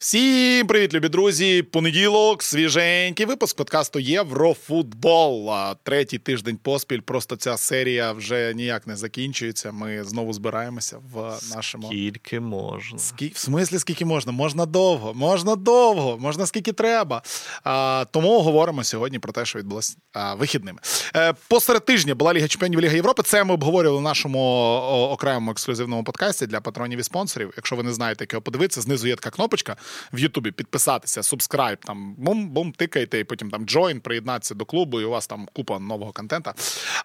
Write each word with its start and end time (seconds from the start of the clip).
Всім 0.00 0.66
привіт, 0.66 0.94
любі 0.94 1.08
друзі! 1.08 1.62
Понеділок, 1.62 2.42
свіженький 2.42 3.26
випуск 3.26 3.56
подкасту 3.56 3.98
Єврофутбол. 3.98 5.50
Третій 5.82 6.18
тиждень 6.18 6.56
поспіль. 6.56 7.00
Просто 7.00 7.36
ця 7.36 7.56
серія 7.56 8.12
вже 8.12 8.54
ніяк 8.54 8.86
не 8.86 8.96
закінчується. 8.96 9.72
Ми 9.72 10.04
знову 10.04 10.32
збираємося 10.32 10.98
в 11.12 11.38
нашому. 11.56 11.86
Скільки 11.86 12.40
можна. 12.40 12.98
Скі... 12.98 13.32
В 13.34 13.38
смислі, 13.38 13.78
скільки 13.78 14.04
можна? 14.04 14.32
Можна 14.32 14.66
довго, 14.66 15.14
можна 15.14 15.56
довго, 15.56 16.18
можна 16.18 16.46
скільки 16.46 16.72
треба. 16.72 17.22
А, 17.64 18.04
Тому 18.10 18.40
говоримо 18.40 18.84
сьогодні 18.84 19.18
про 19.18 19.32
те, 19.32 19.44
що 19.44 19.58
відбулося 19.58 19.96
а, 20.12 20.34
вихідними. 20.34 20.78
Е, 21.16 21.34
Посеред 21.48 21.84
тижня 21.84 22.14
була 22.14 22.34
Ліга 22.34 22.48
Чемпіонів 22.48 22.80
Ліга 22.80 22.94
Європи. 22.94 23.22
Це 23.22 23.44
ми 23.44 23.54
обговорювали 23.54 24.00
в 24.00 24.02
нашому 24.02 24.38
окремому 25.10 25.50
ексклюзивному 25.50 26.04
подкасті 26.04 26.46
для 26.46 26.60
патронів 26.60 26.98
і 26.98 27.02
спонсорів. 27.02 27.52
Якщо 27.56 27.76
ви 27.76 27.82
не 27.82 27.92
знаєте, 27.92 28.24
як 28.24 28.32
його 28.32 28.42
подивитися, 28.42 28.80
знизу 28.80 29.08
є 29.08 29.14
така 29.14 29.30
кнопочка 29.30 29.76
в 30.12 30.18
Ютубі 30.18 30.50
підписатися, 30.50 31.22
субскрайб, 31.22 31.78
там 31.78 32.14
бум-бум, 32.18 32.72
тикайте, 32.72 33.18
і 33.18 33.24
потім 33.24 33.50
там 33.50 33.66
join, 33.66 34.00
приєднатися 34.00 34.54
до 34.54 34.64
клубу, 34.64 35.00
і 35.00 35.04
у 35.04 35.10
вас 35.10 35.26
там 35.26 35.48
купа 35.52 35.78
нового 35.78 36.12
контента. 36.12 36.54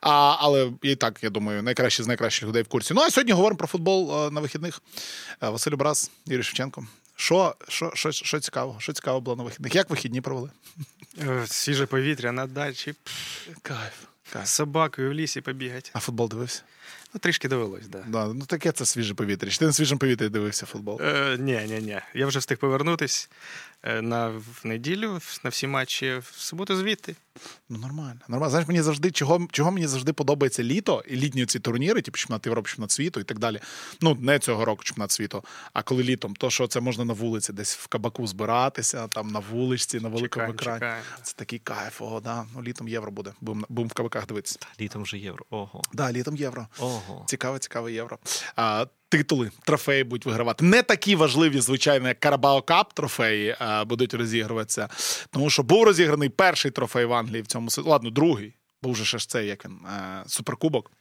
А, 0.02 0.36
Але 0.40 0.72
і 0.82 0.96
так, 0.96 1.24
я 1.24 1.30
думаю, 1.30 1.64
найкращі 1.64 2.04
з 2.04 2.08
найкращих 2.08 2.50
людей 2.50 2.64
в 2.64 2.68
курсі. 2.68 2.94
Ну 2.94 3.02
а 3.02 3.10
сьогодні 3.10 3.34
говоримо 3.34 3.58
про 3.58 3.68
футбол 3.68 4.32
на 4.32 4.42
вихідних. 4.42 4.82
Василь 5.42 5.76
Брас, 5.76 6.12
Юрій 6.26 6.44
Шевченко. 6.44 6.88
Що 7.16 7.56
що, 7.68 7.92
що, 7.96 8.12
що 8.12 8.40
цікаво? 8.40 8.76
Що 8.80 8.94
цікаво 8.94 9.22
було 9.22 9.36
на 9.36 9.44
вихідних? 9.44 9.76
Як 9.76 9.90
вихідні 9.90 10.22
провели? 10.22 10.50
Е, 11.22 11.48
свіже 11.48 11.86
повітря 11.86 12.32
на 12.32 12.48
дачі. 12.48 12.96
Кайф. 13.62 13.94
З 14.44 14.50
собакою 14.50 15.10
в 15.10 15.14
лісі 15.14 15.42
побігати. 15.42 15.90
А 15.94 16.00
футбол 16.00 16.30
дивився? 16.30 16.62
Ну, 17.14 17.20
трішки 17.20 17.48
довелось, 17.48 17.88
да. 17.88 18.04
да. 18.08 18.28
Ну 18.34 18.46
таке 18.46 18.72
це 18.72 18.86
свіже 18.86 19.14
повітря. 19.14 19.50
Чи 19.50 19.58
ти 19.60 19.66
на 19.66 19.74
свіжому 19.74 20.00
повітрі 20.00 20.30
дивився 20.30 20.66
футбол? 20.66 21.02
Е, 21.02 21.38
Ні, 21.40 21.62
ні, 21.68 21.80
ні. 21.82 22.00
Я 22.14 22.28
вже 22.28 22.40
встиг 22.40 22.58
повернутись 22.58 23.30
на 23.84 24.28
в 24.28 24.62
неділю 24.64 25.20
на 25.44 25.50
всі 25.50 25.68
матчі 25.68 26.16
в 26.16 26.34
суботу 26.36 26.76
звідти. 26.76 27.16
Ну, 27.70 27.78
нормально. 27.78 28.20
Нормально. 28.28 28.50
Знаєш, 28.50 28.68
мені 28.68 28.82
завжди, 28.82 29.12
чого 29.12 29.48
чого 29.52 29.72
мені 29.72 29.88
завжди 29.88 30.14
подобається 30.14 30.64
літо 30.64 31.04
і 31.08 31.16
літні 31.16 31.46
ці 31.46 31.60
турніри, 31.60 32.02
типу 32.02 32.18
чемпіонат 32.18 32.46
Європи, 32.46 32.70
чемпіонат 32.70 32.92
світу 32.92 33.20
і 33.20 33.24
так 33.24 33.40
далі. 33.40 33.60
Ну, 34.02 34.18
не 34.22 34.40
цього 34.40 34.66
року 34.66 34.84
чемпіонат 34.84 35.12
світу, 35.12 35.44
а 35.74 35.84
коли 35.84 36.04
літом, 36.04 36.36
то 36.36 36.50
що 36.50 36.68
це 36.68 36.80
можна 36.80 37.06
на 37.06 37.14
вулиці, 37.14 37.54
десь 37.54 37.76
в 37.78 37.88
кабаку 37.88 38.28
збиратися, 38.28 39.08
там 39.08 39.28
на 39.28 39.40
вуличці, 39.40 40.00
на 40.00 40.10
великому 40.10 40.52
екрані. 40.52 40.80
Чекаємо. 40.80 41.06
Це 41.22 41.34
такий 41.36 41.60
кайф, 41.60 42.02
о, 42.02 42.22
да. 42.24 42.46
Ну, 42.56 42.64
літом 42.64 42.88
євро 42.88 43.12
буде. 43.12 43.34
Будемо 43.42 43.66
бум 43.70 43.88
в 43.88 43.94
кабаках 43.94 44.28
дивитися. 44.28 44.60
Літом 44.82 45.04
вже 45.04 45.18
євро. 45.18 45.46
Ого. 45.50 45.82
Да, 45.94 46.12
літом 46.12 46.36
євро. 46.36 46.68
Ого. 46.80 47.26
Цікаве, 47.28 47.60
цікаве 47.60 47.94
євро. 47.94 48.18
А, 48.56 48.86
Титули, 49.14 49.52
трофеї 49.64 50.04
будуть 50.04 50.26
вигравати. 50.26 50.66
Не 50.66 50.84
такі 50.84 51.16
важливі, 51.16 51.60
звичайно, 51.60 52.08
як 52.08 52.20
Карабао 52.20 52.62
Кап 52.62 52.94
трофеї 52.94 53.56
будуть 53.86 54.14
розігруватися. 54.14 54.90
Тому 55.32 55.50
що 55.50 55.64
був 55.64 55.84
розіграний 55.84 56.30
перший 56.30 56.72
трофей 56.72 57.06
в 57.06 57.14
Англії 57.14 57.42
в 57.42 57.48
цьому 57.48 57.70
сезоні. 57.70 57.92
Ладно, 57.92 58.10
другий. 58.10 58.54
Був 58.84 58.96
же 58.96 59.06
ще 59.06 59.18
ж 59.18 59.30
цей, 59.30 59.48
як 59.48 59.66
він, 59.66 59.80
а, 59.86 60.24
суперкубок 60.28 60.92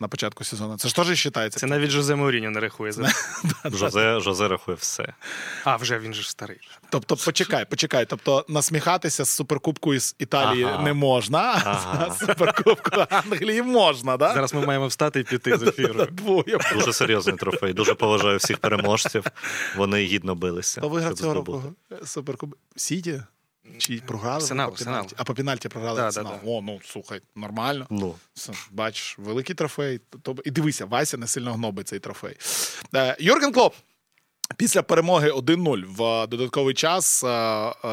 на 0.00 0.08
початку 0.08 0.44
сезону. 0.44 0.76
Це 0.76 0.88
ж 0.88 0.96
теж 0.96 1.08
вважається. 1.08 1.60
Це 1.60 1.66
навіть 1.66 1.90
Жозе 1.90 2.14
Мауріньо 2.14 2.50
не 2.50 2.60
рахує. 2.60 2.92
Жозе, 3.64 4.20
Жозе 4.20 4.48
рахує 4.48 4.76
все. 4.80 5.14
А, 5.64 5.76
вже 5.76 5.98
він 5.98 6.14
же 6.14 6.22
старий. 6.22 6.58
Тобто, 6.90 7.16
почекай, 7.16 7.64
почекай. 7.64 8.06
Тобто, 8.06 8.44
насміхатися 8.48 9.24
з 9.24 9.28
суперкубку 9.28 9.94
із 9.94 10.16
Італії 10.18 10.64
ага. 10.64 10.82
не 10.82 10.92
можна, 10.92 11.62
ага. 11.64 12.06
а 12.08 12.14
з 12.14 12.18
суперкубку 12.18 13.06
Англії 13.10 13.62
можна, 13.62 14.16
да? 14.16 14.34
Зараз 14.34 14.54
ми 14.54 14.66
маємо 14.66 14.86
встати 14.86 15.20
і 15.20 15.24
піти 15.24 15.56
з 15.56 15.62
ефіру. 15.62 16.06
Дуже 16.74 16.92
серйозний 16.92 17.36
трофей. 17.36 17.72
Дуже 17.72 17.94
поважаю 17.94 18.38
всіх 18.38 18.58
переможців. 18.58 19.24
Вони 19.76 20.04
гідно 20.04 20.34
билися. 20.34 20.80
Хто 20.80 20.88
виграв 20.88 21.14
цього 21.14 21.34
року 21.34 21.62
суперкубок? 22.04 22.58
Сіті? 22.76 23.22
Чи 23.78 24.02
програли? 24.06 24.36
Арсенал, 24.36 24.70
по 24.70 24.84
пенальті? 24.84 25.14
А 25.18 25.24
по 25.24 25.34
пенальті 25.34 25.68
програли 25.68 25.96
да, 25.96 26.06
Арсенал. 26.06 26.32
Да, 26.32 26.40
да. 26.44 26.50
О, 26.50 26.62
ну 26.62 26.80
слухай, 26.84 27.20
нормально. 27.34 27.86
Ну. 27.90 28.14
Бачиш, 28.70 29.18
великий 29.18 29.54
трофей. 29.54 30.00
І 30.44 30.50
дивися, 30.50 30.84
Вася 30.84 31.16
не 31.16 31.26
сильно 31.26 31.52
гнобить 31.52 31.88
цей 31.88 31.98
трофей. 31.98 32.36
Е, 32.94 33.16
Юрген 33.20 33.52
Клоп. 33.52 33.74
Після 34.56 34.82
перемоги 34.82 35.30
1-0 35.30 35.84
в 35.86 36.26
додатковий 36.26 36.74
час 36.74 37.24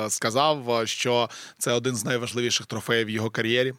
сказав, 0.10 0.82
що 0.86 1.30
це 1.58 1.72
один 1.72 1.96
з 1.96 2.06
найважливіших 2.06 2.66
трофеїв 2.66 3.08
в 3.08 3.10
його 3.10 3.30
кар'єрі. 3.30 3.74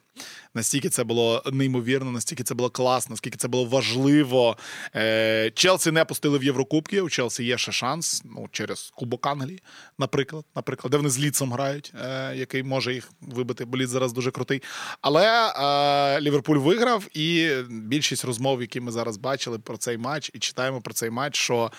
Настільки 0.55 0.89
це 0.89 1.05
було 1.05 1.43
неймовірно, 1.53 2.11
настільки 2.11 2.43
це 2.43 2.55
було 2.55 2.71
класно, 2.71 3.13
наскільки 3.13 3.39
це 3.39 3.49
було 3.49 3.65
важливо. 3.65 4.57
Е, 4.97 5.51
Челсі 5.55 5.91
не 5.91 6.05
пустили 6.05 6.39
в 6.39 6.45
Єврокубки. 6.45 7.01
У 7.01 7.09
Челсі 7.09 7.45
є 7.45 7.59
ще 7.59 7.73
шанс 7.73 8.23
ну, 8.25 8.49
через 8.53 8.93
Кубок 8.95 9.27
Англії, 9.27 9.63
наприклад, 9.99 10.45
наприклад, 10.55 10.91
де 10.91 10.97
вони 10.97 11.11
з 11.11 11.19
Ліцом 11.19 11.53
грають, 11.53 11.93
е, 12.05 12.37
який 12.37 12.63
може 12.63 12.95
їх 12.95 13.11
вибити, 13.21 13.65
бо 13.65 13.77
Ліц 13.79 13.91
зараз 13.91 14.13
дуже 14.13 14.31
крутий. 14.31 14.63
Але 15.01 15.53
е, 15.57 16.21
Ліверпуль 16.21 16.59
виграв, 16.59 17.17
і 17.17 17.51
більшість 17.71 18.25
розмов, 18.25 18.61
які 18.61 18.81
ми 18.81 18.93
зараз 18.93 19.17
бачили 19.17 19.59
про 19.59 19.77
цей 19.77 19.99
матч, 19.99 20.31
і 20.35 20.39
читаємо 20.39 20.81
про 20.81 20.95
цей 20.95 21.11
матч, 21.11 21.37
що 21.37 21.73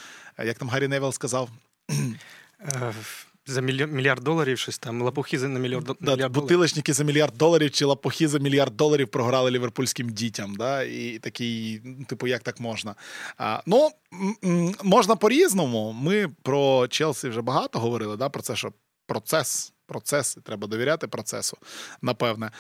як 0.46 0.58
там 0.58 0.70
Гаррі 0.70 0.88
Невел 0.88 1.12
сказав. 1.12 1.50
За 3.48 3.62
мільярд 3.62 4.24
доларів 4.24 4.60
щось 4.60 4.78
там 4.78 5.02
лапухи 5.02 5.40
за 5.40 5.48
на 5.48 5.60
мільярд, 5.60 5.98
да, 6.00 6.12
мільярд 6.16 6.34
бутилочники 6.34 6.94
за 6.94 7.04
мільярд 7.04 7.38
доларів 7.38 7.72
чи 7.72 7.86
лапухи 7.86 8.28
за 8.28 8.40
мільярд 8.40 8.78
доларів 8.78 9.08
програли 9.08 9.52
ліверпульським 9.52 10.10
дітям. 10.10 10.56
Да? 10.56 10.84
І 10.84 11.20
такий, 11.20 11.82
типу, 12.08 12.28
як 12.28 12.44
так 12.44 12.60
можна? 12.60 12.96
А, 13.38 13.62
Ну 13.66 13.90
можна 14.84 15.16
по-різному. 15.16 15.92
Ми 15.92 16.28
про 16.44 16.88
Челсі 16.88 17.30
вже 17.30 17.42
багато 17.42 17.80
говорили. 17.80 18.18
да? 18.18 18.30
Про 18.30 18.42
це, 18.42 18.56
що 18.56 18.74
процес, 19.06 19.74
процес, 19.86 20.38
треба 20.44 20.68
довіряти 20.68 21.08
процесу. 21.08 21.58
Напевне. 22.02 22.52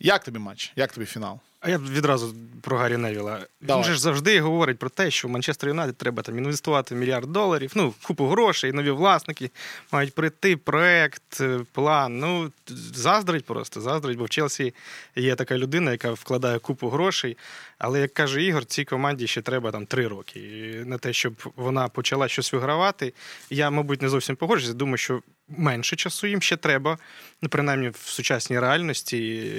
Як 0.00 0.24
тобі 0.24 0.38
матч? 0.38 0.72
Як 0.76 0.92
тобі 0.92 1.06
фінал? 1.06 1.40
А 1.60 1.70
я 1.70 1.78
відразу 1.78 2.34
про 2.60 2.78
Гаррі 2.78 2.96
Невіла. 2.96 3.46
Він 3.62 3.84
же 3.84 3.94
ж 3.94 4.00
завжди 4.00 4.40
говорить 4.40 4.78
про 4.78 4.88
те, 4.88 5.10
що 5.10 5.28
в 5.28 5.30
Манчестер 5.30 5.68
Юнайтед 5.68 5.96
треба 5.96 6.22
там 6.22 6.38
інвестувати 6.38 6.94
мільярд 6.94 7.32
доларів, 7.32 7.72
ну, 7.74 7.94
купу 8.02 8.26
грошей, 8.26 8.72
нові 8.72 8.90
власники 8.90 9.50
мають 9.92 10.14
прийти, 10.14 10.56
проект, 10.56 11.40
план. 11.72 12.18
Ну, 12.18 12.52
заздрить 12.94 13.44
просто, 13.44 13.80
заздрить, 13.80 14.18
бо 14.18 14.24
в 14.24 14.28
Челсі 14.28 14.74
є 15.16 15.34
така 15.34 15.58
людина, 15.58 15.90
яка 15.90 16.12
вкладає 16.12 16.58
купу 16.58 16.88
грошей. 16.88 17.36
Але, 17.78 18.00
як 18.00 18.14
каже 18.14 18.42
Ігор, 18.42 18.64
цій 18.64 18.84
команді 18.84 19.26
ще 19.26 19.42
треба 19.42 19.70
там 19.70 19.86
три 19.86 20.08
роки. 20.08 20.40
І 20.40 20.84
на 20.84 20.98
те, 20.98 21.12
щоб 21.12 21.52
вона 21.56 21.88
почала 21.88 22.28
щось 22.28 22.52
вигравати. 22.52 23.14
Я, 23.50 23.70
мабуть, 23.70 24.02
не 24.02 24.08
зовсім 24.08 24.36
погоджуюся. 24.36 24.74
Думаю, 24.74 24.96
що 24.96 25.22
менше 25.48 25.96
часу 25.96 26.26
їм 26.26 26.42
ще 26.42 26.56
треба, 26.56 26.98
ну, 27.42 27.48
принаймні 27.48 27.88
в 27.88 27.96
сучасній 27.96 28.60
реальності. 28.60 29.50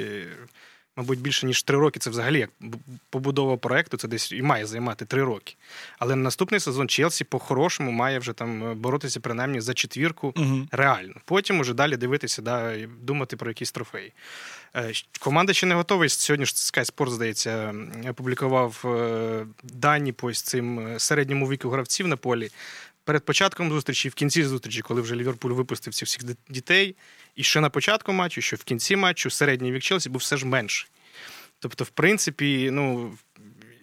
Мабуть, 1.01 1.19
більше 1.19 1.45
ніж 1.45 1.63
три 1.63 1.77
роки. 1.77 1.99
Це 1.99 2.09
взагалі 2.09 2.39
як 2.39 2.49
побудова 3.09 3.57
проекту, 3.57 3.97
це 3.97 4.07
десь 4.07 4.31
і 4.31 4.41
має 4.41 4.65
займати 4.65 5.05
три 5.05 5.23
роки. 5.23 5.55
Але 5.99 6.15
на 6.15 6.21
наступний 6.21 6.59
сезон 6.59 6.87
Челсі 6.87 7.23
по-хорошому 7.23 7.91
має 7.91 8.19
вже 8.19 8.33
там 8.33 8.79
боротися 8.79 9.19
принаймні 9.19 9.61
за 9.61 9.73
четвірку 9.73 10.33
угу. 10.37 10.67
реально. 10.71 11.13
Потім 11.25 11.59
уже 11.59 11.73
далі 11.73 11.97
дивитися, 11.97 12.41
да, 12.41 12.73
і 12.73 12.87
думати 13.01 13.37
про 13.37 13.49
якісь 13.49 13.71
трофеї. 13.71 14.13
Команда 15.19 15.53
ще 15.53 15.67
не 15.67 15.75
готова. 15.75 16.09
Сьогодні 16.09 16.45
ж 16.45 16.53
Sky 16.53 16.95
Sport, 16.95 17.09
здається, 17.09 17.75
опублікував 18.09 18.85
дані 19.63 20.11
по 20.11 20.33
цим 20.33 20.95
середньому 20.97 21.49
віку 21.49 21.69
гравців 21.69 22.07
на 22.07 22.17
полі. 22.17 22.49
Перед 23.03 23.25
початком 23.25 23.69
зустрічі, 23.69 24.09
в 24.09 24.13
кінці 24.13 24.43
зустрічі, 24.43 24.81
коли 24.81 25.01
вже 25.01 25.15
Ліверпуль 25.15 25.51
випустив 25.51 25.93
цих 25.93 26.07
всіх 26.07 26.21
дітей, 26.49 26.95
і 27.35 27.43
що 27.43 27.61
на 27.61 27.69
початку 27.69 28.13
матчу, 28.13 28.41
що 28.41 28.55
в 28.55 28.63
кінці 28.63 28.95
матчу, 28.95 29.29
середній 29.29 29.71
вік 29.71 29.83
Челсі 29.83 30.09
був 30.09 30.19
все 30.19 30.37
ж 30.37 30.45
менший. 30.45 30.89
Тобто, 31.59 31.83
в 31.83 31.89
принципі, 31.89 32.69
ну, 32.71 33.17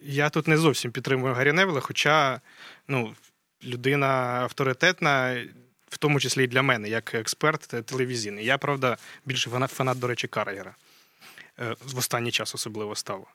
я 0.01 0.29
тут 0.29 0.47
не 0.47 0.57
зовсім 0.57 0.91
підтримую 0.91 1.33
Гаррі 1.33 1.51
Невіла, 1.51 1.79
хоча 1.79 2.41
ну, 2.87 3.15
людина 3.63 4.07
авторитетна, 4.43 5.45
в 5.89 5.97
тому 5.97 6.19
числі 6.19 6.43
і 6.43 6.47
для 6.47 6.61
мене, 6.61 6.89
як 6.89 7.15
експерт 7.15 7.61
телевізійний. 7.85 8.45
Я, 8.45 8.57
правда, 8.57 8.97
більше 9.25 9.49
фанат, 9.49 9.99
до 9.99 10.07
речі, 10.07 10.27
Карагера. 10.27 10.75
В 11.57 11.97
останній 11.97 12.31
час 12.31 12.55
особливо 12.55 12.95
став. 12.95 13.27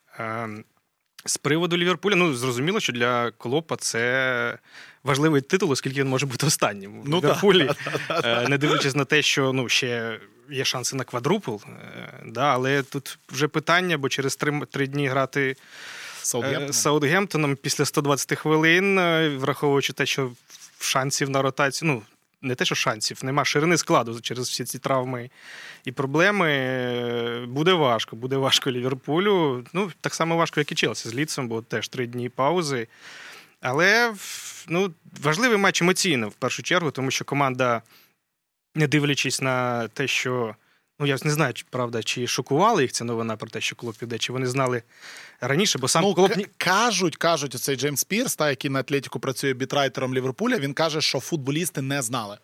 З 1.27 1.37
приводу 1.37 1.77
Ліверпуля, 1.77 2.17
ну 2.17 2.35
зрозуміло, 2.35 2.81
що 2.81 2.93
для 2.93 3.31
Клопа 3.31 3.77
це 3.77 4.59
важливий 5.05 5.41
титул, 5.41 5.71
оскільки 5.71 6.01
він 6.01 6.09
може 6.09 6.27
бути 6.27 6.47
останнім. 6.47 7.03
Ну, 7.05 7.17
Ліверпулі, 7.17 7.71
да. 8.09 8.49
не 8.49 8.59
дивлячись 8.59 8.95
на 8.95 9.05
те, 9.05 9.23
що 9.23 9.53
ну, 9.53 9.69
ще 9.69 10.19
є 10.51 10.65
шанси 10.65 10.97
на 10.97 11.05
квадрупл. 11.05 11.57
Да, 12.27 12.45
Але 12.45 12.83
тут 12.83 13.19
вже 13.29 13.49
питання, 13.49 13.99
бо 13.99 14.09
через 14.09 14.37
три, 14.37 14.61
три 14.71 14.87
дні 14.87 15.09
грати 15.09 15.57
Саутгемптоном. 16.23 16.73
Саутгемптоном 16.73 17.57
після 17.57 17.85
120 17.85 18.39
хвилин, 18.39 18.99
враховуючи 19.39 19.93
те, 19.93 20.07
що 20.07 20.31
шансів 20.81 21.31
на 21.31 21.43
ротацію, 21.43 21.91
ну, 21.93 22.03
не 22.45 22.55
те, 22.55 22.65
що 22.65 22.75
шансів, 22.75 23.25
нема 23.25 23.45
ширини 23.45 23.77
складу 23.77 24.21
через 24.21 24.49
всі 24.49 24.65
ці 24.65 24.79
травми 24.79 25.31
і 25.85 25.93
проблеми. 25.93 27.47
Буде 27.49 27.73
важко, 27.73 28.17
буде 28.17 28.37
важко 28.37 28.71
Ліверпулю. 28.71 29.65
Ну, 29.73 29.91
так 30.01 30.15
само 30.15 30.37
важко, 30.37 30.61
як 30.61 30.73
і 30.73 30.75
Челсі 30.75 31.09
з 31.09 31.15
Ліцем, 31.15 31.49
бо 31.49 31.63
теж 31.63 31.89
три 31.89 32.07
дні 32.07 32.29
паузи. 32.29 32.89
Але 33.61 34.15
ну, 34.69 34.95
важливий 35.23 35.59
матч 35.59 35.83
емоційно 35.83 36.29
в 36.29 36.35
першу 36.35 36.63
чергу, 36.63 36.91
тому 36.91 37.11
що 37.11 37.25
команда, 37.25 37.83
не 38.75 38.87
дивлячись 38.87 39.41
на 39.41 39.89
те, 39.89 40.07
що. 40.07 40.55
Ну, 40.99 41.07
я 41.07 41.17
не 41.25 41.31
знаю, 41.31 41.55
правда, 41.71 42.03
чи 42.03 42.27
шокувала 42.27 42.83
їх 42.83 42.93
ця 42.93 43.05
новина 43.05 43.37
про 43.37 43.51
те, 43.51 43.61
що 43.61 43.77
клуб 43.77 43.95
піде, 43.99 44.19
чи 44.19 44.33
вони 44.33 44.47
знали 44.47 44.83
раніше, 45.41 45.79
бо 45.79 45.89
сам 45.89 46.03
ну, 46.05 46.15
клуб... 46.15 46.33
кажуть, 46.57 47.17
кажуть, 47.17 47.55
оцей 47.55 47.77
Джеймс 47.77 48.05
Пірс, 48.05 48.37
та 48.37 48.51
який 48.51 48.71
на 48.71 48.81
Атлетіку 48.81 49.21
працює 49.21 49.53
бітрайтером 49.53 50.15
Ліверпуля. 50.15 50.59
Він 50.59 50.75
каже, 50.75 51.01
що 51.01 51.21
футболісти 51.21 51.83
не 51.83 52.03
знали 52.03 52.39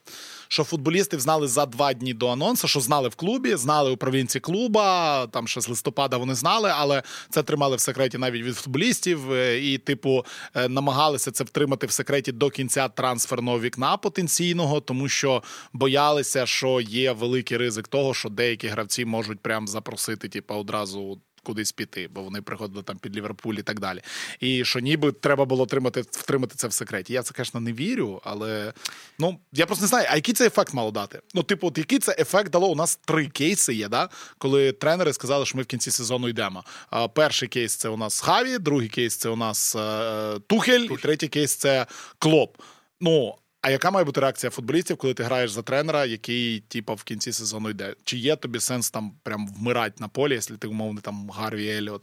що 0.52 0.64
футболістів 0.64 1.20
знали 1.20 1.48
за 1.48 1.66
два 1.66 1.92
дні 1.92 2.14
до 2.14 2.28
анонсу, 2.28 2.68
що 2.68 2.80
знали 2.80 3.08
в 3.08 3.14
клубі, 3.14 3.54
знали 3.54 3.90
управлінці 3.90 4.40
клуба. 4.40 5.26
Там 5.26 5.48
ще 5.48 5.60
з 5.60 5.68
листопада 5.68 6.16
вони 6.16 6.34
знали, 6.34 6.72
але 6.74 7.02
це 7.30 7.42
тримали 7.42 7.76
в 7.76 7.80
секреті 7.80 8.18
навіть 8.18 8.42
від 8.42 8.56
футболістів. 8.56 9.32
Е, 9.32 9.60
і, 9.60 9.78
типу, 9.78 10.24
е, 10.54 10.68
намагалися 10.68 11.30
це 11.30 11.44
втримати 11.44 11.86
в 11.86 11.90
секреті 11.90 12.32
до 12.32 12.50
кінця 12.50 12.88
трансферного 12.88 13.60
вікна 13.60 13.96
потенційного, 13.96 14.80
тому 14.80 15.08
що 15.08 15.42
боялися, 15.72 16.46
що 16.46 16.80
є 16.80 17.12
великий 17.12 17.56
ризик 17.56 17.88
того, 17.88 18.14
що 18.14 18.28
деякі 18.28 18.68
гравці 18.68 19.04
можуть 19.04 19.40
прям 19.40 19.68
запросити, 19.68 20.28
типу, 20.28 20.54
одразу 20.54 21.20
кудись 21.50 21.72
піти, 21.72 22.08
бо 22.12 22.22
вони 22.22 22.42
приходили 22.42 22.82
там 22.82 22.98
під 22.98 23.16
Ліверпуль 23.16 23.54
і 23.54 23.62
так 23.62 23.80
далі. 23.80 24.00
І 24.40 24.64
що 24.64 24.80
ніби 24.80 25.12
треба 25.12 25.44
було 25.44 25.66
тримати, 25.66 26.00
втримати 26.00 26.54
це 26.56 26.68
в 26.68 26.72
секреті. 26.72 27.12
Я 27.12 27.22
це, 27.22 27.34
звісно, 27.36 27.60
не 27.60 27.72
вірю, 27.72 28.20
але 28.24 28.72
ну 29.18 29.38
я 29.52 29.66
просто 29.66 29.82
не 29.82 29.88
знаю, 29.88 30.06
а 30.10 30.14
який 30.14 30.34
це 30.34 30.46
ефект 30.46 30.74
мало 30.74 30.90
дати? 30.90 31.20
Ну, 31.34 31.42
типу, 31.42 31.66
от 31.66 31.78
який 31.78 31.98
це 31.98 32.16
ефект 32.18 32.50
дало? 32.50 32.68
У 32.68 32.74
нас 32.74 32.96
три 32.96 33.26
кейси 33.26 33.74
є, 33.74 33.88
да? 33.88 34.08
коли 34.38 34.72
тренери 34.72 35.12
сказали, 35.12 35.46
що 35.46 35.56
ми 35.56 35.62
в 35.62 35.66
кінці 35.66 35.90
сезону 35.90 36.28
йдемо. 36.28 36.64
А, 36.90 37.08
Перший 37.08 37.48
кейс 37.48 37.76
це 37.76 37.88
у 37.88 37.96
нас 37.96 38.20
Хаві, 38.20 38.58
другий 38.58 38.88
кейс 38.88 39.16
це 39.16 39.28
у 39.28 39.36
нас 39.36 39.76
е, 39.76 40.38
Тухель, 40.46 40.80
і 40.80 40.96
третій 40.96 41.28
кейс 41.28 41.56
це 41.56 41.86
Клоп. 42.18 42.56
Ну, 43.00 43.34
а 43.62 43.70
яка 43.70 43.90
має 43.90 44.04
бути 44.04 44.20
реакція 44.20 44.50
футболістів, 44.50 44.96
коли 44.96 45.14
ти 45.14 45.22
граєш 45.22 45.50
за 45.50 45.62
тренера, 45.62 46.04
який 46.04 46.60
типу, 46.60 46.94
в 46.94 47.02
кінці 47.02 47.32
сезону 47.32 47.70
йде? 47.70 47.94
Чи 48.04 48.16
є 48.16 48.36
тобі 48.36 48.60
сенс 48.60 48.90
там 48.90 49.12
прям 49.22 49.48
вмирати 49.48 49.94
на 49.98 50.08
полі, 50.08 50.32
якщо 50.32 50.56
ти 50.56 50.68
умовний 50.68 51.02
там 51.02 51.30
Гарві 51.30 51.68
Еліот? 51.68 52.02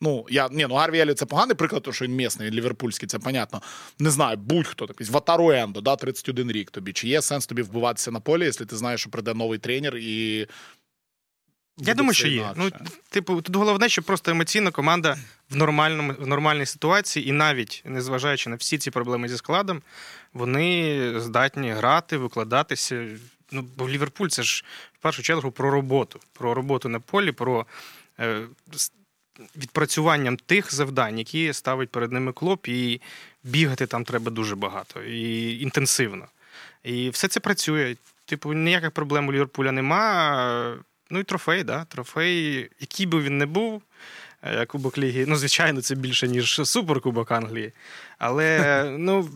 Ну 0.00 0.26
я 0.30 0.48
ні, 0.48 0.66
ну 0.68 0.74
Гарві 0.74 0.98
Еліот 0.98 1.18
це 1.18 1.26
поганий 1.26 1.56
приклад, 1.56 1.82
тому 1.82 1.94
що 1.94 2.04
він 2.04 2.14
місний, 2.14 2.48
він 2.48 2.54
ліверпульський, 2.54 3.08
це 3.08 3.18
понятно. 3.18 3.62
Не 3.98 4.10
знаю, 4.10 4.36
будь-хто 4.36 4.86
такий 4.86 5.06
Ватару 5.06 5.50
Ендо, 5.50 5.80
да, 5.80 5.96
31 5.96 6.52
рік 6.52 6.70
тобі. 6.70 6.92
Чи 6.92 7.08
є 7.08 7.22
сенс 7.22 7.46
тобі 7.46 7.62
вбиватися 7.62 8.10
на 8.10 8.20
полі, 8.20 8.44
якщо 8.44 8.66
ти 8.66 8.76
знаєш, 8.76 9.00
що 9.00 9.10
прийде 9.10 9.34
новий 9.34 9.58
тренер 9.58 9.96
і. 9.96 10.46
Я 11.80 11.94
думаю, 11.94 12.14
що 12.14 12.28
є. 12.28 12.52
Ну, 12.56 12.70
типу, 13.10 13.42
тут 13.42 13.56
головне, 13.56 13.88
щоб 13.88 14.04
просто 14.04 14.30
емоційна 14.30 14.70
команда 14.70 15.16
в 15.50 15.56
нормальному 15.56 16.14
в 16.18 16.26
нормальній 16.26 16.66
ситуації, 16.66 17.28
і 17.28 17.32
навіть 17.32 17.82
незважаючи 17.84 18.50
на 18.50 18.56
всі 18.56 18.78
ці 18.78 18.90
проблеми 18.90 19.28
зі 19.28 19.36
складом, 19.36 19.82
вони 20.32 21.12
здатні 21.20 21.70
грати, 21.70 22.16
викладатися. 22.16 23.06
Ну, 23.52 23.64
бо 23.76 23.88
Ліверпуль 23.88 24.28
це 24.28 24.42
ж 24.42 24.64
в 24.92 25.02
першу 25.02 25.22
чергу 25.22 25.50
про 25.50 25.70
роботу, 25.70 26.20
про 26.32 26.54
роботу 26.54 26.88
на 26.88 27.00
полі, 27.00 27.32
про 27.32 27.66
е, 28.20 28.40
відпрацюванням 29.56 30.36
тих 30.36 30.74
завдань, 30.74 31.18
які 31.18 31.52
ставить 31.52 31.90
перед 31.90 32.12
ними 32.12 32.32
клоп, 32.32 32.68
і 32.68 33.00
бігати 33.44 33.86
там 33.86 34.04
треба 34.04 34.30
дуже 34.30 34.56
багато 34.56 35.02
і 35.02 35.60
інтенсивно. 35.60 36.26
І 36.84 37.10
все 37.10 37.28
це 37.28 37.40
працює. 37.40 37.96
Типу, 38.24 38.52
ніяких 38.52 38.90
проблем 38.90 39.28
у 39.28 39.32
Ліверпуля 39.32 39.72
нема. 39.72 40.76
Ну 41.10 41.18
і 41.18 41.24
трофей, 41.24 41.64
да. 41.64 41.84
Трофей, 41.84 42.70
який 42.80 43.06
би 43.06 43.22
він 43.22 43.38
не 43.38 43.46
був. 43.46 43.82
Е, 44.42 44.66
Кубок 44.66 44.98
Ліги, 44.98 45.24
ну, 45.28 45.36
звичайно, 45.36 45.82
це 45.82 45.94
більше, 45.94 46.28
ніж 46.28 46.60
Суперкубок 46.64 47.30
Англії. 47.30 47.72
Але 48.18 48.84
ну, 48.98 49.28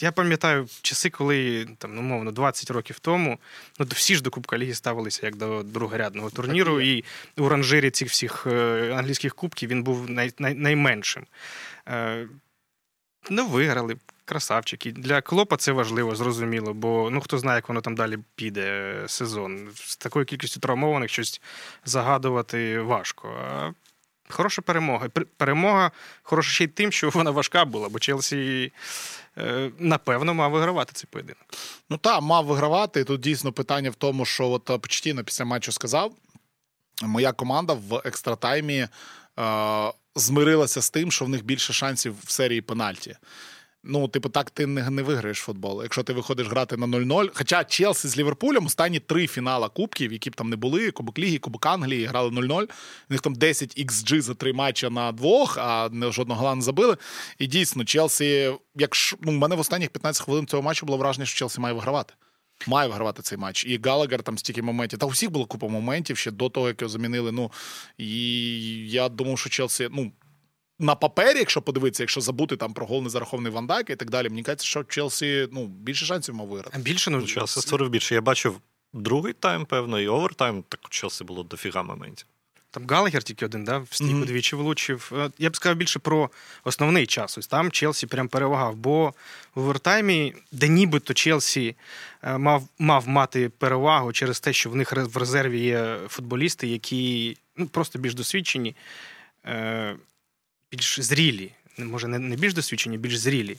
я 0.00 0.12
пам'ятаю 0.12 0.68
часи, 0.82 1.10
коли 1.10 1.66
там, 1.78 1.94
ну, 1.94 2.02
мовно, 2.02 2.32
20 2.32 2.70
років 2.70 2.98
тому 2.98 3.38
ну, 3.78 3.86
всі 3.90 4.14
ж 4.14 4.22
до 4.22 4.30
Кубка 4.30 4.58
Ліги 4.58 4.74
ставилися 4.74 5.26
як 5.26 5.36
до 5.36 5.62
другорядного 5.62 6.30
турніру, 6.30 6.80
і 6.80 7.04
у 7.36 7.48
ранжирі 7.48 7.90
цих 7.90 8.08
всіх 8.08 8.46
е, 8.46 8.92
англійських 8.96 9.34
кубків 9.34 9.70
він 9.70 9.82
був 9.82 10.10
най, 10.10 10.32
най, 10.38 10.54
найменшим. 10.54 11.26
Е, 11.88 12.28
Ну, 13.30 13.46
виграли. 13.46 13.96
Красавчики. 14.24 14.92
Для 14.92 15.20
Клопа 15.20 15.56
це 15.56 15.72
важливо, 15.72 16.14
зрозуміло, 16.14 16.74
бо 16.74 17.10
ну 17.10 17.20
хто 17.20 17.38
знає, 17.38 17.56
як 17.56 17.68
воно 17.68 17.80
там 17.80 17.94
далі 17.94 18.18
піде 18.34 18.94
е, 19.04 19.08
сезон. 19.08 19.68
З 19.74 19.96
такою 19.96 20.24
кількістю 20.24 20.60
травмованих 20.60 21.10
щось 21.10 21.40
загадувати 21.84 22.80
важко. 22.80 23.28
А 23.28 23.72
Хороша 24.32 24.62
перемога. 24.62 25.08
Перемога 25.36 25.90
хороша 26.22 26.50
ще 26.50 26.64
й 26.64 26.68
тим, 26.68 26.92
що 26.92 27.10
вона 27.10 27.30
важка 27.30 27.64
була, 27.64 27.88
бо 27.88 27.98
Челсі. 27.98 28.72
Е, 29.38 29.70
напевно, 29.78 30.34
мав 30.34 30.50
вигравати 30.50 30.92
цей 30.94 31.06
поєдинок. 31.10 31.44
Ну 31.90 31.96
так, 31.96 32.22
мав 32.22 32.44
вигравати. 32.44 33.04
Тут 33.04 33.20
дійсно 33.20 33.52
питання 33.52 33.90
в 33.90 33.94
тому, 33.94 34.24
що 34.24 34.50
от 34.50 34.64
Почтіно 34.64 35.24
після 35.24 35.44
матчу 35.44 35.72
сказав: 35.72 36.12
моя 37.02 37.32
команда 37.32 37.72
в 37.72 38.02
екстратаймі 38.04 38.78
е, 38.78 38.88
змирилася 40.14 40.82
з 40.82 40.90
тим, 40.90 41.12
що 41.12 41.24
в 41.24 41.28
них 41.28 41.44
більше 41.44 41.72
шансів 41.72 42.14
в 42.24 42.30
серії 42.30 42.60
пенальті. 42.60 43.16
Ну, 43.84 44.08
типу, 44.08 44.28
так 44.28 44.50
ти 44.50 44.66
не 44.66 44.90
не 44.90 45.02
виграєш 45.02 45.38
футбол. 45.38 45.82
Якщо 45.82 46.02
ти 46.02 46.12
виходиш 46.12 46.46
грати 46.46 46.76
на 46.76 46.86
0-0. 46.86 47.30
Хоча 47.34 47.64
Челсі 47.64 48.08
з 48.08 48.18
Ліверпулем 48.18 48.66
останні 48.66 49.00
три 49.00 49.26
фінала 49.26 49.68
кубків, 49.68 50.12
які 50.12 50.30
б 50.30 50.36
там 50.36 50.50
не 50.50 50.56
були, 50.56 50.90
Кубок 50.90 51.18
Ліги, 51.18 51.38
Кубок 51.38 51.66
Англії, 51.66 52.06
грали 52.06 52.30
0-0. 52.30 52.62
У 52.62 52.66
них 53.10 53.20
там 53.20 53.34
10 53.34 53.78
XG 53.78 54.20
за 54.20 54.34
три 54.34 54.52
матчі 54.52 54.88
на 54.88 55.12
двох, 55.12 55.58
а 55.58 55.88
не 55.92 56.12
жодного 56.12 56.40
гола 56.40 56.54
не 56.54 56.62
забили. 56.62 56.96
І 57.38 57.46
дійсно, 57.46 57.84
Челсі, 57.84 58.52
якщо 58.74 59.16
ну, 59.20 59.32
в 59.32 59.34
мене 59.34 59.56
в 59.56 59.60
останніх 59.60 59.90
15 59.90 60.24
хвилин 60.24 60.46
цього 60.46 60.62
матчу 60.62 60.86
було 60.86 60.98
враження, 60.98 61.26
що 61.26 61.38
Челсі 61.38 61.60
має 61.60 61.74
вигравати. 61.74 62.14
Має 62.66 62.88
вигравати 62.88 63.22
цей 63.22 63.38
матч. 63.38 63.64
І 63.64 63.80
Галагер 63.84 64.22
там 64.22 64.38
стільки 64.38 64.62
моментів. 64.62 64.98
Та 64.98 65.06
у 65.06 65.08
всіх 65.08 65.30
було 65.30 65.46
купа 65.46 65.68
моментів 65.68 66.16
ще 66.16 66.30
до 66.30 66.48
того, 66.48 66.68
як 66.68 66.82
його 66.82 66.88
замінили. 66.88 67.32
Ну 67.32 67.50
і 67.98 68.90
я 68.90 69.08
думав, 69.08 69.38
що 69.38 69.50
Челсі, 69.50 69.88
ну 69.92 70.12
на 70.82 70.94
папері, 70.94 71.38
якщо 71.38 71.62
подивитися, 71.62 72.02
якщо 72.02 72.20
забути 72.20 72.56
там 72.56 72.74
про 72.74 72.86
гол 72.86 73.02
незарахований 73.02 73.52
Вандайка 73.52 73.92
і 73.92 73.96
так 73.96 74.10
далі, 74.10 74.28
мені 74.28 74.42
кажеться, 74.42 74.66
що 74.66 74.84
Челсі 74.84 75.48
ну, 75.52 75.66
більше 75.66 76.06
шансів 76.06 76.34
мав 76.34 76.46
виграти. 76.46 76.78
Більше 76.78 77.10
ну, 77.10 77.22
Челсі 77.22 77.60
створив 77.60 77.88
більше. 77.90 78.14
Я 78.14 78.20
бачив 78.20 78.60
другий 78.92 79.32
тайм, 79.32 79.64
певно, 79.64 80.00
і 80.00 80.08
овертайм, 80.08 80.64
так 80.68 80.80
у 80.84 80.88
Челсі 80.88 81.24
було 81.24 81.42
дофіга 81.42 81.82
моментів. 81.82 82.26
Там 82.70 82.86
Галагер 82.88 83.22
тільки 83.22 83.46
один, 83.46 83.64
да, 83.64 83.78
в 83.78 83.88
стійку 83.90 84.12
mm-hmm. 84.12 84.26
двічі 84.26 84.56
влучив. 84.56 85.12
Е, 85.16 85.30
я 85.38 85.50
б 85.50 85.56
сказав 85.56 85.76
більше 85.76 85.98
про 85.98 86.30
основний 86.64 87.06
час. 87.06 87.38
Ось 87.38 87.46
там 87.46 87.70
Челсі 87.70 88.06
прям 88.06 88.28
перевагав. 88.28 88.76
Бо 88.76 89.14
в 89.54 89.60
овертаймі, 89.60 90.34
де 90.52 90.68
нібито 90.68 91.14
Челсі 91.14 91.76
е, 92.22 92.38
мав 92.38 92.68
мав 92.78 93.08
мати 93.08 93.48
перевагу 93.48 94.12
через 94.12 94.40
те, 94.40 94.52
що 94.52 94.70
в 94.70 94.76
них 94.76 94.92
в 94.92 95.16
резерві 95.16 95.60
є 95.60 95.98
футболісти, 96.08 96.66
які 96.66 97.36
ну, 97.56 97.66
просто 97.66 97.98
більш 97.98 98.14
досвідчені. 98.14 98.76
Більш 100.72 101.00
зрілі, 101.00 101.52
може, 101.78 102.08
не 102.08 102.36
більш 102.36 102.54
досвідчені, 102.54 102.98
більш 102.98 103.18
зрілі. 103.18 103.56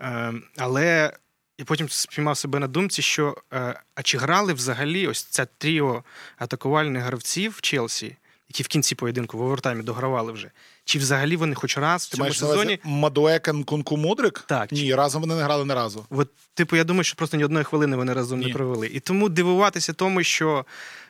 Е, 0.00 0.32
але 0.56 1.12
я 1.58 1.64
потім 1.64 1.88
спіймав 1.88 2.36
себе 2.36 2.58
на 2.58 2.66
думці, 2.66 3.02
що 3.02 3.36
е, 3.52 3.80
а 3.94 4.02
чи 4.02 4.18
грали 4.18 4.52
взагалі 4.52 5.06
ось 5.06 5.22
ця 5.22 5.46
тріо 5.58 6.04
атакувальних 6.38 7.02
гравців 7.02 7.54
в 7.56 7.60
Челсі, 7.60 8.16
які 8.48 8.62
в 8.62 8.66
кінці 8.66 8.94
поєдинку 8.94 9.38
в 9.38 9.42
овертаймі 9.42 9.82
догравали 9.82 10.32
вже. 10.32 10.50
Чи 10.84 10.98
взагалі 10.98 11.36
вони 11.36 11.54
хоч 11.54 11.78
раз 11.78 12.04
в 12.04 12.16
цьому 12.16 12.28
Ти 12.28 12.34
сезоні. 12.34 12.78
Мадуекен 12.84 13.64
Кунку 13.64 13.96
Мудрик? 13.96 14.44
Так. 14.48 14.72
Ні, 14.72 14.94
разом 14.94 15.20
вони 15.22 15.34
не 15.34 15.42
грали 15.42 15.64
не 15.64 15.74
разу. 15.74 16.06
От, 16.10 16.28
типу, 16.54 16.76
я 16.76 16.84
думаю, 16.84 17.04
що 17.04 17.16
просто 17.16 17.36
ні 17.36 17.44
одної 17.44 17.64
хвилини 17.64 17.96
вони 17.96 18.12
разом 18.12 18.38
Ні. 18.38 18.46
не 18.46 18.52
провели. 18.52 18.86
І 18.86 19.00
тому 19.00 19.28
дивуватися 19.28 19.92
тому, 19.92 20.22
що 20.22 20.64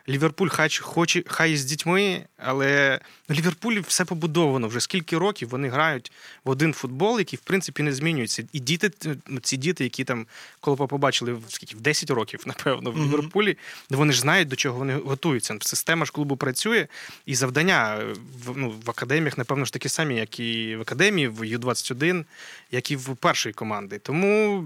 Ліверпуль 0.09 0.49
хай 0.49 0.69
хоче 0.81 1.23
хай 1.27 1.57
з 1.57 1.65
дітьми, 1.65 2.27
але 2.37 3.01
Ліверпулі 3.31 3.81
все 3.81 4.05
побудовано. 4.05 4.69
Вже 4.69 4.81
скільки 4.81 5.19
років 5.19 5.49
вони 5.49 5.69
грають 5.69 6.13
в 6.45 6.51
один 6.51 6.73
футбол, 6.73 7.19
який 7.19 7.37
в 7.37 7.41
принципі 7.41 7.83
не 7.83 7.93
змінюється. 7.93 8.45
І 8.53 8.61
діти, 8.61 8.91
ну, 9.27 9.41
ці 9.41 9.57
діти, 9.57 9.85
які 9.85 10.05
там 10.05 10.27
коли 10.61 10.77
побачили 10.77 11.39
скільки 11.49 11.77
в 11.77 11.81
10 11.81 12.11
років, 12.11 12.43
напевно, 12.47 12.91
в 12.91 12.99
Ліверпулі, 12.99 13.59
вони 13.91 14.13
ж 14.13 14.21
знають, 14.21 14.49
до 14.49 14.57
чого 14.57 14.79
вони 14.79 14.95
готуються. 14.95 15.57
Система 15.61 16.07
ж 16.07 16.13
клубу 16.13 16.37
працює, 16.37 16.87
і 17.27 17.35
завдання 17.35 18.01
в 18.45 18.57
ну, 18.57 18.75
в 18.85 18.91
академіях, 18.91 19.39
напевно 19.39 19.65
ж 19.65 19.73
такі 19.73 19.89
самі, 19.89 20.17
як 20.17 20.41
і 20.41 20.77
в 20.77 20.81
академії, 20.81 21.29
в 21.29 21.45
Ю-21, 21.45 22.25
як 22.71 22.91
і 22.91 22.97
в 22.97 23.17
першої 23.17 23.53
команди. 23.53 23.99
Тому 23.99 24.65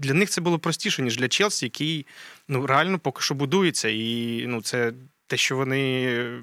для 0.00 0.14
них 0.14 0.30
це 0.30 0.40
було 0.40 0.58
простіше, 0.58 1.02
ніж 1.02 1.16
для 1.16 1.28
Челсі, 1.28 1.66
який 1.66 2.06
ну, 2.48 2.66
реально 2.66 2.98
поки 2.98 3.22
що 3.22 3.34
будується. 3.34 3.88
І 3.88 4.44
ну, 4.46 4.62
це 4.62 4.92
те, 5.26 5.36
що 5.36 5.56
вони 5.56 6.42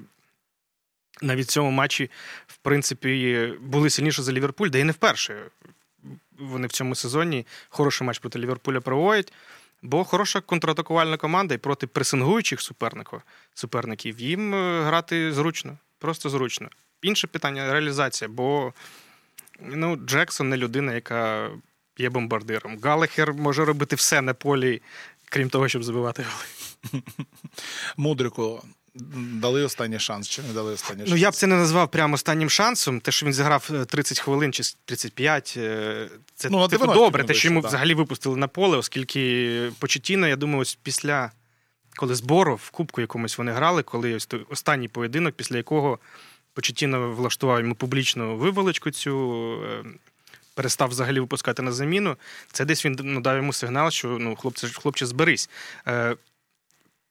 навіть 1.22 1.46
в 1.46 1.50
цьому 1.50 1.70
матчі, 1.70 2.10
в 2.46 2.56
принципі, 2.56 3.52
були 3.60 3.90
сильніше 3.90 4.22
за 4.22 4.32
Ліверпуль, 4.32 4.68
де 4.68 4.80
і 4.80 4.84
не 4.84 4.92
вперше. 4.92 5.36
Вони 6.38 6.66
в 6.66 6.72
цьому 6.72 6.94
сезоні 6.94 7.46
хороший 7.68 8.06
матч 8.06 8.18
проти 8.18 8.38
Ліверпуля 8.38 8.80
проводять. 8.80 9.32
Бо 9.82 10.04
хороша 10.04 10.40
контратакувальна 10.40 11.16
команда 11.16 11.54
і 11.54 11.58
проти 11.58 11.86
пресингуючих 11.86 12.60
суперників 12.60 13.22
суперників 13.54 14.20
їм 14.20 14.54
е, 14.54 14.82
грати 14.82 15.32
зручно, 15.32 15.78
просто 15.98 16.30
зручно. 16.30 16.68
Інше 17.02 17.26
питання 17.26 17.72
реалізація, 17.72 18.28
бо 18.28 18.72
Ну, 19.60 19.96
Джексон 19.96 20.48
не 20.48 20.56
людина, 20.56 20.94
яка 20.94 21.50
є 21.98 22.10
бомбардиром. 22.10 22.78
Галахер 22.82 23.34
може 23.34 23.64
робити 23.64 23.96
все 23.96 24.22
на 24.22 24.34
полі, 24.34 24.82
крім 25.24 25.48
того, 25.50 25.68
щоб 25.68 25.84
забивати 25.84 26.22
голи. 26.22 27.02
Мудрику 27.96 28.62
дали 29.32 29.62
останній 29.62 29.98
шанс 29.98 30.28
чи 30.28 30.42
не 30.42 30.52
дали 30.52 30.72
останній 30.72 31.00
шанс? 31.00 31.10
Ну, 31.10 31.16
я 31.16 31.30
б 31.30 31.34
це 31.34 31.46
не 31.46 31.56
назвав 31.56 31.90
прямо 31.90 32.14
останнім 32.14 32.50
шансом. 32.50 33.00
Те, 33.00 33.12
що 33.12 33.26
він 33.26 33.32
зіграв 33.32 33.70
30 33.86 34.18
е, 34.18 34.22
хвилин 34.22 34.52
чи 34.52 34.62
35, 34.84 35.54
е, 35.56 36.08
це 36.34 36.50
ну, 36.50 36.68
типу, 36.68 36.86
добре, 36.86 37.24
те, 37.24 37.34
що 37.34 37.48
йому 37.48 37.62
да. 37.62 37.68
взагалі 37.68 37.94
випустили 37.94 38.36
на 38.36 38.48
поле, 38.48 38.76
оскільки 38.76 39.72
Почетіно, 39.78 40.28
я 40.28 40.36
думаю, 40.36 40.60
ось 40.60 40.78
після 40.82 41.30
коли 41.96 42.14
збору 42.14 42.54
в 42.54 42.70
Кубку 42.70 43.00
якомусь 43.00 43.38
вони 43.38 43.52
грали, 43.52 43.82
коли 43.82 44.14
ось 44.14 44.26
той 44.26 44.46
останній 44.50 44.88
поєдинок, 44.88 45.34
після 45.34 45.56
якого 45.56 45.98
Почетіно 46.54 47.10
влаштував 47.10 47.60
йому 47.60 47.74
публічну 47.74 48.36
виволочку 48.36 48.90
цю. 48.90 49.62
Е, 50.58 50.62
перестав 50.62 50.88
взагалі 50.88 51.20
випускати 51.20 51.62
на 51.62 51.72
заміну. 51.72 52.16
Це 52.52 52.64
десь 52.64 52.84
він 52.84 52.98
ну, 53.02 53.20
дав 53.20 53.36
йому 53.36 53.52
сигнал, 53.52 53.90
що 53.90 54.08
ну, 54.08 54.36
хлопче, 54.36 54.68
хлопче, 54.68 55.06
зберись 55.06 55.50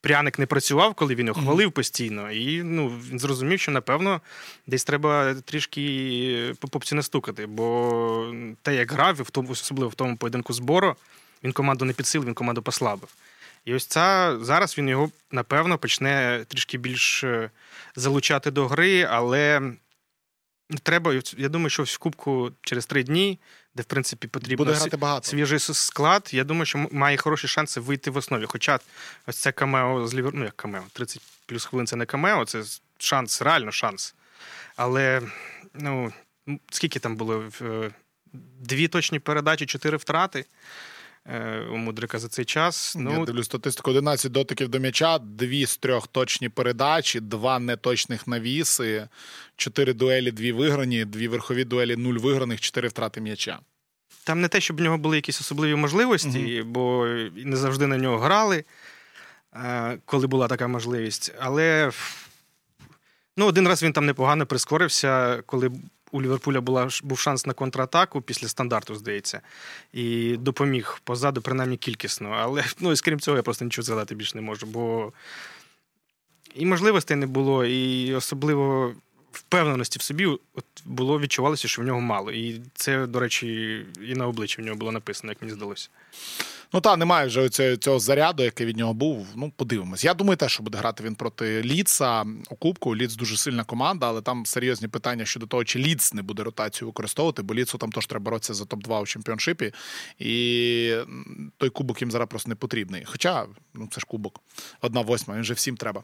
пряник 0.01 0.39
не 0.39 0.45
працював, 0.45 0.93
коли 0.93 1.15
він 1.15 1.27
його 1.27 1.41
хвалив 1.41 1.71
постійно, 1.71 2.31
і 2.31 2.63
ну, 2.63 2.89
він 3.11 3.19
зрозумів, 3.19 3.59
що 3.59 3.71
напевно 3.71 4.21
десь 4.67 4.83
треба 4.83 5.33
трішки 5.33 6.53
по 6.59 6.67
попці 6.67 6.95
настукати. 6.95 7.45
Бо 7.45 8.33
те, 8.61 8.75
як 8.75 8.91
грав, 8.91 9.15
в 9.15 9.29
тому, 9.29 9.49
особливо 9.51 9.89
в 9.89 9.95
тому 9.95 10.17
поєдинку 10.17 10.53
збору, 10.53 10.95
він 11.43 11.51
команду 11.51 11.85
не 11.85 11.93
підсилив, 11.93 12.27
він 12.27 12.33
команду 12.33 12.61
послабив. 12.61 13.09
І 13.65 13.73
ось 13.73 13.85
ця 13.85 14.37
зараз 14.41 14.77
він 14.77 14.89
його 14.89 15.11
напевно 15.31 15.77
почне 15.77 16.45
трішки 16.47 16.77
більш 16.77 17.23
е, 17.23 17.49
залучати 17.95 18.51
до 18.51 18.67
гри, 18.67 19.07
але 19.11 19.71
треба. 20.83 21.21
Я 21.37 21.49
думаю, 21.49 21.69
що 21.69 21.83
в 21.83 21.97
Кубку 21.97 22.51
через 22.61 22.85
три 22.85 23.03
дні 23.03 23.39
де 23.77 23.83
в 23.83 23.85
принципі 23.85 24.27
потрібно 24.27 24.65
Буде 24.65 24.77
грати 24.77 24.97
багато. 24.97 25.27
свіжий 25.27 25.59
склад. 25.59 26.29
Я 26.33 26.43
думаю, 26.43 26.65
що 26.65 26.87
має 26.91 27.17
хороші 27.17 27.47
шанси 27.47 27.79
вийти 27.79 28.11
в 28.11 28.17
основі. 28.17 28.45
Хоча 28.47 28.79
ось 29.27 29.37
це 29.37 29.51
камео 29.51 30.07
з 30.07 30.15
лівер... 30.15 30.33
ну 30.35 30.43
як 30.43 30.57
камео, 30.57 30.83
30 30.93 31.21
плюс 31.45 31.65
хвилин 31.65 31.87
це 31.87 31.95
не 31.95 32.05
камео, 32.05 32.45
це 32.45 32.63
шанс, 32.97 33.41
реально 33.41 33.71
шанс. 33.71 34.15
Але 34.75 35.21
ну 35.73 36.13
скільки 36.71 36.99
там 36.99 37.15
було? 37.15 37.43
Е, 37.61 37.91
дві 38.59 38.87
точні 38.87 39.19
передачі, 39.19 39.65
чотири 39.65 39.97
втрати. 39.97 40.45
Е, 41.29 41.65
у 41.71 41.77
Мудрика 41.77 42.19
за 42.19 42.27
цей 42.27 42.45
час. 42.45 42.95
Ну, 42.97 43.19
Я 43.19 43.25
дивлю 43.25 43.43
статистику: 43.43 43.91
11 43.91 44.31
дотиків 44.31 44.69
до 44.69 44.79
м'яча, 44.79 45.19
дві 45.19 45.65
з 45.65 45.77
трьох 45.77 46.07
точні 46.07 46.49
передачі, 46.49 47.19
два 47.19 47.59
неточних 47.59 48.27
навіси, 48.27 49.07
чотири 49.55 49.93
дуелі, 49.93 50.31
дві 50.31 50.51
виграні, 50.51 51.05
дві 51.05 51.27
верхові 51.27 51.63
дуелі, 51.63 51.95
нуль 51.95 52.17
виграних, 52.17 52.61
чотири 52.61 52.87
втрати 52.87 53.21
м'яча. 53.21 53.59
Там 54.23 54.41
не 54.41 54.47
те, 54.47 54.61
щоб 54.61 54.77
в 54.77 54.81
нього 54.81 54.97
були 54.97 55.15
якісь 55.15 55.41
особливі 55.41 55.75
можливості, 55.75 56.61
угу. 56.61 56.71
бо 56.71 57.07
не 57.35 57.55
завжди 57.55 57.87
на 57.87 57.97
нього 57.97 58.17
грали, 58.17 58.63
е, 59.53 59.97
коли 60.05 60.27
була 60.27 60.47
така 60.47 60.67
можливість. 60.67 61.33
Але 61.39 61.91
ну, 63.37 63.45
один 63.45 63.67
раз 63.67 63.83
він 63.83 63.93
там 63.93 64.05
непогано 64.05 64.45
прискорився, 64.45 65.41
коли 65.45 65.71
у 66.17 66.21
Ліверпуля 66.21 66.61
була 66.61 66.89
був 67.03 67.19
шанс 67.19 67.45
на 67.45 67.53
контратаку 67.53 68.21
після 68.21 68.47
стандарту, 68.47 68.95
здається, 68.95 69.41
і 69.93 70.37
допоміг 70.37 71.01
позаду, 71.03 71.41
принаймні 71.41 71.77
кількісно. 71.77 72.29
Але 72.29 72.63
ну, 72.79 72.93
крім 73.03 73.19
цього, 73.19 73.37
я 73.37 73.43
просто 73.43 73.65
нічого 73.65 73.83
згадати 73.83 74.15
більше 74.15 74.35
не 74.35 74.41
можу. 74.41 74.67
Бо 74.67 75.13
і 76.55 76.65
можливостей 76.65 77.17
не 77.17 77.27
було, 77.27 77.65
і 77.65 78.13
особливо 78.13 78.93
впевненості 79.37 79.99
в 79.99 80.01
собі 80.01 80.25
от 80.25 80.65
було 80.85 81.19
відчувалося, 81.19 81.67
що 81.67 81.81
в 81.81 81.85
нього 81.85 82.01
мало. 82.01 82.31
І 82.31 82.61
це, 82.73 83.07
до 83.07 83.19
речі, 83.19 83.85
і 84.09 84.15
на 84.15 84.27
обличчі 84.27 84.61
в 84.61 84.65
нього 84.65 84.77
було 84.77 84.91
написано, 84.91 85.31
як 85.31 85.41
мені 85.41 85.53
здалося. 85.53 85.89
Ну 86.73 86.81
та 86.81 86.97
немає 86.97 87.27
вже 87.27 87.49
цього, 87.49 87.75
цього 87.75 87.99
заряду, 87.99 88.43
який 88.43 88.65
від 88.65 88.77
нього 88.77 88.93
був. 88.93 89.27
Ну, 89.35 89.51
подивимось. 89.55 90.03
Я 90.03 90.13
думаю, 90.13 90.37
теж 90.37 90.51
що 90.51 90.63
буде 90.63 90.77
грати 90.77 91.03
він 91.03 91.15
проти 91.15 91.61
Ліца 91.61 92.25
у 92.49 92.55
Кубку. 92.55 92.95
Ліц 92.95 93.15
дуже 93.15 93.37
сильна 93.37 93.63
команда, 93.63 94.07
але 94.07 94.21
там 94.21 94.45
серйозні 94.45 94.87
питання 94.87 95.25
щодо 95.25 95.45
того, 95.45 95.63
чи 95.63 95.79
Ліц 95.79 96.13
не 96.13 96.21
буде 96.21 96.43
ротацію 96.43 96.87
використовувати, 96.87 97.41
бо 97.41 97.53
Ліцу 97.53 97.77
там 97.77 97.91
теж 97.91 98.05
треба 98.05 98.23
боротися 98.23 98.53
за 98.53 98.63
топ-2 98.63 99.01
у 99.01 99.05
чемпіоншипі. 99.05 99.73
І 100.19 100.97
той 101.57 101.69
кубок 101.69 102.01
їм 102.01 102.11
зараз 102.11 102.29
просто 102.29 102.49
не 102.49 102.55
потрібний. 102.55 103.03
Хоча, 103.05 103.45
ну 103.73 103.87
це 103.91 103.99
ж 103.99 104.05
кубок, 104.05 104.41
одна 104.81 105.01
восьма, 105.01 105.35
він 105.35 105.43
же 105.43 105.53
всім 105.53 105.77
треба. 105.77 106.03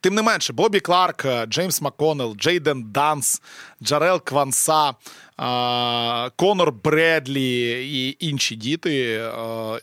Тим 0.00 0.14
не 0.14 0.22
менше, 0.22 0.52
Боббі 0.52 0.80
Кларк, 0.80 1.24
е, 1.24 1.46
Джеймс 1.46 1.80
Маконел, 1.80 2.34
Джейден 2.36 2.84
Данс, 2.92 3.42
Джарел 3.82 4.20
Кванса, 4.24 4.94
Конор 6.36 6.72
Бредлі 6.84 7.70
і 7.98 8.16
інші 8.26 8.56
діти. 8.56 9.24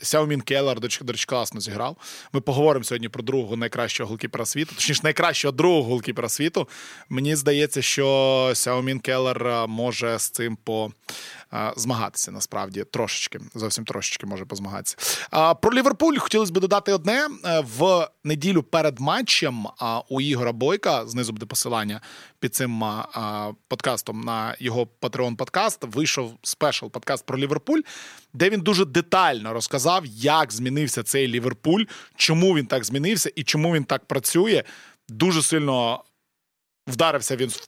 Квівін 0.01 0.41
Келлехер, 0.41 0.79
до 0.79 0.87
речі, 0.87 1.25
класно 1.25 1.61
зіграв. 1.61 1.97
Ми 2.33 2.41
поговоримо 2.41 2.83
сьогодні 2.83 3.09
про 3.09 3.23
другого 3.23 3.55
найкращого 3.57 4.09
голкіпера 4.09 4.45
світу, 4.45 4.75
точніше, 4.75 5.01
найкращого 5.03 5.51
другого 5.51 5.89
голкіпера 5.89 6.29
світу. 6.29 6.67
Мені 7.09 7.35
здається, 7.35 7.81
що 7.81 8.51
Квівін 8.55 8.99
Келлехер 8.99 9.67
може 9.67 10.19
з 10.19 10.29
цим 10.29 10.57
по. 10.63 10.91
Змагатися 11.75 12.31
насправді 12.31 12.83
трошечки, 12.91 13.39
зовсім 13.55 13.85
трошечки 13.85 14.25
може 14.25 14.45
позмагатися. 14.45 14.97
Про 15.61 15.73
Ліверпуль 15.73 16.17
хотілося 16.17 16.53
б 16.53 16.59
додати 16.59 16.93
одне 16.93 17.27
е, 17.45 17.63
в 17.77 18.07
неділю 18.23 18.63
перед 18.63 18.99
матчем. 18.99 19.67
У 20.09 20.21
Ігора 20.21 20.51
Бойка 20.51 21.07
знизу 21.07 21.33
буде 21.33 21.45
посилання 21.45 22.01
під 22.43 22.55
цим 22.55 22.83
подкастом 23.67 24.21
на 24.21 24.55
його 24.59 24.87
Patreon 25.01 25.35
подкаст 25.35 25.83
вийшов 25.83 26.37
спешл 26.41 26.87
подкаст 26.87 27.25
про 27.25 27.37
Ліверпуль, 27.37 27.81
де 28.33 28.49
він 28.49 28.61
дуже 28.61 28.85
детально 28.85 29.53
розказав, 29.53 30.05
як 30.05 30.51
змінився 30.51 31.03
цей 31.03 31.27
Ліверпуль, 31.27 31.83
чому 32.15 32.55
він 32.55 32.65
так 32.65 32.83
змінився 32.83 33.31
і 33.35 33.43
чому 33.43 33.73
він 33.73 33.83
так 33.83 34.05
працює. 34.05 34.63
Дуже 35.09 35.41
сильно 35.41 36.03
вдарився 36.87 37.35
він 37.35 37.49
в 37.49 37.67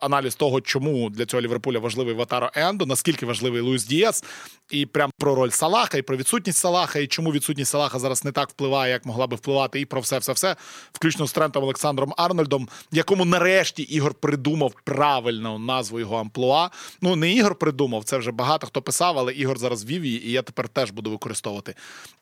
аналіз 0.00 0.34
того, 0.34 0.60
чому 0.60 1.10
для 1.10 1.26
цього 1.26 1.40
Ліверпуля 1.40 1.78
важливий 1.78 2.14
Ватаро 2.14 2.50
Ендо, 2.54 2.86
наскільки 2.86 3.26
важливий 3.26 3.60
Луїс 3.60 3.84
Діас, 3.84 4.24
і 4.70 4.86
прям 4.86 5.10
про 5.18 5.34
роль 5.34 5.50
Салаха, 5.50 5.98
і 5.98 6.02
про 6.02 6.16
відсутність 6.16 6.58
Салаха, 6.58 6.98
і 6.98 7.06
чому 7.06 7.32
відсутність 7.32 7.70
Салаха 7.70 7.98
зараз 7.98 8.24
не 8.24 8.32
так 8.32 8.48
впливає, 8.50 8.92
як 8.92 9.06
могла 9.06 9.26
би 9.26 9.36
впливати, 9.36 9.80
і 9.80 9.84
про 9.84 10.00
все, 10.00 10.18
все, 10.18 10.32
все, 10.32 10.56
включно 10.92 11.26
з 11.26 11.32
Трентом 11.32 11.64
Олександром 11.64 12.14
Арнольдом, 12.16 12.68
якому 12.92 13.24
нарешті 13.24 13.82
Ігор 13.82 14.14
придумав 14.14 14.74
правильну 14.84 15.58
назву 15.58 16.00
його 16.00 16.16
амплуа. 16.16 16.70
Ну 17.00 17.16
не 17.16 17.32
Ігор 17.32 17.54
придумав, 17.54 18.04
це 18.04 18.18
вже 18.18 18.32
багато 18.32 18.66
хто 18.66 18.82
писав, 18.82 19.18
але 19.18 19.32
Ігор 19.32 19.58
зараз 19.58 19.84
вів 19.84 20.04
її, 20.04 20.28
і 20.28 20.30
я 20.30 20.42
тепер 20.42 20.68
теж 20.68 20.90
буду 20.90 21.10
використовувати 21.10 21.74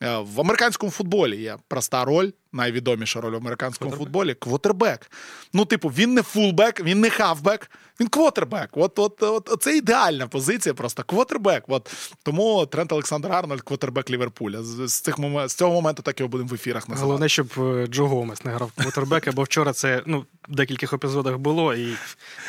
е, 0.02 0.18
в 0.18 0.40
американському 0.40 0.92
футболі. 0.92 1.42
Є 1.42 1.56
проста 1.68 2.04
роль. 2.04 2.30
Найвідоміша 2.54 3.20
роль 3.20 3.32
в 3.32 3.36
американському 3.36 3.90
квотербек. 3.90 4.06
футболі 4.06 4.34
квотербек. 4.34 5.10
Ну, 5.52 5.64
типу, 5.64 5.88
він 5.88 6.14
не 6.14 6.22
фулбек, 6.22 6.80
він 6.80 6.91
не 7.00 7.10
хавбек, 7.10 7.70
він 8.02 8.08
квотербек. 8.08 8.68
От, 8.72 8.98
от, 8.98 9.22
от, 9.22 9.50
от 9.52 9.62
це 9.62 9.76
ідеальна 9.76 10.26
позиція, 10.26 10.74
просто 10.74 11.02
квотербек. 11.02 11.64
От 11.68 11.90
тому 12.22 12.66
Трент 12.66 12.92
Олександр 12.92 13.32
Арнольд, 13.32 13.60
квотербек 13.60 14.10
Ліверпуля. 14.10 14.62
З, 14.62 14.88
з 14.88 15.00
цих 15.00 15.18
момент, 15.18 15.50
з 15.50 15.54
цього 15.54 15.72
моменту 15.72 16.02
так 16.02 16.20
його 16.20 16.28
будемо 16.28 16.50
в 16.50 16.54
ефірах 16.54 16.88
називати. 16.88 17.06
Головне, 17.06 17.28
щоб 17.28 17.46
е, 17.58 17.86
Джо 17.86 18.06
Гомес 18.06 18.44
не 18.44 18.52
грав 18.52 18.72
квотербека, 18.72 19.32
бо 19.32 19.42
вчора 19.42 19.72
це 19.72 20.02
ну 20.06 20.24
в 20.48 20.54
декількох 20.54 20.92
епізодах 20.92 21.38
було 21.38 21.74
і 21.74 21.96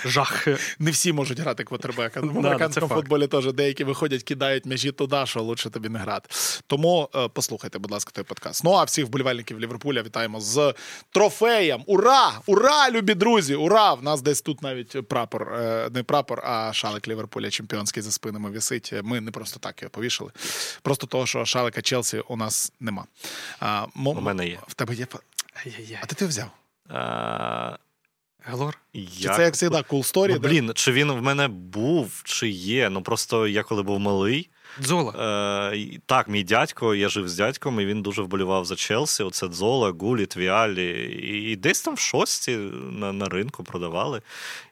жах. 0.05 0.47
Не 0.79 0.91
всі 0.91 1.13
можуть 1.13 1.39
грати 1.39 1.63
квотербека. 1.63 2.21
В 2.21 2.37
американському 2.37 2.87
футболі 2.95 3.27
теж 3.27 3.53
деякі 3.53 3.83
виходять, 3.83 4.23
кидають 4.23 4.65
м'ячі 4.65 4.91
туди, 4.91 5.25
що 5.25 5.41
лучше 5.41 5.69
тобі 5.69 5.89
не 5.89 5.99
грати. 5.99 6.29
Тому 6.67 7.09
е, 7.15 7.29
послухайте, 7.33 7.79
будь 7.79 7.91
ласка, 7.91 8.11
той 8.13 8.23
подкаст. 8.23 8.63
Ну 8.63 8.71
а 8.71 8.83
всіх 8.83 9.05
вболівальників 9.05 9.59
Ліверпуля 9.59 10.01
вітаємо 10.01 10.39
з 10.41 10.73
трофеєм. 11.11 11.83
Ура! 11.87 12.31
Ура, 12.45 12.91
любі 12.91 13.13
друзі! 13.13 13.55
Ура! 13.55 13.93
В 13.93 14.03
нас 14.03 14.21
десь 14.21 14.41
тут 14.41 14.61
навіть 14.61 15.07
прапор, 15.07 15.42
е, 15.53 15.89
не 15.93 16.03
прапор, 16.03 16.41
а 16.45 16.73
шалик 16.73 17.07
Ліверпуля 17.07 17.49
чемпіонський 17.49 18.03
за 18.03 18.11
спинами 18.11 18.49
висить. 18.49 18.93
Ми 19.03 19.21
не 19.21 19.31
просто 19.31 19.59
так 19.59 19.81
його 19.81 19.89
повішали. 19.89 20.31
Просто 20.81 21.07
того, 21.07 21.25
що 21.25 21.45
шалика 21.45 21.81
Челсі 21.81 22.19
у 22.19 22.35
нас 22.35 22.73
нема. 22.79 23.05
А, 23.59 23.85
У 23.95 24.21
мене 24.21 24.47
є. 24.47 24.59
В 24.67 24.73
тебе 24.73 24.95
є. 24.95 25.07
А 26.01 26.05
ти 26.05 26.15
ти 26.15 26.25
взяв? 26.25 26.51
Галор? 28.45 28.77
Чи 28.93 29.29
це 29.35 29.43
як 29.43 29.55
завжди, 29.55 29.77
cool 29.77 30.13
story? 30.13 30.29
Ну, 30.29 30.39
блін, 30.39 30.71
чи 30.75 30.91
він 30.91 31.11
в 31.11 31.21
мене 31.21 31.47
був, 31.47 32.21
чи 32.23 32.49
є. 32.49 32.89
Ну 32.89 33.01
просто 33.01 33.47
я 33.47 33.63
коли 33.63 33.83
був 33.83 33.99
малий. 33.99 34.49
Дзола. 34.81 35.71
Е, 35.73 35.99
Так, 36.05 36.27
мій 36.29 36.43
дядько, 36.43 36.95
я 36.95 37.09
жив 37.09 37.29
з 37.29 37.35
дядьком, 37.35 37.79
і 37.79 37.85
він 37.85 38.01
дуже 38.01 38.21
вболівав 38.21 38.65
за 38.65 38.75
Челсі. 38.75 39.23
Оце 39.23 39.47
Дзола, 39.47 39.93
Гулі, 39.99 40.25
Твіалі. 40.25 40.89
І, 41.23 41.51
і 41.51 41.55
десь 41.55 41.81
там 41.81 41.95
в 41.95 41.99
шості 41.99 42.57
на 42.91 43.13
на 43.13 43.25
ринку 43.25 43.63
продавали. 43.63 44.21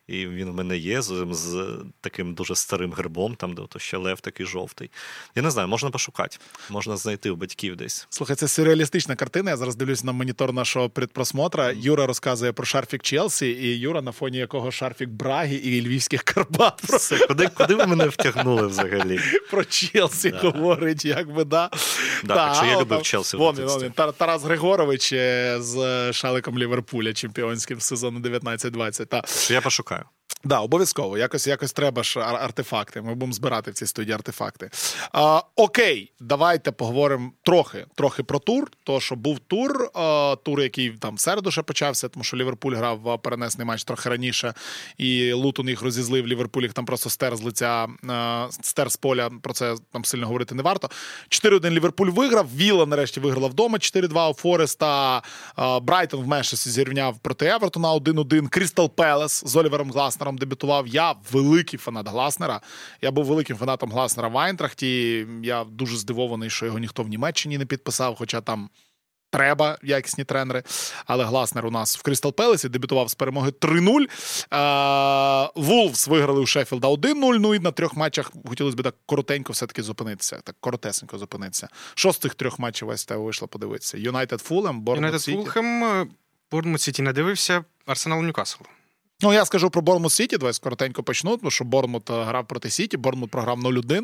І 0.08 0.28
він 0.28 0.50
в 0.50 0.54
мене 0.54 0.78
є 0.78 1.02
з, 1.02 1.26
з 1.32 1.78
таким 2.02 2.34
дуже 2.34 2.56
старим 2.56 2.94
гербом, 2.94 3.36
там 3.36 3.54
де 3.54 3.62
то 3.70 3.80
ще 3.80 3.98
лев 3.98 4.22
такий 4.22 4.46
жовтий. 4.46 4.92
Я 5.36 5.42
не 5.42 5.52
знаю, 5.52 5.68
можна 5.68 5.90
пошукати, 5.90 6.38
можна 6.70 6.98
знайти 6.98 7.30
у 7.30 7.36
батьків 7.36 7.76
десь. 7.76 8.08
Слухай, 8.10 8.36
це 8.36 8.48
сюрреалістична 8.48 9.16
картина. 9.16 9.52
Я 9.52 9.58
зараз 9.58 9.76
дивлюсь 9.76 10.04
на 10.04 10.12
монітор 10.12 10.54
нашого 10.54 10.90
предпросмотра. 10.90 11.72
Юра 11.78 12.06
розказує 12.06 12.52
про 12.54 12.66
шарфік 12.66 13.04
Челсі, 13.04 13.48
і 13.48 13.80
Юра 13.80 14.02
на 14.02 14.12
фоні 14.12 14.38
якого 14.38 14.72
шарфік 14.72 15.10
Браги 15.10 15.56
і 15.56 15.82
Львівських 15.82 16.24
Карпат. 16.24 16.84
Все, 16.84 17.28
Куди 17.28 17.48
куди 17.48 17.76
ви 17.76 17.86
мене 17.86 18.06
втягнули 18.08 18.68
взагалі? 18.68 19.20
Про 19.52 19.66
Челсі 19.92 20.30
да. 20.30 20.50
говорить, 20.50 21.06
як 21.06 21.34
би 21.34 21.44
да. 21.44 21.70
Да, 22.24 22.36
так, 22.36 22.56
що 22.56 22.66
я 22.66 22.82
любив 22.82 23.02
Челсі. 23.02 23.38
Вон, 23.38 23.56
вон, 23.56 23.92
Тарас 24.18 24.44
Григорович 24.44 25.14
е, 25.14 25.56
з 25.60 26.14
Шаликом 26.14 26.58
Ліверпуля, 26.58 27.14
чемпіонським 27.14 27.80
сезону 27.80 28.20
19-20. 28.20 29.06
Та. 29.06 29.24
Що 29.28 29.54
я 29.54 29.62
пошукаю. 29.62 30.04
Да, 30.44 30.60
обов'язково. 30.60 31.18
Якось 31.18 31.48
якось 31.48 31.74
треба 31.74 32.04
ж 32.04 32.20
артефакти. 32.20 33.02
Ми 33.02 33.16
будемо 33.16 33.34
збирати 33.34 33.72
в 33.72 33.74
цій 33.74 33.86
студії 33.86 34.14
артефакти. 34.14 34.70
А, 35.12 35.42
Окей, 35.56 36.12
давайте 36.20 36.72
поговоримо 36.72 37.32
трохи 37.44 37.86
трохи 37.96 38.24
про 38.24 38.40
тур. 38.40 38.72
То 38.84 39.00
що 39.00 39.16
був 39.16 39.40
тур, 39.40 39.90
а, 39.94 40.36
тур, 40.44 40.62
який 40.62 40.90
там 40.90 41.16
в 41.16 41.20
середу 41.20 41.52
ще 41.52 41.62
почався, 41.62 42.10
тому 42.10 42.24
що 42.24 42.38
Ліверпуль 42.38 42.76
грав 42.76 43.00
в 43.00 43.18
перенесений 43.18 43.68
матч 43.68 43.84
трохи 43.84 44.10
раніше, 44.10 44.54
і 44.98 45.34
Лутон 45.34 45.70
їх 45.70 45.82
розізлив. 45.82 46.28
Ліверпуль 46.28 46.62
їх 46.62 46.74
там 46.74 46.86
просто 46.86 47.10
стер 47.10 47.36
з 47.36 47.42
лиця, 47.42 47.88
а, 48.10 48.48
стер 48.62 48.92
з 48.92 48.98
поля. 48.98 49.30
Про 49.42 49.54
це 49.54 49.76
там 49.92 50.06
сильно 50.06 50.28
говорити 50.28 50.56
не 50.56 50.64
варто. 50.64 50.90
4-1 51.30 51.70
Ліверпуль 51.70 52.10
виграв. 52.10 52.48
Віла 52.56 52.86
нарешті 52.86 53.20
виграла 53.20 53.48
вдома. 53.48 53.78
4-2 53.78 54.30
у 54.32 54.34
Фореста. 54.34 55.22
Брайтон 55.82 56.24
в 56.24 56.28
Мешесі 56.28 56.70
зірівняв 56.70 57.20
проти 57.20 57.46
Евертона 57.46 57.94
1-1. 57.94 58.48
Крістал 58.48 58.90
Пелес 58.96 59.44
з 59.46 59.56
Олівером 59.56 59.92
Гласнером. 59.92 60.21
Гласнером 60.22 60.38
дебютував. 60.38 60.88
Я 60.88 61.16
великий 61.32 61.80
фанат 61.80 62.08
Гласнера. 62.08 62.62
Я 63.02 63.12
був 63.12 63.26
великим 63.26 63.58
фанатом 63.58 63.92
Гласнера 63.92 64.28
в 64.28 64.38
Айнтрахті. 64.38 65.28
Я 65.44 65.64
дуже 65.64 65.98
здивований, 65.98 66.50
що 66.50 66.66
його 66.66 66.80
ніхто 66.80 67.04
в 67.04 67.08
Німеччині 67.08 67.58
не 67.58 67.66
підписав, 67.66 68.16
хоча 68.16 68.42
там. 68.42 68.70
Треба 69.34 69.78
якісні 69.84 70.24
тренери. 70.24 70.64
Але 71.06 71.26
Гласнер 71.26 71.66
у 71.66 71.72
нас 71.72 71.98
в 71.98 72.02
Крістал 72.02 72.34
Пелесі 72.34 72.70
дебютував 72.70 73.10
з 73.10 73.16
перемоги 73.16 73.50
3-0. 73.52 75.50
Вулфс 75.56 76.08
виграли 76.08 76.42
у 76.42 76.46
Шеффілда 76.46 76.88
1-0. 76.88 77.38
Ну 77.40 77.56
і 77.56 77.60
на 77.60 77.72
трьох 77.72 77.96
матчах 77.96 78.32
хотілося 78.46 78.78
б 78.78 78.84
так 78.84 78.96
коротенько 79.06 79.54
все-таки 79.54 79.84
зупинитися. 79.84 80.40
Так 80.44 80.56
коротесенько 80.60 81.18
зупинитися. 81.18 81.68
Що 81.96 82.12
з 82.12 82.18
тих 82.18 82.36
трьох 82.36 82.60
матчів 82.60 83.06
тебе 83.06 83.20
вийшло 83.20 83.48
подивитися? 83.48 83.98
Юнайтед 83.98 84.42
Фулем, 84.42 84.82
Борнмут 84.82 85.22
Сіті? 85.22 85.32
Юнайтед 85.32 85.54
Фулхем, 85.54 86.10
Борнмут 86.52 86.82
Сіті 86.82 87.02
не 87.02 87.14
дивився, 87.14 87.64
Арсенал 87.86 88.22
Ньюкасл. 88.22 88.64
Ну, 89.24 89.34
я 89.34 89.46
скажу 89.46 89.70
про 89.70 89.82
Борнмут 89.82 90.12
Сіті, 90.12 90.38
давай 90.38 90.54
скоротенько 90.54 91.04
почну, 91.04 91.38
тому 91.38 91.52
що 91.52 91.64
Борнмут 91.66 92.10
е, 92.10 92.24
грав 92.24 92.48
проти 92.48 92.70
Сіті, 92.70 92.98
Борнмут 92.98 93.32
програв 93.32 93.60
0-1. 93.60 94.02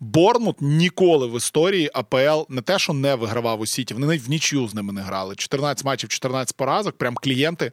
Борнмут 0.00 0.56
ніколи 0.60 1.26
в 1.26 1.36
історії 1.36 1.90
АПЛ 1.94 2.42
не 2.48 2.62
те, 2.62 2.78
що 2.78 2.92
не 2.92 3.14
вигравав 3.14 3.60
у 3.60 3.66
Сіті, 3.66 3.94
вони 3.94 4.06
навіть 4.06 4.26
в 4.26 4.30
нічию 4.30 4.68
з 4.68 4.74
ними 4.74 4.92
не 4.92 5.00
грали. 5.00 5.34
14 5.36 5.84
матчів, 5.84 6.10
14 6.10 6.56
поразок, 6.56 6.98
прям 6.98 7.14
клієнти. 7.14 7.72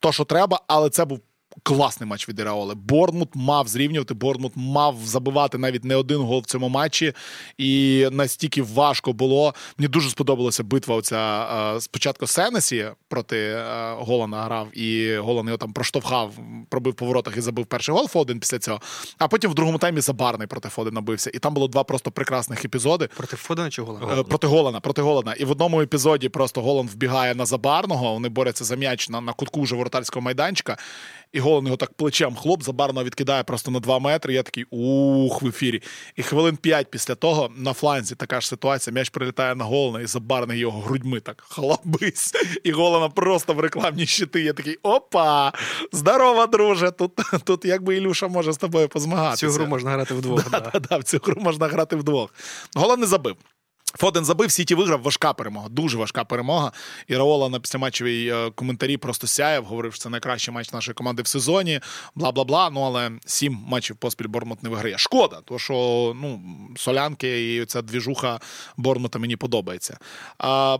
То, 0.00 0.12
що 0.12 0.24
треба, 0.24 0.60
але 0.66 0.90
це 0.90 1.04
був 1.04 1.20
Класний 1.62 2.08
матч 2.08 2.28
від 2.28 2.38
Іраоли. 2.38 2.74
Борнмут 2.74 3.28
мав 3.34 3.68
зрівнювати. 3.68 4.14
Борнмут 4.14 4.52
мав 4.56 4.96
забивати 5.04 5.58
навіть 5.58 5.84
не 5.84 5.96
один 5.96 6.18
гол 6.18 6.40
в 6.40 6.46
цьому 6.46 6.68
матчі, 6.68 7.12
і 7.58 8.08
настільки 8.12 8.62
важко 8.62 9.12
було. 9.12 9.54
Мені 9.78 9.88
дуже 9.88 10.10
сподобалася 10.10 10.62
битва. 10.64 10.96
Оця 10.96 11.76
спочатку 11.80 12.26
Сенесі 12.26 12.86
проти 13.08 13.64
Голана 13.98 14.42
грав, 14.42 14.78
і 14.78 15.16
Голан 15.16 15.46
його 15.46 15.58
там 15.58 15.72
проштовхав, 15.72 16.32
пробив 16.68 16.94
по 16.94 17.06
воротах 17.06 17.36
і 17.36 17.40
забив 17.40 17.66
перший 17.66 17.94
гол 17.94 18.08
Фоден 18.08 18.40
після 18.40 18.58
цього. 18.58 18.80
А 19.18 19.28
потім 19.28 19.50
в 19.50 19.54
другому 19.54 19.78
таймі 19.78 20.00
Забарний 20.00 20.46
проти 20.46 20.68
Фодена 20.68 21.00
бився. 21.00 21.30
І 21.34 21.38
там 21.38 21.54
було 21.54 21.68
два 21.68 21.84
просто 21.84 22.10
прекрасних 22.10 22.64
епізоди. 22.64 23.08
Проти 23.16 23.36
Фодена 23.36 23.70
чи 23.70 23.82
Голана? 23.82 24.20
Е, 24.20 24.22
проти 24.22 24.46
Голана. 24.46 24.80
Проти 24.80 25.02
Голана. 25.02 25.32
І 25.32 25.44
в 25.44 25.50
одному 25.50 25.82
епізоді 25.82 26.28
просто 26.28 26.62
Голан 26.62 26.86
вбігає 26.86 27.34
на 27.34 27.46
Забарного. 27.46 28.12
Вони 28.12 28.28
борються 28.28 28.64
за 28.64 28.76
м'яч 28.76 29.08
на, 29.08 29.20
на 29.20 29.32
кутку 29.32 29.62
вже 29.62 29.76
воротарського 29.76 30.22
майданчика 30.22 30.76
і 31.32 31.40
голон 31.40 31.64
його 31.64 31.76
так 31.76 31.92
плечем 31.92 32.34
хлоп 32.34 32.62
забарно 32.62 33.04
відкидає 33.04 33.42
просто 33.42 33.70
на 33.70 33.80
2 33.80 33.98
метри. 33.98 34.34
Я 34.34 34.42
такий 34.42 34.64
ух 34.70 35.42
в 35.42 35.46
ефірі. 35.46 35.82
І 36.16 36.22
хвилин 36.22 36.56
5 36.56 36.90
після 36.90 37.14
того 37.14 37.50
на 37.56 37.72
фланзі 37.72 38.14
така 38.14 38.40
ж 38.40 38.48
ситуація. 38.48 38.94
М'яч 38.94 39.08
прилітає 39.08 39.54
на 39.54 39.64
голона 39.64 40.00
і 40.00 40.06
забарний 40.06 40.58
його 40.58 40.80
грудьми 40.80 41.20
так 41.20 41.44
хлопись. 41.48 42.32
І 42.64 42.72
голона 42.72 43.08
просто 43.08 43.54
в 43.54 43.60
рекламні 43.60 44.06
щити. 44.06 44.42
Я 44.42 44.52
такий 44.52 44.78
опа! 44.82 45.52
Здорово, 45.92 46.46
друже! 46.46 46.90
Тут 46.90 47.12
тут 47.44 47.64
якби 47.64 47.96
Ілюша 47.96 48.28
може 48.28 48.52
з 48.52 48.56
тобою 48.56 48.88
позмагатися. 48.88 49.46
Цю 49.46 49.52
гру 49.52 49.66
можна 49.66 49.90
грати 49.90 50.14
вдвох. 50.14 50.50
Да, 50.50 50.60
да. 50.60 50.80
Да, 50.80 50.98
в 50.98 51.04
цю 51.04 51.20
гру 51.22 51.40
можна 51.40 51.68
грати 51.68 51.96
вдвох. 51.96 52.34
Голон 52.76 53.00
не 53.00 53.06
забив. 53.06 53.36
Фоден 53.94 54.24
забив, 54.24 54.50
Сіті 54.50 54.74
виграв, 54.74 55.02
важка 55.02 55.32
перемога, 55.32 55.68
дуже 55.68 55.98
важка 55.98 56.24
перемога. 56.24 56.72
І 57.06 57.16
Раола 57.16 57.48
на 57.48 57.60
післяматчевій 57.60 58.28
е, 58.28 58.50
коментарі 58.50 58.96
просто 58.96 59.26
сяяв, 59.26 59.64
говорив, 59.64 59.94
що 59.94 60.02
це 60.02 60.08
найкращий 60.08 60.54
матч 60.54 60.72
нашої 60.72 60.94
команди 60.94 61.22
в 61.22 61.26
сезоні, 61.26 61.80
бла 62.14 62.32
бла 62.32 62.44
бла. 62.44 62.70
Ну 62.70 62.80
але 62.80 63.10
сім 63.26 63.64
матчів 63.66 63.96
поспіль 63.96 64.26
Бормут 64.26 64.62
не 64.62 64.68
виграє. 64.68 64.98
Шкода, 64.98 65.40
тому 65.44 65.58
що 65.58 65.74
ну, 66.16 66.42
солянки 66.76 67.56
і 67.56 67.64
ця 67.66 67.82
двіжуха 67.82 68.40
Бормута 68.76 69.18
мені 69.18 69.36
подобається. 69.36 69.98
А, 70.38 70.78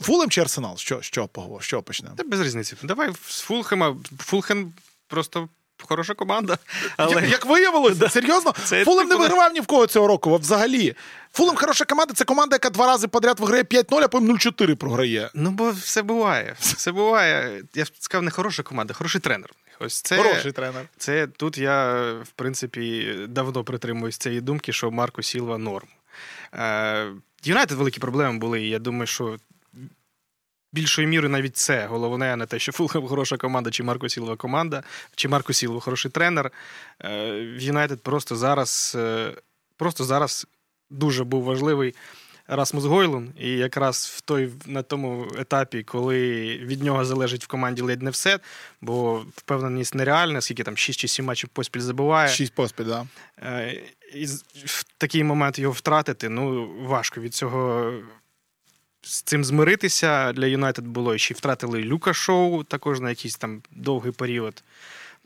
Фулем 0.00 0.30
чи 0.30 0.40
Арсенал? 0.40 0.76
Що 0.76 1.02
що, 1.02 1.28
що 1.60 1.82
почнемо? 1.82 2.16
Та 2.16 2.24
без 2.24 2.40
різниці. 2.40 2.76
Давай 2.82 3.12
з 3.28 3.40
Фулхема. 3.40 3.96
Фулхем 4.18 4.72
просто 5.06 5.48
хороша 5.88 6.14
команда. 6.14 6.58
Але... 6.96 7.14
Як, 7.14 7.30
як 7.30 7.46
виявилося, 7.46 8.08
серйозно, 8.08 8.54
це 8.64 8.84
Фулем 8.84 9.08
не 9.08 9.16
вигравав 9.16 9.52
ні 9.52 9.60
в 9.60 9.66
кого 9.66 9.86
цього 9.86 10.06
року 10.06 10.36
взагалі. 10.36 10.94
Фулем 11.32 11.56
хороша 11.56 11.84
команда, 11.84 12.14
це 12.14 12.24
команда, 12.24 12.54
яка 12.54 12.70
два 12.70 12.86
рази 12.86 13.08
подряд 13.08 13.40
виграє 13.40 13.62
5-0, 13.62 14.02
а 14.04 14.08
потім 14.08 14.36
0-4 14.36 14.74
програє. 14.74 15.30
Ну, 15.34 15.50
бо 15.50 15.70
все 15.70 16.02
буває. 16.02 16.56
Все 16.60 16.92
буває. 16.92 17.62
Я 17.74 17.84
б 17.84 17.88
сказав, 18.00 18.22
не 18.22 18.30
хороша 18.30 18.62
команда, 18.62 18.94
хороший 18.94 19.20
тренер. 19.20 19.50
Ось 19.80 20.00
це, 20.00 20.16
Хороший 20.16 20.52
тренер. 20.52 20.88
Це 20.98 21.26
тут 21.26 21.58
я, 21.58 22.02
в 22.12 22.30
принципі, 22.36 23.14
давно 23.28 23.64
притримуюсь 23.64 24.16
цієї 24.16 24.40
думки, 24.40 24.72
що 24.72 24.90
Марко 24.90 25.22
Сілва 25.22 25.58
норм. 25.58 25.88
Е, 26.54 27.06
Юнайтед 27.44 27.78
великі 27.78 28.00
проблеми 28.00 28.38
були, 28.38 28.62
і 28.62 28.68
я 28.68 28.78
думаю, 28.78 29.06
що 29.06 29.36
більшою 30.72 31.08
мірою 31.08 31.32
навіть 31.32 31.56
це 31.56 31.86
головне, 31.86 32.36
не 32.36 32.46
те, 32.46 32.58
що 32.58 32.72
Фулхем 32.72 33.06
хороша 33.06 33.36
команда, 33.36 33.70
чи 33.70 33.82
Марко 33.82 34.08
Сілова 34.08 34.36
команда, 34.36 34.82
чи 35.16 35.28
Марко 35.28 35.52
Сілова 35.52 35.80
хороший 35.80 36.10
тренер. 36.10 36.50
Е, 37.04 37.30
в 37.58 37.62
Юнайтед 37.62 38.02
просто 38.02 38.36
зараз 38.36 38.96
е, 38.98 39.32
просто 39.76 40.04
зараз 40.04 40.46
дуже 40.90 41.24
був 41.24 41.42
важливий 41.42 41.94
Расмус 42.50 42.84
Гойлун. 42.84 43.32
І 43.38 43.50
якраз 43.50 44.12
в 44.16 44.20
той 44.20 44.52
на 44.66 44.82
тому 44.82 45.28
етапі, 45.38 45.82
коли 45.82 46.48
від 46.58 46.82
нього 46.82 47.04
залежить 47.04 47.44
в 47.44 47.46
команді 47.46 47.82
ледь 47.82 48.02
не 48.02 48.10
все, 48.10 48.38
бо 48.80 49.24
впевненість 49.36 49.94
нереальна, 49.94 50.40
скільки 50.40 50.62
там 50.62 50.76
6 50.76 51.00
чи 51.00 51.08
7 51.08 51.24
матчів 51.24 51.48
поспіль 51.48 51.80
забуває. 51.80 52.28
6 52.28 52.54
поспіль, 52.54 52.84
так. 52.84 53.06
Да. 53.42 53.72
І 54.14 54.26
в 54.64 54.84
такий 54.98 55.24
момент 55.24 55.58
його 55.58 55.72
втратити, 55.72 56.28
ну 56.28 56.70
важко 56.82 57.20
від 57.20 57.34
цього 57.34 57.92
з 59.02 59.22
цим 59.22 59.44
змиритися 59.44 60.32
для 60.32 60.46
Юнайтед 60.46 60.86
було 60.86 61.18
ще 61.18 61.34
й 61.34 61.36
втратили 61.36 61.82
Люка 61.82 62.14
Шоу 62.14 62.64
також 62.64 63.00
на 63.00 63.08
якийсь 63.10 63.36
там 63.36 63.62
довгий 63.70 64.12
період. 64.12 64.62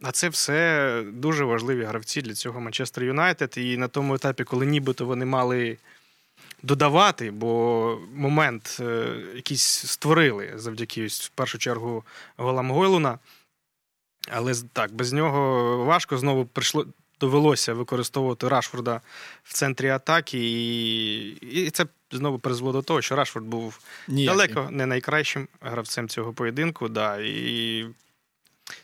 А 0.03 0.13
це 0.13 0.29
все 0.29 1.03
дуже 1.13 1.45
важливі 1.45 1.85
гравці 1.85 2.23
для 2.23 2.35
цього 2.35 2.61
Манчестер 2.61 3.05
Юнайтед. 3.05 3.55
І 3.57 3.77
на 3.77 3.89
тому 3.89 4.15
етапі, 4.15 4.45
коли 4.45 4.67
нібито 4.67 5.07
вони 5.07 5.25
мали 5.25 5.77
додавати, 6.63 7.31
бо 7.31 7.99
момент 8.15 8.77
е, 8.81 9.17
якийсь 9.35 9.63
створили 9.63 10.53
завдяки 10.55 11.07
в 11.07 11.29
першу 11.29 11.59
чергу 11.59 12.05
голам 12.37 12.71
Гойлуна. 12.71 13.19
Але 14.31 14.55
так, 14.73 14.93
без 14.93 15.13
нього 15.13 15.77
важко 15.85 16.19
знову 16.19 16.45
прийшло. 16.47 16.87
Довелося 17.25 17.75
використовувати 17.75 18.49
Рашфорда 18.49 19.01
в 19.45 19.53
центрі 19.53 19.89
атаки, 19.89 20.39
і 20.39 21.29
і 21.31 21.71
це 21.71 21.87
знову 22.13 22.39
призвело 22.39 22.73
до 22.73 22.83
того, 22.83 23.03
що 23.03 23.17
Рашфорд 23.17 23.45
був 23.45 23.79
Ніякий. 24.09 24.37
далеко 24.37 24.69
не 24.71 24.87
найкращим 24.87 25.49
гравцем 25.61 26.09
цього 26.09 26.33
поєдинку. 26.33 26.89
Да, 26.89 27.17
І 27.19 27.87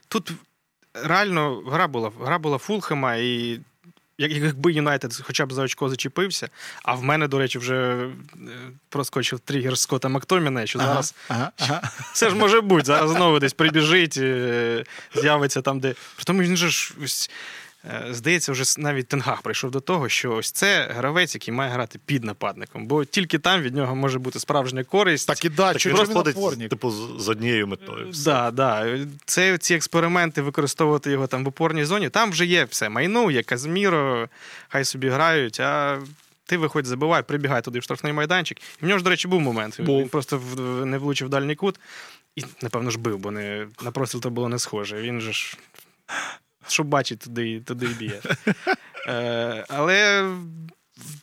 тут 0.08 0.32
реально 0.94 1.62
гра 1.66 1.88
була 1.88 2.12
гра 2.20 2.38
була 2.38 2.58
Фулхема, 2.58 3.16
і 3.16 3.60
якби 4.18 4.72
Юнайтед 4.72 5.20
хоча 5.22 5.46
б 5.46 5.52
за 5.52 5.62
очко 5.62 5.88
зачепився, 5.88 6.48
а 6.82 6.94
в 6.94 7.02
мене, 7.02 7.28
до 7.28 7.38
речі, 7.38 7.58
вже 7.58 7.76
е, 7.76 8.10
проскочив 8.88 9.40
тригер 9.40 9.78
Скотта 9.78 10.08
Мактоміна, 10.08 10.66
що 10.66 10.78
зараз 10.78 11.14
ага, 11.28 11.52
ага. 11.58 11.90
все 12.12 12.30
ж 12.30 12.36
може 12.36 12.60
бути, 12.60 12.84
зараз 12.84 13.10
знову 13.10 13.38
десь 13.38 13.52
прибіжить, 13.52 14.16
е, 14.16 14.84
з'явиться 15.14 15.62
там, 15.62 15.80
де. 15.80 15.94
Тому 16.24 16.42
він 16.42 16.56
же 16.56 16.68
ж 16.68 16.94
здається, 18.10 18.52
вже 18.52 18.64
навіть 18.78 19.08
Тенгах 19.08 19.42
прийшов 19.42 19.70
до 19.70 19.80
того, 19.80 20.08
що 20.08 20.32
ось 20.32 20.52
це 20.52 20.88
гравець, 20.96 21.34
який 21.34 21.54
має 21.54 21.70
грати 21.70 22.00
під 22.06 22.24
нападником, 22.24 22.86
бо 22.86 23.04
тільки 23.04 23.38
там 23.38 23.62
від 23.62 23.74
нього 23.74 23.96
може 23.96 24.18
бути 24.18 24.40
справжня 24.40 24.84
користь. 24.84 25.26
Так 25.26 25.44
і 25.44 25.48
да, 25.48 25.72
так 25.72 25.86
він 25.86 26.06
ходить, 26.06 26.68
типу, 26.70 26.90
з 27.18 27.28
однією 27.28 27.66
метою. 27.66 28.04
Так, 28.04 28.14
да, 28.24 28.50
да. 28.50 28.98
Це 29.24 29.58
ці 29.58 29.74
експерименти 29.74 30.42
використовувати 30.42 31.10
його 31.10 31.26
там 31.26 31.44
в 31.44 31.48
опорній 31.48 31.84
зоні. 31.84 32.08
Там 32.08 32.30
вже 32.30 32.46
є 32.46 32.64
все. 32.64 32.88
Майну, 32.88 33.30
є 33.30 33.42
Казміро, 33.42 34.28
хай 34.68 34.84
собі 34.84 35.08
грають. 35.08 35.60
а 35.60 35.98
ти 36.46 36.56
виходь, 36.56 36.86
забивай, 36.86 37.22
прибігай 37.22 37.62
туди 37.62 37.78
в 37.78 37.82
штрафний 37.82 38.12
майданчик. 38.12 38.58
І 38.82 38.84
в 38.84 38.88
нього 38.88 38.98
ж, 38.98 39.04
до 39.04 39.10
речі, 39.10 39.28
був 39.28 39.40
момент. 39.40 39.80
Був. 39.80 40.00
Він 40.00 40.08
просто 40.08 40.42
не 40.84 40.98
влучив 40.98 41.28
дальній 41.28 41.54
кут 41.54 41.80
і, 42.36 42.44
напевно, 42.62 42.90
ж 42.90 42.98
бив, 42.98 43.18
бо 43.18 43.30
не, 43.30 43.66
на 43.82 43.90
простріл 43.90 44.20
то 44.20 44.30
було 44.30 44.48
не 44.48 44.58
схоже. 44.58 45.02
Він 45.02 45.20
же 45.20 45.32
ж, 45.32 45.56
що 46.70 46.84
бачить, 46.84 47.18
туди, 47.18 47.60
туди 47.60 47.86
і 47.86 47.94
б'є. 47.94 48.20
Е, 49.06 49.64
але 49.68 50.30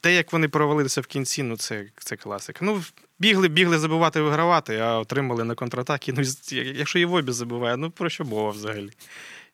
те, 0.01 0.13
як 0.13 0.33
вони 0.33 0.47
провалилися 0.47 1.01
в 1.01 1.05
кінці, 1.05 1.43
ну 1.43 1.57
це, 1.57 1.85
це 1.97 2.15
класика. 2.15 2.65
Ну, 2.65 2.83
бігли, 3.19 3.47
бігли 3.47 3.79
забивати, 3.79 4.21
вигравати, 4.21 4.77
а 4.77 4.99
отримали 4.99 5.43
на 5.43 5.55
контратакі. 5.55 6.13
Ну, 6.13 6.23
якщо 6.51 6.99
Євобі 6.99 7.31
забиває, 7.31 7.77
ну 7.77 7.91
про 7.91 8.09
що 8.09 8.25
мова 8.25 8.49
взагалі? 8.49 8.89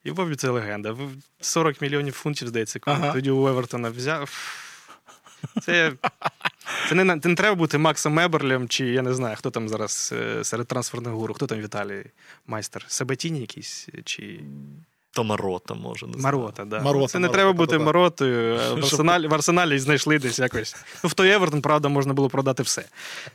Євобі 0.03 0.36
це 0.36 0.49
легенда. 0.49 0.97
40 1.41 1.82
мільйонів 1.82 2.13
фунтів, 2.13 2.47
здається, 2.47 2.79
коли 2.79 2.97
Ага. 2.97 3.13
тоді 3.13 3.32
у 3.32 3.47
Евертона 3.47 3.89
взяв. 3.89 4.29
Це, 5.62 5.93
це 6.89 6.95
не, 6.95 7.03
не 7.03 7.36
треба 7.36 7.56
бути 7.56 7.77
Максом 7.77 8.19
Еберлем, 8.19 8.67
чи 8.67 8.86
я 8.86 9.01
не 9.01 9.13
знаю, 9.13 9.36
хто 9.36 9.51
там 9.51 9.69
зараз 9.69 10.13
е, 10.17 10.43
серед 10.43 10.67
трансферних 10.67 11.13
гуру, 11.13 11.34
хто 11.34 11.47
там 11.47 11.62
Віталій 11.62 12.06
майстер? 12.47 12.86
Сабатіні 12.88 13.39
якийсь? 13.39 13.88
Чи 14.06 14.39
То 15.15 15.23
Марота, 15.23 15.73
може. 15.73 16.08
Не. 16.08 16.17
Марота, 16.17 16.65
да. 16.65 16.82
Марота, 16.82 17.08
Це 17.08 17.19
не 17.19 17.21
Марота, 17.21 17.38
треба 17.38 17.54
бути 17.54 17.71
та-та-та. 17.71 17.86
Маротою. 17.86 18.56
В 18.56 18.78
арсеналі, 18.78 19.28
в 19.28 19.34
арсеналі 19.34 19.80
знайшли 19.80 20.19
десь 20.19 20.39
якось. 20.39 20.76
Ну, 21.04 21.10
в 21.10 21.13
той 21.13 21.30
Евертон, 21.30 21.62
правда, 21.62 21.89
можна 21.89 22.13
було 22.13 22.30
продати 22.30 22.63
все. 22.63 22.86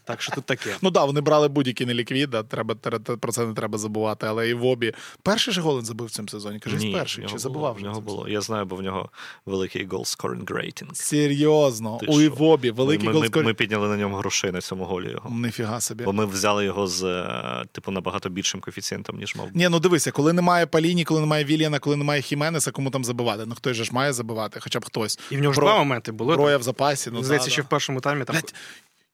Так 0.05 0.23
що 0.23 0.33
тут 0.33 0.45
таке. 0.45 0.71
Ну 0.83 0.91
так, 0.91 0.93
да, 0.93 1.05
вони 1.05 1.21
брали 1.21 1.49
будь-який 1.49 1.87
неліквід, 1.87 2.31
да, 2.31 2.43
треба, 2.43 2.75
про 3.21 3.33
це 3.33 3.47
не 3.47 3.55
треба 3.55 3.79
забувати. 3.79 4.27
Але 4.27 4.49
і 4.49 4.55
в 4.55 4.65
обі. 4.65 4.93
Перший 5.23 5.55
же 5.55 5.61
гол 5.61 5.79
він 5.79 5.85
забив 5.85 6.07
в 6.07 6.11
цьому 6.11 6.29
сезоні. 6.29 6.59
Кажись, 6.59 6.83
Ні, 6.83 6.93
перший. 6.93 7.25
Чи 7.25 7.29
було, 7.29 7.39
забував? 7.39 7.77
В 7.81 7.83
нього 7.83 8.01
було. 8.01 8.29
Я 8.29 8.41
знаю, 8.41 8.65
бо 8.65 8.77
в 8.77 8.83
нього 8.83 9.11
великий 9.47 9.87
гол 9.87 10.03
scoring 10.03 10.55
рейтинг. 10.55 10.91
Серйозно, 10.95 11.99
Ти 12.01 12.07
у? 12.07 12.21
Івобі, 12.21 12.71
великий 12.71 13.07
ми, 13.07 13.13
гол 13.13 13.23
ми, 13.23 13.29
скор... 13.29 13.45
ми 13.45 13.55
підняли 13.55 13.89
на 13.89 13.97
ньому 13.97 14.17
грошей 14.17 14.53
на 14.53 14.61
цьому 14.61 14.85
голі 14.85 15.11
його. 15.11 15.31
Ніфіга 15.31 15.81
собі. 15.81 16.05
Бо 16.05 16.13
ми 16.13 16.27
взяли 16.27 16.65
його 16.65 16.87
з 16.87 17.05
е, 17.05 17.65
типу 17.73 17.91
набагато 17.91 18.29
більшим 18.29 18.61
коефіцієнтом, 18.61 19.19
ніж 19.19 19.37
мав. 19.37 19.49
Ні, 19.55 19.69
ну 19.69 19.81
дивися, 19.81 20.11
коли 20.11 20.33
немає 20.33 20.67
Паліні, 20.67 21.05
коли 21.05 21.21
немає 21.21 21.45
Вільяна, 21.69 21.79
коли 21.79 21.97
немає 21.97 22.23
Хіменеса, 22.23 22.71
кому 22.71 22.91
там 22.91 23.05
забивати? 23.05 23.43
Ну 23.47 23.55
хтось 23.55 23.77
же 23.77 23.85
ж 23.85 23.91
має 23.93 24.13
забивати, 24.13 24.61
хоча 24.61 24.81
б 24.81 24.85
хтось. 24.85 25.19
І 25.31 25.37
в 25.37 25.41
нього 25.41 25.55
ж 25.55 25.61
два 25.61 25.79
моменти 25.79 26.13
було. 26.13 26.35
Броя 26.37 26.57
в 26.59 26.63
запасі. 26.63 27.11
Ну, 27.13 27.23
Здається, 27.25 27.51
да, 27.51 27.57
да. 27.57 27.63
в 27.63 27.69
першому 27.69 28.01
таймі 28.01 28.25
там. 28.25 28.35
Блядь, 28.37 28.55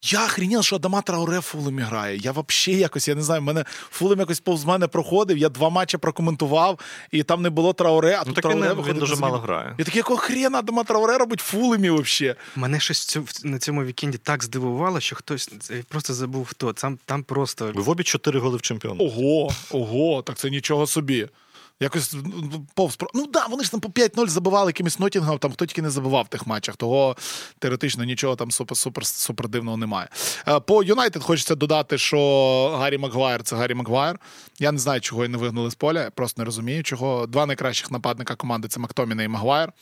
Я 0.02 0.24
охренів, 0.24 0.64
що 0.64 0.76
Адама 0.76 1.02
Трауре 1.02 1.40
фулем 1.40 1.78
грає. 1.78 2.16
Я 2.16 2.32
взагалі 2.32 2.80
якось, 2.80 3.08
я 3.08 3.14
не 3.14 3.22
знаю, 3.22 3.42
мене 3.42 3.64
фулем 3.68 4.18
якось 4.18 4.40
повз 4.40 4.64
мене 4.64 4.88
проходив. 4.88 5.38
Я 5.38 5.48
два 5.48 5.68
матчі 5.70 5.96
прокоментував, 5.96 6.78
і 7.10 7.22
там 7.22 7.42
не 7.42 7.50
було 7.50 7.72
Трауре, 7.72 8.14
а 8.14 8.18
Ну 8.18 8.24
тут 8.24 8.34
так 8.34 8.42
Трауре 8.42 8.60
не- 8.60 8.68
виходить 8.68 8.92
він 8.94 9.00
дуже 9.00 9.16
мало 9.16 9.38
грає. 9.38 9.74
Я 9.78 9.84
такий, 9.84 9.98
якого 9.98 10.18
хрена 10.18 10.58
Адама 10.58 10.84
Трауре 10.84 11.18
робить 11.18 11.40
фулемі 11.40 11.90
взагалі? 11.90 12.34
Мене 12.56 12.80
щось 12.80 13.04
цю- 13.04 13.24
на 13.44 13.58
цьому 13.58 13.84
вікенді 13.84 14.18
так 14.18 14.44
здивувало, 14.44 15.00
що 15.00 15.16
хтось 15.16 15.50
я 15.70 15.82
просто 15.88 16.14
забув 16.14 16.46
хто. 16.46 16.72
Там, 16.72 16.98
там 17.04 17.22
просто. 17.22 17.72
Вобі 17.74 18.02
4 18.02 18.38
голи 18.40 18.56
в 18.56 18.62
чемпіон. 18.62 18.96
Ого, 19.00 19.50
ого, 19.70 20.22
так 20.22 20.36
це 20.36 20.50
нічого 20.50 20.86
собі. 20.86 21.28
Якось 21.80 22.14
ну, 22.24 22.66
повз 22.74 22.96
про- 22.96 23.10
Ну 23.14 23.26
да, 23.26 23.46
вони 23.46 23.64
ж 23.64 23.70
там 23.70 23.80
по 23.80 23.88
5-0 23.88 24.28
забивали 24.28 24.68
якимось 24.68 24.98
Нотінгом, 24.98 25.38
там 25.38 25.52
хто 25.52 25.66
тільки 25.66 25.82
не 25.82 25.90
забивав 25.90 26.24
в 26.24 26.28
тих 26.28 26.46
матчах, 26.46 26.76
того 26.76 27.16
теоретично 27.58 28.04
нічого 28.04 28.36
там 28.36 28.50
супер 28.50 28.76
супер 28.76 29.06
супер 29.06 29.48
дивного 29.48 29.76
немає. 29.76 30.08
Е, 30.48 30.60
По 30.60 30.82
Юнайтед 30.82 31.22
хочеться 31.22 31.54
додати, 31.54 31.98
що 31.98 32.76
Гаррі 32.78 32.98
Магуайр 32.98 33.42
це 33.42 33.56
Гаррі 33.56 33.74
Магуайр. 33.74 34.18
Я 34.58 34.72
не 34.72 34.78
знаю, 34.78 35.00
чого 35.00 35.24
його 35.24 35.28
не 35.28 35.38
вигнали 35.38 35.70
з 35.70 35.74
поля, 35.74 36.10
просто 36.10 36.42
не 36.42 36.44
розумію, 36.46 36.82
чого. 36.82 37.26
Два 37.26 37.46
найкращих 37.46 37.90
нападника 37.90 38.34
команди 38.34 38.68
це 38.68 38.80
Мактоміней 38.80 39.22
і 39.22 39.28
Магуайр. 39.28 39.72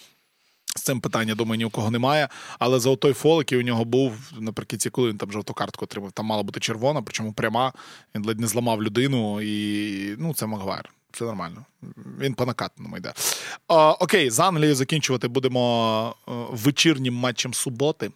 З 0.77 0.83
цим 0.83 1.01
питання, 1.01 1.35
думаю, 1.35 1.59
ні 1.59 1.65
у 1.65 1.71
кого 1.71 1.91
немає. 1.91 2.29
Але 2.59 2.81
за 2.81 2.97
той 2.97 3.13
фол, 3.13 3.39
який 3.39 3.59
у 3.59 3.63
нього 3.63 3.85
був 3.85 4.13
наприкінці, 4.41 4.91
коли 4.91 5.09
він 5.11 5.19
там 5.19 5.33
жовту 5.33 5.55
картку 5.55 5.85
отримав, 5.85 6.13
там 6.13 6.27
мала 6.27 6.43
бути 6.43 6.61
червона, 6.61 7.03
причому 7.03 7.33
пряма. 7.33 7.73
Він 8.15 8.25
ледь 8.25 8.41
не 8.41 8.47
зламав 8.47 8.83
людину, 8.83 9.41
і 9.43 10.17
ну, 10.19 10.35
це 10.35 10.47
Магуайр. 10.47 10.93
Все 11.12 11.25
нормально. 11.25 11.64
Він 12.18 12.35
по 12.35 12.46
накатаному 12.46 12.96
йде. 12.96 13.12
А, 13.68 13.92
окей, 13.92 14.31
з 14.31 14.40
Англією 14.40 14.75
закінчувати 14.75 15.29
будемо 15.29 16.14
е, 16.29 16.33
вечірнім 16.51 17.14
матчем 17.14 17.55
суботи. 17.55 18.11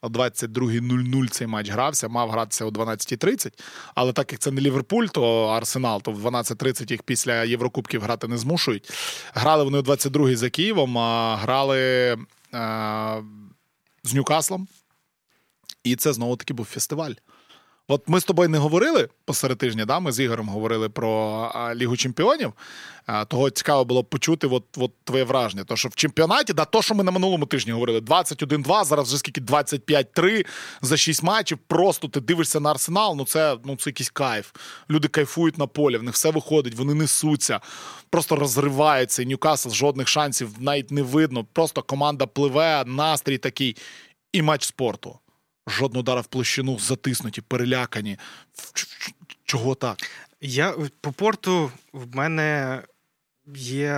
О 0.00 0.08
22.00 0.08 1.28
цей 1.28 1.46
матч 1.46 1.70
грався, 1.70 2.08
мав 2.08 2.30
гратися 2.30 2.64
о 2.64 2.68
12.30. 2.68 3.52
Але 3.94 4.12
так 4.12 4.32
як 4.32 4.40
це 4.40 4.50
не 4.50 4.60
Ліверпуль, 4.60 5.06
то 5.06 5.46
Арсенал, 5.46 6.02
то 6.02 6.12
в 6.12 6.26
12.30 6.26 6.90
їх 6.90 7.02
після 7.02 7.44
Єврокубків 7.44 8.02
грати 8.02 8.28
не 8.28 8.38
змушують. 8.38 8.90
Грали 9.34 9.64
вони 9.64 9.78
о 9.78 9.80
22.00 9.80 10.36
за 10.36 10.50
Києвом, 10.50 10.98
а 10.98 11.36
грали 11.36 11.80
е, 11.80 12.16
з 14.02 14.14
Ньюкаслом. 14.14 14.68
І 15.84 15.96
це 15.96 16.12
знову 16.12 16.36
таки 16.36 16.54
був 16.54 16.66
фестиваль. 16.66 17.12
От 17.90 18.08
ми 18.08 18.20
з 18.20 18.24
тобою 18.24 18.48
не 18.48 18.58
говорили 18.58 19.08
посеред 19.24 19.58
тижня, 19.58 19.84
да? 19.84 20.00
ми 20.00 20.12
з 20.12 20.20
Ігорем 20.20 20.48
говорили 20.48 20.88
про 20.88 21.50
Лігу 21.74 21.96
Чемпіонів. 21.96 22.52
Того 23.28 23.50
цікаво 23.50 23.84
було 23.84 24.04
почути 24.04 24.46
от, 24.46 24.64
от 24.76 24.92
твоє 25.04 25.24
враження. 25.24 25.64
То, 25.64 25.76
що 25.76 25.88
в 25.88 25.94
чемпіонаті, 25.94 26.52
да, 26.52 26.64
то, 26.64 26.82
що 26.82 26.94
ми 26.94 27.04
на 27.04 27.10
минулому 27.10 27.46
тижні 27.46 27.72
говорили, 27.72 28.00
21-2, 28.00 28.84
зараз 28.84 29.08
вже 29.08 29.18
скільки 29.18 29.40
25-3 29.40 30.46
за 30.82 30.96
6 30.96 31.22
матчів. 31.22 31.58
Просто 31.66 32.08
ти 32.08 32.20
дивишся 32.20 32.60
на 32.60 32.70
арсенал, 32.70 33.14
ну 33.16 33.24
це, 33.24 33.56
ну 33.64 33.76
це 33.76 33.90
якийсь 33.90 34.10
кайф. 34.10 34.52
Люди 34.90 35.08
кайфують 35.08 35.58
на 35.58 35.66
полі, 35.66 35.96
в 35.96 36.02
них 36.02 36.14
все 36.14 36.30
виходить, 36.30 36.74
вони 36.74 36.94
несуться, 36.94 37.60
просто 38.10 38.36
розриваються. 38.36 39.22
І 39.22 39.26
Ньюкасл 39.26 39.70
жодних 39.70 40.08
шансів 40.08 40.50
навіть 40.58 40.90
не 40.90 41.02
видно. 41.02 41.46
Просто 41.52 41.82
команда 41.82 42.26
пливе, 42.26 42.84
настрій 42.86 43.38
такий, 43.38 43.76
і 44.32 44.42
матч 44.42 44.64
спорту. 44.64 45.18
Жодного 45.68 46.00
удара 46.00 46.20
в 46.20 46.26
площину, 46.26 46.78
затиснуті, 46.78 47.40
перелякані. 47.40 48.18
Чого 49.44 49.74
так? 49.74 49.98
Я 50.40 50.74
по 51.00 51.12
порту 51.12 51.72
в 51.92 52.16
мене 52.16 52.82
є 53.54 53.92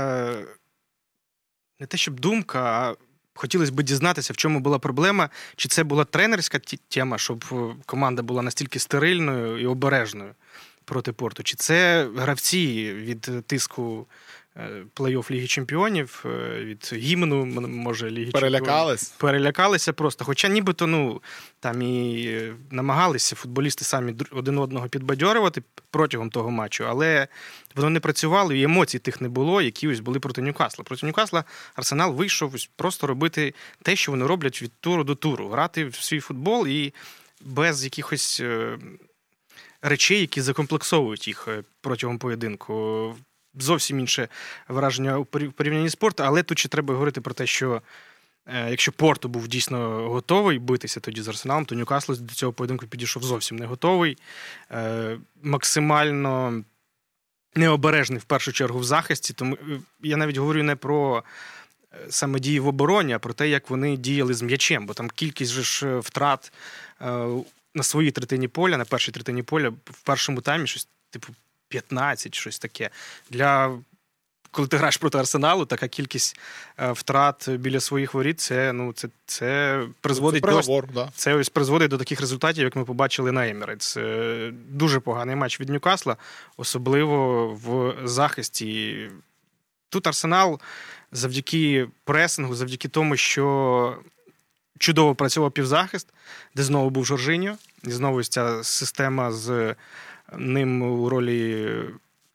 не 1.80 1.86
те, 1.86 1.96
щоб 1.96 2.20
думка, 2.20 2.62
а 2.62 2.96
хотілося 3.34 3.72
б 3.72 3.82
дізнатися, 3.82 4.32
в 4.32 4.36
чому 4.36 4.60
була 4.60 4.78
проблема. 4.78 5.30
Чи 5.56 5.68
це 5.68 5.84
була 5.84 6.04
тренерська 6.04 6.58
тема, 6.88 7.18
щоб 7.18 7.44
е, 7.52 7.56
команда 7.86 8.22
була 8.22 8.42
настільки 8.42 8.78
стерильною 8.78 9.58
і 9.58 9.66
обережною 9.66 10.34
проти 10.84 11.12
порту, 11.12 11.42
чи 11.42 11.56
це 11.56 12.08
гравці 12.16 12.94
від 12.94 13.46
тиску 13.46 14.06
плей-офф 14.96 15.30
Ліги 15.30 15.46
Чемпіонів, 15.46 16.24
е, 16.26 16.64
від 16.64 16.90
гімну, 16.92 17.44
може, 17.44 18.10
Ліги 18.10 18.24
Чемпіонів? 18.24 18.52
Перелякалися 19.18 19.92
просто. 19.92 20.24
Хоча 20.24 20.48
нібито 20.48 20.86
ну, 20.86 21.22
там 21.60 21.82
і 21.82 22.24
е, 22.26 22.54
намагалися 22.70 23.36
футболісти 23.36 23.84
самі 23.84 24.14
один 24.30 24.58
одного 24.58 24.88
підбадьорювати 24.88 25.62
протягом 25.90 26.30
того 26.30 26.50
матчу, 26.50 26.84
але 26.88 27.28
воно 27.74 27.90
не 27.90 28.00
працювало, 28.00 28.52
і 28.52 28.62
емоцій 28.62 28.98
тих 28.98 29.20
не 29.20 29.28
було, 29.28 29.62
які 29.62 29.88
ось 29.88 30.00
були 30.00 30.20
проти 30.20 30.42
Ньюкасла. 30.42 30.84
Проти 30.84 31.06
Ньюкасла 31.06 31.44
Арсенал 31.74 32.14
вийшов 32.14 32.54
ось 32.54 32.70
просто 32.76 33.06
робити 33.06 33.54
те, 33.82 33.96
що 33.96 34.12
вони 34.12 34.26
роблять 34.26 34.62
від 34.62 34.72
туру 34.80 35.04
до 35.04 35.14
туру, 35.14 35.48
грати 35.48 35.84
в 35.84 35.94
свій 35.94 36.20
футбол 36.20 36.66
і 36.66 36.94
без 37.40 37.84
якихось. 37.84 38.40
е, 38.40 38.78
Речей, 39.82 40.20
які 40.20 40.40
закомплексовують 40.40 41.28
їх 41.28 41.48
е, 41.48 41.62
протягом 41.80 42.18
поєдинку. 42.18 43.14
Зовсім 43.54 44.00
інше 44.00 44.28
враження 44.68 45.18
у 45.18 45.24
порівнянні 45.24 45.88
з 45.88 45.92
спорту, 45.92 46.22
але 46.26 46.42
тут 46.42 46.58
ще 46.58 46.68
треба 46.68 46.94
говорити 46.94 47.20
про 47.20 47.34
те, 47.34 47.46
що 47.46 47.82
Е, 48.46 48.70
Якщо 48.70 48.92
Порту 48.92 49.28
був 49.28 49.48
дійсно 49.48 50.08
готовий 50.08 50.58
битися 50.58 51.00
тоді 51.00 51.22
з 51.22 51.28
Арсеналом, 51.28 51.64
то 51.64 51.74
Ньюкасл 51.74 52.12
до 52.12 52.34
цього 52.34 52.52
поєдинку 52.52 52.86
підійшов 52.86 53.22
зовсім 53.22 53.58
не 53.58 53.66
готовий. 53.66 54.18
Е, 54.70 55.18
Максимально 55.42 56.64
необережний 57.54 58.18
в 58.18 58.24
першу 58.24 58.52
чергу 58.52 58.78
в 58.78 58.84
захисті. 58.84 59.32
Тому 59.32 59.54
е, 59.54 59.80
я 60.02 60.16
навіть 60.16 60.36
говорю 60.36 60.62
не 60.62 60.76
про 60.76 61.24
саме 62.08 62.40
дії 62.40 62.60
в 62.60 62.66
обороні, 62.66 63.12
а 63.12 63.18
про 63.18 63.32
те, 63.32 63.48
як 63.48 63.70
вони 63.70 63.96
діяли 63.96 64.34
з 64.34 64.42
м'ячем, 64.42 64.86
бо 64.86 64.94
там 64.94 65.10
кількість 65.10 65.50
же 65.50 65.62
ж 65.62 65.98
втрат 65.98 66.52
на 67.74 67.82
своїй 67.82 68.10
третині 68.10 68.48
поля, 68.48 68.76
на 68.76 68.84
першій 68.84 69.12
третині 69.12 69.42
поля 69.42 69.68
в 69.68 70.02
першому 70.04 70.40
таймі 70.40 70.66
щось 70.66 70.88
типу 71.10 71.32
15, 71.70 72.34
щось 72.34 72.58
таке. 72.58 72.90
Для 73.30 73.78
коли 74.50 74.68
ти 74.68 74.76
граєш 74.76 74.96
проти 74.96 75.18
Арсеналу, 75.18 75.64
така 75.64 75.88
кількість 75.88 76.40
е, 76.78 76.92
втрат 76.92 77.50
біля 77.50 77.80
своїх 77.80 78.14
воріт, 78.14 78.40
це 78.40 78.72
ну 78.72 78.92
це, 78.92 79.08
це 79.26 79.82
призводить 80.00 80.44
Це 80.44 80.50
до 80.50 80.82
да. 80.94 81.08
це 81.14 81.34
ось 81.34 81.48
призводить 81.48 81.90
до 81.90 81.98
таких 81.98 82.20
результатів, 82.20 82.64
як 82.64 82.76
ми 82.76 82.84
побачили 82.84 83.32
на 83.32 83.48
Емірейтс. 83.48 83.96
Е, 83.96 84.52
Дуже 84.68 85.00
поганий 85.00 85.36
матч 85.36 85.60
від 85.60 85.68
Ньюкасла, 85.68 86.16
особливо 86.56 87.48
в 87.48 87.94
захисті. 88.08 88.96
Тут 89.88 90.06
Арсенал 90.06 90.60
завдяки 91.12 91.88
пресингу, 92.04 92.54
завдяки 92.54 92.88
тому, 92.88 93.16
що 93.16 93.96
чудово 94.78 95.14
працював 95.14 95.52
півзахист, 95.52 96.08
де 96.54 96.62
знову 96.62 96.90
був 96.90 97.06
Жоржиньо, 97.06 97.56
і 97.84 97.90
знову 97.90 98.22
ця 98.22 98.64
система 98.64 99.32
з 99.32 99.74
ним 100.38 100.82
у 100.82 101.08
ролі. 101.08 101.68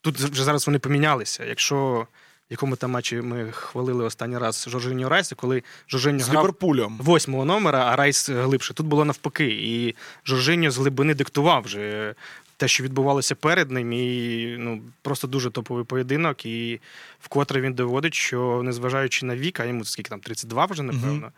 Тут 0.01 0.19
вже 0.19 0.43
зараз 0.43 0.67
вони 0.67 0.79
помінялися. 0.79 1.45
Якщо 1.45 2.07
в 2.49 2.53
якому 2.53 2.75
там 2.75 2.91
матчі 2.91 3.21
ми 3.21 3.51
хвалили 3.51 4.03
останній 4.03 4.37
раз 4.37 4.65
Жоржиньо 4.69 5.09
Райса, 5.09 5.35
коли 5.35 5.63
Жоржиньо 5.87 6.19
з 6.19 6.29
Ліверпулем. 6.29 6.97
восьмого 6.97 7.45
номера, 7.45 7.85
а 7.85 7.95
Райс 7.95 8.29
глибше. 8.29 8.73
Тут 8.73 8.85
було 8.85 9.05
навпаки. 9.05 9.47
І 9.47 9.95
Жоржиньо 10.25 10.71
з 10.71 10.77
глибини 10.77 11.13
диктував 11.13 11.63
вже 11.63 12.13
те, 12.57 12.67
що 12.67 12.83
відбувалося 12.83 13.35
перед 13.35 13.71
ним, 13.71 13.93
і 13.93 14.55
ну 14.59 14.81
просто 15.01 15.27
дуже 15.27 15.51
топовий 15.51 15.83
поєдинок. 15.83 16.45
І 16.45 16.81
вкотре 17.19 17.61
він 17.61 17.73
доводить, 17.73 18.13
що 18.13 18.61
незважаючи 18.63 19.25
на 19.25 19.35
вік, 19.35 19.59
а 19.59 19.65
йому 19.65 19.85
скільки 19.85 20.09
там 20.09 20.19
32 20.19 20.65
вже, 20.65 20.83
напевно, 20.83 21.31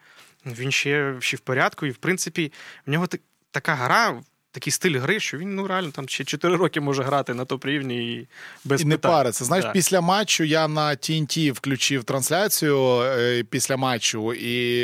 mm-hmm. 0.45 0.55
він 0.55 0.71
ще 0.71 1.15
ще 1.19 1.37
в 1.37 1.39
порядку, 1.39 1.85
і 1.85 1.89
в 1.89 1.97
принципі 1.97 2.51
в 2.85 2.91
нього 2.91 3.07
така 3.51 3.75
гра 3.75 4.21
такий 4.51 4.71
стиль 4.71 4.99
гри, 4.99 5.19
що 5.19 5.37
він 5.37 5.55
ну 5.55 5.67
реально 5.67 5.91
там 5.91 6.09
ще 6.09 6.23
4 6.23 6.55
роки 6.55 6.81
може 6.81 7.03
грати 7.03 7.33
на 7.33 7.45
топ 7.45 7.65
рівні 7.65 8.13
і 8.13 8.27
без 8.65 8.81
і 8.81 8.85
не 8.85 8.97
париться. 8.97 9.45
Знаєш, 9.45 9.65
да. 9.65 9.71
після 9.71 10.01
матчу 10.01 10.43
я 10.43 10.67
на 10.67 10.89
TNT 10.89 11.51
включив 11.51 12.03
трансляцію 12.03 13.01
е, 13.01 13.43
після 13.43 13.77
матчу, 13.77 14.33
і 14.33 14.79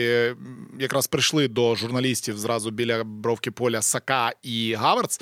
якраз 0.80 1.08
прийшли 1.08 1.48
до 1.48 1.76
журналістів 1.76 2.38
зразу 2.38 2.72
біля 2.72 3.04
бровки 3.04 3.52
поля 3.52 3.82
Сака 3.82 4.32
і 4.44 4.74
Гаверц. 4.74 5.22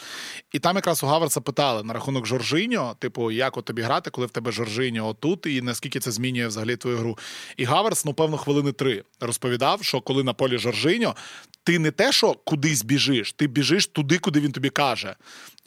І 0.52 0.60
там 0.60 0.76
якраз 0.76 1.04
у 1.04 1.08
Гаверца 1.08 1.42
питали 1.42 1.84
на 1.84 1.94
рахунок 1.94 2.26
Жоржиньо, 2.26 2.96
типу, 3.00 3.32
як 3.32 3.58
от 3.58 3.66
тобі 3.66 3.82
грати, 3.82 4.10
коли 4.10 4.28
в 4.28 4.30
тебе 4.30 4.52
Жоржиньо 4.52 5.08
отут, 5.08 5.46
і 5.46 5.62
наскільки 5.62 6.00
це 6.00 6.12
змінює 6.12 6.48
взагалі 6.48 6.76
твою 6.76 6.98
гру. 6.98 7.18
І 7.58 7.64
Гаверц, 7.64 8.06
ну, 8.06 8.14
певно, 8.14 8.38
хвилини 8.38 8.72
три 8.72 9.04
розповідав, 9.20 9.84
що 9.84 10.02
коли 10.02 10.24
на 10.24 10.34
полі 10.34 10.58
Жоржиньо, 10.58 11.16
ти 11.64 11.80
не 11.80 11.92
те, 11.92 12.12
що 12.12 12.34
кудись 12.34 12.84
біжиш, 12.84 13.34
ти 13.34 13.48
біжиш 13.48 13.88
туди, 13.88 14.18
куди 14.18 14.31
він 14.40 14.52
тобі 14.52 14.70
каже. 14.70 15.16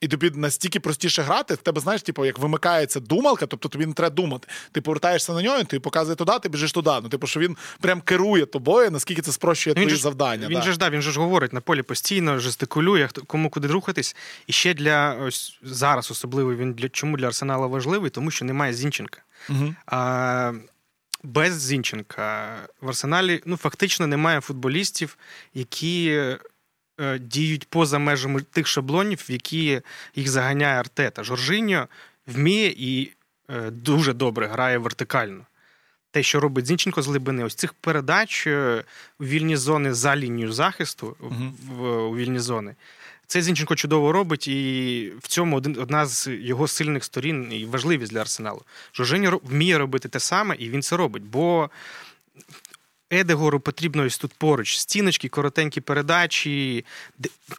І 0.00 0.08
тобі 0.08 0.30
настільки 0.34 0.80
простіше 0.80 1.22
грати, 1.22 1.54
в 1.54 1.56
тебе, 1.56 1.80
знаєш, 1.80 2.02
типу, 2.02 2.24
як 2.24 2.38
вимикається 2.38 3.00
думалка, 3.00 3.46
тобто 3.46 3.68
тобі 3.68 3.86
не 3.86 3.92
треба 3.92 4.14
думати. 4.14 4.48
Ти 4.72 4.80
повертаєшся 4.80 5.32
на 5.32 5.42
нього, 5.42 5.64
ти 5.64 5.80
показує 5.80 6.16
туди, 6.16 6.32
ти 6.42 6.48
біжиш 6.48 6.72
туди. 6.72 6.90
Ну, 7.02 7.08
типу, 7.08 7.26
що 7.26 7.40
він 7.40 7.56
прям 7.80 8.00
керує 8.00 8.46
тобою, 8.46 8.90
наскільки 8.90 9.22
це 9.22 9.32
спрощує 9.32 9.74
твої 9.74 9.96
завдання. 9.96 10.48
Він 10.48 10.58
да. 10.58 10.62
же 10.62 10.72
ж 10.72 10.78
да, 10.78 10.90
він 10.90 11.02
же 11.02 11.10
ж 11.10 11.20
говорить 11.20 11.52
на 11.52 11.60
полі 11.60 11.82
постійно, 11.82 12.38
жестикулює, 12.38 13.08
кому 13.26 13.50
куди 13.50 13.68
рухатись. 13.68 14.16
І 14.46 14.52
ще 14.52 14.74
для 14.74 15.14
ось 15.14 15.58
зараз 15.62 16.10
особливо 16.10 16.54
він 16.54 16.72
для 16.72 16.88
чому 16.88 17.16
для 17.16 17.26
Арсенала 17.26 17.66
важливий, 17.66 18.10
тому 18.10 18.30
що 18.30 18.44
немає 18.44 18.74
Зінченка. 18.74 19.22
Угу. 19.48 19.74
А, 19.86 20.52
без 21.22 21.60
Зінченка 21.60 22.56
в 22.80 22.88
Арсеналі 22.88 23.42
ну, 23.46 23.56
фактично 23.56 24.06
немає 24.06 24.40
футболістів, 24.40 25.18
які 25.54 26.20
діють 27.20 27.68
поза 27.68 27.98
межами 27.98 28.42
тих 28.42 28.66
шаблонів, 28.66 29.24
в 29.28 29.30
які 29.30 29.80
їх 30.14 30.28
заганяє 30.28 30.80
Артета. 30.80 31.24
Жоржиньо 31.24 31.88
вміє 32.26 32.74
і 32.76 33.12
е, 33.50 33.70
дуже 33.70 34.12
добре 34.12 34.46
грає 34.46 34.78
вертикально. 34.78 35.46
Те, 36.10 36.22
що 36.22 36.40
робить 36.40 36.66
Зінченко 36.66 37.02
з 37.02 37.06
глибини, 37.06 37.44
ось 37.44 37.54
цих 37.54 37.72
передач 37.72 38.46
е, 38.46 38.84
у 39.20 39.24
вільні 39.24 39.56
зони 39.56 39.94
за 39.94 40.16
лінію 40.16 40.52
захисту 40.52 41.16
uh 41.20 41.52
в, 41.66 41.82
у 41.84 42.16
вільні 42.16 42.38
зони. 42.38 42.74
Це 43.26 43.42
Зінченко 43.42 43.74
чудово 43.74 44.12
робить, 44.12 44.48
і 44.48 45.12
в 45.18 45.28
цьому 45.28 45.56
один, 45.56 45.76
одна 45.80 46.06
з 46.06 46.28
його 46.32 46.68
сильних 46.68 47.04
сторін 47.04 47.52
і 47.52 47.64
важливість 47.64 48.12
для 48.12 48.20
арсеналу. 48.20 48.62
Жоженя 48.94 49.38
вміє 49.42 49.78
робити 49.78 50.08
те 50.08 50.20
саме, 50.20 50.56
і 50.56 50.68
він 50.68 50.82
це 50.82 50.96
робить. 50.96 51.22
Бо 51.22 51.70
Едегору 53.14 53.60
потрібно 53.60 54.02
ось 54.02 54.18
тут 54.18 54.32
поруч 54.32 54.78
стіночки, 54.78 55.28
коротенькі 55.28 55.80
передачі. 55.80 56.84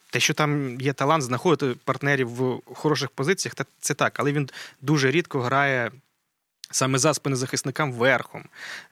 Те, 0.10 0.20
що 0.20 0.34
там 0.34 0.82
є 0.82 0.94
талант, 0.94 1.24
знаходити 1.24 1.80
партнерів 1.84 2.30
в 2.30 2.62
хороших 2.74 3.10
позиціях, 3.10 3.56
це 3.80 3.94
так, 3.94 4.20
але 4.20 4.32
він 4.32 4.50
дуже 4.82 5.12
рідко 5.12 5.42
грає. 5.42 5.92
Саме 6.72 6.98
за 6.98 7.14
спини 7.14 7.36
захисникам 7.36 7.94
верхом. 7.94 8.44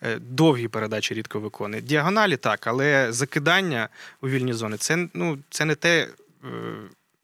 Е, 0.02 0.19
довгі 0.19 0.67
передачі 0.67 1.13
рідко 1.13 1.39
виконує. 1.39 1.82
Діагоналі 1.82 2.38
так, 2.38 2.67
але 2.67 3.12
закидання 3.12 3.89
у 4.21 4.30
вільні 4.30 4.54
зони 4.54 4.78
це 4.78 5.08
ну, 5.13 5.39
це 5.49 5.65
не 5.65 5.76
те, 5.76 6.08
Е, 6.43 6.49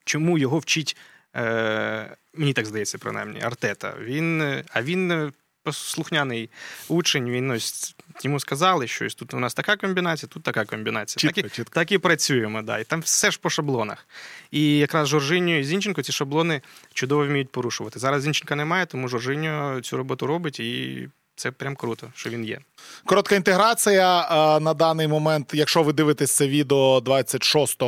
чому 0.06 0.38
його 0.38 0.60
вчить, 0.60 0.98
е, 1.36 2.16
мені 2.34 2.54
так 2.54 2.66
здається, 2.66 2.98
принаймні, 2.98 3.42
Артета. 3.42 3.94
Він, 4.02 4.42
А 4.70 4.82
він 4.82 5.34
слухняний 5.72 6.50
учень, 6.88 7.30
він 7.30 7.52
ось 7.52 7.96
йому 8.24 8.40
сказали, 8.40 8.88
що 8.88 9.06
ось 9.06 9.16
тут 9.16 9.34
у 9.34 9.40
нас 9.40 9.54
така 9.54 9.78
комбінація, 9.78 10.30
тут 10.34 10.44
така 10.44 10.66
комбінація. 10.66 11.22
Чітко, 11.22 11.42
так, 11.42 11.52
і, 11.52 11.56
чітко. 11.56 11.74
так 11.74 11.92
і 11.92 11.98
працюємо. 11.98 12.62
Да. 12.62 12.80
І 12.80 12.84
там 12.84 13.02
все 13.02 13.32
ж 13.32 13.40
по 13.40 13.50
шаблонах. 13.50 14.08
І 14.52 14.78
якраз 14.78 15.08
Жоржиньо 15.08 15.56
і 15.56 15.64
Зінченко 15.64 16.02
ці 16.02 16.12
шаблони 16.12 16.62
чудово 16.94 17.26
вміють 17.26 17.52
порушувати. 17.52 18.00
Зараз 18.00 18.24
Зінченка 18.24 18.56
немає, 18.56 18.86
тому 18.86 19.08
Жоржиньо 19.08 19.82
цю 19.82 19.98
роботу 19.98 20.28
робить 20.28 20.60
і 20.60 21.10
це 21.40 21.52
прям 21.52 21.76
круто, 21.76 22.08
що 22.16 22.30
він 22.30 22.46
є. 22.46 22.60
Коротка 23.06 23.36
інтеграція 23.36 24.28
на 24.60 24.74
даний 24.74 25.08
момент. 25.08 25.52
Якщо 25.54 25.84
ви 25.84 25.94
дивитесь 25.94 26.36
це 26.36 26.48
відео 26.48 27.00
26 27.02 27.82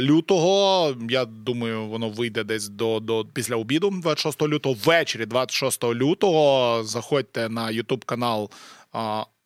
лютого, 0.00 0.94
я 1.10 1.24
думаю, 1.24 1.86
воно 1.86 2.08
вийде 2.10 2.44
десь 2.44 2.68
до 2.68 3.00
до 3.00 3.24
після 3.34 3.56
обіду, 3.56 3.90
26 4.02 4.42
лютого. 4.42 4.76
Ввечері, 4.84 5.26
26 5.26 5.84
лютого, 5.84 6.80
заходьте 6.84 7.48
на 7.48 7.70
Ютуб 7.70 8.04
канал. 8.04 8.50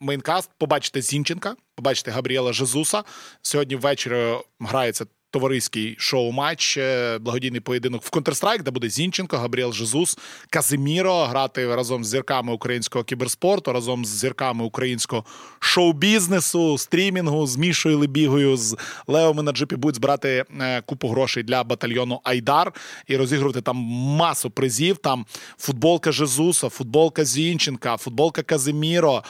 Мейнкаст, 0.01 0.51
побачите 0.59 1.03
Зінченка, 1.03 1.57
побачите 1.75 2.11
Габріела 2.11 2.53
Жезуса. 2.53 3.05
Сьогодні 3.43 3.77
ввечері 3.77 4.35
грається 4.61 5.07
товариський 5.33 5.97
шоу-матч, 5.99 6.77
е, 6.77 7.19
благодійний 7.19 7.61
поєдинок 7.61 8.03
в 8.03 8.11
Counter-Strike, 8.11 8.63
де 8.63 8.71
буде 8.71 8.89
Зінченко, 8.89 9.37
Габріел 9.37 9.73
Жезус, 9.73 10.19
Каземіро 10.51 11.25
грати 11.25 11.77
разом 11.77 12.05
з 12.05 12.09
зірками 12.09 12.53
українського 12.53 13.05
кіберспорту, 13.05 13.73
разом 13.73 14.05
з 14.05 14.09
зірками 14.09 14.65
українського 14.65 15.25
шоу-бізнесу, 15.61 16.79
стрімінгу, 16.79 17.47
з 17.47 17.57
Мішою 17.57 17.99
Лебігою, 17.99 18.57
з 18.57 18.77
Леоми 19.07 19.43
на 19.43 19.53
джипі 19.53 19.77
будуть 19.77 19.97
збирати 19.97 20.45
е, 20.61 20.81
купу 20.81 21.09
грошей 21.09 21.43
для 21.43 21.65
батальйону 21.65 22.21
Айдар 22.25 22.73
і 23.07 23.17
розігрувати 23.17 23.61
там 23.61 23.77
масу 23.77 24.51
призів. 24.51 24.97
Там 24.97 25.27
футболка 25.59 26.13
Жезуса, 26.13 26.69
футболка 26.69 27.25
Зінченка, 27.25 27.97
футболка 27.97 28.43
Казиміро, 28.43 29.23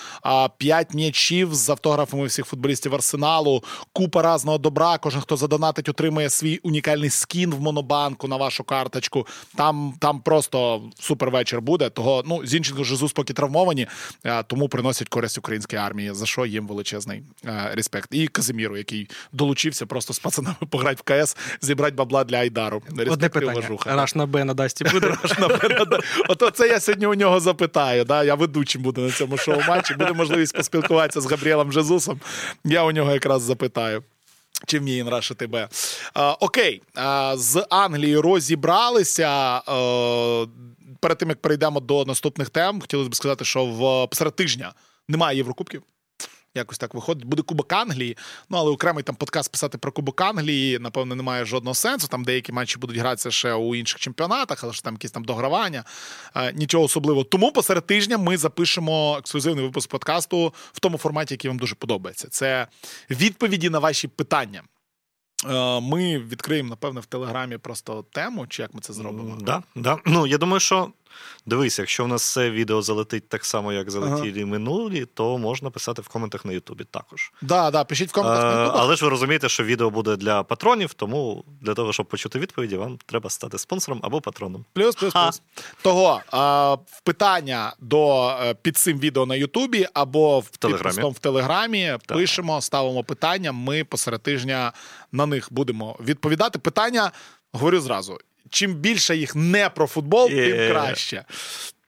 п'ять 0.58 0.94
м'ячів 0.94 1.54
з 1.54 1.70
автографами 1.70 2.26
всіх 2.26 2.46
футболістів 2.46 2.94
арсеналу, 2.94 3.64
купа 3.92 4.22
разного 4.22 4.58
добра. 4.58 4.98
Кожен 4.98 5.20
хто 5.20 5.36
задонатить 5.36 5.91
отримає 5.92 6.30
свій 6.30 6.60
унікальний 6.62 7.10
скін 7.10 7.54
в 7.54 7.60
Монобанку 7.60 8.28
на 8.28 8.36
вашу 8.36 8.64
карточку. 8.64 9.26
Там 9.56 9.94
там 9.98 10.20
просто 10.20 10.82
супер 11.00 11.30
вечір 11.30 11.60
буде. 11.60 11.90
Того 11.90 12.22
ну 12.26 12.46
Зінченко 12.46 12.84
Жезус 12.84 13.12
поки 13.12 13.32
травмовані, 13.32 13.86
е, 14.24 14.42
тому 14.42 14.68
приносять 14.68 15.08
користь 15.08 15.38
українській 15.38 15.76
армії. 15.76 16.14
За 16.14 16.26
що 16.26 16.46
їм 16.46 16.66
величезний 16.66 17.22
е, 17.44 17.70
респект. 17.74 18.08
І 18.14 18.28
Казиміру, 18.28 18.76
який 18.76 19.08
долучився 19.32 19.86
просто 19.86 20.14
з 20.14 20.18
пацанами 20.18 20.56
пограти 20.70 20.96
в 20.96 21.02
КС, 21.02 21.36
зібрати 21.60 21.94
бабла 21.96 22.24
для 22.24 22.36
Айдару. 22.36 22.82
Одне 23.08 23.28
питання. 23.28 23.78
Раш 23.86 24.14
на 24.14 24.26
Б 24.26 24.44
на 24.44 24.54
Дасті 24.54 24.84
буде. 24.84 25.06
Раш 25.22 25.38
на 25.38 25.48
Б 25.48 25.58
на 25.68 26.00
Ото 26.28 26.50
це 26.50 26.68
я 26.68 26.80
сьогодні 26.80 27.06
у 27.06 27.14
нього 27.14 27.40
запитаю. 27.40 28.04
Да? 28.04 28.24
Я 28.24 28.34
ведучим 28.34 28.82
буду 28.82 29.00
на 29.00 29.10
цьому 29.10 29.36
шоу 29.36 29.60
матчі. 29.68 29.94
Буде 29.94 30.12
можливість 30.12 30.56
поспілкуватися 30.56 31.20
з 31.20 31.30
Габріелем 31.30 31.72
Жезусом. 31.72 32.20
Я 32.64 32.84
у 32.84 32.92
нього 32.92 33.12
якраз 33.12 33.42
запитаю. 33.42 34.02
Чи 34.66 34.78
вміє 34.78 34.98
Інраша 34.98 35.34
тебе? 35.34 35.68
Окей, 36.40 36.82
а, 36.94 37.34
з 37.36 37.66
Англії 37.70 38.18
розібралися. 38.18 39.28
А, 39.66 40.46
перед 41.00 41.18
тим 41.18 41.28
як 41.28 41.40
перейдемо 41.42 41.80
до 41.80 42.04
наступних 42.04 42.50
тем, 42.50 42.80
хотілося 42.80 43.10
б 43.10 43.14
сказати, 43.14 43.44
що 43.44 43.64
в 43.64 44.08
посеред 44.08 44.36
тижня 44.36 44.72
немає 45.08 45.36
Єврокубків. 45.36 45.82
Якось 46.54 46.78
так 46.78 46.94
виходить. 46.94 47.24
Буде 47.24 47.42
Кубок 47.42 47.72
Англії. 47.72 48.16
Ну, 48.50 48.58
але 48.58 48.70
окремий 48.70 49.04
там 49.04 49.14
подкаст 49.14 49.52
писати 49.52 49.78
про 49.78 49.92
Кубок 49.92 50.20
Англії, 50.20 50.78
напевно, 50.78 51.14
немає 51.14 51.44
жодного 51.44 51.74
сенсу. 51.74 52.08
Там 52.08 52.24
деякі 52.24 52.52
матчі 52.52 52.78
будуть 52.78 52.96
гратися 52.96 53.30
ще 53.30 53.54
у 53.54 53.74
інших 53.74 54.00
чемпіонатах, 54.00 54.64
але 54.64 54.72
ж 54.72 54.84
там 54.84 54.94
якісь 54.94 55.10
там 55.10 55.24
догравання. 55.24 55.84
Е, 56.36 56.52
нічого 56.52 56.84
особливого. 56.84 57.24
Тому 57.24 57.52
посеред 57.52 57.86
тижня 57.86 58.18
ми 58.18 58.36
запишемо 58.36 59.16
ексклюзивний 59.18 59.64
випуск 59.64 59.90
подкасту 59.90 60.54
в 60.72 60.80
тому 60.80 60.98
форматі, 60.98 61.34
який 61.34 61.48
вам 61.48 61.58
дуже 61.58 61.74
подобається. 61.74 62.28
Це 62.28 62.66
відповіді 63.10 63.70
на 63.70 63.78
ваші 63.78 64.08
питання. 64.08 64.62
Е, 65.50 65.80
ми 65.80 66.18
відкриємо, 66.18 66.68
напевне, 66.68 67.00
в 67.00 67.06
Телеграмі 67.06 67.58
просто 67.58 68.04
тему, 68.12 68.46
чи 68.46 68.62
як 68.62 68.74
ми 68.74 68.80
це 68.80 68.92
зробимо? 68.92 69.38
Да, 69.40 69.62
да. 69.74 69.98
Ну, 70.06 70.26
Я 70.26 70.38
думаю, 70.38 70.60
що 70.60 70.92
Дивись, 71.46 71.78
якщо 71.78 72.04
в 72.04 72.08
нас 72.08 72.32
це 72.32 72.50
відео 72.50 72.82
залетить 72.82 73.28
так 73.28 73.44
само, 73.44 73.72
як 73.72 73.90
залетіли 73.90 74.40
ага. 74.40 74.50
минулі, 74.50 75.06
то 75.14 75.38
можна 75.38 75.70
писати 75.70 76.02
в 76.02 76.08
коментах 76.08 76.44
на 76.44 76.52
Ютубі 76.52 76.84
також. 76.84 77.32
Да, 77.42 77.70
да, 77.70 77.84
пишіть 77.84 78.10
в 78.10 78.12
коментах 78.12 78.54
на 78.54 78.62
Ютубі. 78.62 78.78
Але 78.78 78.96
ж 78.96 79.04
ви 79.04 79.10
розумієте, 79.10 79.48
що 79.48 79.64
відео 79.64 79.90
буде 79.90 80.16
для 80.16 80.42
патронів, 80.42 80.94
тому 80.94 81.44
для 81.60 81.74
того, 81.74 81.92
щоб 81.92 82.06
почути 82.06 82.38
відповіді, 82.38 82.76
вам 82.76 82.98
треба 83.06 83.30
стати 83.30 83.58
спонсором 83.58 84.00
або 84.02 84.20
патроном. 84.20 84.64
Плюс, 84.72 84.94
плюс, 84.94 85.12
Ха. 85.12 85.24
плюс. 85.24 85.42
Того 85.82 86.20
а, 86.30 86.76
питання 87.04 87.72
до 87.78 88.28
е, 88.28 88.54
під 88.54 88.76
цим 88.76 88.98
відео 88.98 89.26
на 89.26 89.34
Ютубі 89.34 89.88
або 89.94 90.40
в 90.40 90.48
Телеграмі 90.48 91.10
в 91.10 91.18
Телеграмі 91.18 91.96
так. 92.06 92.18
пишемо, 92.18 92.60
ставимо 92.60 93.04
питання. 93.04 93.52
Ми 93.52 93.84
посеред 93.84 94.22
тижня 94.22 94.72
на 95.12 95.26
них 95.26 95.48
будемо 95.50 95.96
відповідати. 96.00 96.58
Питання 96.58 97.12
говорю 97.52 97.80
зразу 97.80 98.18
чим 98.52 98.74
більше 98.74 99.16
їх 99.16 99.36
не 99.36 99.68
про 99.68 99.86
футбол, 99.86 100.28
тим 100.28 100.68
краще. 100.70 101.24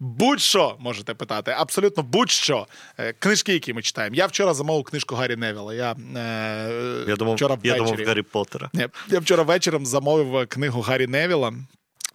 Будь-що 0.00 0.76
можете 0.80 1.14
питати, 1.14 1.54
абсолютно 1.58 2.02
будь-що. 2.02 2.66
Е, 2.98 3.12
книжки, 3.12 3.52
які 3.52 3.72
ми 3.72 3.82
читаємо. 3.82 4.16
Я 4.16 4.26
вчора 4.26 4.54
замовив 4.54 4.84
книжку 4.84 5.14
Гаррі 5.14 5.36
Невіла. 5.36 5.74
Я 5.74 5.92
е, 5.92 7.04
я 7.08 7.16
думав, 7.16 7.34
вчора 7.34 7.58
я 7.62 7.76
думав 7.76 7.96
Гаррі 8.06 8.22
Поттера. 8.22 8.70
Ні, 8.72 8.88
Я 9.08 9.18
вчора 9.18 9.42
вечором 9.42 9.86
замовив 9.86 10.46
книгу 10.48 10.80
Гаррі 10.80 11.06
Невіла. 11.06 11.54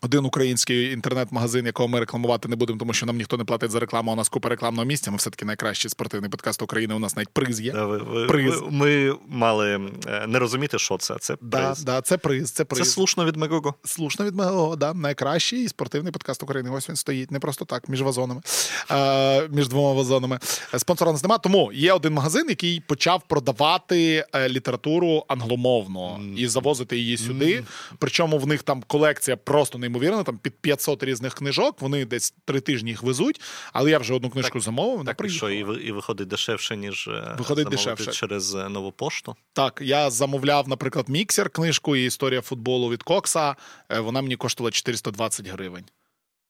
Один 0.02 0.26
український 0.26 0.94
інтернет-магазин, 0.94 1.66
якого 1.66 1.90
ми 1.90 2.00
рекламувати 2.00 2.50
не 2.50 2.56
будемо, 2.56 2.80
тому 2.80 2.94
що 2.94 3.06
нам 3.06 3.18
ніхто 3.18 3.38
не 3.38 3.44
платить 3.44 3.72
за 3.72 3.80
рекламу. 3.80 4.12
У 4.12 4.16
нас 4.16 4.30
купа 4.30 4.50
рекламного 4.50 4.86
місця. 4.86 5.12
Ми 5.12 5.18
все 5.18 5.30
таки 5.30 5.46
найкращий 5.46 5.92
спортивний 5.92 6.30
подкаст 6.30 6.62
України. 6.62 6.94
У 6.94 7.00
нас 7.00 7.16
навіть 7.16 7.30
приз 7.30 7.62
є. 7.62 7.72
Да, 7.72 7.86
ви, 7.86 7.98
ви, 7.98 8.26
приз. 8.26 8.62
Ви, 8.62 8.72
ми 8.72 9.16
мали 9.28 9.92
е, 10.08 10.28
не 10.28 10.40
розуміти, 10.40 10.80
що 10.80 10.98
це. 10.98 11.16
Це 11.20 11.36
приз. 11.36 11.50
Да, 11.52 11.76
да, 11.86 12.02
це 12.02 12.18
приз. 12.18 12.52
Це 12.52 12.66
приз. 12.66 12.80
Це 12.80 12.86
слушно 12.86 13.26
від 13.26 13.36
Мегого. 13.36 13.74
Слушно 13.86 14.26
від 14.26 14.36
Мегого, 14.36 14.76
да. 14.76 14.94
Найкращий 14.94 15.68
спортивний 15.68 16.12
подкаст 16.12 16.44
України. 16.44 16.70
Ось 16.70 16.90
він 16.90 16.96
стоїть 16.96 17.32
не 17.32 17.40
просто 17.40 17.66
так, 17.66 17.90
між 17.90 18.02
вазонами, 18.02 18.42
а, 18.90 19.42
між 19.52 19.68
двома 19.68 19.94
вазонами. 19.94 20.40
Спонсора 20.78 21.12
нас 21.12 21.24
немає. 21.24 21.40
Тому 21.44 21.72
є 21.74 21.94
один 21.94 22.14
магазин, 22.14 22.46
який 22.50 22.80
почав 22.80 23.24
продавати 23.28 24.26
е, 24.36 24.50
літературу 24.50 25.26
англомовну 25.28 26.00
mm. 26.00 26.36
і 26.36 26.48
завозити 26.48 26.98
її 26.98 27.18
сюди. 27.18 27.60
Mm. 27.60 27.64
Причому 27.98 28.38
в 28.38 28.48
них 28.48 28.64
там 28.64 28.84
колекція 28.88 29.38
просто 29.38 29.78
неймовірна. 29.90 30.24
Там 30.24 30.38
під 30.38 30.54
500 30.54 31.04
різних 31.04 31.34
книжок. 31.34 31.82
Вони 31.82 32.06
десь 32.06 32.34
три 32.46 32.60
тижні 32.62 32.90
їх 32.90 33.04
везуть. 33.04 33.42
Але 33.74 33.92
я 33.92 34.00
вже 34.00 34.14
одну 34.14 34.30
книжку 34.30 34.54
так, 34.54 34.62
замовив. 34.62 35.06
Так, 35.06 35.22
і 35.26 35.30
що, 35.30 35.50
і, 35.50 35.88
і 35.88 35.92
виходить 35.92 36.28
дешевше, 36.28 36.78
ніж 36.78 37.08
е, 37.08 37.36
виходить 37.38 37.68
дешевше 37.68 38.12
через 38.12 38.56
е, 38.56 38.70
нову 38.70 38.92
пошту. 38.92 39.36
Так, 39.54 39.80
я 39.84 40.10
замовляв, 40.10 40.70
наприклад, 40.70 41.10
міксер 41.10 41.50
книжку 41.50 41.96
і 41.96 42.06
історія 42.06 42.42
футболу 42.42 42.90
від 42.90 43.04
Кокса. 43.04 43.56
Е, 43.90 44.00
вона 44.00 44.22
мені 44.22 44.36
коштувала 44.36 44.72
420 44.72 45.48
гривень. 45.48 45.86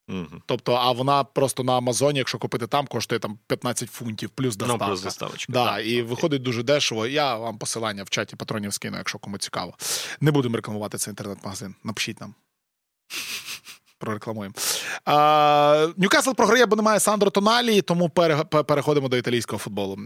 Угу. 0.10 0.42
Тобто, 0.46 0.74
а 0.74 0.92
вона 0.92 1.24
просто 1.24 1.64
на 1.64 1.78
Амазоні, 1.78 2.18
якщо 2.18 2.38
купити 2.38 2.68
там, 2.68 2.88
коштує 2.88 3.20
там 3.20 3.40
15 3.48 3.92
фунтів 3.92 4.30
плюс 4.30 4.56
доставка. 4.56 4.86
Ну, 4.86 4.92
плюс 4.92 5.02
доставочка. 5.02 5.54
Да, 5.54 5.66
так, 5.66 5.80
І 5.80 5.82
окей. 5.82 6.02
виходить 6.02 6.42
дуже 6.42 6.64
дешево. 6.64 7.08
Я 7.08 7.36
вам 7.36 7.58
посилання 7.58 8.04
в 8.04 8.10
чаті 8.10 8.36
патронів 8.36 8.74
скину, 8.74 8.98
якщо 8.98 9.20
кому 9.20 9.38
цікаво. 9.38 9.74
Не 10.22 10.32
будемо 10.32 10.56
рекламувати 10.56 10.98
цей 10.98 11.12
інтернет-магазин. 11.12 11.76
Напишіть 11.84 12.22
нам 12.22 12.36
прорекламуємо. 14.00 14.54
Ньюкасл 15.98 16.32
програє, 16.32 16.66
бо 16.66 16.76
немає 16.76 17.00
Сандро 17.00 17.30
Тоналі, 17.30 17.82
тому 17.82 18.10
переходимо 18.68 19.10
до 19.10 19.18
італійського 19.18 19.60
футболу. 19.60 20.00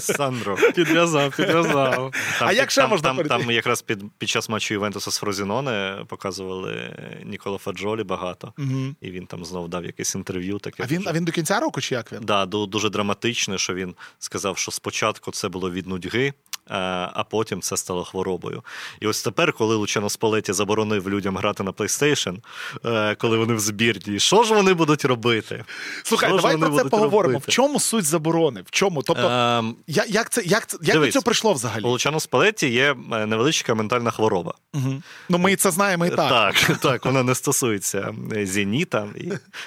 Сандро. 0.00 0.56
Підв'язав, 0.74 1.36
підв'язав. 1.36 2.14
А 2.40 2.52
як 2.52 2.70
ще 2.70 2.86
можна 2.86 3.14
там, 3.14 3.24
там 3.24 3.50
якраз 3.50 3.82
під 3.82 4.04
під 4.18 4.28
час 4.28 4.48
матчу 4.48 4.74
Ювентуса 4.74 5.10
з 5.10 5.18
Фрозіноне 5.18 6.04
показували 6.08 6.96
Ніколо 7.24 7.58
Фаджолі 7.58 8.04
багато, 8.04 8.52
угу. 8.58 8.94
і 9.00 9.10
він 9.10 9.26
там 9.26 9.44
знов 9.44 9.68
дав 9.68 9.84
якесь 9.84 10.14
інтерв'ю. 10.14 10.58
Таке 10.58 10.82
А 10.82 10.86
він 10.86 11.04
а 11.06 11.12
він 11.12 11.24
до 11.24 11.32
кінця 11.32 11.60
року 11.60 11.80
чи 11.80 11.94
як 11.94 12.12
він? 12.12 12.20
Да, 12.22 12.46
дуже 12.46 12.90
драматичне, 12.90 13.58
що 13.58 13.74
він 13.74 13.94
сказав, 14.18 14.58
що 14.58 14.70
спочатку 14.70 15.30
це 15.30 15.48
було 15.48 15.70
від 15.70 15.86
нудьги. 15.86 16.32
А 16.68 17.24
потім 17.30 17.60
це 17.60 17.76
стало 17.76 18.04
хворобою. 18.04 18.62
І 19.00 19.06
ось 19.06 19.22
тепер, 19.22 19.52
коли 19.52 19.76
Лучано 19.76 20.10
Спалеті 20.10 20.52
заборонив 20.52 21.10
людям 21.10 21.36
грати 21.36 21.62
на 21.62 21.72
PlayStation, 21.72 22.36
е, 22.84 23.14
коли 23.14 23.38
вони 23.38 23.54
в 23.54 23.60
збірні, 23.60 24.18
що 24.18 24.42
ж 24.42 24.54
вони 24.54 24.74
будуть 24.74 25.04
робити? 25.04 25.64
Слухай, 26.02 26.28
що 26.28 26.36
давай 26.36 26.56
про 26.56 26.70
це 26.70 26.84
поговоримо. 26.84 27.32
Робити? 27.32 27.50
В 27.50 27.54
чому 27.54 27.80
суть 27.80 28.04
заборони? 28.04 28.62
В 28.66 28.70
чому? 28.70 29.02
Тобто, 29.02 29.28
ем, 29.28 29.76
як 29.86 30.30
це 30.30 30.42
як 30.42 30.66
це 30.66 30.78
як 30.82 30.92
дивись, 30.92 31.08
до 31.08 31.12
цього 31.12 31.22
прийшло 31.22 31.52
взагалі? 31.52 31.84
У 31.84 31.88
Лучано 31.88 32.20
Спалеті 32.20 32.68
є 32.68 32.96
е, 33.12 33.26
невеличка 33.26 33.74
ментальна 33.74 34.10
хвороба. 34.10 34.54
Угу. 34.74 35.02
Ну 35.28 35.38
ми 35.38 35.56
це 35.56 35.70
знаємо 35.70 36.06
і 36.06 36.10
так. 36.10 36.54
Так, 36.56 36.78
так, 36.80 37.04
вона 37.04 37.22
не 37.22 37.34
стосується 37.34 38.14
Зеніта, 38.42 39.08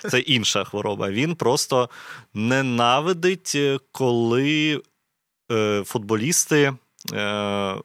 це 0.09 0.19
інша 0.19 0.63
хвороба. 0.63 1.09
Він 1.09 1.35
просто 1.35 1.89
ненавидить, 2.33 3.57
коли 3.91 4.81
е, 5.51 5.83
футболісти. 5.85 6.73
Е, 7.13 7.75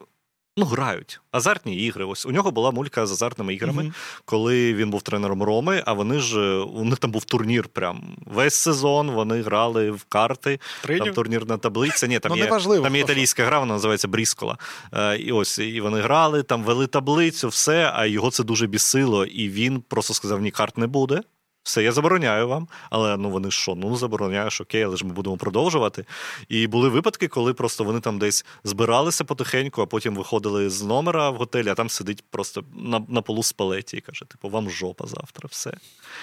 Ну, 0.57 0.65
грають 0.65 1.19
азартні 1.31 1.75
ігри. 1.75 2.05
Ось 2.05 2.25
у 2.25 2.31
нього 2.31 2.51
була 2.51 2.71
мулька 2.71 3.05
з 3.05 3.11
азартними 3.11 3.53
іграми, 3.53 3.83
uh-huh. 3.83 4.21
коли 4.25 4.73
він 4.73 4.89
був 4.89 5.01
тренером 5.01 5.43
Роми. 5.43 5.83
А 5.85 5.93
вони 5.93 6.19
ж 6.19 6.39
у 6.57 6.85
них 6.85 6.99
там 6.99 7.11
був 7.11 7.25
турнір. 7.25 7.67
Прям 7.67 8.17
весь 8.25 8.55
сезон 8.55 9.11
вони 9.11 9.41
грали 9.41 9.91
в 9.91 10.03
карти. 10.03 10.59
Тринів? 10.81 11.03
Там 11.03 11.13
турнірна 11.13 11.57
таблиця. 11.57 12.07
Ні, 12.07 12.19
там 12.19 12.31
ну, 12.31 12.37
є 12.37 12.49
важливо, 12.49 12.83
там 12.83 12.95
є 12.95 13.01
італійська 13.01 13.45
гра, 13.45 13.59
вона 13.59 13.73
називається 13.73 14.07
Бріскола. 14.07 14.57
Е, 14.93 15.17
І 15.17 15.31
ось 15.31 15.59
і 15.59 15.81
вони 15.81 16.01
грали, 16.01 16.43
там 16.43 16.63
вели 16.63 16.87
таблицю, 16.87 17.47
все. 17.47 17.91
А 17.95 18.05
його 18.05 18.31
це 18.31 18.43
дуже 18.43 18.67
бісило. 18.67 19.25
І 19.25 19.49
він 19.49 19.81
просто 19.81 20.13
сказав: 20.13 20.41
ні, 20.41 20.51
карт 20.51 20.77
не 20.77 20.87
буде. 20.87 21.21
Все, 21.65 21.83
я 21.83 21.91
забороняю 21.91 22.47
вам, 22.47 22.67
але 22.89 23.17
ну 23.17 23.29
вони 23.29 23.51
що? 23.51 23.75
Ну 23.75 23.95
забороняєш, 23.95 24.61
окей, 24.61 24.83
але 24.83 24.97
ж 24.97 25.05
ми 25.05 25.13
будемо 25.13 25.37
продовжувати. 25.37 26.05
І 26.49 26.67
були 26.67 26.89
випадки, 26.89 27.27
коли 27.27 27.53
просто 27.53 27.83
вони 27.83 27.99
там 27.99 28.19
десь 28.19 28.45
збиралися 28.63 29.23
потихеньку, 29.23 29.81
а 29.81 29.85
потім 29.85 30.15
виходили 30.15 30.69
з 30.69 30.81
номера 30.81 31.29
в 31.29 31.35
готелі, 31.35 31.69
а 31.69 31.75
там 31.75 31.89
сидить 31.89 32.23
просто 32.29 32.63
на 32.75 33.05
на 33.07 33.21
полу 33.21 33.43
спалеті 33.43 33.97
і 33.97 34.01
каже: 34.01 34.25
типу, 34.25 34.49
вам 34.49 34.69
жопа 34.69 35.07
завтра, 35.07 35.47
все. 35.51 35.73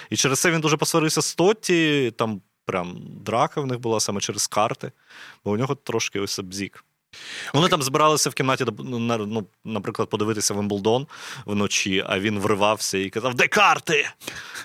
І 0.09 0.15
через 0.15 0.39
це 0.39 0.51
він 0.51 0.61
дуже 0.61 0.77
посварився 0.77 1.21
з 1.21 1.35
Тотті, 1.35 2.13
там 2.17 2.41
прям 2.65 2.97
драка 3.25 3.61
в 3.61 3.67
них 3.67 3.79
була 3.79 3.99
саме 3.99 4.21
через 4.21 4.47
карти, 4.47 4.91
бо 5.45 5.51
у 5.51 5.57
нього 5.57 5.75
трошки 5.75 6.19
ось 6.19 6.39
бзік. 6.39 6.85
Вони 7.53 7.67
там 7.67 7.81
збиралися 7.81 8.29
в 8.29 8.33
кімнаті, 8.33 8.65
ну, 8.79 8.99
ну, 9.25 9.45
наприклад, 9.65 10.09
подивитися 10.09 10.53
Вимблдон 10.53 11.07
вночі, 11.45 12.03
а 12.07 12.19
він 12.19 12.39
вривався 12.39 12.97
і 12.97 13.09
казав: 13.09 13.33
Де 13.33 13.47
карти? 13.47 14.09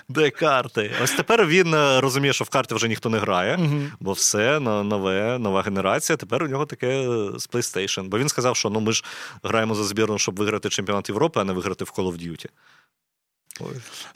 Де 0.09 0.29
карти? 0.29 0.91
Ось 1.03 1.11
тепер 1.11 1.45
він 1.45 1.73
е, 1.73 2.01
розуміє, 2.01 2.33
що 2.33 2.43
в 2.43 2.49
карти 2.49 2.75
вже 2.75 2.87
ніхто 2.87 3.09
не 3.09 3.17
грає, 3.17 3.55
угу. 3.55 3.81
бо 3.99 4.11
все 4.11 4.59
нове, 4.59 5.37
нова 5.39 5.61
генерація. 5.61 6.17
Тепер 6.17 6.43
у 6.43 6.47
нього 6.47 6.65
таке 6.65 7.03
з 7.37 7.49
PlayStation. 7.49 8.07
Бо 8.07 8.19
він 8.19 8.29
сказав, 8.29 8.55
що 8.55 8.69
ну 8.69 8.79
ми 8.79 8.91
ж 8.91 9.03
граємо 9.43 9.75
за 9.75 9.83
збірну, 9.83 10.17
щоб 10.17 10.35
виграти 10.35 10.69
чемпіонат 10.69 11.09
Європи, 11.09 11.39
а 11.39 11.43
не 11.43 11.53
виграти 11.53 11.85
в 11.85 11.87
Call 11.87 12.13
of 12.13 12.29
Duty. 12.29 12.45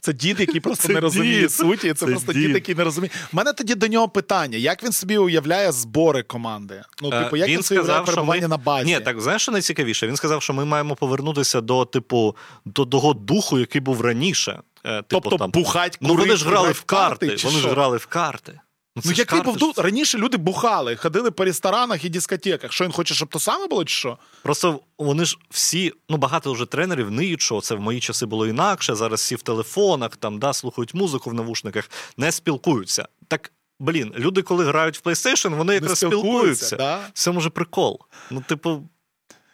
Це 0.02 0.14
дід, 0.14 0.40
який 0.40 0.60
просто 0.62 0.88
це 0.88 0.94
не 0.94 1.00
розуміє 1.00 1.42
дід. 1.42 1.52
суті. 1.52 1.88
Це, 1.88 1.94
це 1.94 2.06
просто 2.06 2.34
дід. 2.34 2.42
дід, 2.42 2.56
який 2.56 2.76
не 2.76 2.84
розуміє. 2.84 3.12
У 3.34 3.38
мене 3.38 3.54
тоді 3.54 3.76
до 3.76 3.88
нього 3.88 4.10
питання: 4.10 4.58
як 4.58 4.84
він 4.84 4.92
собі 4.92 5.18
уявляє 5.18 5.72
збори 5.72 6.24
команди? 6.24 6.82
Ну, 7.02 7.10
е, 7.14 7.24
типу, 7.24 7.38
як 7.38 7.50
він, 7.50 7.56
він 7.56 7.64
собі 7.64 7.80
уявляє 7.80 8.02
перебування 8.02 8.42
ми... 8.42 8.48
на 8.48 8.58
базі? 8.58 8.86
Ні, 8.86 9.00
так 9.00 9.22
знаєш, 9.22 9.42
що 9.42 9.52
найцікавіше? 9.52 10.08
Він 10.08 10.16
сказав, 10.16 10.44
що 10.44 10.54
ми 10.54 10.66
маємо 10.66 10.96
повернутися 10.96 11.62
до, 11.62 11.86
типу, 11.86 12.36
до 12.66 12.86
того 12.86 13.14
духу, 13.14 13.60
який 13.60 13.82
був 13.82 14.02
раніше. 14.02 14.60
Е, 14.84 14.96
типу, 14.96 15.06
тобто 15.08 15.38
там... 15.38 15.52
бухать, 15.52 15.98
курити, 15.98 16.14
Ну 16.14 16.20
вони 16.20 16.36
ж 16.36 16.46
грали 16.46 16.72
в 16.72 16.82
карти. 16.82 17.28
карти 17.28 17.48
вони 17.48 17.60
ж 17.60 17.68
грали 17.68 17.98
в 17.98 18.06
карти. 18.06 18.60
Ну, 18.96 19.02
ну 19.06 19.12
який 19.12 19.42
був 19.42 19.58
тут 19.58 19.78
раніше 19.78 20.18
люди 20.18 20.38
бухали, 20.38 20.96
ходили 20.96 21.32
по 21.32 21.46
ресторанах 21.46 22.06
і 22.06 22.10
дискотеках. 22.10 22.72
Що 22.72 22.84
він 22.86 22.92
хоче, 22.92 23.14
щоб 23.14 23.30
то 23.30 23.40
саме 23.40 23.68
було, 23.68 23.86
чи 23.86 23.96
що? 23.96 24.18
Просто 24.44 24.80
вони 24.98 25.26
ж 25.26 25.38
всі, 25.50 25.94
ну 26.10 26.18
багато 26.18 26.54
вже 26.54 26.66
тренерів 26.66 27.12
ниють, 27.12 27.42
що 27.42 27.62
це 27.62 27.76
в 27.76 27.80
мої 27.80 28.00
часи 28.00 28.26
було 28.26 28.48
інакше. 28.48 28.96
Зараз 28.96 29.20
всі 29.20 29.36
в 29.36 29.42
телефонах, 29.42 30.16
там 30.16 30.40
да, 30.40 30.54
слухають 30.54 30.94
музику 30.94 31.30
в 31.30 31.34
навушниках, 31.34 31.90
не 32.18 32.32
спілкуються. 32.32 33.08
Так. 33.28 33.52
Блін, 33.80 34.14
люди, 34.18 34.42
коли 34.42 34.66
грають 34.66 34.98
в 34.98 35.08
PlayStation, 35.08 35.56
вони 35.56 35.74
якраз 35.74 35.98
спілкуються. 35.98 36.26
спілкуються. 36.28 36.76
Да? 36.76 37.02
Це 37.14 37.32
може 37.32 37.50
прикол. 37.50 38.00
Ну, 38.32 38.44
типу, 38.48 38.84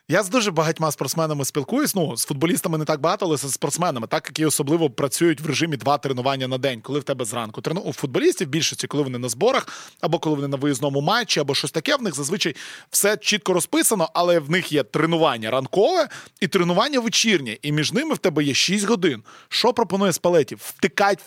я 0.10 0.24
з 0.24 0.30
дуже 0.30 0.52
багатьма 0.52 0.91
спортсменами 0.91 1.45
спілкуюсь. 1.45 1.95
Ну, 1.95 2.17
з 2.17 2.26
футболістами 2.26 2.78
не 2.78 2.86
так 2.86 3.02
багато, 3.02 3.26
але 3.26 3.38
з 3.38 3.52
спортсменами, 3.54 4.08
так 4.08 4.28
які 4.28 4.45
особливо 4.45 4.89
працюють 4.89 5.41
в 5.41 5.45
режимі 5.45 5.78
два 5.78 5.98
тренування 5.98 6.48
на 6.48 6.58
день, 6.58 6.82
коли 6.82 7.00
в 7.00 7.04
тебе 7.04 7.26
зранку. 7.26 7.62
Трену... 7.62 7.82
У 7.82 7.93
футболістів 7.93 8.48
більшості, 8.48 8.88
коли 8.88 9.04
вони 9.04 9.17
на 9.17 9.30
зборах, 9.30 9.67
або 10.02 10.19
коли 10.19 10.36
вони 10.36 10.48
на 10.48 10.58
виїзному 10.58 11.02
матчі, 11.02 11.39
або 11.39 11.56
щось 11.56 11.72
таке, 11.72 11.95
в 11.95 12.02
них 12.02 12.15
зазвичай 12.15 12.56
все 12.89 13.17
чітко 13.17 13.54
розписано, 13.54 14.10
але 14.13 14.39
в 14.39 14.50
них 14.50 14.72
є 14.72 14.84
тренування 14.84 15.52
ранкове 15.52 16.10
і 16.39 16.48
тренування 16.48 17.00
вечірнє. 17.00 17.58
І 17.62 17.72
між 17.72 17.93
ними 17.93 18.15
в 18.15 18.17
тебе 18.17 18.43
є 18.43 18.54
6 18.54 18.86
годин. 18.86 19.24
Що 19.50 19.74
пропонує 19.74 20.13
Спалеті? 20.13 20.56
Втикать 20.60 21.19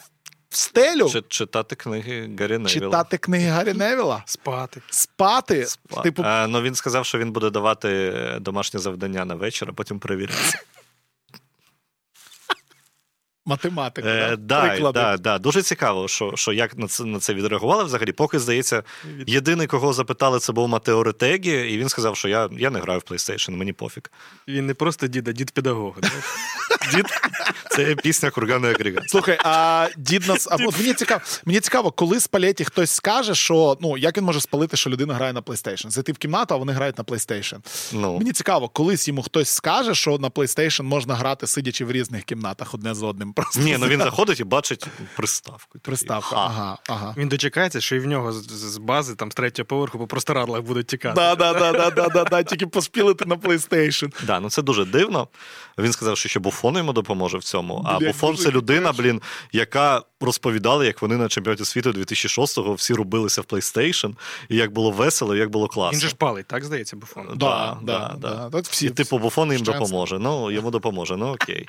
в 0.52 0.56
стелю. 0.56 1.08
Чи, 1.08 1.22
читати 1.28 1.76
книги 1.76 2.30
Гаррі 2.38 2.58
Невіла. 2.58 2.68
Читати 2.68 3.18
книги 3.18 3.48
Гаррі 3.48 3.72
Невіла. 3.72 4.22
Спати. 4.26 4.82
Спати. 4.90 5.66
Спа... 5.66 6.02
Типу... 6.02 6.22
А, 6.26 6.46
ну 6.46 6.62
Він 6.62 6.74
сказав, 6.74 7.06
що 7.06 7.18
він 7.18 7.32
буде 7.32 7.50
давати 7.50 8.12
домашнє 8.40 8.80
завдання 8.80 9.24
на 9.24 9.34
вечір, 9.34 9.68
а 9.70 9.72
потім 9.72 9.98
перевірятися. 9.98 10.58
Математика. 13.46 14.08
Е, 14.08 14.36
да, 14.36 14.92
да, 14.92 15.16
да, 15.16 15.38
Дуже 15.38 15.62
цікаво, 15.62 16.08
що 16.08 16.32
що 16.34 16.52
як 16.52 16.78
на 16.78 16.86
це 16.86 17.04
на 17.04 17.18
це 17.18 17.34
відреагували 17.34 17.84
взагалі. 17.84 18.12
Поки, 18.12 18.38
здається, 18.38 18.82
єдиний, 19.26 19.66
кого 19.66 19.92
запитали, 19.92 20.38
це 20.38 20.52
був 20.52 20.68
Матео 20.68 21.02
Ретегі, 21.04 21.72
і 21.74 21.78
він 21.78 21.88
сказав, 21.88 22.16
що 22.16 22.28
я 22.28 22.48
я 22.52 22.70
не 22.70 22.80
граю 22.80 23.00
в 23.00 23.12
PlayStation, 23.12 23.50
мені 23.50 23.72
пофіг. 23.72 24.02
Він 24.48 24.66
не 24.66 24.74
просто 24.74 25.06
дід, 25.06 25.28
а 25.28 25.32
дід 25.32 25.50
педагог. 25.50 25.96
Дід 26.94 27.06
це 27.70 27.94
пісня 27.94 28.30
курганний 28.30 28.70
агрегат. 28.70 29.10
Слухай, 29.10 29.38
а 29.44 29.88
дід 29.96 30.28
нас. 30.28 30.48
А, 30.50 30.54
от 30.54 30.78
мені 30.78 30.94
цікаво, 30.94 31.20
мені 31.44 31.60
цікаво, 31.60 31.90
коли 31.90 32.20
спалеті 32.20 32.64
хтось 32.64 32.90
скаже, 32.90 33.34
що 33.34 33.78
ну 33.80 33.96
як 33.96 34.16
він 34.16 34.24
може 34.24 34.40
спалити, 34.40 34.76
що 34.76 34.90
людина 34.90 35.14
грає 35.14 35.32
на 35.32 35.40
PlayStation. 35.40 35.90
Зайти 35.90 36.12
в 36.12 36.18
кімнату, 36.18 36.54
а 36.54 36.56
вони 36.56 36.72
грають 36.72 36.98
на 36.98 37.04
PlayStation. 37.04 37.58
Ну. 37.92 38.18
Мені 38.18 38.32
цікаво, 38.32 38.68
колись 38.68 39.08
йому 39.08 39.22
хтось 39.22 39.48
скаже, 39.48 39.94
що 39.94 40.18
на 40.18 40.28
PlayStation 40.28 40.82
можна 40.82 41.14
грати, 41.14 41.46
сидячи 41.46 41.84
в 41.84 41.92
різних 41.92 42.24
кімнатах 42.24 42.74
одне 42.74 42.94
з 42.94 43.02
одним. 43.02 43.31
Просто 43.34 43.60
Ні, 43.60 43.76
ну 43.80 43.86
він 43.86 44.00
заходить 44.00 44.40
і 44.40 44.44
бачить 44.44 44.86
приставку. 45.16 45.78
приставка. 45.78 46.36
Ага, 46.36 46.78
ага. 46.88 47.14
Він 47.16 47.28
дочекається, 47.28 47.80
що 47.80 47.96
і 47.96 47.98
в 47.98 48.06
нього 48.06 48.32
з, 48.32 48.48
з 48.50 48.78
бази, 48.78 49.14
там 49.14 49.32
з 49.32 49.34
третього 49.34 49.66
поверху 49.66 49.98
по 49.98 50.06
простирадлах 50.06 50.62
будуть 50.62 50.86
тікати. 50.86 51.14
Да, 51.14 51.34
да, 51.34 51.52
да, 51.52 51.72
да, 51.72 51.90
да, 51.90 52.08
да, 52.08 52.24
да, 52.24 52.42
тільки 52.42 52.66
поспілити 52.66 53.24
на 53.24 53.36
PlayStation. 53.36 54.26
Да, 54.26 54.40
ну 54.40 54.50
це 54.50 54.62
дуже 54.62 54.84
дивно. 54.84 55.28
Він 55.78 55.92
сказав, 55.92 56.16
що 56.18 56.28
ще 56.28 56.40
Буфон 56.40 56.76
йому 56.76 56.92
допоможе 56.92 57.38
в 57.38 57.44
цьому. 57.44 57.82
А 57.86 57.98
Буфон 57.98 58.36
це 58.36 58.50
людина, 58.50 58.92
блін, 58.92 59.22
яка 59.52 60.02
розповідала, 60.20 60.84
як 60.84 61.02
вони 61.02 61.16
на 61.16 61.28
чемпіонаті 61.28 61.64
світу 61.64 61.90
2006-го 61.92 62.74
всі 62.74 62.94
рубилися 62.94 63.40
в 63.40 63.44
PlayStation, 63.44 64.14
і 64.48 64.56
як 64.56 64.72
було 64.72 64.90
весело, 64.90 65.36
і 65.36 65.38
як 65.38 65.50
було 65.50 65.68
класно. 65.68 65.92
Він 65.92 66.00
же 66.00 66.08
ж 66.08 66.14
палить, 66.14 66.46
так 66.46 66.64
здається, 66.64 66.96
буфон. 66.96 67.26
Да, 67.36 67.76
да, 67.82 68.16
да, 68.18 68.28
да. 68.28 68.50
Так 68.50 68.64
всі 68.64 68.86
І 68.86 68.90
типу 68.90 69.18
Буфон 69.18 69.52
їм 69.52 69.62
допоможе. 69.62 70.18
Ну, 70.18 70.50
йому 70.50 70.70
допоможе. 70.70 71.16
Ну 71.16 71.26
окей. 71.32 71.66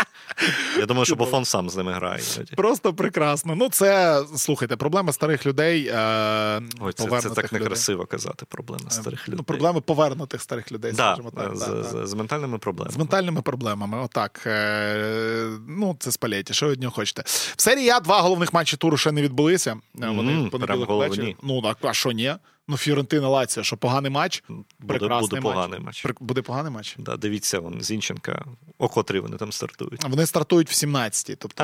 Я 0.78 0.86
думаю, 0.86 1.06
що 1.06 1.16
Буфон 1.16 1.46
сам 1.54 1.70
з 1.70 1.76
ними 1.76 1.92
грає. 1.94 2.22
Просто 2.56 2.94
прекрасно. 2.94 3.56
Ну, 3.56 3.70
це 3.70 4.20
слухайте, 4.36 4.76
проблема 4.76 5.14
старих 5.14 5.46
людей. 5.46 5.88
Е, 5.88 6.62
Ой, 6.80 6.94
це, 6.94 7.22
це 7.22 7.30
так 7.30 7.46
людей. 7.46 7.60
некрасиво 7.60 8.06
казати. 8.06 8.46
Проблема 8.50 8.90
старих 8.90 9.24
Ну, 9.28 9.34
людей. 9.34 9.46
проблеми 9.46 9.82
повернутих 9.82 10.42
старих 10.42 10.72
людей, 10.72 10.92
да, 10.92 11.14
скажімо 11.14 11.32
так. 11.32 11.56
з, 11.56 11.60
да, 11.60 11.68
да. 11.68 11.84
з, 12.06 12.10
з 12.10 12.14
ментальними 12.14 12.58
проблемами. 12.58 12.94
З 12.94 12.98
ментальними 12.98 13.42
проблемами, 13.42 13.98
отак. 13.98 14.44
Е, 14.46 15.50
ну, 15.68 15.96
це 16.00 16.12
спалєті, 16.12 16.54
що 16.54 16.66
ви 16.66 16.72
від 16.72 16.82
нього 16.82 16.94
хочете. 16.96 17.24
В 17.56 17.62
серії 17.62 17.90
А 17.90 18.00
два 18.00 18.22
головних 18.22 18.54
матчі 18.54 18.78
туру 18.78 18.98
ще 18.98 19.12
не 19.12 19.22
відбулися. 19.22 19.72
Е, 19.72 19.78
Вони 20.08 20.32
Мгм, 20.34 20.48
в 20.48 20.50
понеділок. 20.52 21.38
Ну, 21.44 21.62
так, 21.62 21.78
а 21.82 21.94
що 21.94 22.12
ні? 22.12 22.36
Ну, 22.68 22.78
Фіорентина 22.78 23.30
Лаціо, 23.30 23.64
що 23.64 23.78
поганий 23.78 24.12
матч? 24.12 24.44
Буде, 24.50 24.64
Прекрасний 25.00 25.30
буде 25.30 25.42
матч. 25.42 25.54
поганий 25.54 25.80
матч. 25.80 26.06
Буде 26.20 26.42
поганий 26.42 26.72
матч? 26.72 26.96
Да, 26.98 27.18
дивіться, 27.18 27.60
вон, 27.60 27.82
Зінченка, 27.82 28.46
о 28.78 28.88
котрій 28.88 29.20
вони 29.20 29.38
там 29.38 29.52
стартують. 29.52 30.04
Вони 30.04 30.26
стартують 30.26 30.70
в 30.70 30.74
17-й, 30.74 31.36
тобто 31.36 31.64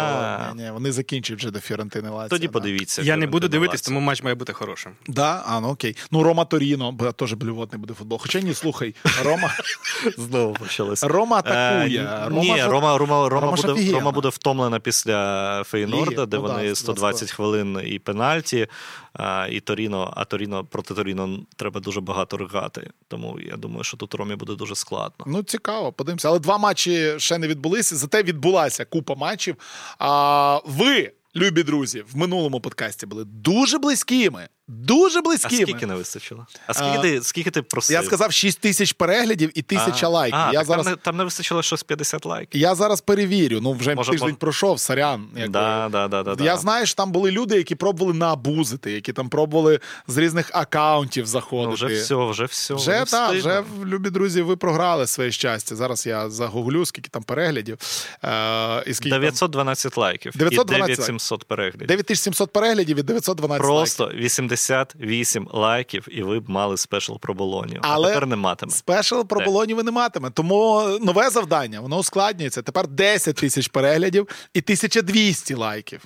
ні, 0.56 0.64
ні, 0.64 0.72
вони 0.72 0.92
закінчують 0.92 1.42
вже 1.42 1.52
до 1.52 1.60
Фіорентини 1.60 2.10
Лаціо. 2.10 2.30
Тоді 2.30 2.48
да. 2.48 2.54
подивіться. 2.54 3.02
Я 3.02 3.18
не 3.18 3.28
буду 3.28 3.48
дивитись, 3.48 3.82
тому 3.82 4.00
матч 4.00 4.24
має 4.24 4.36
бути 4.36 4.54
хорошим. 4.54 4.92
Да? 5.08 5.44
А, 5.46 5.60
ну 5.60 5.68
окей. 5.70 5.96
Ну, 6.12 6.24
Рома 6.24 6.46
Торіно, 6.46 6.92
бо 6.92 7.12
теж 7.12 7.34
блювотний 7.34 7.80
буде 7.80 7.94
футбол. 7.94 8.20
Хоча 8.22 8.40
ні, 8.40 8.54
слухай, 8.54 8.96
Рома, 9.24 9.54
Знову 10.18 10.54
почалося. 10.54 11.08
Рома 11.08 11.38
атакує. 11.38 12.00
Е, 12.00 12.30
Рома 12.30 12.42
Ні, 12.42 12.64
Рома, 12.64 12.98
Рома, 12.98 13.30
Рома, 13.30 13.52
буде. 13.52 13.92
Рома 13.92 14.12
буде 14.12 14.30
втомлена 14.30 14.80
після 14.80 15.64
Фейнорда, 15.64 16.26
де 16.26 16.38
ну 16.38 16.44
вони 16.44 16.76
120 16.76 16.78
120 16.78 17.32
хвилин 17.32 17.82
і 17.86 18.00
пенальті, 18.00 18.68
а, 19.14 19.48
і 19.52 19.60
Торіно, 19.60 20.14
а 20.16 20.26
Торіно 20.26 20.66
проти 20.66 20.89
Торіно 20.96 21.40
треба 21.56 21.80
дуже 21.80 22.02
багато 22.02 22.38
ригати. 22.38 22.90
Тому 23.08 23.40
я 23.40 23.58
думаю, 23.58 23.84
що 23.84 23.98
тут 23.98 24.14
Ромі 24.14 24.36
буде 24.36 24.56
дуже 24.56 24.76
складно. 24.76 25.26
Ну, 25.28 25.44
цікаво, 25.44 25.92
подивимося. 25.92 26.28
Але 26.28 26.40
два 26.40 26.58
матчі 26.58 27.14
ще 27.18 27.38
не 27.38 27.48
відбулися, 27.48 27.96
зате 27.96 28.24
відбулася 28.24 28.86
купа 28.86 29.16
матчів. 29.16 29.56
А 30.00 30.60
ви, 30.66 31.12
любі 31.36 31.64
друзі, 31.64 32.04
в 32.12 32.18
минулому 32.18 32.62
подкасті 32.62 33.06
були 33.06 33.26
дуже 33.26 33.78
близькими. 33.78 34.48
Дуже 34.72 35.20
А 35.20 35.38
скільки 35.38 35.86
не 35.86 35.96
вистачило? 35.96 36.48
А 36.68 36.74
скільки, 36.74 36.98
А, 36.98 37.02
ти, 37.02 37.22
скільки 37.24 37.52
ти 37.52 37.62
просив? 37.62 37.94
Я 37.94 38.04
сказав 38.04 38.34
6 38.34 38.60
тисяч 38.60 38.94
переглядів 38.94 39.52
і 39.56 39.62
тисяча 39.62 40.06
А, 40.06 40.10
лайків. 40.10 40.40
А, 40.40 40.52
я, 40.54 40.60
так 40.60 40.68
зараз, 40.68 40.86
там, 40.86 40.94
не, 40.94 40.98
там 40.98 41.18
не 41.18 41.24
вистачило 41.24 41.64
щось 41.64 41.84
50 41.84 42.26
лайків. 42.26 42.62
я 42.62 42.76
зараз 42.76 43.02
перевірю. 43.02 43.60
Ну, 43.62 43.74
вже 43.74 43.96
Може, 43.96 44.12
тиждень 44.12 44.30
мож- 44.30 44.38
пройшов, 44.38 44.80
сорян. 44.80 45.28
якби. 45.36 45.52
Да, 45.52 45.90
да, 45.92 46.08
да, 46.08 46.24
да, 46.36 46.44
Я 46.44 46.58
знаю, 46.58 46.86
що 46.86 46.96
там 46.96 47.12
були 47.12 47.32
люди, 47.32 47.56
які 47.58 47.76
пробували 47.76 48.18
наабузити, 48.18 48.92
які 48.92 49.14
там 49.14 49.30
пробували 49.30 49.80
з 50.08 50.18
різних 50.18 50.52
акаунтів 50.54 51.26
заходити. 51.26 51.68
Ну, 51.70 51.74
вже 51.74 51.86
все, 52.02 52.16
вже 52.16 52.46
все. 52.46 52.74
Вже 52.74 53.06
так, 53.12 53.32
вже 53.36 53.64
любі 53.86 54.10
друзі, 54.10 54.42
ви 54.42 54.56
програли 54.58 55.08
своє 55.08 55.32
щастя. 55.32 55.76
Зараз 55.76 56.06
я 56.06 56.30
загуглю, 56.30 56.86
скільки 56.86 57.10
там 57.10 57.24
переглядів. 57.24 57.78
Е, 58.24 58.84
і 58.88 58.94
скільки 58.94 59.10
912 59.20 59.98
лайків 59.98 60.32
912 60.36 60.82
і 60.82 60.96
9700 60.96 61.44
переглядів. 61.44 61.88
9700 61.88 62.54
переглядів 62.54 62.98
і 63.00 63.04
912 63.04 63.50
лайків. 63.50 63.68
Просто 63.68 64.12
88 64.60 65.48
лайків, 65.54 66.08
і 66.12 66.24
ви 66.24 66.40
б 66.40 66.50
мали 66.50 66.78
спешл 66.78 67.16
про 67.18 67.34
Болонію. 67.34 67.80
Але 67.84 68.08
А 68.08 68.10
тепер 68.14 68.28
не 68.28 68.36
матиме. 68.36 68.72
Спешл 68.72 69.22
про. 69.22 69.46
Болонію 69.46 69.76
ви 69.78 69.84
не 69.84 69.92
матиме. 69.92 70.30
Тому 70.30 70.82
нове 71.02 71.30
завдання, 71.30 71.80
воно 71.82 71.98
ускладнюється. 71.98 72.62
Тепер 72.62 72.88
10 72.88 73.36
тисяч 73.36 73.68
переглядів 73.68 74.28
і 74.54 74.60
1200 74.62 75.54
лайків. 75.56 76.02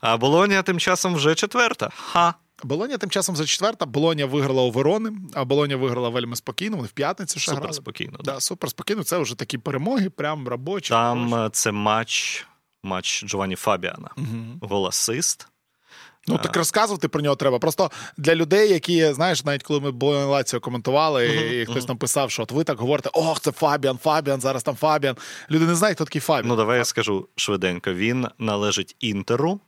А 0.00 0.16
Болонія 0.16 0.62
тим 0.62 0.78
часом 0.78 1.14
вже 1.14 1.34
четверта. 1.34 1.90
Ха. 1.96 2.34
Болоня 2.64 2.98
тим 2.98 3.10
часом 3.10 3.36
за 3.36 3.46
четверта. 3.46 3.86
Болоня 3.86 4.26
виграла 4.26 4.62
у 4.62 4.70
Верони, 4.70 5.10
а 5.34 5.44
Болоня 5.44 5.76
виграла 5.76 6.08
вельми 6.08 6.36
спокійно. 6.36 6.76
Вони 6.76 6.88
в 6.88 6.92
п'ятницю 6.92 7.40
ще 7.40 7.50
Супер 7.50 7.60
грали. 7.62 7.74
спокійно. 7.74 8.18
Да, 8.24 8.40
супер 8.40 8.70
спокійно. 8.70 9.04
Це 9.04 9.18
вже 9.18 9.34
такі 9.34 9.58
перемоги, 9.58 10.10
прям 10.10 10.48
робочі. 10.48 10.88
Там 10.88 11.30
хороші. 11.30 11.46
е, 11.46 11.50
це 11.52 11.72
матч, 11.72 12.46
матч 12.82 13.24
Джованні 13.24 13.56
Фабіана. 13.56 14.10
Мгм. 14.16 14.58
Гол-асист. 14.60 15.46
Ну 16.28 16.38
так 16.38 16.56
розказувати 16.56 17.08
про 17.08 17.22
нього 17.22 17.36
треба. 17.36 17.58
Просто 17.58 17.90
для 18.16 18.34
людей, 18.34 18.72
які 18.72 19.12
знаєш, 19.12 19.44
навіть 19.44 19.62
коли 19.62 19.80
ми 19.80 19.90
Болоня 19.90 20.26
Лаціо 20.26 20.60
коментували, 20.60 21.26
і 21.26 21.66
хтось 21.66 21.84
там 21.84 21.96
писав, 21.96 22.30
що 22.30 22.42
от 22.42 22.52
ви 22.52 22.64
так 22.64 22.78
говорите, 22.78 23.10
ох, 23.12 23.40
це 23.40 23.52
Фабіан, 23.52 23.98
Фабіан, 23.98 24.40
зараз 24.40 24.62
там 24.62 24.76
Фабіан. 24.76 25.16
Люди 25.50 25.64
не 25.64 25.74
знають, 25.74 25.96
хто 25.96 26.04
такий 26.04 26.20
Фабіан. 26.20 26.48
Ну, 26.48 26.56
давай 26.56 26.78
я 26.78 26.84
скажу 26.84 27.28
швиденько. 27.36 27.92
Він 27.92 28.26
належить 28.38 28.96
Інтеру. 29.00 29.60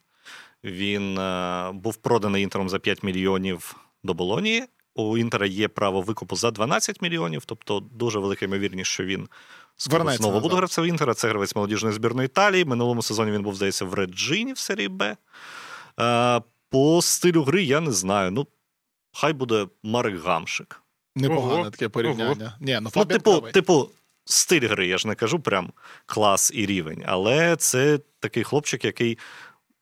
Він 0.64 1.18
е, 1.18 1.70
був 1.74 1.96
проданий 1.96 2.42
інтером 2.42 2.68
за 2.68 2.78
5 2.78 3.02
мільйонів 3.02 3.76
до 4.04 4.14
Болонії. 4.14 4.64
У 4.94 5.18
Інтера 5.18 5.46
є 5.46 5.68
право 5.68 6.00
викупу 6.00 6.36
за 6.36 6.50
12 6.50 7.02
мільйонів, 7.02 7.42
тобто 7.46 7.80
дуже 7.80 8.18
велика 8.18 8.44
ймовірність, 8.44 8.90
що 8.90 9.04
він 9.04 9.28
скоро 9.76 10.12
знову 10.12 10.40
буде 10.40 10.56
гравцем 10.56 10.84
Інтера. 10.84 11.14
Це 11.14 11.28
гравець 11.28 11.56
молодіжної 11.56 11.94
збірної 11.94 12.26
Італії. 12.26 12.64
Минулому 12.64 13.02
сезоні 13.02 13.32
він 13.32 13.42
був, 13.42 13.54
здається, 13.54 13.84
в 13.84 13.94
Реджині 13.94 14.52
в 14.52 14.58
серії 14.58 14.88
Б. 14.88 15.16
Е, 16.00 16.40
по 16.70 17.02
стилю 17.02 17.42
гри 17.42 17.64
я 17.64 17.80
не 17.80 17.92
знаю. 17.92 18.30
Ну, 18.30 18.46
хай 19.12 19.32
буде 19.32 19.66
Марик 19.82 20.24
Гамшик. 20.24 20.82
Непогане 21.16 21.60
Ого. 21.60 21.70
таке 21.70 21.88
порівняння. 21.88 22.56
Ні, 22.60 22.78
ну 22.82 22.90
Ну, 22.96 23.04
типу, 23.04 23.40
типу, 23.40 23.90
стиль 24.24 24.68
гри, 24.68 24.86
я 24.86 24.98
ж 24.98 25.08
не 25.08 25.14
кажу 25.14 25.40
прям 25.40 25.72
клас 26.06 26.52
і 26.54 26.66
рівень, 26.66 27.04
але 27.06 27.56
це 27.56 28.00
такий 28.20 28.44
хлопчик, 28.44 28.84
який 28.84 29.18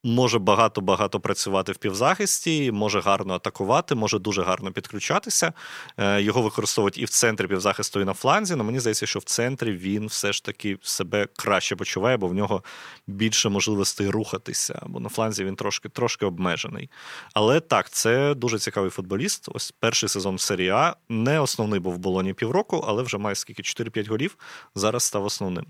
може 0.04 0.38
багато-багато 0.38 1.20
працювати 1.20 1.72
в 1.72 1.76
півзахисті, 1.76 2.72
може 2.72 3.00
гарно 3.00 3.34
атакувати, 3.34 3.94
може 3.94 4.18
дуже 4.18 4.42
гарно 4.42 4.72
підключатися. 4.72 5.52
Е, 5.96 6.22
Його 6.22 6.42
використовують 6.42 6.98
і 6.98 7.04
в 7.04 7.08
центрі 7.10 7.46
півзахисту, 7.46 8.00
і 8.00 8.04
на 8.04 8.12
фланзі. 8.12 8.54
але 8.54 8.62
мені 8.62 8.80
здається, 8.80 9.06
що 9.06 9.18
в 9.18 9.24
центрі 9.24 9.72
він 9.72 10.06
все 10.06 10.32
ж 10.32 10.44
таки 10.44 10.78
себе 10.82 11.28
краще 11.36 11.76
почуває, 11.76 12.16
бо 12.16 12.28
в 12.28 12.34
нього 12.34 12.62
більше 13.06 13.48
можливостей 13.48 14.08
рухатися, 14.08 14.82
бо 14.86 15.00
на 15.00 15.08
фланзі 15.08 15.44
він 15.44 15.56
трошки, 15.56 15.88
трошки 15.88 16.26
обмежений. 16.26 16.90
Але 17.34 17.60
так, 17.60 17.90
це 17.90 18.34
дуже 18.34 18.58
цікавий 18.58 18.90
футболіст. 18.90 19.48
Ось 19.52 19.70
перший 19.70 20.08
сезон 20.08 20.36
А. 20.72 20.96
Не 21.08 21.40
основний 21.40 21.80
був 21.80 21.94
в 21.94 21.98
Болоні 21.98 22.34
півроку, 22.34 22.84
але 22.88 23.02
вже 23.02 23.18
має 23.18 23.34
скільки 23.34 23.62
4-5 23.62 24.08
голів. 24.08 24.36
Зараз 24.74 25.02
став 25.02 25.24
основним. 25.24 25.66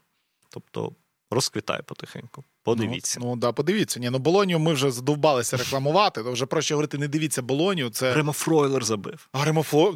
Тобто 0.51 0.93
розквітає 1.31 1.83
потихеньку. 1.83 2.45
Подивіться. 2.65 3.19
Ну, 3.21 3.27
ну 3.27 3.37
да, 3.37 3.53
подивіться. 3.53 4.01
Ні, 4.01 4.11
ну 4.11 4.19
Болонію 4.19 4.59
ми 4.59 4.73
вже 4.73 4.91
задовбалися 4.91 5.57
рекламувати. 5.57 6.23
То 6.23 6.33
вже 6.33 6.47
проще 6.47 6.75
говорити, 6.75 6.99
не 6.99 7.09
дивіться 7.09 7.43
Болонію. 7.43 7.91
Це 7.91 8.15
Ремо 8.15 8.33
Фройлер 8.33 8.85
забив. 8.85 9.29
Гримофло. 9.33 9.95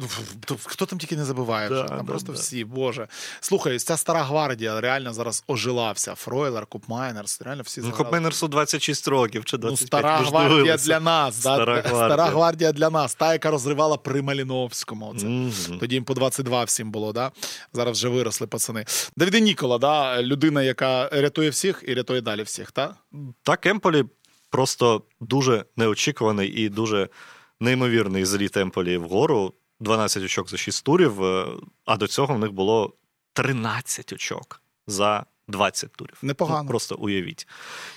Хто 0.65 0.85
там 0.85 0.99
тільки 0.99 1.15
не 1.15 1.25
забиває? 1.25 1.69
Да, 1.69 1.75
вже, 1.75 1.87
там 1.87 1.97
да, 1.97 2.03
просто 2.03 2.31
да. 2.31 2.39
всі, 2.39 2.65
Боже. 2.65 3.07
Слухай, 3.39 3.79
ця 3.79 3.97
стара 3.97 4.23
гвардія 4.23 4.81
реально 4.81 5.13
зараз 5.13 5.43
ожила 5.47 5.91
вся. 5.91 6.15
Фройлер, 6.15 6.65
Купмайнерс, 6.65 7.41
реально 7.41 7.63
всі 7.63 7.81
Ну. 7.81 7.91
Копменерсу 7.91 8.47
26 8.47 9.07
років 9.07 9.45
чи 9.45 9.57
25. 9.57 9.81
Ну, 9.81 9.87
стара 9.87 10.17
гвардія 10.17 10.77
для 10.77 10.99
нас. 10.99 11.35
да, 11.35 11.41
Стара 11.41 11.79
стара, 11.81 11.95
гвардія. 11.97 12.25
гвардія 12.25 12.71
для 12.71 12.89
нас. 12.89 13.15
Та, 13.15 13.33
яка 13.33 13.51
розривала 13.51 13.97
при 13.97 14.21
Маліновському. 14.21 15.09
Оце. 15.15 15.25
Мгм. 15.25 15.51
Тоді 15.79 15.95
їм 15.95 16.03
по 16.03 16.13
22 16.13 16.63
всім 16.63 16.91
було, 16.91 17.13
да? 17.13 17.31
зараз 17.73 17.97
вже 17.97 18.09
виросли 18.09 18.47
пацани. 18.47 18.85
Давіде 19.17 19.39
Нікола, 19.39 19.77
да? 19.77 20.21
людина, 20.21 20.63
яка 20.63 21.09
рятує 21.11 21.49
всіх 21.49 21.83
і 21.87 21.93
рятує 21.93 22.21
далі 22.21 22.43
всіх, 22.43 22.56
так? 22.65 22.95
Так, 23.43 23.65
Емполі 23.65 24.03
просто 24.49 25.01
дуже 25.19 25.65
неочікуваний 25.75 26.49
і 26.49 26.69
дуже 26.69 27.09
неймовірний 27.59 28.25
зліт 28.25 28.57
Емполі 28.57 28.97
вгору. 28.97 29.53
12 29.79 30.23
очок 30.23 30.49
за 30.49 30.57
6 30.57 30.85
турів, 30.85 31.23
е, 31.23 31.47
а 31.85 31.97
до 31.97 32.07
цього 32.07 32.35
в 32.35 32.39
них 32.39 32.51
було 32.51 32.93
13 33.33 34.13
очок 34.13 34.61
за 34.87 35.25
20 35.47 35.91
турів. 35.91 36.17
Непогано. 36.21 36.63
Ну, 36.63 36.69
просто 36.69 36.95
уявіть. 36.95 37.47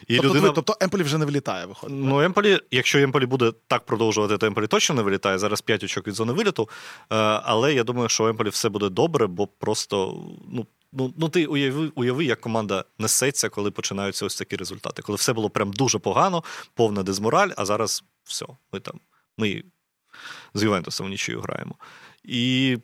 І 0.06 0.16
Тобто, 0.16 0.28
людина... 0.28 0.52
тобто 0.52 0.76
Емполі 0.80 1.02
вже 1.02 1.18
не 1.18 1.24
вилітає, 1.24 1.66
виходить. 1.66 1.96
Ну, 2.00 2.22
Емполі, 2.22 2.61
якщо 2.70 2.98
Емполі 2.98 3.26
буде 3.26 3.52
так 3.66 3.86
продовжувати, 3.86 4.38
то 4.38 4.46
Емполі 4.46 4.66
точно 4.66 4.94
не 4.94 5.02
вилітає. 5.02 5.38
Зараз 5.38 5.61
5 5.61 5.84
очок 5.84 6.06
від 6.06 6.14
зони 6.14 6.32
виліту. 6.32 6.68
Е, 7.11 7.16
Але 7.44 7.74
я 7.74 7.84
думаю, 7.84 8.08
що 8.08 8.24
у 8.24 8.28
Емполі 8.28 8.48
все 8.48 8.68
буде 8.68 8.88
добре, 8.88 9.26
бо 9.26 9.46
просто 9.46 10.24
ну, 10.48 10.66
Ну, 10.93 11.14
ну 11.16 11.28
ти 11.28 11.47
уяви, 11.47 11.93
уяви, 11.95 12.24
як 12.24 12.41
команда 12.41 12.84
несеться, 12.99 13.49
коли 13.49 13.70
починаються 13.70 14.26
ось 14.26 14.36
такі 14.36 14.57
результати. 14.57 15.03
Коли 15.03 15.16
все 15.16 15.32
було 15.32 15.51
прям 15.51 15.72
дуже 15.72 15.99
погано, 15.99 16.45
повна 16.74 17.03
дезмораль, 17.03 17.51
а 17.57 17.64
зараз 17.64 18.05
все. 18.24 18.47
Ми 18.72 18.80
там 18.80 19.01
ми 19.38 19.62
з 20.55 20.62
Ювентусом 20.62 21.09
нічию 21.09 21.41
граємо. 21.41 21.74
І 22.24 22.78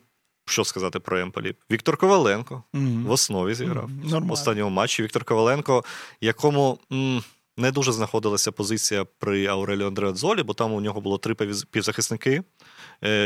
що 0.45 0.63
сказати 0.63 0.99
про 0.99 1.19
Емполі? 1.19 1.55
Віктор 1.71 1.97
Коваленко 1.97 2.63
mm-hmm. 2.73 3.03
в 3.03 3.11
основі 3.11 3.55
зіграв 3.55 3.89
mm-hmm. 3.89 4.27
в 4.27 4.31
останньому 4.31 4.69
матчі. 4.69 5.03
Віктор 5.03 5.23
Коваленко, 5.23 5.83
якому. 6.21 6.79
М- 6.91 7.23
не 7.57 7.71
дуже 7.71 7.91
знаходилася 7.91 8.51
позиція 8.51 9.05
при 9.05 9.45
Аурелі 9.45 9.83
Андреадзолі, 9.83 10.43
бо 10.43 10.53
там 10.53 10.73
у 10.73 10.81
нього 10.81 11.01
було 11.01 11.17
три 11.17 11.35
півзахисники, 11.71 12.43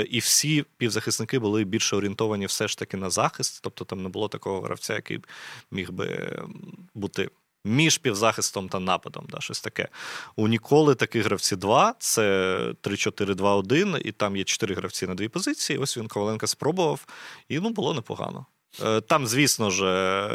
і 0.10 0.20
всі 0.20 0.66
півзахисники 0.78 1.40
були 1.40 1.64
більше 1.64 1.96
орієнтовані 1.96 2.46
все 2.46 2.68
ж 2.68 2.78
таки 2.78 2.98
на 2.98 3.10
захист. 3.10 3.60
Тобто 3.64 3.86
там 3.86 4.04
не 4.04 4.10
було 4.10 4.28
такого 4.28 4.62
гравця, 4.62 4.94
який 4.94 5.20
міг 5.72 5.92
би 5.92 6.40
бути 6.94 7.30
між 7.66 7.98
півзахистом 7.98 8.70
та 8.70 8.80
нападом. 8.80 9.26
Да, 9.30 9.40
Щось 9.40 9.62
таке. 9.62 9.88
У 10.36 10.48
Ніколи 10.48 10.96
таких 10.96 11.26
гравці 11.26 11.56
два: 11.56 11.96
це 12.00 12.58
3-4-2-1, 12.84 13.98
і 13.98 14.12
там 14.12 14.38
є 14.38 14.44
чотири 14.44 14.76
гравці 14.76 15.08
на 15.08 15.16
дві 15.16 15.28
позиції. 15.28 15.80
Ось 15.80 15.98
він 15.98 16.08
Коваленка 16.08 16.48
спробував, 16.48 17.06
і 17.50 17.60
ну 17.60 17.70
було 17.70 17.94
непогано. 17.94 18.46
Е, 18.86 19.02
там, 19.02 19.28
звісно 19.28 19.70
ж, 19.70 19.86
е, 19.86 20.30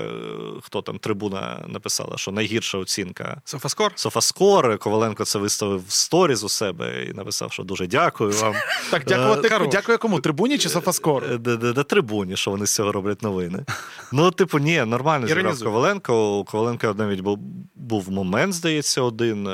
хто 0.63 0.83
там 0.83 0.99
трибуна 0.99 1.65
написала, 1.67 2.19
що 2.19 2.33
найгірша 2.33 2.79
оцінка 2.79 3.41
Софаскор. 3.45 3.93
Софаскор. 3.95 4.79
Коваленко 4.79 5.25
це 5.25 5.39
виставив 5.39 5.87
в 5.87 5.93
сторіз 5.93 6.45
у 6.45 6.49
себе 6.49 7.07
і 7.11 7.13
написав, 7.13 7.53
що 7.53 7.63
дуже 7.63 7.87
дякую 7.87 8.33
вам. 8.33 8.55
Так, 8.91 9.05
дякувати, 9.05 9.49
е, 9.49 9.69
дякую 9.71 9.99
кому? 9.99 10.21
Трибуні 10.21 10.59
чи 10.59 10.69
Софаскор? 10.69 11.39
Да 11.39 11.83
трибуні, 11.83 12.37
що 12.37 12.51
вони 12.51 12.67
з 12.67 12.75
цього 12.75 12.93
роблять 12.93 13.23
новини. 13.23 13.65
Ну, 14.13 14.31
типу, 14.31 14.59
ні, 14.59 14.85
нормально 14.85 15.27
зіграв 15.27 15.63
Коваленко. 15.63 16.39
У 16.39 16.45
Коваленка 16.45 16.95
навіть 16.99 17.21
був, 17.21 17.39
був 17.75 18.11
момент, 18.11 18.55
здається, 18.55 19.03
один. 19.03 19.49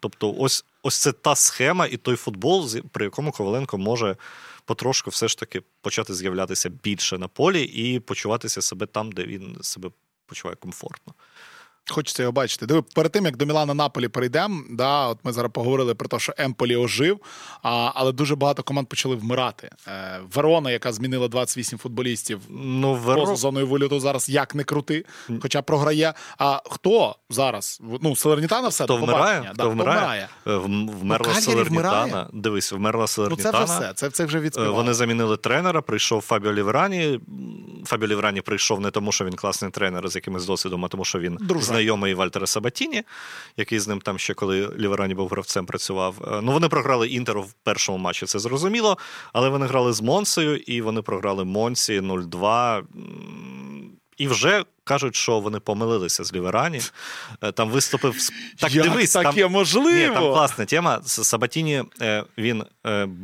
Тобто, 0.00 0.34
ось 0.38 0.64
ось 0.82 0.96
це 0.96 1.12
та 1.12 1.34
схема 1.34 1.86
і 1.86 1.96
той 1.96 2.16
футбол, 2.16 2.68
при 2.92 3.04
якому 3.04 3.32
Коваленко 3.32 3.78
може 3.78 4.16
потрошку 4.66 5.10
все 5.10 5.28
ж 5.28 5.38
таки 5.38 5.62
почати 5.80 6.14
з'являтися 6.14 6.68
більше 6.68 7.18
на 7.18 7.28
полі 7.28 7.62
і 7.62 8.00
почуватися 8.00 8.62
себе 8.62 8.86
там, 8.86 9.12
де 9.12 9.24
він 9.24 9.58
себе 9.60 9.90
почуває 10.26 10.56
комфортно. 10.56 11.14
Хочеться 11.90 12.22
його 12.22 12.32
бачити. 12.32 12.66
Диви, 12.66 12.82
перед 12.82 13.12
тим 13.12 13.24
як 13.24 13.36
до 13.36 13.46
Мілана 13.46 13.74
Наполі 13.74 14.08
перейдемо, 14.08 14.62
да, 14.70 15.06
от 15.06 15.18
ми 15.24 15.32
зараз 15.32 15.52
поговорили 15.52 15.94
про 15.94 16.08
те, 16.08 16.18
що 16.18 16.34
Емполі 16.36 16.76
ожив, 16.76 17.20
а, 17.62 17.90
але 17.94 18.12
дуже 18.12 18.36
багато 18.36 18.62
команд 18.62 18.88
почали 18.88 19.16
вмирати. 19.16 19.70
Е, 19.88 20.20
Верона, 20.34 20.70
яка 20.70 20.92
змінила 20.92 21.28
28 21.28 21.78
футболістів 21.78 22.40
ну, 22.48 22.94
Веро... 22.94 23.20
поза 23.20 23.36
зоною 23.36 23.66
виліту, 23.66 24.00
зараз 24.00 24.28
як 24.28 24.54
не 24.54 24.64
крути, 24.64 25.04
хоча 25.40 25.62
програє. 25.62 26.14
А 26.38 26.60
хто 26.70 27.16
зараз? 27.30 27.80
Ну, 28.02 28.16
Селернітана 28.16 28.68
все 28.68 28.84
хто 28.84 28.96
вмирає? 28.96 29.40
Хто 29.40 29.54
да, 29.54 29.68
вмирає? 29.68 29.98
вмирає? 29.98 30.28
Е, 30.46 30.56
вмерла 31.00 31.32
ну, 31.34 31.40
Селернітана. 31.40 32.28
Дивись, 32.32 32.72
вмерла 32.72 33.06
Селернітана. 33.06 33.60
Ну, 33.60 33.66
це 33.66 33.72
вже 33.74 33.80
все. 33.80 33.94
Це, 33.94 34.10
це 34.10 34.24
вже 34.24 34.40
відспівало. 34.40 34.74
Вони 34.74 34.94
замінили 34.94 35.36
тренера. 35.36 35.82
Прийшов 35.82 36.20
Фабіо 36.20 36.52
Ліврані. 36.52 37.20
Фабіо 37.84 38.08
Ліврані 38.08 38.40
прийшов 38.40 38.80
не 38.80 38.90
тому, 38.90 39.12
що 39.12 39.24
він 39.24 39.34
класний 39.34 39.70
тренер 39.70 40.08
з 40.08 40.14
якимось 40.14 40.46
досвідом, 40.46 40.84
а 40.84 40.88
тому, 40.88 41.04
що 41.04 41.18
він 41.18 41.38
Дружа 41.40 41.75
знайомий 41.76 42.14
Вальтера 42.14 42.46
Сабатіні, 42.46 43.02
який 43.56 43.78
з 43.78 43.88
ним 43.88 44.00
там 44.00 44.18
ще 44.18 44.34
коли 44.34 44.70
Ліверані 44.78 45.14
був 45.14 45.28
гравцем, 45.28 45.66
працював. 45.66 46.14
Е, 46.24 46.40
ну, 46.42 46.52
вони 46.52 46.68
програли 46.68 47.08
Інтеру 47.08 47.42
в 47.42 47.52
першому 47.52 47.98
матчі, 47.98 48.26
це 48.26 48.38
зрозуміло. 48.38 48.98
Але 49.32 49.48
вони 49.48 49.66
грали 49.66 49.92
з 49.92 50.00
Монсею, 50.00 50.56
і 50.56 50.80
вони 50.80 51.02
програли 51.02 51.44
Монсі 51.44 52.00
0-2. 52.00 52.82
І 54.16 54.28
вже 54.28 54.64
кажуть, 54.86 55.16
що 55.16 55.40
вони 55.40 55.60
помилилися 55.60 56.24
з 56.24 56.32
Ліверані. 56.32 56.80
Е, 57.42 57.52
там 57.52 57.70
виступив 57.70 58.14
так. 58.58 58.74
Як 58.74 58.88
дивись, 58.88 59.12
таке 59.12 59.42
там, 59.42 59.52
можливо? 59.52 59.90
Ні, 59.90 60.06
там 60.06 60.32
класна 60.32 60.64
тема. 60.64 61.00
Сабатіні 61.04 61.84
е, 62.00 62.24
він 62.38 62.64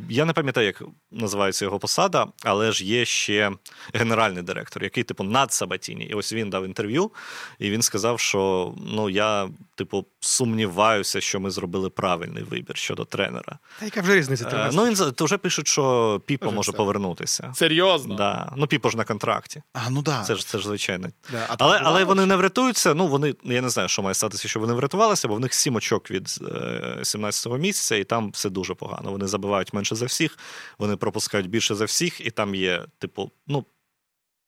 я 0.09 0.25
не 0.25 0.33
пам'ятаю, 0.33 0.67
як 0.67 0.83
називається 1.11 1.65
його 1.65 1.79
посада, 1.79 2.27
але 2.43 2.71
ж 2.71 2.85
є 2.85 3.05
ще 3.05 3.51
генеральний 3.93 4.43
директор, 4.43 4.83
який, 4.83 5.03
типу, 5.03 5.23
над 5.23 5.53
Сабатіні. 5.53 6.05
І 6.05 6.13
ось 6.13 6.33
він 6.33 6.49
дав 6.49 6.65
інтерв'ю, 6.65 7.11
і 7.59 7.69
він 7.69 7.81
сказав, 7.81 8.19
що 8.19 8.73
ну 8.77 9.09
я, 9.09 9.49
типу, 9.75 10.05
сумніваюся, 10.19 11.21
що 11.21 11.39
ми 11.39 11.51
зробили 11.51 11.89
правильний 11.89 12.43
вибір 12.43 12.77
щодо 12.77 13.05
тренера. 13.05 13.59
Та 13.79 13.85
яка 13.85 14.01
вже 14.01 14.15
різниця? 14.15 14.49
Е, 14.53 14.69
ну 14.73 14.85
він 14.85 15.11
то 15.11 15.25
вже 15.25 15.37
пишуть, 15.37 15.67
що 15.67 16.21
Піпо 16.25 16.51
може 16.51 16.71
все. 16.71 16.77
повернутися. 16.77 17.51
Серйозно? 17.55 18.15
Да. 18.15 18.53
Ну, 18.57 18.67
Піпо 18.67 18.89
ж 18.89 18.97
на 18.97 19.03
контракті. 19.03 19.63
А, 19.73 19.89
ну 19.89 20.01
да. 20.01 20.23
Це 20.23 20.35
ж 20.35 20.47
це 20.47 20.57
ж 20.57 20.67
звичайно. 20.67 21.07
Да. 21.31 21.45
Але 21.59 21.79
але 21.83 22.03
вони 22.03 22.25
не 22.25 22.35
врятуються. 22.35 22.93
Ну 22.93 23.07
вони 23.07 23.35
я 23.43 23.61
не 23.61 23.69
знаю, 23.69 23.89
що 23.89 24.01
має 24.01 24.13
статися, 24.13 24.47
що 24.47 24.59
вони 24.59 24.73
врятувалися, 24.73 25.27
бо 25.27 25.35
в 25.35 25.39
них 25.39 25.53
сім 25.53 25.75
очок 25.75 26.11
від 26.11 26.27
17-го 26.27 27.55
е, 27.55 27.59
місяця, 27.59 27.95
і 27.95 28.03
там 28.03 28.31
все 28.31 28.49
дуже 28.49 28.73
погано. 28.73 29.11
Вони 29.11 29.27
забивають 29.27 29.73
менше 29.73 29.95
за 29.95 30.05
всіх, 30.05 30.37
вони 30.77 30.95
пропускають 30.95 31.49
більше 31.49 31.75
за 31.75 31.85
всіх, 31.85 32.21
і 32.21 32.31
там 32.31 32.55
є, 32.55 32.85
типу, 32.99 33.31
ну, 33.47 33.65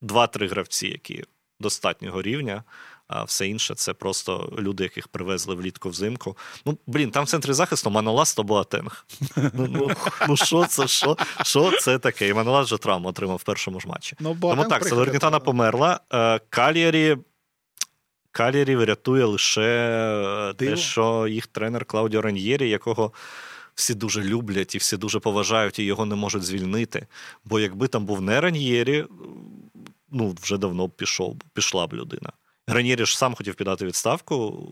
два-три 0.01 0.47
гравці, 0.47 0.87
які 0.87 1.23
достатнього 1.59 2.21
рівня. 2.21 2.63
А 3.07 3.23
все 3.23 3.47
інше 3.47 3.75
це 3.75 3.93
просто 3.93 4.53
люди, 4.59 4.83
яких 4.83 5.07
привезли 5.07 5.55
влітку 5.55 5.89
взимку. 5.89 6.37
Ну, 6.65 6.77
блін, 6.87 7.11
там 7.11 7.25
в 7.25 7.27
центрі 7.27 7.53
захисту 7.53 7.89
Манолас 7.89 8.33
то 8.33 8.43
Боатенг. 8.43 9.05
Ну, 9.35 9.67
ну, 9.69 9.91
ну 10.27 10.37
що 10.37 10.65
це? 10.65 10.87
Що 10.87 11.17
що 11.43 11.71
це 11.79 11.99
таке? 11.99 12.27
І 12.27 12.33
Манолас 12.33 12.65
вже 12.65 12.77
травму 12.77 13.09
отримав 13.09 13.37
в 13.37 13.43
першому 13.43 13.79
ж 13.79 13.87
матчі. 13.87 14.15
Ну, 14.19 14.37
Тому 14.41 14.65
так, 14.65 14.85
Салернітана 14.85 15.39
померла. 15.39 15.99
Е, 16.13 16.39
Каліарі. 16.49 17.17
Калірі 18.31 18.75
врятує 18.75 19.25
лише 19.25 19.61
е, 19.61 20.53
Диво. 20.53 20.71
те, 20.71 20.77
що 20.77 21.27
їх 21.27 21.47
тренер 21.47 21.85
Клаудіо 21.85 22.21
Раньєрі, 22.21 22.69
якого 22.69 23.11
всі 23.75 23.93
дуже 23.93 24.23
люблять 24.23 24.75
і 24.75 24.77
всі 24.77 24.97
дуже 24.97 25.19
поважають, 25.19 25.79
і 25.79 25.83
його 25.83 26.05
не 26.05 26.15
можуть 26.15 26.43
звільнити. 26.43 27.07
Бо 27.45 27.59
якби 27.59 27.87
там 27.87 28.05
був 28.05 28.21
не 28.21 28.41
Раньєрі, 28.41 29.05
ну 30.11 30.35
вже 30.41 30.57
давно 30.57 30.87
б 30.87 30.91
пішов, 30.91 31.37
пішла 31.53 31.87
б 31.87 31.93
людина. 31.93 32.31
Ранєрі 32.67 33.05
ж 33.05 33.17
сам 33.17 33.35
хотів 33.35 33.55
підати 33.55 33.85
відставку, 33.85 34.67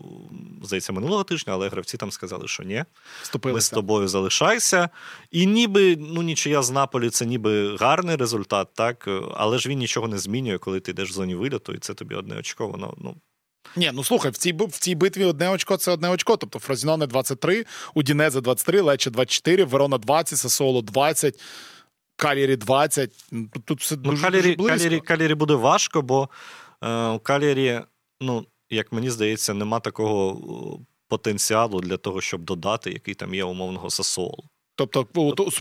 здається, 0.62 0.92
минулого 0.92 1.24
тижня, 1.24 1.52
але 1.52 1.68
гравці 1.68 1.96
там 1.96 2.10
сказали, 2.10 2.48
що 2.48 2.62
ні, 2.62 2.84
Вступилися. 3.22 3.56
ми 3.56 3.60
з 3.60 3.70
тобою 3.70 4.08
залишайся. 4.08 4.88
І 5.30 5.46
ніби 5.46 5.96
ну 5.96 6.22
нічия 6.22 6.62
з 6.62 6.70
Наполі 6.70 7.10
це 7.10 7.26
ніби 7.26 7.76
гарний 7.76 8.16
результат, 8.16 8.68
так, 8.74 9.08
але 9.34 9.58
ж 9.58 9.68
він 9.68 9.78
нічого 9.78 10.08
не 10.08 10.18
змінює, 10.18 10.58
коли 10.58 10.80
ти 10.80 10.90
йдеш 10.90 11.10
в 11.10 11.12
зоні 11.12 11.34
виліту, 11.34 11.72
і 11.72 11.78
це 11.78 11.94
тобі 11.94 12.14
одне 12.14 12.38
очко, 12.38 12.68
воно 12.68 12.94
ну. 12.98 13.14
Ні, 13.76 13.90
ну 13.94 14.04
слухай, 14.04 14.30
в 14.30 14.36
цій 14.36 14.52
в 14.52 14.78
цій 14.78 14.94
битві 14.94 15.24
одне 15.24 15.50
очко 15.50 15.76
це 15.76 15.92
одне 15.92 16.08
очко. 16.08 16.36
Тобто 16.36 16.58
Фразіноне 16.58 17.06
23, 17.06 17.64
Удінезе 17.94 18.40
23, 18.40 18.80
Лече 18.80 19.10
24, 19.10 19.64
Верона 19.64 19.98
20, 19.98 20.38
Сасоло 20.38 20.82
20, 20.82 21.40
Калірі 22.16 22.56
20. 22.56 23.10
Тут 23.64 23.80
все 23.80 23.96
ну, 24.04 24.16
Калірі, 24.22 24.42
дуже 24.42 24.54
близько. 24.54 24.78
Калірі, 24.78 25.00
Калірі 25.00 25.34
буде 25.34 25.54
важко, 25.54 26.02
бо 26.02 26.28
у 27.14 27.18
Калірі, 27.18 27.80
ну, 28.20 28.46
як 28.70 28.92
мені 28.92 29.10
здається, 29.10 29.54
нема 29.54 29.80
такого 29.80 30.80
потенціалу 31.08 31.80
для 31.80 31.96
того, 31.96 32.20
щоб 32.20 32.42
додати, 32.42 32.90
який 32.90 33.14
там 33.14 33.34
є 33.34 33.44
умовного 33.44 33.90
Сасолу. 33.90 34.44
Тобто, 34.76 35.04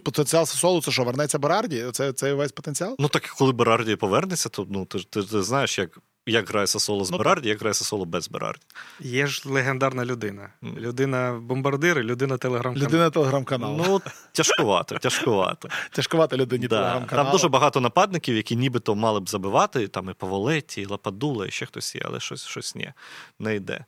потенціал 0.04 0.46
Сосолу 0.46 0.82
це 0.82 0.92
що, 0.92 1.04
вернеться 1.04 1.40
Берарді? 1.40 1.86
Це 1.92 2.14
це 2.14 2.34
весь 2.34 2.52
потенціал? 2.52 2.96
Ну 3.00 3.08
так 3.08 3.36
коли 3.38 3.52
Берарді 3.52 3.96
повернеться, 3.96 4.50
то 4.50 4.68
ну 4.70 4.86
ти, 4.86 5.00
ти, 5.00 5.24
ти 5.24 5.44
знаєш, 5.44 5.80
як 5.80 6.00
як 6.26 6.50
грає 6.50 6.68
Сосоло 6.68 7.06
з 7.06 7.12
ну, 7.12 7.18
Берарді, 7.18 7.50
як 7.50 7.60
грає 7.60 7.74
Сосоло 7.74 8.06
без 8.06 8.30
Берарді. 8.30 8.62
Є 9.00 9.28
ж 9.28 9.50
легендарна 9.50 10.06
людина. 10.06 10.50
Людина 10.64 11.40
бомбардир, 11.42 12.04
людина 12.04 12.38
телеграм-канал. 12.38 12.88
Людина 12.88 13.10
телеграм-канал. 13.10 13.76
Ну, 13.78 14.02
тяжкувато, 14.32 14.98
тяжкувато. 14.98 15.70
Тяжкувато 15.92 16.38
людині 16.38 16.68
да. 16.68 16.78
телеграм-каналу. 16.78 17.26
Там 17.26 17.32
дуже 17.32 17.48
багато 17.48 17.80
нападників, 17.80 18.36
які 18.36 18.56
нібито 18.56 18.96
мали 18.96 19.20
б 19.20 19.30
забивати. 19.30 19.88
Там 19.88 20.10
і 20.10 20.14
Паволетті, 20.14 20.82
і 20.82 20.86
Лападула, 20.86 21.48
і 21.48 21.52
ще 21.52 21.66
хтось 21.66 21.96
є, 21.96 22.02
але 22.06 22.20
щось 22.20 22.46
щось 22.46 22.76
ні, 22.76 22.94
не 23.40 23.56
йде. 23.56 23.86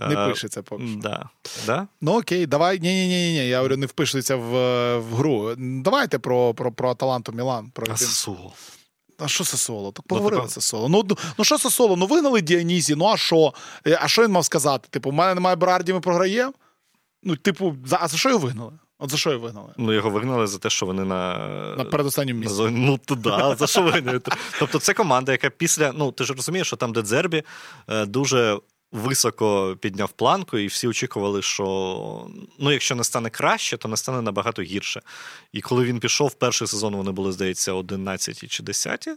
Не 0.00 0.16
пишеться 0.16 0.62
поки 0.62 0.86
що. 0.86 0.98
Да. 1.00 1.28
Да? 1.66 1.88
Ну 2.00 2.18
окей, 2.18 2.46
давай. 2.46 2.80
Ні, 2.80 2.94
ні, 2.94 3.08
ні, 3.08 3.32
ні. 3.32 3.48
Я 3.48 3.56
говорю, 3.56 3.76
не 3.76 3.86
впишеться 3.86 4.36
в 4.36 4.50
в 4.98 5.14
гру. 5.14 5.54
Давайте 5.58 6.18
про 6.18 6.54
про, 6.54 6.72
про 6.72 6.90
Аталанту 6.90 7.32
Мілан. 7.32 7.70
Про 7.70 7.86
а 7.90 7.96
Сасуоло. 7.96 8.52
А 9.18 9.28
що 9.28 9.44
Сасоло? 9.44 9.92
Так 9.92 10.06
поговорили 10.06 10.42
ну, 10.42 10.48
Сасоло. 10.48 10.88
Ну, 10.88 11.04
ну 11.08 11.16
ну 11.38 11.44
що 11.44 11.58
Сасоло? 11.58 11.96
Ну 11.96 12.06
вигнали 12.06 12.40
Діанізі, 12.40 12.94
ну 12.94 13.06
а 13.06 13.16
що? 13.16 13.54
Е, 13.86 13.98
а 14.02 14.08
що 14.08 14.24
він 14.24 14.30
мав 14.30 14.44
сказати? 14.44 14.88
Типу, 14.90 15.10
в 15.10 15.12
мене 15.12 15.34
немає 15.34 15.56
Берарді, 15.56 15.92
ми 15.92 16.00
програємо? 16.00 16.52
Ну, 17.22 17.36
типу, 17.36 17.76
за, 17.86 17.98
а 18.00 18.08
за 18.08 18.16
що 18.16 18.28
його 18.28 18.40
вигнали? 18.46 18.72
От 18.98 19.10
за 19.10 19.16
що 19.16 19.30
його 19.30 19.44
вигнали? 19.44 19.68
Ну, 19.76 19.92
його 19.92 20.10
вигнали 20.10 20.46
за 20.46 20.58
те, 20.58 20.70
що 20.70 20.86
вони 20.86 21.04
на 21.04 21.38
На 21.78 21.84
передостанньому 21.84 22.40
місці. 22.40 22.68
Ну, 22.70 22.98
туди, 22.98 23.30
за 23.58 23.66
що 23.66 23.82
вигнали? 23.82 24.20
Тобто, 24.58 24.78
це 24.78 24.94
команда, 24.94 25.32
яка 25.32 25.50
після. 25.50 25.92
Ну, 25.92 26.12
ти 26.12 26.24
ж 26.24 26.32
розумієш, 26.32 26.66
що 26.66 26.76
там, 26.76 26.92
де 26.92 27.02
Дзербі, 27.02 27.42
е, 27.88 28.06
дуже 28.06 28.58
високо 28.94 29.76
підняв 29.80 30.12
планку, 30.12 30.58
і 30.58 30.66
всі 30.66 30.88
очікували, 30.88 31.42
що 31.42 32.26
ну, 32.58 32.72
якщо 32.72 32.94
не 32.94 33.04
стане 33.04 33.30
краще, 33.30 33.76
то 33.76 33.88
не 33.88 33.96
стане 33.96 34.22
набагато 34.22 34.62
гірше. 34.62 35.02
І 35.52 35.60
коли 35.60 35.84
він 35.84 36.00
пішов, 36.00 36.34
перший 36.34 36.68
сезон 36.68 36.96
вони 36.96 37.10
були, 37.10 37.32
здається, 37.32 37.72
11 37.72 38.50
чи 38.50 38.62
10 38.62 39.08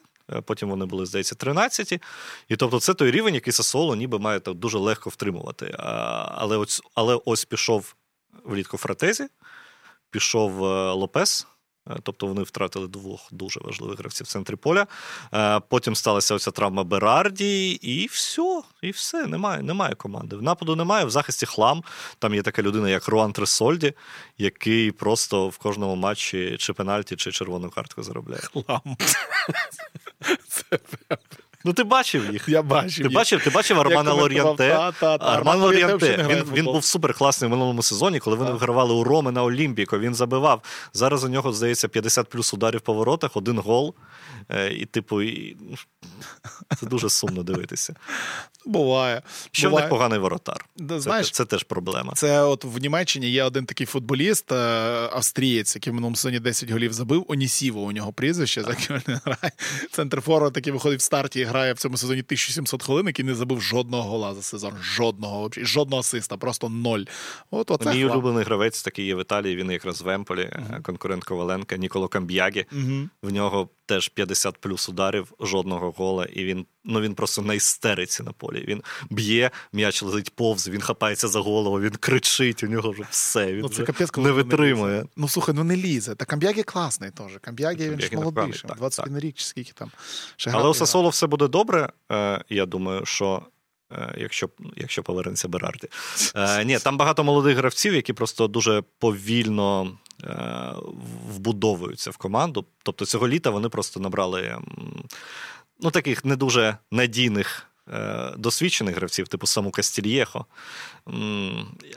потім 0.46 0.70
вони 0.70 0.86
були, 0.86 1.06
здається, 1.06 1.36
13. 1.36 2.02
І 2.50 2.56
тобто, 2.56 2.80
це 2.80 2.94
той 2.94 3.12
рівень, 3.12 3.36
який 3.36 3.54
Сасоло 3.54 3.96
ніби 3.96 4.20
має 4.20 4.40
так 4.40 4.54
дуже 4.54 4.78
легко 4.78 5.10
втримувати. 5.10 5.76
Але 5.78 6.58
ось, 6.58 6.82
але 6.96 7.20
ось 7.26 7.46
пішов 7.46 7.96
влітку 8.44 8.78
Фратезі, 8.78 9.28
пішов 10.12 10.60
Лопес. 10.98 11.48
Е, 11.90 11.96
тобто 12.04 12.28
вони 12.28 12.44
втратили 12.44 12.88
двох 12.88 13.28
дуже 13.32 13.60
важливих 13.60 14.00
гравців 14.00 14.28
в 14.28 14.30
центрі 14.30 14.56
поля. 14.56 14.88
Е, 15.34 15.60
потім 15.70 15.96
сталася 15.96 16.36
оця 16.36 16.52
травма 16.52 16.84
Берарді, 16.84 17.72
і 17.72 18.08
все, 18.08 18.62
і 18.82 18.92
все, 18.92 19.28
немає 19.28 19.62
немає 19.64 19.96
команди. 19.96 20.36
В 20.36 20.42
нападу 20.42 20.76
немає, 20.76 21.06
в 21.06 21.10
захисті 21.10 21.46
хлам. 21.46 21.84
Там 22.20 22.34
є 22.34 22.42
така 22.42 22.62
людина, 22.62 22.90
як 22.90 23.08
Руан 23.08 23.34
Тресольді, 23.34 23.94
який 24.38 24.92
просто 24.92 25.48
в 25.48 25.58
кожному 25.58 25.96
матчі 25.96 26.56
чи 26.60 26.74
пенальті, 26.74 27.16
чи 27.16 27.32
червону 27.32 27.70
картку 27.70 28.04
заробляє. 28.04 28.42
Хлам. 28.42 28.82
Це 30.48 30.80
Ну, 31.68 31.74
ти 31.74 31.84
бачив 31.84 32.34
їх. 32.34 32.50
Я 32.50 32.62
бачив. 32.62 32.96
Ти 32.98 33.04
їх. 33.04 33.14
бачив 33.14 33.44
ти 33.44 33.50
бачив 33.50 33.80
Армана 33.80 34.14
Лоріанте? 34.14 34.70
Та, 34.70 34.92
та, 34.92 35.18
та. 35.18 35.26
Арман 35.26 35.60
Лор'янте. 35.60 36.26
Він 36.30 36.44
він 36.54 36.66
був 36.66 36.84
суперкласний 36.84 37.48
в 37.48 37.52
минулому 37.52 37.84
сезоні, 37.84 38.20
коли 38.20 38.36
вони 38.36 38.52
вигравали 38.52 38.94
у 38.94 39.04
Роми 39.04 39.32
на 39.32 39.44
Олімпіко. 39.44 40.00
Він 40.00 40.16
забивав. 40.16 40.62
Зараз 40.94 41.24
у 41.24 41.30
нього, 41.30 41.54
здається, 41.54 41.88
50 41.88 42.30
плюс 42.30 42.54
ударів 42.54 42.82
по 42.82 42.94
воротах, 42.94 43.38
один 43.38 43.60
гол. 43.60 43.94
Е, 44.50 44.74
і, 44.74 44.86
типу, 44.86 45.22
і... 45.22 45.58
це 46.80 46.86
дуже 46.86 47.10
сумно 47.10 47.44
дивитися. 47.44 47.96
Буває. 48.66 49.22
Що 49.52 49.70
Буває. 49.70 49.86
в 49.86 49.90
них 49.90 49.98
поганий 49.98 50.20
воротар. 50.20 50.66
Да, 50.78 51.00
знаєш, 51.00 51.32
це, 51.32 51.34
це 51.34 51.46
теж 51.46 51.64
проблема. 51.64 52.14
Це 52.16 52.42
от 52.42 52.64
в 52.64 52.78
Німеччині 52.78 53.30
є 53.30 53.44
один 53.44 53.66
такий 53.66 53.88
футболіст, 53.88 54.52
е, 54.52 54.56
австрієць, 55.12 55.76
який 55.76 55.92
в 55.92 55.94
минулому 55.94 56.16
сезоні 56.16 56.40
10 56.40 56.70
голів 56.70 56.94
забив. 56.94 57.26
Онісіво 57.28 57.82
у 57.82 57.92
нього 57.92 58.14
прізвище, 58.14 58.64
за 58.64 58.70
яким 58.70 59.02
він 59.08 59.20
грає. 59.26 59.52
Центр 59.92 60.22
форвард, 60.22 60.56
який 60.56 60.74
виходить 60.74 61.00
в 61.00 61.04
старті 61.04 61.40
і 61.40 61.44
грає 61.44 61.74
в 61.74 61.78
цьому 61.78 61.98
сезоні 61.98 62.20
1700 62.20 62.84
хвилин, 62.84 63.08
який 63.08 63.26
не 63.26 63.36
забив 63.36 63.62
жодного 63.62 64.04
гола 64.10 64.34
за 64.34 64.42
сезон. 64.42 64.74
Жодного 64.82 65.50
жодного 65.58 66.00
асиста, 66.00 66.38
просто 66.38 66.70
ноль. 66.70 67.04
От 67.52 67.72
оце 67.72 67.94
Мій 67.94 68.06
улюблений 68.06 68.44
гравець 68.44 68.84
такий 68.84 69.06
є 69.06 69.16
в 69.16 69.22
Італії. 69.22 69.56
Він 69.56 69.72
якраз 69.72 70.02
в 70.02 70.10
Емполі, 70.10 70.42
uh-huh. 70.42 70.82
конкурент 70.82 71.24
Коваленка, 71.24 71.78
Ніколо 71.78 72.08
Камб'ягі. 72.08 72.66
Uh-huh. 72.74 73.10
В 73.22 73.32
нього 73.32 73.70
теж 73.88 74.10
50 74.10 74.58
плюс 74.58 74.90
ударів, 74.90 75.34
жодного 75.40 75.92
гола, 75.92 76.26
і 76.26 76.44
він 76.44 76.66
ну 76.84 77.02
він 77.02 77.16
просто 77.16 77.42
на 77.42 77.54
істериці 77.54 78.24
на 78.24 78.32
полі. 78.32 78.66
Він 78.68 78.84
б'є, 79.10 79.52
м'яч 79.74 80.04
летить 80.04 80.36
повз, 80.36 80.68
він 80.68 80.82
хапається 80.82 81.28
за 81.28 81.40
голову, 81.40 81.80
він 81.80 81.92
кричить, 81.92 82.64
у 82.64 82.68
нього 82.68 82.92
вже 82.92 83.04
все. 83.10 83.54
Він 83.54 83.62
ну, 83.62 83.70
це 83.70 83.84
капець, 83.84 84.18
не 84.18 84.32
витримує. 84.32 85.02
Не 85.02 85.08
ну 85.16 85.28
слухай, 85.28 85.56
ну 85.56 85.64
не 85.64 85.76
лізе. 85.76 86.16
Та 86.16 86.26
Камб'ягі 86.26 86.64
класний 86.64 87.12
теж. 87.12 87.32
Камб'ягі 87.42 87.90
він 87.90 88.00
ж 88.00 88.10
молодий, 88.14 88.54
21 88.78 89.20
рік 89.20 89.36
чи 89.36 89.46
скільки 89.46 89.72
там. 89.74 89.92
Ще 90.36 90.52
Але 90.54 90.70
у 90.70 90.74
Сасоло 90.74 91.10
все 91.10 91.28
буде 91.28 91.48
добре. 91.48 91.90
Е, 92.12 92.44
я 92.50 92.66
думаю, 92.66 93.06
що. 93.06 93.42
Е, 93.92 94.16
якщо 94.18 94.50
якщо 94.76 95.04
повернеться 95.04 95.48
Берарді. 95.48 95.88
Е, 96.36 96.66
Ні, 96.66 96.80
там 96.80 96.98
багато 96.98 97.24
молодих 97.24 97.58
гравців, 97.58 97.94
які 97.94 98.14
просто 98.14 98.48
дуже 98.48 98.84
повільно 99.00 99.98
вбудовуються 101.30 102.12
в 102.12 102.18
команду. 102.18 102.66
Тобто 102.84 103.06
цього 103.06 103.28
літа 103.28 103.50
вони 103.50 103.70
просто 103.70 104.00
набрали 104.00 104.58
ну, 105.80 105.92
таких 105.92 106.26
не 106.26 106.36
дуже 106.36 106.78
надійних. 106.92 107.68
Е, 107.94 108.34
досвідчених 108.38 108.96
гравців, 108.96 109.28
типу 109.28 109.48
саму 109.48 109.72
Кастільєхо, 109.72 110.46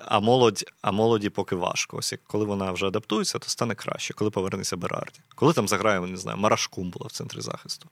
а 0.07 0.21
молодь, 0.21 0.65
а 0.83 0.93
молоді 0.93 1.31
поки 1.31 1.57
важко. 1.57 1.97
Ось 1.97 2.13
як 2.13 2.21
коли 2.25 2.45
вона 2.45 2.73
вже 2.73 2.87
адаптується, 2.87 3.39
то 3.39 3.49
стане 3.49 3.75
краще, 3.75 4.15
коли 4.15 4.31
повернеться 4.31 4.77
Берарді. 4.77 5.21
Коли 5.35 5.53
там 5.53 5.69
заграє, 5.69 6.01
не 6.01 6.17
знаю, 6.17 6.39
Марашкум 6.39 6.91
була 6.91 7.07
в 7.07 7.13
центрі 7.13 7.41
захисту. 7.41 7.89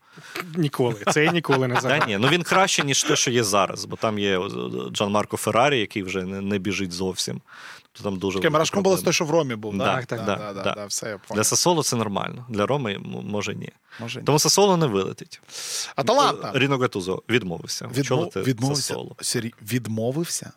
Ніколи. 0.55 1.03
Це 1.11 1.31
ніколи 1.31 1.67
не 1.67 1.75
заграє. 1.81 2.01
Та 2.01 2.07
ні, 2.07 2.17
ну 2.17 2.27
він 2.27 2.43
краще, 2.43 2.83
ніж 2.83 3.03
те, 3.03 3.15
що 3.15 3.31
є 3.31 3.43
зараз, 3.43 3.85
бо 3.85 3.95
там 3.95 4.19
є 4.19 4.39
Джан 4.91 5.11
Марко 5.11 5.37
Феррарі, 5.37 5.79
який 5.79 6.03
вже 6.03 6.23
не, 6.23 6.41
не 6.41 6.57
біжить 6.57 6.91
зовсім. 6.91 7.41
То 7.99 8.03
там 8.03 8.17
дуже 8.17 8.39
Таке, 8.39 8.49
Марашком 8.49 8.83
було 8.83 8.97
те, 8.97 9.11
що 9.11 9.25
в 9.25 9.31
Ромі 9.31 9.55
був. 9.55 9.77
Так, 9.77 10.05
так, 10.05 10.25
так. 10.25 10.39
Да, 10.39 10.53
да, 10.53 10.73
да, 10.73 10.85
все, 10.85 11.09
я 11.09 11.19
Для 11.35 11.43
Сасоло 11.43 11.83
це 11.83 11.95
нормально. 11.95 12.45
Для 12.49 12.65
Роми 12.65 12.97
може 13.23 13.55
ні. 13.55 13.69
Може, 13.99 14.21
Тому 14.21 14.39
Сасоло 14.39 14.77
не 14.77 14.85
вилетить. 14.85 15.41
Аталанта. 15.95 16.51
Ріно 16.55 16.77
Гатузо 16.77 17.23
відмовився. 17.29 17.87
Відмов... 17.87 18.31
Відмовився. 18.35 18.83
Сасоло. 18.83 19.15
Сері... 19.21 19.53
Відмовився? 19.61 20.51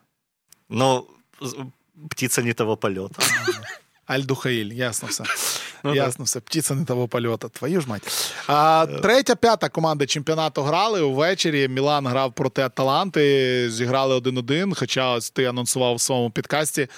Ну, 0.70 1.06
птиця 2.10 2.42
не 2.42 2.52
того 2.52 2.76
польоту. 2.76 3.22
Альдухаїль, 4.06 4.72
ясно 4.72 5.08
все. 5.08 5.24
Ну, 5.84 5.94
Ясно 5.94 6.24
все. 6.24 6.40
Птиця 6.40 6.74
не 6.74 6.84
того 6.84 7.08
польоту. 7.08 7.48
Твою 7.48 7.80
ж 7.80 7.88
мать. 7.88 8.32
А, 8.46 8.86
Третя, 9.02 9.36
п'ята 9.36 9.68
команда 9.68 10.06
чемпіонату 10.06 10.62
грали 10.62 11.00
увечері. 11.00 11.68
Мілан 11.68 12.06
грав 12.06 12.32
проти 12.32 12.62
Аталанти, 12.62 13.70
зіграли 13.70 14.18
1-1. 14.18 14.74
Хоча 14.78 15.10
ось 15.14 15.30
ти 15.30 15.44
анонсував 15.44 15.94
в 15.94 16.00
своєму 16.00 16.30
підкасті. 16.30 16.88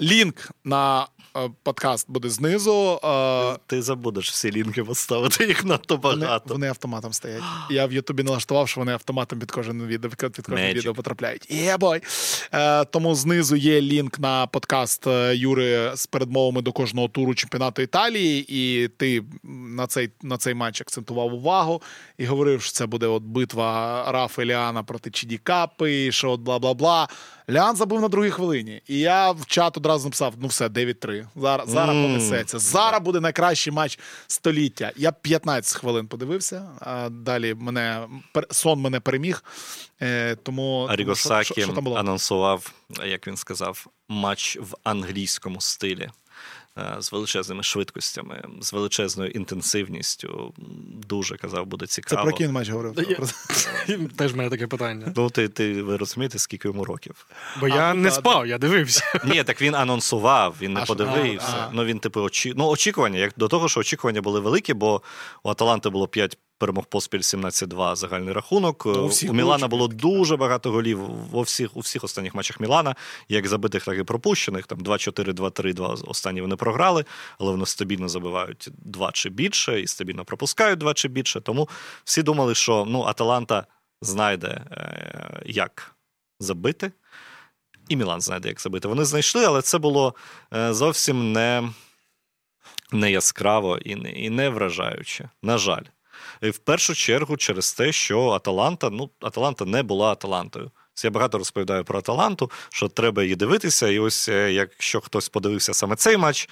Лінк 0.00 0.50
на 0.64 1.06
Е, 1.36 1.50
подкаст 1.62 2.10
буде 2.10 2.28
знизу. 2.28 3.00
Е, 3.04 3.56
ти 3.66 3.82
забудеш 3.82 4.30
всі 4.30 4.52
лінки 4.52 4.84
поставити, 4.84 5.44
їх 5.46 5.64
надто 5.64 5.96
багато. 5.96 6.20
Вони, 6.26 6.40
вони 6.46 6.68
автоматом 6.68 7.12
стоять. 7.12 7.42
Я 7.70 7.86
в 7.86 7.92
Ютубі 7.92 8.22
налаштував, 8.22 8.68
що 8.68 8.80
вони 8.80 8.92
автоматом 8.92 9.38
під 9.38 9.50
кожен 9.50 9.86
відео 9.86 10.10
під 10.10 10.46
кожне 10.46 10.74
відео 10.74 10.94
потрапляють. 10.94 11.50
Є 11.50 11.78
Е, 12.52 12.84
Тому 12.84 13.14
знизу 13.14 13.56
є 13.56 13.80
лінк 13.80 14.18
на 14.18 14.46
подкаст 14.46 15.06
Юри 15.32 15.92
з 15.94 16.06
передмовами 16.06 16.62
до 16.62 16.72
кожного 16.72 17.08
туру 17.08 17.34
чемпіонату 17.34 17.82
Італії, 17.82 18.46
і 18.48 18.88
ти 18.88 19.22
на 19.42 19.86
цей 19.86 20.10
на 20.22 20.36
цей 20.36 20.54
матч 20.54 20.80
акцентував 20.80 21.34
увагу 21.34 21.82
і 22.18 22.24
говорив, 22.24 22.62
що 22.62 22.72
це 22.72 22.86
буде 22.86 23.06
от 23.06 23.22
битва 23.22 24.04
Рафа 24.12 24.44
Ліана 24.44 24.82
проти 24.82 25.10
Чідікапи, 25.10 26.12
що 26.12 26.30
от 26.30 26.40
бла 26.40 26.58
бла 26.58 26.74
бла. 26.74 27.08
Лян 27.50 27.76
забив 27.76 28.00
на 28.00 28.08
другій 28.08 28.30
хвилині. 28.30 28.82
І 28.86 28.98
я 28.98 29.30
в 29.30 29.46
чат 29.46 29.76
одразу 29.76 30.04
написав: 30.04 30.34
ну 30.38 30.48
все, 30.48 30.68
9-3. 30.68 31.26
Зараз 31.36 31.68
зараз 31.70 31.96
mm. 31.96 32.02
понесеться. 32.02 32.58
Зараз 32.58 33.02
буде 33.02 33.20
найкращий 33.20 33.72
матч 33.72 33.98
століття. 34.26 34.92
Я 34.96 35.12
15 35.12 35.76
хвилин 35.80 36.06
подивився, 36.06 36.68
а 36.80 37.08
далі 37.08 37.54
мене 37.54 38.08
сон 38.50 38.80
мене 38.80 39.00
переміг. 39.00 39.44
Е, 40.02 40.36
тому 40.36 40.88
Рігосакі 40.90 41.66
анонсував, 41.96 42.72
як 43.04 43.26
він 43.26 43.36
сказав, 43.36 43.86
матч 44.08 44.56
в 44.56 44.74
англійському 44.84 45.60
стилі. 45.60 46.10
Е, 46.80 47.02
з 47.02 47.12
величезними 47.12 47.62
швидкостями, 47.62 48.42
з 48.60 48.72
величезною 48.72 49.30
інтенсивністю. 49.30 50.54
Дуже 51.08 51.36
казав, 51.36 51.66
буде 51.66 51.86
цікаво. 51.86 52.22
Це 52.22 52.28
про 52.28 52.36
кін 52.38 52.52
матч 52.52 52.68
говорив? 52.68 52.94
Теж 54.16 54.32
в 54.32 54.36
мене 54.36 54.50
таке 54.50 54.66
питання. 54.66 55.12
Ну, 55.16 55.30
ти 55.30 55.48
ти 55.48 55.82
ви 55.82 55.96
розумієте, 55.96 56.38
скільки 56.38 56.68
йому 56.68 56.84
років? 56.84 57.26
Бо 57.60 57.66
а, 57.66 57.68
я 57.68 57.76
та, 57.76 57.94
не 57.94 58.10
спав, 58.10 58.46
я 58.46 58.58
дивився. 58.58 59.20
Ні, 59.24 59.44
так 59.44 59.62
він 59.62 59.74
анонсував, 59.74 60.56
він 60.60 60.72
не 60.72 60.80
а, 60.80 60.84
подивився. 60.84 61.54
А, 61.58 61.70
ну 61.72 61.84
він, 61.84 61.98
типу, 61.98 62.20
очі... 62.20 62.52
ну, 62.56 62.68
очікування. 62.68 63.18
Як 63.18 63.32
до 63.36 63.48
того, 63.48 63.68
що 63.68 63.80
очікування 63.80 64.20
були 64.20 64.40
великі, 64.40 64.74
бо 64.74 65.02
у 65.42 65.50
Аталанти 65.50 65.90
було 65.90 66.08
5 66.08 66.38
перемог 66.60 66.86
поспіль 66.86 67.18
17-2 67.18 67.96
загальний 67.96 68.32
рахунок. 68.32 68.86
Ну, 68.86 69.10
у, 69.22 69.30
у 69.30 69.32
Мілана 69.32 69.68
було 69.68 69.88
дуже 69.88 70.36
багато 70.36 70.70
голів 70.70 70.98
во 71.30 71.42
всіх 71.42 71.76
у 71.76 71.80
всіх 71.80 72.04
останніх 72.04 72.34
матчах 72.34 72.60
Мілана, 72.60 72.94
як 73.28 73.48
забитих, 73.48 73.84
так 73.84 73.98
і 73.98 74.02
пропущених. 74.02 74.66
Там 74.66 74.78
2-4, 74.78 75.32
2-3, 75.32 75.74
2 75.74 75.88
останні 75.88 76.40
вони 76.40 76.56
програли, 76.56 77.04
але 77.38 77.50
вони 77.50 77.66
стабільно 77.66 78.08
забивають 78.08 78.68
два 78.78 79.12
чи 79.12 79.30
більше 79.30 79.80
і 79.80 79.86
стабільно 79.86 80.24
пропускають 80.24 80.78
два 80.78 80.94
чи 80.94 81.08
більше. 81.08 81.40
Тому 81.40 81.68
всі 82.04 82.22
думали, 82.22 82.54
що 82.54 82.84
ну, 82.88 83.02
Аталанта 83.02 83.66
знайде, 84.02 84.64
е, 84.70 85.42
як 85.46 85.96
забити. 86.40 86.92
І 87.88 87.96
Мілан 87.96 88.20
знайде, 88.20 88.48
як 88.48 88.60
забити. 88.60 88.88
Вони 88.88 89.04
знайшли, 89.04 89.44
але 89.44 89.62
це 89.62 89.78
було 89.78 90.14
е, 90.54 90.74
зовсім 90.74 91.32
не 91.32 91.70
не 92.92 93.10
яскраво 93.10 93.78
і 93.78 93.94
не, 93.94 94.10
і 94.10 94.30
не 94.30 94.48
вражаюче. 94.48 95.28
На 95.42 95.58
жаль. 95.58 95.84
В 96.42 96.58
першу 96.58 96.94
чергу 96.94 97.36
через 97.36 97.72
те, 97.74 97.92
що 97.92 98.28
Аталанта, 98.28 98.90
ну, 98.90 99.10
Аталанта 99.20 99.64
не 99.64 99.82
була 99.82 100.12
Аталантою. 100.12 100.70
Я 101.04 101.10
багато 101.10 101.38
розповідаю 101.38 101.84
про 101.84 101.98
Аталанту, 101.98 102.50
що 102.70 102.88
треба 102.88 103.22
її 103.22 103.36
дивитися. 103.36 103.88
І 103.88 103.98
ось 103.98 104.28
е, 104.28 104.52
якщо 104.52 105.00
хтось 105.00 105.28
подивився 105.28 105.74
саме 105.74 105.96
цей 105.96 106.16
матч, 106.16 106.48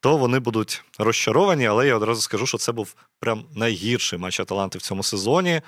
то 0.00 0.16
вони 0.16 0.38
будуть 0.38 0.82
розчаровані. 0.98 1.66
Але 1.66 1.86
я 1.86 1.96
одразу 1.96 2.20
скажу, 2.20 2.46
що 2.46 2.58
це 2.58 2.72
був 2.72 2.94
прям 3.20 3.44
найгірший 3.54 4.18
матч 4.18 4.40
Аталанти 4.40 4.78
в 4.78 4.82
цьому 4.82 5.02
сезоні. 5.02 5.60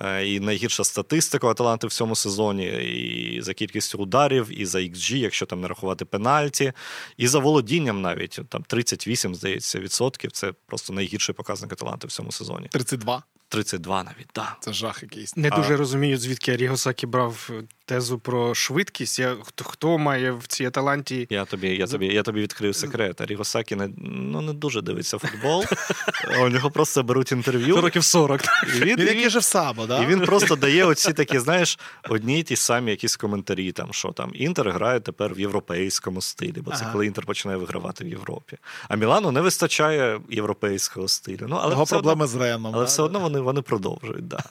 Е, 0.00 0.26
і 0.26 0.40
найгірша 0.40 0.84
статистика 0.84 1.48
Аталанти 1.48 1.86
в 1.86 1.92
цьому 1.92 2.16
сезоні, 2.16 2.66
і 2.66 3.42
за 3.42 3.54
кількістю 3.54 3.98
ударів, 3.98 4.60
і 4.60 4.66
за 4.66 4.78
XG, 4.78 5.16
якщо 5.16 5.46
там 5.46 5.60
не 5.60 5.68
рахувати 5.68 6.04
пенальті, 6.04 6.72
і 7.16 7.26
за 7.26 7.38
володінням 7.38 8.02
навіть 8.02 8.40
там 8.48 8.62
38, 8.62 9.34
здається, 9.34 9.80
відсотків. 9.80 10.32
Це 10.32 10.52
просто 10.66 10.92
найгірший 10.92 11.34
показник 11.34 11.72
Аталанти 11.72 12.06
в 12.06 12.10
цьому 12.10 12.32
сезоні. 12.32 12.68
32. 12.70 13.22
32 13.54 14.02
навіть, 14.02 14.28
так. 14.32 14.56
Це 14.60 14.72
жах 14.72 15.02
якийсь. 15.02 15.36
Не 15.36 15.50
дуже 15.50 15.76
розумію, 15.76 16.18
звідки 16.18 16.56
Рігосакі 16.56 17.06
брав 17.06 17.50
тезу 17.84 18.18
про 18.18 18.54
швидкість. 18.54 19.18
Я, 19.18 19.36
Хто 19.42 19.64
хто 19.64 19.98
має 19.98 20.32
в 20.32 20.46
цій 20.46 20.66
Аталанті. 20.66 21.26
Я 21.30 21.44
тобі 21.44 21.68
я 21.68 21.86
тобі, 21.86 22.06
я 22.06 22.22
тобі 22.22 22.40
відкрив 22.40 22.76
секрет. 22.76 23.20
Рігосакі 23.20 23.76
не 23.76 23.90
ну, 23.98 24.40
не 24.40 24.52
дуже 24.52 24.82
дивиться 24.82 25.18
футбол. 25.18 25.64
У 26.40 26.48
нього 26.48 26.70
просто 26.70 27.02
беруть 27.02 27.32
інтерв'ю. 27.32 27.80
Років 27.80 28.04
40. 28.04 28.42
І 28.76 28.80
він, 28.80 28.98
він 28.98 29.06
який 29.06 29.30
же 29.30 29.38
в 29.38 29.44
Сабо, 29.44 29.86
да? 29.86 30.02
І 30.02 30.06
він 30.06 30.20
просто 30.20 30.56
дає 30.56 30.84
оці 30.84 31.12
такі, 31.12 31.38
знаєш, 31.38 31.78
одні 32.08 32.40
й 32.40 32.42
ті 32.42 32.56
самі 32.56 32.90
якісь 32.90 33.16
коментарі, 33.16 33.72
там, 33.72 33.92
що 33.92 34.08
там 34.08 34.30
Інтер 34.34 34.70
грає 34.70 35.00
тепер 35.00 35.34
в 35.34 35.40
європейському 35.40 36.22
стилі, 36.22 36.60
бо 36.64 36.70
це 36.70 36.82
ага. 36.82 36.92
коли 36.92 37.06
Інтер 37.06 37.26
починає 37.26 37.58
вигравати 37.58 38.04
в 38.04 38.08
Європі. 38.08 38.56
А 38.88 38.96
Мілану 38.96 39.30
не 39.30 39.40
вистачає 39.40 40.20
європейського 40.30 41.08
стилю. 41.08 41.46
Ну, 41.48 41.58
але 41.62 41.70
Його 41.70 41.86
проблеми 41.86 42.24
одно, 42.24 42.26
з 42.26 42.34
Реном. 42.34 42.72
Але 42.74 42.84
да? 42.84 42.88
все 42.88 43.02
одно 43.02 43.20
вони 43.20 43.40
вони 43.44 43.62
продовжують. 43.62 44.28
Да. 44.28 44.44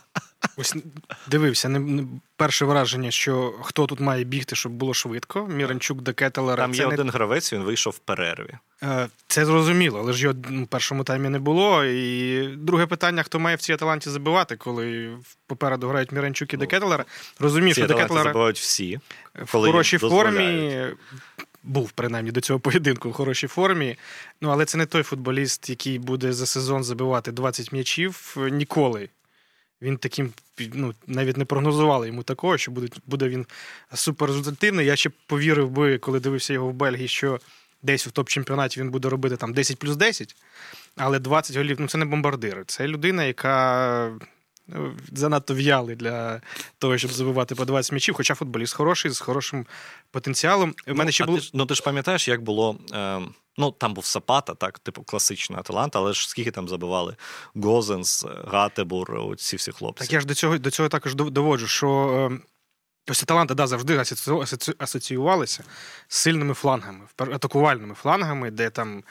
Ось 0.58 0.76
дивився, 1.28 1.70
не, 1.70 1.80
не 1.80 2.04
перше 2.36 2.66
враження, 2.66 3.12
що 3.12 3.54
хто 3.62 3.86
тут 3.86 4.00
має 4.00 4.24
бігти, 4.24 4.56
щоб 4.56 4.72
було 4.72 4.94
швидко. 4.94 5.48
Міранчук 5.48 6.02
Де 6.02 6.14
Кетелара. 6.14 6.64
Там 6.64 6.74
є 6.74 6.88
не... 6.88 6.94
один 6.94 7.10
гравець, 7.10 7.54
він 7.54 7.62
вийшов 7.62 7.94
в 7.94 8.00
перерві. 8.00 8.54
Е, 8.84 9.08
це 9.28 9.46
зрозуміло, 9.46 10.00
але 10.00 10.14
ж 10.14 10.24
його 10.24 10.36
в 10.64 10.68
першому 10.68 11.04
таймі 11.04 11.30
не 11.30 11.40
було. 11.40 11.86
І 11.86 12.48
друге 12.48 12.86
питання: 12.86 13.24
хто 13.24 13.40
має 13.40 13.56
в 13.56 13.60
цій 13.60 13.74
Аталанті 13.74 14.10
забивати, 14.10 14.56
коли 14.56 15.18
попереду 15.48 15.88
грають 15.88 16.12
Міранчук 16.12 16.54
і 16.54 16.58
ну, 16.58 16.60
Де 16.60 16.69
Кетелар. 16.69 17.06
Розумію, 17.40 17.74
що 17.74 17.88
Де 17.88 17.95
Кетелара 17.95 18.24
забивають 18.24 18.60
всі 18.60 19.00
в 19.46 19.52
хорошій 19.52 19.98
формі. 19.98 20.78
Був 21.64 21.92
принаймні 21.92 22.32
до 22.32 22.42
цього 22.42 22.60
поєдинку 22.60 23.10
в 23.10 23.14
хорошій 23.14 23.48
формі. 23.48 23.98
Ну 24.42 24.50
але 24.50 24.66
це 24.66 24.78
не 24.78 24.86
той 24.86 25.04
футболіст, 25.04 25.70
який 25.70 26.00
буде 26.00 26.34
за 26.34 26.46
сезон 26.46 26.84
забивати 26.84 27.32
20 27.32 27.72
м'ячів 27.72 28.38
ніколи. 28.52 29.10
Він 29.82 29.98
таким 29.98 30.34
ну, 30.74 30.94
навіть 31.08 31.38
не 31.38 31.46
прогнозували 31.46 32.08
йому 32.08 32.24
такого, 32.24 32.58
що 32.58 32.72
буде 32.72 32.88
буде 33.06 33.30
він 33.30 33.46
суперрезультативний. 33.94 34.86
Я 34.86 34.96
ще 34.96 35.12
повірив 35.28 35.70
би, 35.70 35.98
коли 35.98 36.20
дивився 36.20 36.54
його 36.54 36.68
в 36.68 36.74
Бельгії, 36.74 37.08
що 37.08 37.40
десь 37.82 38.08
в 38.08 38.10
топ-чемпіонаті 38.10 38.80
він 38.80 38.92
буде 38.92 39.10
робити 39.10 39.38
там 39.38 39.54
10 39.54 39.80
плюс 39.80 39.96
10, 39.96 40.36
але 40.96 41.20
20 41.20 41.58
голів 41.58 41.78
ну 41.80 41.88
це 41.88 41.98
не 41.98 42.06
бомбардир. 42.06 42.64
Це 42.68 42.88
людина, 42.88 43.24
яка 43.24 44.20
занадто 45.14 45.54
в'ялий 45.54 45.96
для 45.96 46.42
того, 46.78 46.98
щоб 46.98 47.12
забивати 47.12 47.56
по 47.56 47.66
20 47.66 47.92
м'ячів. 47.92 48.16
Хоча 48.16 48.36
футболіст 48.36 48.74
хороший, 48.74 49.12
з 49.12 49.20
хорошим 49.20 49.66
потенціалом. 50.12 50.76
У 50.88 50.92
мене 50.92 51.06
ну, 51.06 51.12
ще 51.12 51.26
було... 51.26 51.38
ти, 51.38 51.48
ну 51.54 51.66
ти 51.66 51.76
ж 51.76 51.84
пам'ятаєш, 51.84 52.28
як 52.28 52.42
було. 52.42 52.78
Е... 52.94 53.22
Ну, 53.58 53.72
там 53.72 53.94
був 53.94 54.06
Сапата, 54.06 54.56
так, 54.56 54.80
типу 54.80 55.04
класична 55.04 55.58
Аталанта, 55.58 56.00
але 56.00 56.14
ж 56.14 56.30
скільки 56.30 56.52
там 56.52 56.70
забивали 56.70 57.16
Гозенс, 57.56 58.26
Гатебур, 58.48 59.36
ці 59.38 59.56
всі 59.56 59.72
хлопці. 59.72 60.04
Так 60.04 60.14
я 60.14 60.20
ж 60.20 60.28
до 60.28 60.34
цього 60.34 60.58
до 60.58 60.72
цього 60.72 60.90
також 60.90 61.16
доводжу, 61.16 61.68
що 61.68 61.90
е, 62.32 62.40
ось 63.12 63.24
Аталанта 63.24 63.54
да, 63.54 63.68
завжди 63.68 64.04
асоціювалися 64.78 65.64
з 66.08 66.18
сильними 66.18 66.54
флангами, 66.54 67.00
атакувальними 67.18 67.96
флангами, 67.96 68.52
де 68.52 68.70
там 68.70 69.04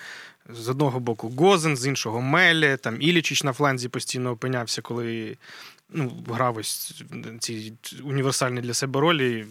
з 0.48 0.68
одного 0.68 1.00
боку 1.00 1.32
Гозен, 1.36 1.76
з 1.76 1.86
іншого 1.86 2.20
Мелі, 2.20 2.76
там 2.76 3.02
Ілічич 3.02 3.44
на 3.44 3.52
фланзі 3.52 3.88
постійно 3.88 4.30
опинявся, 4.30 4.82
коли 4.82 5.36
ну, 5.90 6.24
грав 6.28 6.56
ось 6.56 7.02
ці 7.40 7.72
універсальні 8.02 8.60
для 8.60 8.74
себе 8.74 9.00
ролі. 9.00 9.46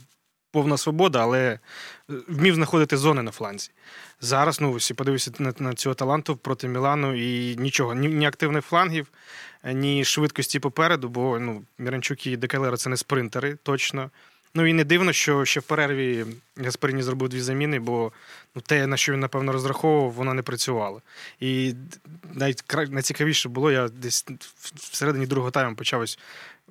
Повна 0.53 0.77
свобода, 0.77 1.21
але 1.21 1.59
вмів 2.07 2.55
знаходити 2.55 2.97
зони 2.97 3.21
на 3.21 3.31
фланзі. 3.31 3.71
Зараз 4.21 4.61
ну 4.61 4.73
всі 4.73 4.93
подивився 4.93 5.31
на, 5.39 5.53
на 5.59 5.73
цього 5.73 5.95
таланту 5.95 6.35
проти 6.35 6.67
Мілану 6.67 7.15
і 7.15 7.55
нічого, 7.55 7.93
ні, 7.93 8.07
ні 8.07 8.25
активних 8.25 8.65
флангів, 8.65 9.07
ні 9.73 10.05
швидкості 10.05 10.59
попереду, 10.59 11.09
бо 11.09 11.39
ну, 11.39 11.63
Міранчук 11.77 12.27
і 12.27 12.37
Декелера 12.37 12.77
це 12.77 12.89
не 12.89 12.97
спринтери 12.97 13.57
точно. 13.63 14.09
Ну 14.53 14.65
і 14.65 14.73
не 14.73 14.83
дивно, 14.83 15.13
що 15.13 15.45
ще 15.45 15.59
в 15.59 15.63
перерві 15.63 16.25
Гасперіні 16.57 17.03
зробив 17.03 17.29
дві 17.29 17.41
заміни, 17.41 17.79
бо 17.79 18.11
ну, 18.55 18.61
те, 18.61 18.87
на 18.87 18.97
що 18.97 19.13
він, 19.13 19.19
напевно, 19.19 19.51
розраховував, 19.51 20.11
воно 20.11 20.33
не 20.33 20.41
працювало. 20.41 21.01
І 21.39 21.73
навіть 22.33 22.63
найцікавіше 22.89 23.49
було, 23.49 23.71
я 23.71 23.87
десь 23.87 24.25
всередині 24.75 25.25
другого 25.25 25.51
тайму 25.51 25.75
почав 25.75 26.01
ось 26.01 26.19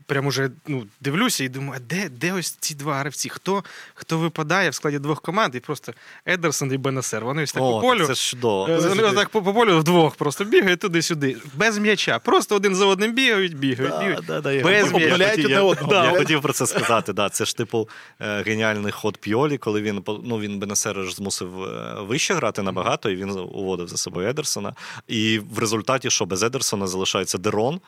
прям 0.07 0.27
уже 0.27 0.51
ну, 0.67 0.87
дивлюся 1.01 1.45
і 1.45 1.49
думаю, 1.49 1.73
а 1.77 1.95
де 1.95 2.09
де 2.09 2.33
ось 2.33 2.51
ці 2.51 2.75
два 2.75 2.99
гравці? 2.99 3.29
Хто 3.29 3.65
хто 3.95 4.19
випадає 4.19 4.71
в 4.71 4.75
складі 4.75 4.99
двох 4.99 5.23
команд? 5.23 5.55
І 5.55 5.61
просто 5.61 5.93
Едерсон 6.27 6.73
і 6.73 6.77
Бенесер. 6.77 7.25
Вони 7.25 7.43
ось 7.43 7.53
так 7.53 7.63
О, 7.63 7.73
по 7.73 7.81
полю. 7.81 8.07
Це 8.07 8.15
чудово. 8.15 8.69
Е, 8.69 8.89
вони 8.89 9.03
так 9.03 9.29
по, 9.29 9.43
по 9.43 9.55
полю 9.55 9.79
вдвох 9.79 10.17
просто 10.17 10.45
бігають 10.45 10.81
туди-сюди. 10.81 11.37
Без 11.55 11.79
м'яча. 11.79 12.19
Просто 12.19 12.57
один 12.57 12.75
за 12.75 12.87
одним 12.87 13.13
бігають, 13.13 13.57
бігають, 13.57 13.93
да, 13.93 13.99
бігають. 13.99 14.27
Да, 14.27 14.41
да, 14.41 14.63
Без 14.63 14.93
м'яча. 14.93 15.35
Я, 15.49 15.75
да, 15.89 16.13
я 16.13 16.19
хотів 16.19 16.43
про 16.43 16.53
це 16.53 16.67
сказати. 16.67 17.13
Да. 17.13 17.29
Це 17.29 17.45
ж 17.45 17.57
типу 17.57 17.89
е, 18.21 18.43
геніальний 18.43 18.93
ход 18.93 19.17
Пьолі, 19.17 19.59
коли 19.59 19.83
він 19.83 20.03
ну, 20.25 20.41
він 20.41 20.59
Бенесера 20.59 21.03
ж 21.03 21.15
змусив 21.15 21.65
е, 21.65 21.70
вище 21.99 22.35
грати 22.35 22.63
набагато, 22.63 23.11
і 23.11 23.17
він 23.17 23.31
уводив 23.31 23.89
за 23.89 23.97
собою 23.97 24.29
Едерсона. 24.29 24.75
І 25.09 25.39
в 25.39 25.59
результаті, 25.59 26.11
що 26.11 26.27
без 26.27 26.43
Едерсона 26.43 26.87
залишається 26.87 27.39
Дерон 27.39 27.81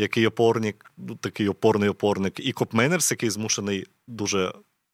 який 0.00 0.26
опорник, 0.26 0.92
ну, 0.98 1.14
такий 1.14 1.48
опорний 1.48 1.88
опорник, 1.88 2.40
і 2.40 2.52
Копменерс, 2.52 3.10
який 3.10 3.30
змушений 3.30 3.86
дуже 4.06 4.52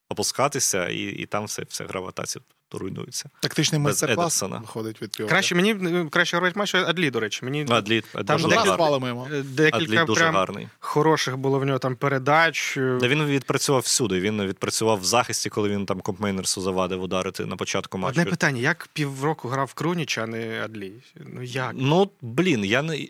опускатися, 0.08 0.88
і 0.88 0.98
і 1.00 1.26
там 1.26 1.44
все, 1.44 1.62
вся 1.68 1.84
гравітація 1.88 2.42
руйнується. 2.72 3.30
Тактичний 3.40 3.80
майстер-клас 3.80 4.42
виходить 4.42 5.02
від 5.02 5.14
цього. 5.14 5.28
Краще 5.28 5.54
мені 5.54 6.04
краще 6.10 6.36
гравець 6.36 6.56
матчу 6.56 6.78
Адлі, 6.78 7.10
до 7.10 7.20
речі. 7.20 7.44
Мені 7.44 7.66
Адлі, 7.68 8.02
там 8.26 8.42
дуже 8.42 8.56
декілька, 8.56 8.76
гарний. 8.76 9.42
декілька 9.42 9.76
Адлі 9.76 10.06
дуже 10.06 10.24
гарний. 10.24 10.68
хороших 10.78 11.36
було 11.36 11.58
в 11.58 11.64
нього 11.64 11.78
там 11.78 11.96
передач. 11.96 12.74
Да 12.76 13.08
Він 13.08 13.24
відпрацював 13.24 13.82
всюди. 13.82 14.20
Він 14.20 14.42
відпрацював 14.46 15.00
в 15.00 15.04
захисті, 15.04 15.48
коли 15.50 15.68
він 15.68 15.86
там 15.86 16.00
Копмейнерсу 16.00 16.60
завадив 16.60 17.02
ударити 17.02 17.46
на 17.46 17.56
початку 17.56 17.98
матчу. 17.98 18.20
Одне 18.20 18.30
питання: 18.30 18.60
як 18.60 18.88
півроку 18.92 19.48
грав 19.48 19.74
Круніч, 19.74 20.18
а 20.18 20.26
не 20.26 20.62
Адлі? 20.64 20.92
Ну 21.16 21.42
як? 21.42 21.72
Ну 21.74 22.10
блін, 22.20 22.64
я 22.64 22.82
не. 22.82 23.08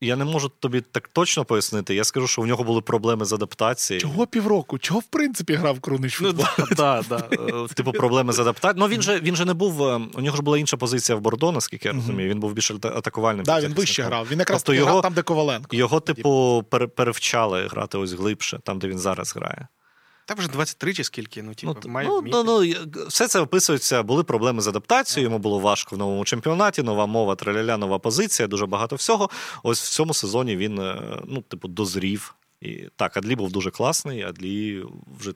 Я 0.00 0.16
не 0.16 0.24
можу 0.24 0.48
тобі 0.48 0.80
так 0.80 1.08
точно 1.08 1.44
пояснити. 1.44 1.94
Я 1.94 2.04
скажу, 2.04 2.26
що 2.26 2.42
в 2.42 2.46
нього 2.46 2.64
були 2.64 2.80
проблеми 2.80 3.24
з 3.24 3.32
адаптацією. 3.32 4.00
Чого 4.00 4.26
півроку? 4.26 4.78
Чого 4.78 5.00
в 5.00 5.04
принципі 5.04 5.54
грав 5.54 5.80
Крунич? 5.80 6.20
Ну, 6.20 6.32
да, 6.76 7.02
да, 7.08 7.28
е, 7.32 7.66
Типу 7.74 7.92
проблеми 7.92 8.32
з 8.32 8.38
адаптацією. 8.38 8.88
Ну 8.88 8.94
він 8.94 9.02
же 9.02 9.20
він 9.20 9.36
же 9.36 9.44
не 9.44 9.54
був. 9.54 9.82
Е, 9.82 10.00
у 10.14 10.20
нього 10.20 10.36
ж 10.36 10.42
була 10.42 10.58
інша 10.58 10.76
позиція 10.76 11.16
в 11.16 11.20
Бордо, 11.20 11.52
наскільки 11.52 11.88
я 11.88 11.94
розумію. 11.94 12.30
Він 12.30 12.40
був 12.40 12.52
більш 12.52 12.70
атакувальним. 12.70 13.44
Так, 13.44 13.64
він 13.64 13.74
вище 13.74 14.02
грав. 14.02 14.26
Він 14.30 14.38
якраз 14.38 14.62
тобто 14.62 14.74
його, 14.74 15.00
там, 15.02 15.14
де 15.14 15.22
Коваленко. 15.22 15.76
Його, 15.76 16.00
типу, 16.00 16.64
перевчали 16.96 17.66
грати 17.66 17.98
ось 17.98 18.12
глибше, 18.12 18.60
там, 18.64 18.78
де 18.78 18.88
він 18.88 18.98
зараз 18.98 19.34
грає. 19.36 19.68
Та 20.26 20.34
вже 20.34 20.48
23 20.48 20.94
чи 20.94 21.04
скільки, 21.04 21.42
ну 21.42 21.54
типу, 21.54 21.76
ну, 21.84 21.90
має 21.90 22.08
ну, 22.08 22.22
ну, 22.22 22.44
ну, 22.44 22.62
все 23.08 23.28
це 23.28 23.40
описується. 23.40 24.02
Були 24.02 24.24
проблеми 24.24 24.62
з 24.62 24.68
адаптацією. 24.68 25.26
Йому 25.26 25.38
було 25.38 25.58
важко 25.58 25.96
в 25.96 25.98
новому 25.98 26.24
чемпіонаті, 26.24 26.82
нова 26.82 27.06
мова, 27.06 27.34
траляля, 27.34 27.76
нова 27.76 27.98
позиція, 27.98 28.48
дуже 28.48 28.66
багато 28.66 28.96
всього. 28.96 29.30
Ось 29.62 29.82
в 29.82 29.90
цьому 29.90 30.14
сезоні 30.14 30.56
він, 30.56 30.78
е, 30.78 31.20
ну, 31.26 31.40
типу, 31.42 31.68
дозрів. 31.68 32.34
І 32.60 32.88
так, 32.96 33.16
Адлі 33.16 33.36
був 33.36 33.52
дуже 33.52 33.70
класний. 33.70 34.22
Адлі 34.22 34.84
вже 35.20 35.32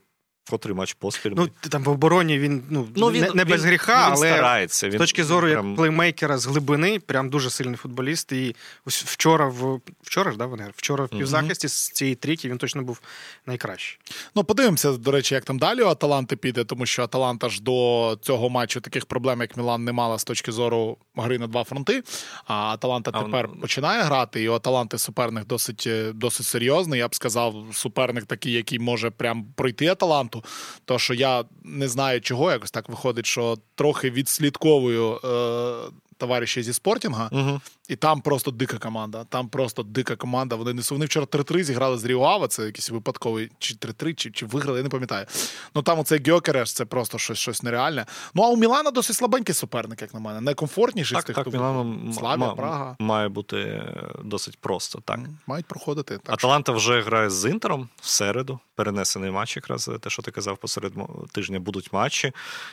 котрий 0.51 0.75
матч 0.75 0.95
поспіль. 0.95 1.33
Ну, 1.37 1.49
там 1.69 1.83
в 1.83 1.89
обороні 1.89 2.39
він 2.39 2.63
ну, 2.71 2.89
ну 2.97 3.11
він, 3.11 3.23
не, 3.23 3.31
не 3.35 3.45
без 3.45 3.65
гріха, 3.65 4.07
він, 4.07 4.13
але 4.13 4.33
старається. 4.33 4.89
Він, 4.89 4.95
з 4.95 4.99
точки 4.99 5.25
зору 5.25 5.49
прям... 5.49 5.69
як 5.69 5.77
плеймейкера 5.77 6.39
з 6.39 6.47
глибини, 6.47 6.99
прям 6.99 7.31
дуже 7.31 7.51
сильний 7.51 7.77
футболіст. 7.77 8.33
І 8.33 8.57
ось 8.85 9.05
вчора 9.05 9.47
в 9.47 9.81
вчора 10.03 10.33
ж 10.33 10.39
да, 10.39 10.47
вони 10.47 10.71
вчора 10.77 11.05
в 11.05 11.09
півзахисті 11.09 11.69
з 11.69 11.91
цієї 11.91 12.15
трійки 12.15 12.49
він 12.49 12.59
точно 12.59 12.83
був 12.83 13.01
найкращий. 13.47 13.99
Ну, 14.35 14.45
подивимося, 14.45 14.93
до 14.93 15.11
речі, 15.11 15.35
як 15.35 15.45
там 15.45 15.59
далі 15.59 15.83
у 15.83 15.87
Аталанти 15.87 16.37
піде, 16.37 16.65
тому 16.65 16.87
що 16.87 17.03
Аталанта 17.03 17.49
ж 17.49 17.63
до 17.63 18.19
цього 18.23 18.51
матчу 18.51 18.81
таких 18.81 19.07
проблем, 19.07 19.41
як 19.41 19.57
Мілан, 19.57 19.85
не 19.85 19.93
мала 19.93 20.19
з 20.19 20.25
точки 20.25 20.53
зору 20.53 20.97
гри 21.17 21.39
на 21.39 21.47
два 21.47 21.65
фронти. 21.65 22.03
А 22.45 22.55
Аталанта 22.55 23.11
а 23.15 23.23
тепер 23.23 23.49
он... 23.53 23.61
починає 23.61 24.03
грати, 24.03 24.43
і 24.43 24.49
у 24.49 24.53
Аталанти 24.53 24.99
суперник 24.99 25.47
досить 25.47 25.89
досить 26.15 26.47
серйозний. 26.47 26.99
Я 26.99 27.09
б 27.09 27.15
сказав, 27.15 27.55
суперник 27.73 28.25
такий, 28.25 28.53
який 28.53 28.79
може 28.79 29.11
прям 29.11 29.45
пройти 29.55 29.87
Аталанту. 29.87 30.40
То 30.85 30.99
що 30.99 31.15
я 31.15 31.45
не 31.65 31.89
знаю, 31.89 32.21
чого 32.21 32.51
якось 32.51 32.71
так 32.71 32.89
виходить, 32.89 33.27
що 33.27 33.59
трохи 33.75 34.11
відслідковую 34.11 35.21
е, 35.25 35.91
товариші 36.21 36.63
зі 36.63 36.73
спортінга, 36.73 37.29
угу. 37.33 37.61
і 37.89 37.97
там 37.97 38.21
просто 38.21 38.51
дика 38.51 38.79
команда. 38.79 39.25
Там 39.25 39.49
просто 39.49 39.83
дика 39.83 40.17
команда. 40.17 40.57
Вони 40.57 40.73
не 40.73 40.83
вони 40.91 41.05
вчора 41.05 41.27
3-3 41.27 41.63
зіграли 41.63 41.99
з 41.99 42.05
Ріоава, 42.05 42.49
це 42.49 42.65
якийсь 42.65 42.91
випадковий, 42.91 43.51
чи 43.59 43.75
3-3, 43.75 44.15
чи 44.15 44.31
чи 44.31 44.47
виграли, 44.47 44.79
я 44.79 44.83
не 44.83 44.89
пам'ятаю. 44.89 45.27
Ну 45.75 45.83
там 45.83 45.99
оцей 45.99 46.31
Гьокереш, 46.31 46.73
це 46.73 46.85
просто 46.85 47.19
щось 47.19 47.39
щось 47.39 47.63
нереальне. 47.63 48.07
Ну 48.35 48.43
а 48.43 48.49
у 48.49 48.57
Мілана 48.57 48.91
досить 48.91 49.17
слабенький 49.17 49.55
суперник, 49.55 50.03
як 50.03 50.15
на 50.15 50.21
мене. 50.21 50.41
Найкомфортніший 50.41 51.15
так, 51.15 51.23
з 51.23 51.27
тих, 51.27 51.37
так, 51.37 51.53
Мілану 51.53 52.13
Славія, 52.13 52.49
м- 52.49 52.57
Прага. 52.57 52.97
Має 52.99 53.29
бути 53.29 53.83
досить 54.25 54.59
просто. 54.61 55.01
так. 55.05 55.21
Мають 55.47 55.67
проходити. 55.67 56.19
Так 56.19 56.35
Аталанта 56.35 56.73
вже 56.73 57.01
грає 57.01 57.31
з 57.31 57.51
Інтером 57.51 57.89
в 58.01 58.09
середу. 58.09 58.61
Перенесений 58.75 59.31
матч, 59.31 59.57
якраз 59.57 59.91
те, 60.01 60.11
що 60.11 60.23
ти 60.23 60.31
казав, 60.31 60.59
посеред 60.59 60.93
тижня 61.33 61.61
будуть 61.61 61.93
матчі. 61.93 62.33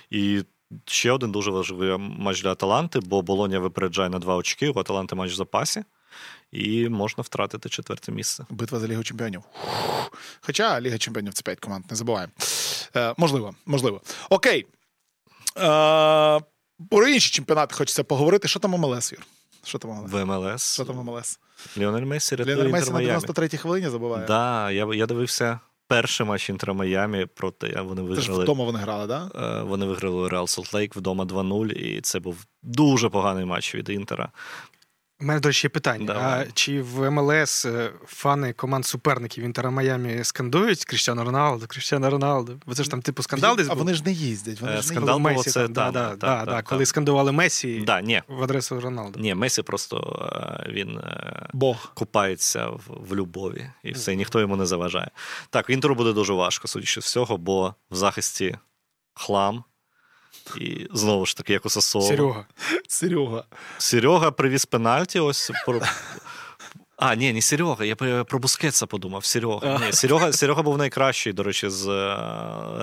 І 0.09 0.43
Ще 0.85 1.11
один 1.11 1.31
дуже 1.31 1.51
важливий 1.51 1.97
матч 1.97 2.41
для 2.41 2.51
Аталанти, 2.51 2.99
бо 2.99 3.21
Болоня 3.21 3.59
випереджає 3.59 4.09
на 4.09 4.19
два 4.19 4.35
очки. 4.35 4.69
У 4.69 4.79
Аталанти 4.79 5.15
матч 5.15 5.31
в 5.31 5.35
запасі. 5.35 5.83
І 6.51 6.89
можна 6.89 7.21
втратити 7.21 7.69
четверте 7.69 8.11
місце. 8.11 8.45
Битва 8.49 8.79
за 8.79 8.87
Лігу 8.87 9.03
Чемпіонів. 9.03 9.43
Хоча 10.41 10.81
Ліга 10.81 10.97
Чемпіонів 10.97 11.33
це 11.33 11.41
5 11.41 11.59
команд, 11.59 11.85
не 11.89 11.95
забуваємо. 11.95 12.33
Е, 12.95 13.13
можливо, 13.17 13.55
можливо. 13.65 14.01
Окей. 14.29 14.65
Е, 15.57 16.39
про 16.89 17.07
інші 17.07 17.31
чемпіонати 17.31 17.75
хочеться 17.75 18.03
поговорити. 18.03 18.47
Що 18.47 18.59
там 18.59 18.71
МЛС, 18.71 19.11
Юр? 19.11 19.21
Що 19.63 19.77
там 19.77 19.91
МЛС? 19.91 20.11
В 20.11 20.25
МЛС. 20.25 20.73
Що 20.73 20.85
там 20.85 20.95
МЛС? 20.95 21.39
Ліонель 21.77 22.01
Мессі 22.05 22.35
рятує 22.35 22.55
Ліонель 22.55 22.71
Месі 22.71 22.91
на 22.91 22.99
93-й 22.99 23.57
хвилині 23.57 23.89
забуває. 23.89 24.25
Да, 24.27 24.71
я, 24.71 24.87
я 24.93 25.05
дивився 25.05 25.59
перший 25.87 26.25
матч 26.25 26.49
Інтера 26.49 26.73
Майамі 26.73 27.25
проти 27.25 27.81
вони 27.81 28.01
виграли. 28.01 28.43
вдома 28.43 28.63
вони 28.65 28.79
грали, 28.79 29.07
так? 29.07 29.31
Да? 29.33 29.59
Е, 29.59 29.63
Вони 29.63 29.85
виграли 29.85 30.29
Реал 30.29 30.47
Солт 30.47 30.73
Лейк 30.73 30.95
вдома 30.95 31.23
2-0, 31.25 31.71
і 31.71 32.01
це 32.01 32.19
був 32.19 32.45
дуже 32.63 33.09
поганий 33.09 33.45
матч 33.45 33.75
від 33.75 33.89
Інтера. 33.89 34.29
У 35.21 35.25
мене, 35.25 35.39
до 35.39 35.49
речі, 35.49 35.65
є 35.67 35.69
питання. 35.69 36.05
Давай. 36.05 36.23
А 36.49 36.51
чи 36.53 36.81
в 36.81 37.11
МЛС 37.11 37.65
е, 37.65 37.91
фани 38.05 38.53
команд 38.53 38.85
суперників 38.85 39.43
Інтера 39.43 39.69
Майамі 39.69 40.23
скандують 40.23 40.85
Кріштіану 40.85 41.23
Роналду, 41.23 41.65
Кріштіану 41.67 42.09
Роналду? 42.09 42.59
Бо 42.65 42.73
це 42.75 42.83
ж 42.83 42.91
там 42.91 43.01
типу 43.01 43.23
скандал 43.23 43.55
десь 43.55 43.65
А 43.67 43.69
був? 43.69 43.77
вони 43.77 43.93
ж 43.93 44.03
не 44.05 44.11
їздять. 44.11 44.61
Вони 44.61 44.71
Е, 44.73 44.75
ж 44.75 44.81
не 44.81 44.83
скандал 44.83 45.07
Коли 45.15 45.19
було 45.29 45.35
Месі 45.37 45.49
це 45.49 45.63
там, 45.63 45.73
да, 45.73 45.91
да, 45.91 46.09
так, 46.09 46.17
да, 46.19 46.37
так, 46.37 46.45
да, 46.45 46.61
коли 46.61 46.85
скандували 46.85 47.31
Месі 47.31 47.79
Да, 47.85 48.01
ні, 48.01 48.21
в 48.27 48.43
адресу 48.43 48.79
Роналду. 48.79 49.19
ні, 49.19 49.35
Месі 49.35 49.61
просто 49.61 49.97
е, 50.67 50.71
він 50.71 50.99
Бог. 51.53 51.91
купається 51.93 52.67
в, 52.69 52.81
в 52.87 53.15
любові, 53.15 53.69
і 53.83 53.91
все, 53.91 54.15
ніхто 54.15 54.39
йому 54.39 54.55
не 54.55 54.65
заважає. 54.65 55.11
Так, 55.49 55.69
Інтеру 55.69 55.95
буде 55.95 56.13
дуже 56.13 56.33
важко, 56.33 56.67
судячи 56.67 57.01
з 57.01 57.05
всього, 57.05 57.37
бо 57.37 57.75
в 57.91 57.95
захисті 57.95 58.57
хлам. 59.13 59.63
І 60.61 60.87
знову 60.93 61.25
ж 61.25 61.37
таки, 61.37 61.53
як 61.53 61.65
у 61.65 61.69
Сосоло. 61.69 62.07
Серега. 62.07 62.45
Серега. 62.87 63.43
Серега 63.77 64.31
привіз 64.31 64.65
пенальті. 64.65 65.19
Ось 65.19 65.51
про. 65.65 65.81
А, 66.99 67.15
ні, 67.15 67.33
не 67.33 67.41
Серега, 67.41 67.85
я 67.85 67.95
про- 67.95 68.39
Бускетса 68.39 68.85
подумав. 68.85 69.25
Серега. 69.25 69.79
Ні, 69.85 69.93
Серега, 69.93 70.33
Серега 70.33 70.61
був 70.61 70.77
найкращий, 70.77 71.33
до 71.33 71.43
речі, 71.43 71.69
з 71.69 71.87
е, 71.87 72.17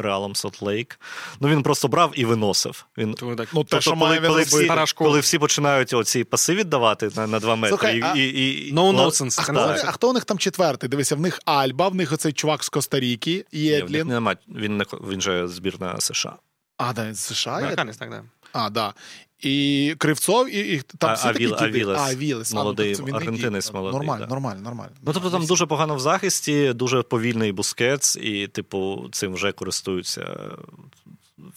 Реалом 0.02 0.34
Солт 0.34 0.62
Лейк. 0.62 1.00
Ну 1.40 1.48
він 1.48 1.62
просто 1.62 1.88
брав 1.88 2.12
і 2.14 2.24
виносив. 2.24 2.86
Він 2.98 3.14
так, 3.14 3.48
Ну, 3.54 3.64
те, 3.64 3.80
що 3.80 3.90
коли, 3.96 4.20
коли, 4.20 4.42
всі, 4.42 4.70
коли 4.94 5.20
всі 5.20 5.38
починають 5.38 5.92
оці 5.94 6.24
паси 6.24 6.54
віддавати 6.54 7.10
на, 7.16 7.26
на 7.26 7.40
2 7.40 7.56
метри. 7.56 7.68
Слухай, 7.68 7.98
і, 7.98 8.02
а- 8.02 8.14
і, 8.16 8.22
і, 8.68 8.74
No 8.74 8.96
nonsense. 8.96 9.36
А 9.38 9.42
хто, 9.42 9.76
а 9.88 9.92
хто 9.92 10.10
у 10.10 10.12
них 10.12 10.24
там 10.24 10.38
четвертий? 10.38 10.88
Дивися, 10.88 11.16
в 11.16 11.20
них 11.20 11.40
Альба, 11.44 11.88
в 11.88 11.94
них 11.94 12.12
оцей 12.12 12.32
чувак 12.32 12.64
з 12.64 12.68
Коста-Ріки, 12.68 13.44
ні, 13.52 13.60
в 13.60 13.72
них 13.72 13.80
Єдлін. 13.82 14.06
нема, 14.06 14.36
він, 14.48 14.82
він 15.10 15.20
же 15.20 15.48
збірна 15.48 16.00
США. 16.00 16.36
А, 16.76 16.92
да, 16.92 17.14
з 17.14 17.20
США. 17.20 17.50
Американець, 17.58 17.96
так, 17.96 18.10
да. 18.10 18.24
А, 18.52 18.70
да. 18.70 18.94
І 19.40 19.94
Кривцов, 19.98 20.54
і, 20.54 20.58
і 20.74 20.82
там 20.98 21.10
А- 21.10 21.12
всі 21.14 21.26
такі 21.28 21.46
Авіл- 21.46 21.58
діди. 21.58 21.64
Авілес. 21.64 21.98
А, 22.00 22.04
Авілес. 22.10 22.52
А, 22.52 22.54
ну, 22.54 22.60
Молодий, 22.62 22.96
тобто 22.96 23.16
аргентинець 23.16 23.72
молодий, 23.72 23.98
Нормально, 23.98 24.26
да. 24.26 24.30
нормально, 24.34 24.60
нормально. 24.62 24.92
Ну, 25.02 25.12
тобто 25.12 25.30
там 25.30 25.46
дуже 25.46 25.66
погано 25.66 25.94
в 25.94 26.00
захисті, 26.00 26.72
дуже 26.72 27.02
повільний 27.02 27.52
бускетс, 27.52 28.16
і, 28.16 28.46
типу, 28.48 29.08
цим 29.12 29.34
вже 29.34 29.52
користуються. 29.52 30.36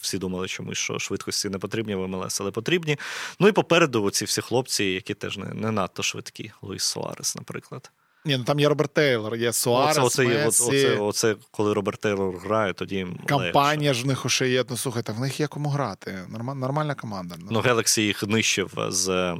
Всі 0.00 0.18
думали 0.18 0.48
чомусь, 0.48 0.78
що 0.78 0.98
швидкості 0.98 1.48
не 1.48 1.58
потрібні 1.58 1.94
в 1.94 2.08
МЛС, 2.08 2.40
але 2.40 2.50
потрібні. 2.50 2.98
Ну 3.40 3.48
і 3.48 3.52
попереду 3.52 4.10
ці 4.10 4.24
всі 4.24 4.40
хлопці, 4.40 4.84
які 4.84 5.14
теж 5.14 5.38
не, 5.38 5.46
не 5.46 5.70
надто 5.70 6.02
швидкі. 6.02 6.52
Луїс 6.62 6.82
Суарес, 6.82 7.36
наприклад. 7.36 7.90
Ні, 8.28 8.36
ну 8.38 8.44
там 8.44 8.60
є 8.60 8.68
Роберт 8.68 8.94
Тейлор, 8.94 9.36
є 9.36 9.52
Суарес, 9.52 9.98
оце, 9.98 10.06
оце, 10.06 10.24
є, 10.24 10.44
Мессі, 10.44 10.64
оце, 10.86 10.96
оце, 10.96 11.36
коли 11.50 11.72
Роберт 11.74 12.00
Тейлор 12.00 12.36
грає, 12.38 12.72
тоді 12.72 13.06
Кампанія 13.26 13.90
легше. 13.90 14.00
ж 14.00 14.04
в 14.04 14.06
них 14.06 14.24
ще 14.26 14.48
є. 14.48 14.64
Ну 14.70 14.76
слухайте, 14.76 15.12
в 15.12 15.20
них 15.20 15.40
є 15.40 15.46
кому 15.46 15.68
грати. 15.68 16.18
Норма- 16.38 16.54
нормальна 16.54 16.94
команда. 16.94 17.34
Ну, 17.50 17.60
Гелаксі 17.60 18.02
їх 18.02 18.22
нищив 18.22 18.70
з 18.88 19.08
е, 19.08 19.36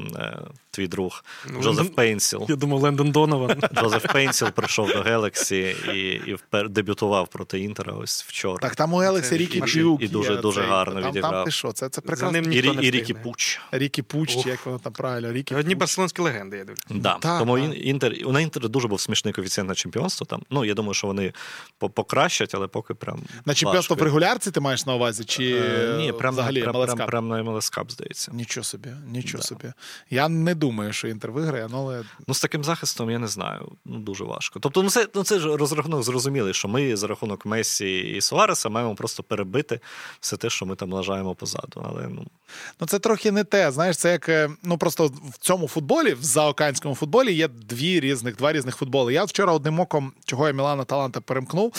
твій 0.70 0.86
друг 0.86 1.24
Ну, 1.55 1.62
Джозеф 1.62 1.84
ну, 1.89 1.95
Пейнтсіл. 1.95 2.47
Я 2.49 2.57
думав, 2.57 2.80
Лендон 2.80 3.11
Донован. 3.11 3.62
Джозеф 3.74 4.07
Пейнтсіл 4.12 4.51
прийшов 4.51 4.89
до 4.93 5.01
Гелаксі 5.03 5.77
і, 5.95 5.99
і 6.30 6.34
впер, 6.34 6.68
дебютував 6.68 7.28
проти 7.28 7.61
Інтера 7.61 7.93
ось 7.93 8.24
вчора. 8.24 8.59
Так, 8.59 8.76
там 8.76 8.95
у 8.95 9.03
Гелаксі 9.03 9.37
Рікі. 9.36 9.61
Пуч. 9.61 9.76
І 9.76 10.09
дуже- 10.09 10.36
дуже 10.36 10.61
цей. 10.61 10.70
гарно 10.70 10.95
там, 10.95 11.03
Там 11.03 11.12
відіграв. 11.12 11.45
ти 11.45 11.51
що, 11.51 11.72
це, 11.72 11.89
це 11.89 12.01
прекрасно. 12.01 12.39
І, 12.39 12.86
і 12.86 12.91
Рікі. 12.91 13.14
Пуч. 13.14 13.61
Рікі 13.72 14.03
Пуч, 14.03 14.36
Ох. 14.36 14.47
як 14.47 14.66
воно 14.66 14.78
там 14.78 14.93
правильно, 14.93 15.32
Рікі 15.32 15.55
Одні 15.55 15.74
барселонські 15.74 16.22
легенди, 16.22 16.57
я 16.57 16.64
дивлюсь. 16.64 16.80
Да. 16.91 17.18
Тому 17.39 17.59
Інтер, 17.59 18.14
у 18.24 18.32
на 18.32 18.41
Інтер 18.41 18.68
дуже 18.79 18.89
був 18.89 19.01
смішний 19.01 19.35
коефіцієнт 19.35 19.68
на 19.68 19.74
чемпіонство. 19.74 20.26
Там. 20.26 20.43
Ну, 20.51 20.64
я 20.64 20.74
думаю, 20.74 20.95
що 20.95 21.07
вони 21.07 21.33
покращать, 21.79 22.55
але 22.55 22.66
поки 22.66 22.95
прям. 22.95 23.20
На 23.45 23.55
чемпіонство 23.55 23.97
в 23.97 24.03
регулярці 24.03 24.51
ти 24.51 24.61
маєш 24.61 24.87
на 24.87 24.95
увазі? 24.95 25.24
Чи 25.24 25.49
Е, 25.55 25.95
Ні, 25.99 26.12
прям, 26.12 26.33
взагалі 26.35 26.62
прям, 26.62 26.76
MLS 26.76 26.95
прям, 26.95 27.09
прям 27.09 27.29
на 27.29 27.43
MLS 27.43 27.73
Cup, 27.72 27.91
здається. 27.91 28.33
Нічого 28.35 28.64
собі, 28.64 28.89
нічого 29.07 29.41
Да. 29.41 29.47
собі. 29.49 29.72
Я 30.11 30.29
не 30.29 30.55
думаю, 30.55 30.93
що 30.93 31.09
Інтер 31.09 31.33
виграє, 31.33 31.68
ну, 31.70 31.79
але 31.79 32.05
Ну, 32.26 32.35
з 32.35 32.41
таким 32.41 32.64
захистом 32.64 33.11
я 33.11 33.18
не 33.18 33.29
знаю. 33.29 33.72
Ну, 33.85 33.99
дуже 33.99 34.24
важко. 34.24 34.61
Тобто, 34.61 34.83
ну 34.83 34.91
це, 34.91 35.09
ну, 35.14 35.24
це 35.24 35.39
ж 35.39 35.57
розрахунок 35.57 36.03
зрозумілий, 36.03 36.55
що 36.55 36.68
ми 36.68 36.97
за 36.97 37.07
рахунок 37.07 37.47
Мессі 37.47 37.99
і 37.99 38.20
Суареса 38.20 38.68
маємо 38.68 38.95
просто 38.95 39.22
перебити 39.22 39.81
все 40.20 40.37
те, 40.37 40.51
що 40.51 40.66
ми 40.66 40.76
там 40.76 40.93
лажаємо 40.93 41.35
позаду. 41.35 41.87
Але 41.89 42.09
ну, 42.09 42.26
Ну, 42.81 42.87
це 42.87 42.99
трохи 42.99 43.33
не 43.33 43.45
те. 43.45 43.70
Знаєш, 43.70 43.97
це 43.97 44.11
як 44.12 44.29
е, 44.29 44.51
ну 44.62 44.79
просто 44.79 45.07
в 45.07 45.39
цьому 45.41 45.68
футболі, 45.68 46.14
в 46.14 46.22
заокеанському 46.22 46.95
футболі, 46.95 47.33
є 47.35 47.49
дві 47.49 48.01
різних, 48.01 48.37
два 48.37 48.53
різних 48.53 48.68
футболи. 48.75 49.12
Я 49.12 49.25
вчора 49.25 49.53
одним 49.53 49.81
оком, 49.81 50.12
чого 50.25 50.47
я 50.47 50.53
Мілан 50.53 50.85
Аталанта 50.85 51.21
перемкнув. 51.21 51.73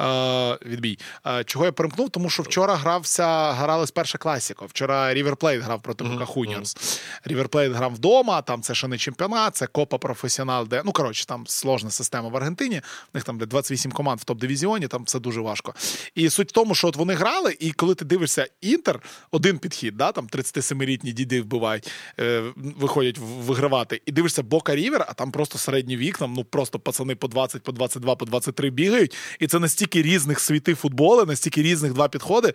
Е, 0.00 0.58
відбій. 0.66 0.98
Е, 1.26 1.44
чого 1.44 1.64
я 1.64 1.72
перемкнув? 1.72 2.10
Тому 2.10 2.30
що 2.30 2.42
вчора 2.42 2.76
грався, 2.76 3.52
гралась 3.52 3.90
перша 3.90 4.18
класіка. 4.18 4.66
Вчора 4.66 5.14
Рівер 5.14 5.36
Плейт 5.36 5.62
грав 5.62 5.82
проти 5.82 6.04
Бока 6.04 6.24
Хуніорс. 6.24 7.00
Рівер 7.24 7.48
Плейт 7.48 7.72
грав 7.72 7.94
вдома, 7.94 8.42
там 8.42 8.62
це 8.62 8.74
ще 8.74 8.88
не 8.88 8.98
чемпіонат, 8.98 9.56
це 9.56 9.66
Копа 9.66 9.98
Професіонал, 9.98 10.66
де 10.68 10.82
ну 10.84 10.92
коротше, 10.92 11.26
там 11.26 11.46
сложна 11.46 11.90
система 11.90 12.28
в 12.28 12.36
Аргентині. 12.36 12.78
В 13.12 13.14
них 13.14 13.24
там 13.24 13.38
де 13.38 13.46
28 13.46 13.92
команд 13.92 14.20
в 14.20 14.24
топ-дивізіоні, 14.24 14.88
там 14.88 15.04
все 15.04 15.20
дуже 15.20 15.40
важко. 15.40 15.74
І 16.14 16.30
суть 16.30 16.48
в 16.48 16.52
тому, 16.52 16.74
що 16.74 16.88
от 16.88 16.96
вони 16.96 17.14
грали, 17.14 17.56
і 17.60 17.72
коли 17.72 17.94
ти 17.94 18.04
дивишся 18.04 18.46
інтер, 18.60 19.00
один 19.30 19.58
підхід, 19.58 19.96
да, 19.96 20.12
там 20.12 20.26
37-літні 20.26 21.12
діди 21.12 21.40
вбивають, 21.40 21.90
е, 22.20 22.42
виходять 22.56 23.18
вигравати, 23.18 24.02
і 24.06 24.12
дивишся 24.12 24.42
Бока 24.42 24.76
Рівер, 24.76 25.04
а 25.08 25.12
там 25.12 25.30
просто 25.30 25.58
середні 25.58 25.96
вікна, 25.96 26.23
ну 26.26 26.44
просто 26.44 26.78
пацани 26.78 27.14
по 27.14 27.28
20, 27.28 27.62
по 27.62 27.72
22, 27.72 28.16
по 28.16 28.24
23 28.24 28.70
бігають. 28.70 29.16
І 29.38 29.46
це 29.46 29.58
настільки 29.58 30.02
різних 30.02 30.40
світи 30.40 30.74
футболу, 30.74 31.24
настільки 31.24 31.62
різних 31.62 31.92
два 31.92 32.08
підходи. 32.08 32.52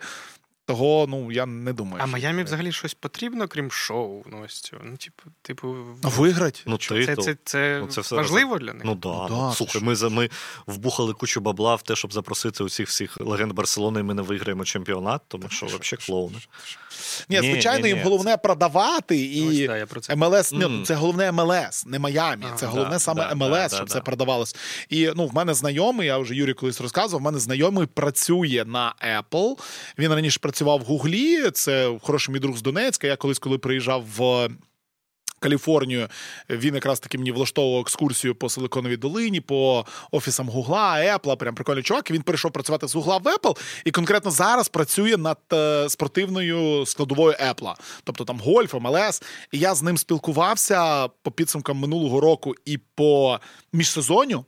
Того, 0.70 1.06
ну 1.08 1.32
я 1.32 1.46
не 1.46 1.72
думаю. 1.72 2.02
А 2.02 2.06
Майамі 2.06 2.42
взагалі 2.42 2.72
щось 2.72 2.94
потрібно, 2.94 3.48
крім 3.48 3.70
шоу. 3.70 4.22
Ну, 4.26 4.42
ось 4.44 4.60
цього. 4.60 4.82
Ну, 4.84 4.96
типу, 4.96 5.22
типу, 5.42 5.76
виграть. 6.02 6.62
ну 6.66 6.78
це, 6.78 7.06
титул. 7.06 7.24
це, 7.24 7.36
це, 7.44 7.78
Ну, 7.80 7.86
це 7.86 8.00
все 8.00 8.16
важливо 8.16 8.58
для 8.58 8.72
них. 8.72 8.82
Ну 8.84 8.94
да, 8.94 9.08
Ну, 9.08 9.26
ну, 9.30 9.48
да, 9.48 9.54
слухай, 9.54 9.82
ми, 9.82 9.96
за- 9.96 10.08
ми 10.08 10.30
вбухали 10.66 11.12
кучу 11.12 11.40
бабла 11.40 11.74
в 11.74 11.82
те, 11.82 11.96
щоб 11.96 12.12
запросити 12.12 12.64
усіх 12.64 12.88
всіх 12.88 13.20
легенд 13.20 13.52
Барселони, 13.52 14.00
і 14.00 14.02
ми 14.02 14.14
не 14.14 14.22
виграємо 14.22 14.64
чемпіонат, 14.64 15.22
тому 15.28 15.48
що 15.48 15.66
взагалі 15.66 16.06
клоуни. 16.06 16.38
Ні, 17.28 17.40
Ні, 17.40 17.50
звичайно, 17.52 17.86
ні, 17.86 17.88
їм 17.88 18.02
головне 18.04 18.36
продавати 18.36 19.14
Ось, 19.14 19.54
і 19.54 19.66
да, 19.66 19.76
я 19.76 19.86
про 19.86 20.00
це. 20.00 20.16
МЛС, 20.16 20.52
ні, 20.52 20.82
це 20.84 20.94
головне 20.94 21.32
МЛС, 21.32 21.86
не 21.86 21.98
Майамі. 21.98 22.44
А, 22.52 22.56
це 22.56 22.66
головне 22.66 22.90
да, 22.90 22.98
саме 22.98 23.28
да, 23.28 23.34
МЛС, 23.34 23.50
да, 23.50 23.68
щоб 23.68 23.86
да, 23.88 23.92
це 23.92 23.98
да. 23.98 24.00
продавалось. 24.00 24.56
І 24.88 25.10
ну, 25.16 25.26
в 25.26 25.34
мене 25.34 25.54
знайомий, 25.54 26.06
я 26.06 26.18
вже 26.18 26.34
Юрій 26.34 26.54
колись 26.54 26.80
розказував. 26.80 27.20
В 27.20 27.24
мене 27.24 27.38
знайомий 27.38 27.86
працює 27.86 28.64
на 28.66 28.94
Apple. 29.18 29.56
Він 29.98 30.14
раніше 30.14 30.38
працював 30.40 30.59
в 30.64 30.80
Гуглі. 30.80 31.50
Це 31.50 31.98
хороший 32.02 32.32
мій 32.32 32.40
друг 32.40 32.56
з 32.56 32.62
Донецька. 32.62 33.06
Я 33.06 33.16
колись, 33.16 33.38
коли 33.38 33.58
приїжджав 33.58 34.04
в. 34.16 34.48
Каліфорнію 35.40 36.08
він 36.50 36.74
якраз 36.74 37.00
таки 37.00 37.18
мені 37.18 37.32
влаштовував 37.32 37.80
екскурсію 37.80 38.34
по 38.34 38.48
Силиконовій 38.48 38.96
долині, 38.96 39.40
по 39.40 39.86
офісам 40.10 40.48
Гугла, 40.48 40.94
Apple, 40.96 41.36
прям 41.36 41.54
прикольний 41.54 41.82
чувак. 41.82 42.10
І 42.10 42.12
Він 42.12 42.22
перейшов 42.22 42.52
працювати 42.52 42.88
з 42.88 42.94
Гугла 42.94 43.16
в 43.16 43.26
Apple, 43.26 43.58
і 43.84 43.90
конкретно 43.90 44.30
зараз 44.30 44.68
працює 44.68 45.16
над 45.16 45.38
е, 45.52 45.88
спортивною 45.88 46.86
складовою 46.86 47.32
Apple. 47.32 47.74
Тобто 48.04 48.24
там 48.24 48.40
гольф, 48.40 48.74
МЛС. 48.74 49.22
І 49.52 49.58
я 49.58 49.74
з 49.74 49.82
ним 49.82 49.98
спілкувався 49.98 51.08
по 51.08 51.30
підсумкам 51.30 51.76
минулого 51.76 52.20
року 52.20 52.54
і 52.64 52.78
по 52.94 53.40
міжсезонню. 53.72 54.44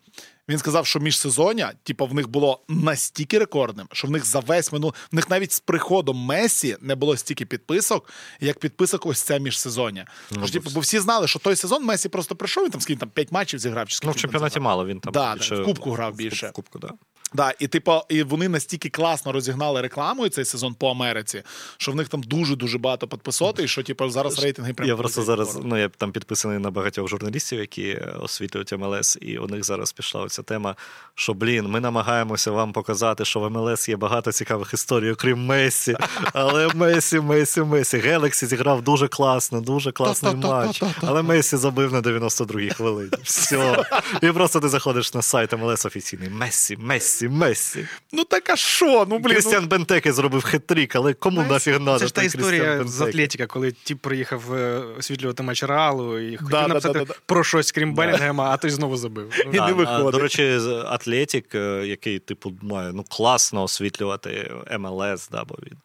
Він 0.49 0.59
сказав, 0.59 0.86
що 0.86 1.01
міжсезоння, 1.01 1.72
типу, 1.82 2.07
в 2.07 2.14
них 2.14 2.28
було 2.28 2.61
настільки 2.68 3.38
рекордним, 3.38 3.86
що 3.93 4.09
в 4.09 4.11
них 4.11 4.24
за 4.24 4.40
весь 4.40 4.72
минул, 4.72 4.95
в 5.12 5.14
них 5.14 5.30
навіть 5.30 5.53
з 5.53 5.61
приходом 5.61 6.16
Месі 6.16 6.76
не 6.80 6.95
було 6.95 7.16
стільки 7.16 7.47
підписок, 7.47 8.11
як 8.40 8.59
підписок 8.59 9.07
ось 9.07 9.22
це 9.22 9.40
міжсезоння. 9.40 10.07
Ну, 10.30 10.40
Тож, 10.40 10.51
бо 10.51 10.53
типу, 10.53 10.70
бо 10.70 10.80
всі 10.80 10.99
знали, 10.99 11.28
що 11.28 11.38
той 11.38 11.57
сезон 11.57 11.84
Месі 11.84 12.09
просто 12.09 12.36
прийшов, 12.36 12.64
він 12.64 12.70
там 12.70 12.80
скільки 12.80 13.01
там 13.01 13.09
5 13.09 13.32
матчів 13.32 13.61
зіграв. 13.61 13.88
Чи 13.88 13.99
Ну, 14.05 14.12
в 14.12 14.16
чемпіонаті 14.16 14.55
там 14.55 14.62
мало 14.62 14.86
він 14.86 15.01
там 15.01 15.12
Да, 15.12 15.34
більше 15.34 15.57
в 15.57 15.64
Кубку 15.64 15.90
грав 15.90 16.14
більше. 16.14 16.49
В 16.49 16.53
Кубку, 16.53 16.78
да. 16.78 16.90
Да, 17.35 17.55
і 17.59 17.66
типу, 17.66 18.01
і 18.09 18.22
вони 18.22 18.49
настільки 18.49 18.89
класно 18.89 19.33
розігнали 19.33 19.80
рекламою 19.80 20.30
цей 20.30 20.45
сезон 20.45 20.74
по 20.74 20.91
Америці, 20.91 21.43
що 21.76 21.93
в 21.93 21.95
них 21.95 22.09
там 22.09 22.22
дуже 22.22 22.57
дуже 22.57 22.78
багато 22.78 23.09
підписоти, 23.09 23.64
і 23.64 23.68
що 23.68 23.83
типу 23.83 24.11
зараз 24.11 24.43
рейтинги 24.43 24.72
прям 24.72 24.89
я 24.89 24.97
просто 24.97 25.22
зараз. 25.22 25.59
Ну 25.64 25.78
я 25.78 25.89
там 25.89 26.12
підписаний 26.12 26.59
на 26.59 26.70
багатьох 26.70 27.09
журналістів, 27.09 27.59
які 27.59 27.95
освітлюють 28.20 28.72
МЛС, 28.72 29.18
і 29.20 29.39
у 29.39 29.47
них 29.47 29.64
зараз 29.64 29.93
пішла 29.93 30.22
оця 30.22 30.43
тема. 30.43 30.76
Що 31.14 31.35
блін, 31.35 31.68
ми 31.68 31.80
намагаємося 31.80 32.51
вам 32.51 32.72
показати, 32.72 33.24
що 33.24 33.41
в 33.41 33.51
МЛС 33.51 33.89
є 33.89 33.97
багато 33.97 34.33
цікавих 34.33 34.74
історій, 34.74 35.11
окрім 35.11 35.47
Месі. 35.47 35.97
Але 36.33 36.68
Месі, 36.74 37.20
Месі, 37.20 37.62
Месі. 37.62 37.99
Гелаксі 37.99 38.47
зіграв 38.47 38.83
дуже 38.83 39.09
класно, 39.09 39.61
дуже 39.61 39.93
класний 39.93 40.35
матч. 40.35 40.83
Але 41.03 41.22
Месі 41.22 41.57
забив 41.57 41.93
на 41.93 42.01
92-й 42.01 42.70
хвилині. 42.70 43.11
Все. 43.22 43.85
І 44.22 44.33
просто 44.33 44.61
ти 44.61 44.68
заходиш 44.68 45.14
на 45.14 45.22
сайт 45.22 45.59
МЛС 45.59 45.87
офіційний. 45.87 46.30
Месі, 46.30 46.76
Месі. 46.76 47.22
Мессі, 47.29 47.79
Мессі. 47.79 47.89
Ну 48.12 48.25
так 48.25 48.51
а 48.51 48.57
що? 48.57 49.07
Ну, 49.09 49.18
блін, 49.18 49.35
Крістіан 49.35 49.62
ну... 49.62 49.68
Бентеке 49.68 50.12
зробив 50.12 50.45
хет-трік, 50.45 50.93
але 50.95 51.14
кому 51.14 51.37
Мессі? 51.37 51.53
нафіг 51.53 51.81
надо? 51.81 51.99
Це 51.99 52.07
ж 52.07 52.14
та 52.14 52.23
історія 52.23 52.85
з 52.85 53.01
Атлетіка, 53.01 53.47
коли 53.47 53.73
тіп 53.73 53.99
приїхав 54.01 54.55
е, 54.55 54.79
освітлювати 54.99 55.43
матч 55.43 55.62
Реалу 55.62 56.18
і 56.18 56.37
хотів 56.37 56.51
да, 56.51 56.68
написати 56.68 56.99
да, 56.99 57.05
да, 57.05 57.14
про 57.27 57.45
щось, 57.45 57.73
крім 57.73 57.95
Белінгема, 57.95 58.45
а 58.45 58.57
той 58.57 58.70
знову 58.70 58.97
забив. 58.97 59.33
І 59.53 59.61
не 59.61 59.73
виходить. 59.73 60.12
До 60.12 60.18
речі, 60.18 60.59
Атлетік, 60.87 61.55
е, 61.55 61.87
який, 61.87 62.18
типу, 62.18 62.53
має 62.62 62.93
ну, 62.93 63.05
класно 63.09 63.62
освітлювати 63.62 64.53
МЛС, 64.79 65.29
да, 65.29 65.45
бо 65.45 65.55
він. 65.66 65.79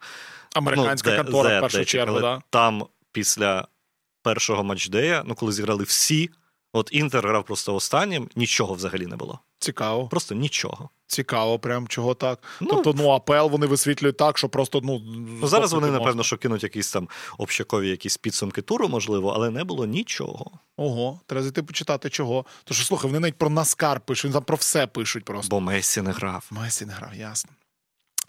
Американська 0.54 1.10
ну, 1.10 1.16
контора 1.16 1.58
в 1.58 1.60
першу 1.60 1.84
чергу, 1.84 2.20
да? 2.20 2.42
Там 2.50 2.86
після 3.12 3.66
першого 4.22 4.64
матчдея, 4.64 5.22
ну 5.26 5.34
коли 5.34 5.52
зіграли 5.52 5.84
всі. 5.84 6.30
От 6.72 6.88
Інтер 6.92 7.28
грав 7.28 7.44
просто 7.44 7.74
останнім, 7.74 8.28
нічого 8.36 8.74
взагалі 8.74 9.06
не 9.06 9.16
було. 9.16 9.40
Цікаво. 9.58 10.08
Просто 10.08 10.34
нічого. 10.34 10.88
Цікаво, 11.06 11.58
прям 11.58 11.88
чого 11.88 12.14
так. 12.14 12.42
Ну, 12.60 12.68
тобто, 12.70 12.92
ну 12.92 13.10
апел 13.10 13.50
вони 13.50 13.66
висвітлюють 13.66 14.16
так, 14.16 14.38
що 14.38 14.48
просто 14.48 14.80
ну 14.84 14.98
ну 15.40 15.46
зараз 15.46 15.72
вони 15.72 15.86
можна. 15.86 15.98
напевно 15.98 16.22
що 16.22 16.36
кинуть 16.36 16.62
якісь 16.62 16.92
там 16.92 17.08
общакові 17.38 17.88
якісь 17.88 18.16
підсумки 18.16 18.62
туру, 18.62 18.88
можливо, 18.88 19.32
але 19.36 19.50
не 19.50 19.64
було 19.64 19.86
нічого. 19.86 20.50
Ого, 20.76 21.20
треба 21.26 21.42
зайти 21.42 21.62
почитати 21.62 22.10
чого. 22.10 22.44
Тож 22.64 22.86
слухай, 22.86 23.10
вони 23.10 23.20
навіть 23.20 23.38
про 23.38 23.50
Наскар 23.50 24.00
пишуть, 24.00 24.24
вони 24.24 24.32
там 24.32 24.44
про 24.44 24.56
все 24.56 24.86
пишуть 24.86 25.24
просто. 25.24 25.56
Бо 25.56 25.60
Месі 25.60 26.02
не 26.02 26.12
грав. 26.12 26.46
Месі 26.50 26.86
не 26.86 26.92
грав, 26.92 27.14
ясно. 27.14 27.50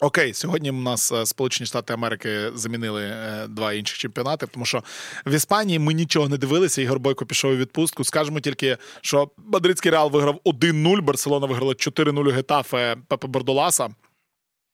Окей, 0.02 0.34
сьогодні 0.34 0.72
у 0.72 0.74
нас 0.74 1.12
е, 1.12 1.26
Сполучені 1.26 1.68
Штати 1.68 1.94
Америки 1.94 2.52
замінили 2.56 3.04
е, 3.04 3.48
два 3.48 3.74
інших 3.74 3.98
чемпіонати, 3.98 4.48
тому 4.48 4.66
що 4.66 4.84
в 5.26 5.34
Іспанії 5.34 5.80
ми 5.80 5.94
нічого 5.94 6.30
не 6.30 6.38
дивилися. 6.38 6.82
Ігор 6.82 7.00
Бойко 7.00 7.26
пішов 7.26 7.52
у 7.52 7.56
відпустку. 7.56 8.04
Скажемо 8.04 8.40
тільки, 8.40 8.78
що 9.02 9.30
Мадридський 9.38 9.92
реал 9.92 10.12
виграв 10.12 10.40
1-0, 10.46 11.02
Барселона 11.02 11.48
виграла 11.48 11.74
4-0 11.74 12.32
Гетафе 12.32 12.98
Пепе 13.08 13.28
Бордоласа. 13.28 13.90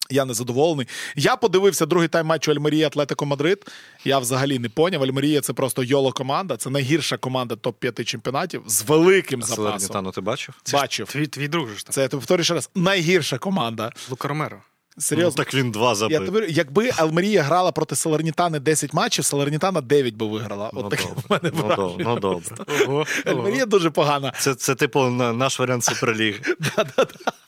Я 0.09 0.25
не 0.25 0.33
задоволений. 0.33 0.87
Я 1.15 1.35
подивився 1.35 1.85
другий 1.85 2.07
тайм 2.07 2.27
матчу 2.27 2.51
Альмерія 2.51 2.87
Атлетико 2.87 3.25
Мадрид. 3.25 3.65
Я 4.03 4.19
взагалі 4.19 4.59
не 4.59 4.69
поняв. 4.69 5.03
Альмерія 5.03 5.41
це 5.41 5.53
просто 5.53 5.83
YOLO 5.83 6.11
команда. 6.11 6.57
Це 6.57 6.69
найгірша 6.69 7.17
команда 7.17 7.55
топ-5 7.55 8.03
чемпіонатів 8.03 8.63
з 8.67 8.83
великим 8.83 9.39
а 9.43 9.45
запасом. 9.45 10.11
Ти 10.11 10.21
бачив? 10.21 10.55
Бачив. 10.73 11.07
Твій 11.07 11.27
твій 11.27 11.47
друг 11.47 11.69
ж 11.69 11.85
там. 11.85 11.93
Це 11.93 12.01
я 12.01 12.07
повторюю 12.09 12.43
ще 12.43 12.53
раз. 12.53 12.69
Найгірша 12.75 13.37
команда. 13.37 13.91
Лука 14.09 14.27
Ромеро. 14.27 14.61
Серйозно, 14.97 15.35
ну, 15.37 15.43
так 15.43 15.53
він 15.53 15.71
два 15.71 15.95
забив. 15.95 16.21
Я 16.21 16.25
тобі, 16.25 16.45
Якби 16.49 16.91
Альмерія 16.97 17.43
грала 17.43 17.71
проти 17.71 17.95
Салернітани 17.95 18.59
10 18.59 18.93
матчів, 18.93 19.25
Салернітана 19.25 19.81
9 19.81 20.15
би 20.15 20.27
виграла. 20.27 20.69
Ну, 20.73 20.79
От 20.79 20.89
таке 20.89 21.03
в 21.03 21.31
мене 21.31 21.51
ну, 21.77 21.95
ну, 21.99 22.19
добре. 22.19 22.55
Ого, 22.87 23.05
Альмерія 23.25 23.65
дуже 23.65 23.89
погана. 23.89 24.33
Це, 24.39 24.55
це 24.55 24.75
типу, 24.75 25.09
наш 25.09 25.59
варіант 25.59 25.83
Суперліги. 25.83 26.39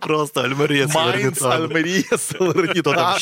Просто 0.00 0.40
Альмерія 0.40 0.86
Майнц, 0.86 1.42
Альмерія, 1.42 2.18
Салернітана, 2.18 3.18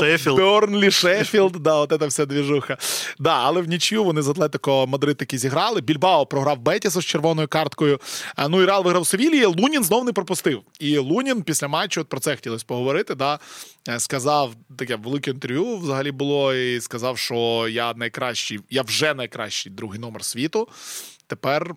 Шеффілд. 0.00 0.36
Бернлі, 0.36 0.90
Шеффілд, 0.90 1.52
да, 1.52 1.74
от 1.74 1.94
це 2.00 2.06
вся 2.06 2.26
двіжуха. 2.26 2.76
Да, 3.18 3.34
але 3.34 3.60
внічию 3.60 4.04
вони 4.04 4.22
з 4.22 4.28
Атлетико 4.28 4.86
Мадрид 4.86 5.16
таки 5.16 5.38
зіграли. 5.38 5.80
Більбао 5.80 6.26
програв 6.26 6.58
Бетісу 6.58 7.02
з 7.02 7.04
червоною 7.04 7.48
карткою. 7.48 8.00
Ну 8.48 8.62
і 8.62 8.64
Реал 8.64 8.84
виграв 8.84 9.06
Севілії. 9.06 9.44
Лунін 9.44 9.84
знов 9.84 10.04
не 10.04 10.12
пропустив. 10.12 10.62
І 10.80 10.98
Лунін 10.98 11.42
після 11.42 11.68
матчу, 11.68 12.00
от 12.00 12.08
про 12.08 12.20
це 12.20 12.34
хотілося 12.36 12.64
поговорити, 12.68 13.14
да, 13.14 13.38
е, 13.88 14.00
сказав 14.00 14.54
таке 14.78 14.96
велике 14.96 15.30
інтерв'ю 15.30 15.76
взагалі 15.76 16.12
було, 16.12 16.54
і 16.54 16.80
сказав, 16.80 17.18
що 17.18 17.68
я 17.70 17.94
найкращий, 17.94 18.60
я 18.70 18.82
вже 18.82 19.14
найкращий 19.14 19.72
другий 19.72 20.00
номер 20.00 20.24
світу. 20.24 20.68
Тепер. 21.26 21.74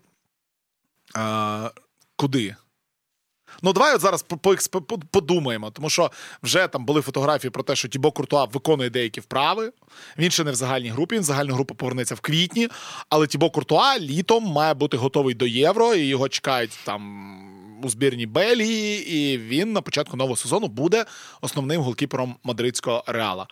А, 1.15 1.69
Куди? 2.15 2.55
Ну, 3.63 3.73
давай 3.73 3.95
от 3.95 4.01
зараз 4.01 4.25
подумаємо, 5.11 5.71
тому 5.71 5.89
що 5.89 6.11
вже 6.43 6.67
там 6.67 6.85
були 6.85 7.01
фотографії 7.01 7.51
про 7.51 7.63
те, 7.63 7.75
що 7.75 7.87
Тібо 7.87 8.11
Куртуа 8.11 8.45
виконує 8.45 8.89
деякі 8.89 9.21
вправи. 9.21 9.71
Він 10.17 10.31
ще 10.31 10.43
не 10.43 10.51
в 10.51 10.55
загальній 10.55 10.89
групі, 10.89 11.15
він 11.15 11.21
в 11.21 11.25
загальну 11.25 11.53
групу 11.53 11.75
повернеться 11.75 12.15
в 12.15 12.19
квітні. 12.19 12.69
Але 13.09 13.27
Тібо 13.27 13.49
Куртуа 13.49 13.99
літом 13.99 14.43
має 14.43 14.73
бути 14.73 14.97
готовий 14.97 15.35
до 15.35 15.47
євро, 15.47 15.95
і 15.95 16.05
його 16.05 16.29
чекають 16.29 16.79
там. 16.85 17.49
У 17.83 17.89
збірній 17.89 18.25
Бельгії, 18.25 19.15
і 19.15 19.37
він 19.37 19.73
на 19.73 19.81
початку 19.81 20.17
нового 20.17 20.35
сезону 20.35 20.67
буде 20.67 21.05
основним 21.41 21.81
голкіпером 21.81 22.35
мадридського 22.43 23.03
реала. 23.07 23.47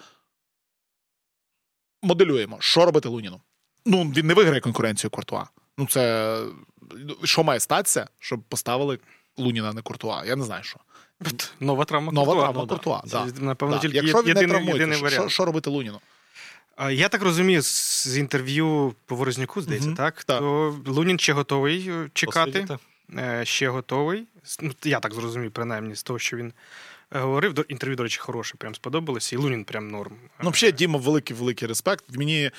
Моделюємо, 2.03 2.57
що 2.59 2.85
робити 2.85 3.09
Луніну. 3.09 3.41
Ну, 3.85 4.03
він 4.03 4.27
не 4.27 4.33
виграє 4.33 4.61
конкуренцію 4.61 5.11
Куртуа. 5.11 5.45
Ну, 5.77 5.87
це 5.87 6.37
що 7.23 7.43
має 7.43 7.59
статися, 7.59 8.07
щоб 8.19 8.43
поставили 8.43 8.99
Луніна, 9.37 9.73
не 9.73 9.81
Куртуа. 9.81 10.25
Я 10.25 10.35
не 10.35 10.43
знаю, 10.43 10.63
що. 10.63 10.77
Нова 11.59 11.85
травма 11.85 12.11
Нова 12.11 12.25
Куртуа. 12.25 12.51
травма 12.51 12.67
Куртуа. 12.67 13.01
Да. 13.05 13.31
Це, 13.31 13.41
напевно, 13.41 13.75
да. 13.75 13.81
тільки 13.81 13.97
Якщо 13.97 14.21
він 14.21 14.27
єдиний, 14.27 14.65
не 14.65 14.71
єдиний 14.71 15.01
варіант. 15.01 15.23
Що, 15.23 15.29
що 15.29 15.45
робити 15.45 15.69
Луніну? 15.69 15.99
Я 16.91 17.09
так 17.09 17.21
розумію, 17.21 17.61
з 17.61 18.17
інтерв'ю 18.17 18.95
по 19.05 19.15
Ворознюку, 19.15 19.61
здається, 19.61 19.89
mm 19.89 19.95
так? 19.95 20.23
так? 20.23 20.39
То 20.39 20.79
Лунін 20.85 21.19
ще 21.19 21.33
готовий 21.33 21.89
е, 21.89 22.09
чекати. 22.13 22.51
Посвідіти. 22.51 22.77
Е, 23.17 23.45
ще 23.45 23.69
готовий. 23.69 24.27
Ну, 24.61 24.71
Я 24.83 24.99
так 24.99 25.13
зрозумів, 25.13 25.51
принаймні, 25.51 25.95
з 25.95 26.03
того, 26.03 26.19
що 26.19 26.37
він 26.37 26.53
говорив. 27.11 27.53
До 27.53 27.61
інтерв'ю, 27.61 27.95
до 27.95 28.03
речі, 28.03 28.19
хороше, 28.19 28.55
прям 28.57 28.75
сподобалося, 28.75 29.35
і 29.35 29.39
Лунін 29.39 29.63
прям 29.63 29.87
норм. 29.87 30.13
Ну, 30.43 30.49
взагалі, 30.49 30.75
Діма, 30.75 30.99
великий 30.99 31.35
великий 31.35 31.67
респект. 31.67 32.05
Мені 32.09 32.43
е, 32.43 32.51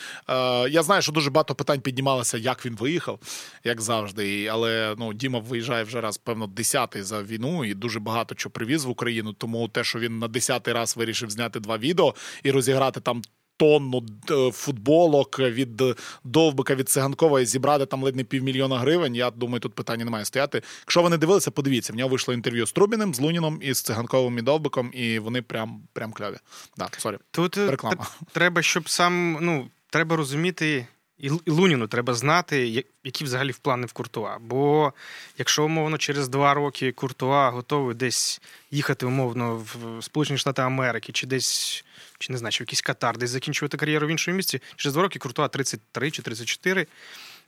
я 0.69 0.83
знаю, 0.83 1.03
що 1.03 1.13
дуже 1.13 1.31
багато 1.31 1.55
питань 1.55 1.81
піднімалося, 1.81 2.39
як 2.39 2.67
він 2.67 2.77
виїхав, 2.77 3.19
як 3.65 3.81
завжди. 3.81 4.47
Але 4.47 4.95
ну, 4.99 5.13
Діма 5.13 5.39
виїжджає 5.39 5.85
вже 5.85 6.01
раз, 6.01 6.19
певно, 6.19 6.47
десятий 6.47 7.03
за 7.03 7.23
війну 7.23 7.65
і 7.65 7.75
дуже 7.75 8.01
багато 8.01 8.35
чого 8.35 8.51
привіз 8.51 8.85
в 8.85 8.91
Україну. 8.91 9.33
Тому 9.33 9.69
те, 9.69 9.85
що 9.85 9.99
він 9.99 10.19
на 10.19 10.29
десятий 10.29 10.75
раз 10.75 10.97
вирішив 10.97 11.31
зняти 11.31 11.61
два 11.61 11.79
відео 11.79 12.15
і 12.43 12.51
розіграти 12.51 13.01
там 13.01 13.23
тонну 13.57 14.07
е, 14.31 14.51
футболок 14.53 15.39
від 15.39 15.83
Довбика 16.25 16.75
від 16.75 16.89
Циганкова 16.89 17.41
і 17.41 17.47
зібрати 17.47 17.87
там 17.87 18.03
ледь 18.03 18.17
не 18.17 18.25
півмільйона 18.25 18.79
гривень. 18.79 19.15
Я 19.15 19.31
думаю, 19.31 19.61
тут 19.61 19.75
питання 19.75 20.05
не 20.05 20.11
має 20.11 20.25
стояти. 20.25 20.63
Якщо 20.81 21.03
ви 21.03 21.11
не 21.11 21.19
дивилися, 21.19 21.51
подивіться. 21.51 21.93
В 21.93 21.97
нього 21.97 22.09
вийшло 22.09 22.35
інтерв'ю 22.35 22.67
з 22.67 22.73
Трубіним, 22.73 23.15
з 23.15 23.21
Луніном 23.21 23.59
і 23.63 23.75
з 23.75 23.83
Циганковим 23.83 24.39
і 24.39 24.43
Довбиком, 24.43 24.91
і 24.95 25.19
вони 25.19 25.43
прям 25.43 25.83
прям 25.93 26.13
кльові. 26.13 26.37
Да, 26.77 26.89
sorry. 26.99 27.19
Тут 27.31 27.59
е, 27.59 27.71
Реклама. 27.71 28.07
треба, 28.33 28.63
щоб 28.63 28.89
сам 28.89 29.39
ну 29.41 29.69
треба 29.91 30.17
розуміти. 30.17 30.87
І 31.23 31.31
Луніну 31.47 31.87
треба 31.87 32.15
знати, 32.15 32.85
які 33.05 33.25
взагалі 33.25 33.53
плани 33.63 33.87
в 33.87 33.93
Куртуа. 33.93 34.39
Бо 34.39 34.93
якщо 35.39 35.65
умовно 35.65 35.99
через 35.99 36.29
два 36.29 36.55
роки 36.55 36.93
Куртуа 36.93 37.51
готовий 37.51 37.95
десь 37.95 38.41
їхати 38.71 39.07
умовно 39.07 39.57
в 39.57 40.03
Сполучені 40.03 40.39
Штати 40.39 40.63
Америки, 40.63 41.13
чи 41.13 41.27
десь 41.27 41.85
чи 42.19 42.33
не 42.33 42.39
знаю, 42.39 42.53
чи 42.53 42.65
в 42.65 42.67
якийсь 42.67 42.81
Катар, 42.81 43.19
десь 43.19 43.31
закінчувати 43.31 43.77
кар'єру 43.77 44.07
в 44.07 44.11
іншому 44.11 44.37
місці, 44.37 44.61
через 44.77 44.95
два 44.95 45.03
роки 45.03 45.19
Куртуа 45.19 45.49
33 45.49 46.11
чи 46.11 46.23
34. 46.23 46.87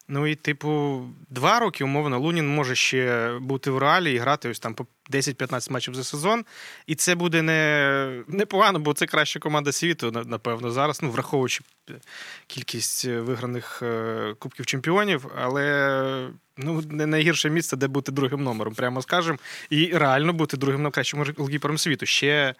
Ну 0.08 0.26
і, 0.26 0.34
типу, 0.34 1.02
два 1.30 1.60
роки, 1.60 1.84
умовно, 1.84 2.20
Лунін 2.20 2.48
може 2.48 2.74
ще 2.74 3.32
бути 3.40 3.70
в 3.70 3.78
реалі 3.78 4.14
і 4.14 4.18
грати 4.18 4.48
ось 4.48 4.58
там 4.58 4.74
по 4.74 4.86
10-15 5.10 5.72
матчів 5.72 5.94
за 5.94 6.04
сезон. 6.04 6.44
І 6.86 6.94
це 6.94 7.14
буде 7.14 7.42
не 7.42 8.22
непогано, 8.28 8.78
бо 8.78 8.94
це 8.94 9.06
краща 9.06 9.40
команда 9.40 9.72
світу, 9.72 10.24
напевно, 10.26 10.70
зараз, 10.70 11.02
ну, 11.02 11.10
враховуючи 11.10 11.60
кількість 12.46 13.04
е, 13.04 13.20
виграних 13.20 13.82
е, 13.82 14.34
Кубків 14.38 14.66
чемпіонів, 14.66 15.26
але 15.36 16.28
ну, 16.56 16.82
не 16.90 17.06
найгірше 17.06 17.50
місце, 17.50 17.76
де 17.76 17.86
бути 17.88 18.12
другим 18.12 18.42
номером, 18.42 18.74
прямо 18.74 19.02
скажемо. 19.02 19.38
І 19.70 19.86
реально 19.86 20.32
бути 20.32 20.56
другим 20.56 20.82
найкращим 20.82 21.24
голкіпером 21.36 21.78
світу. 21.78 22.06
Ще 22.06 22.54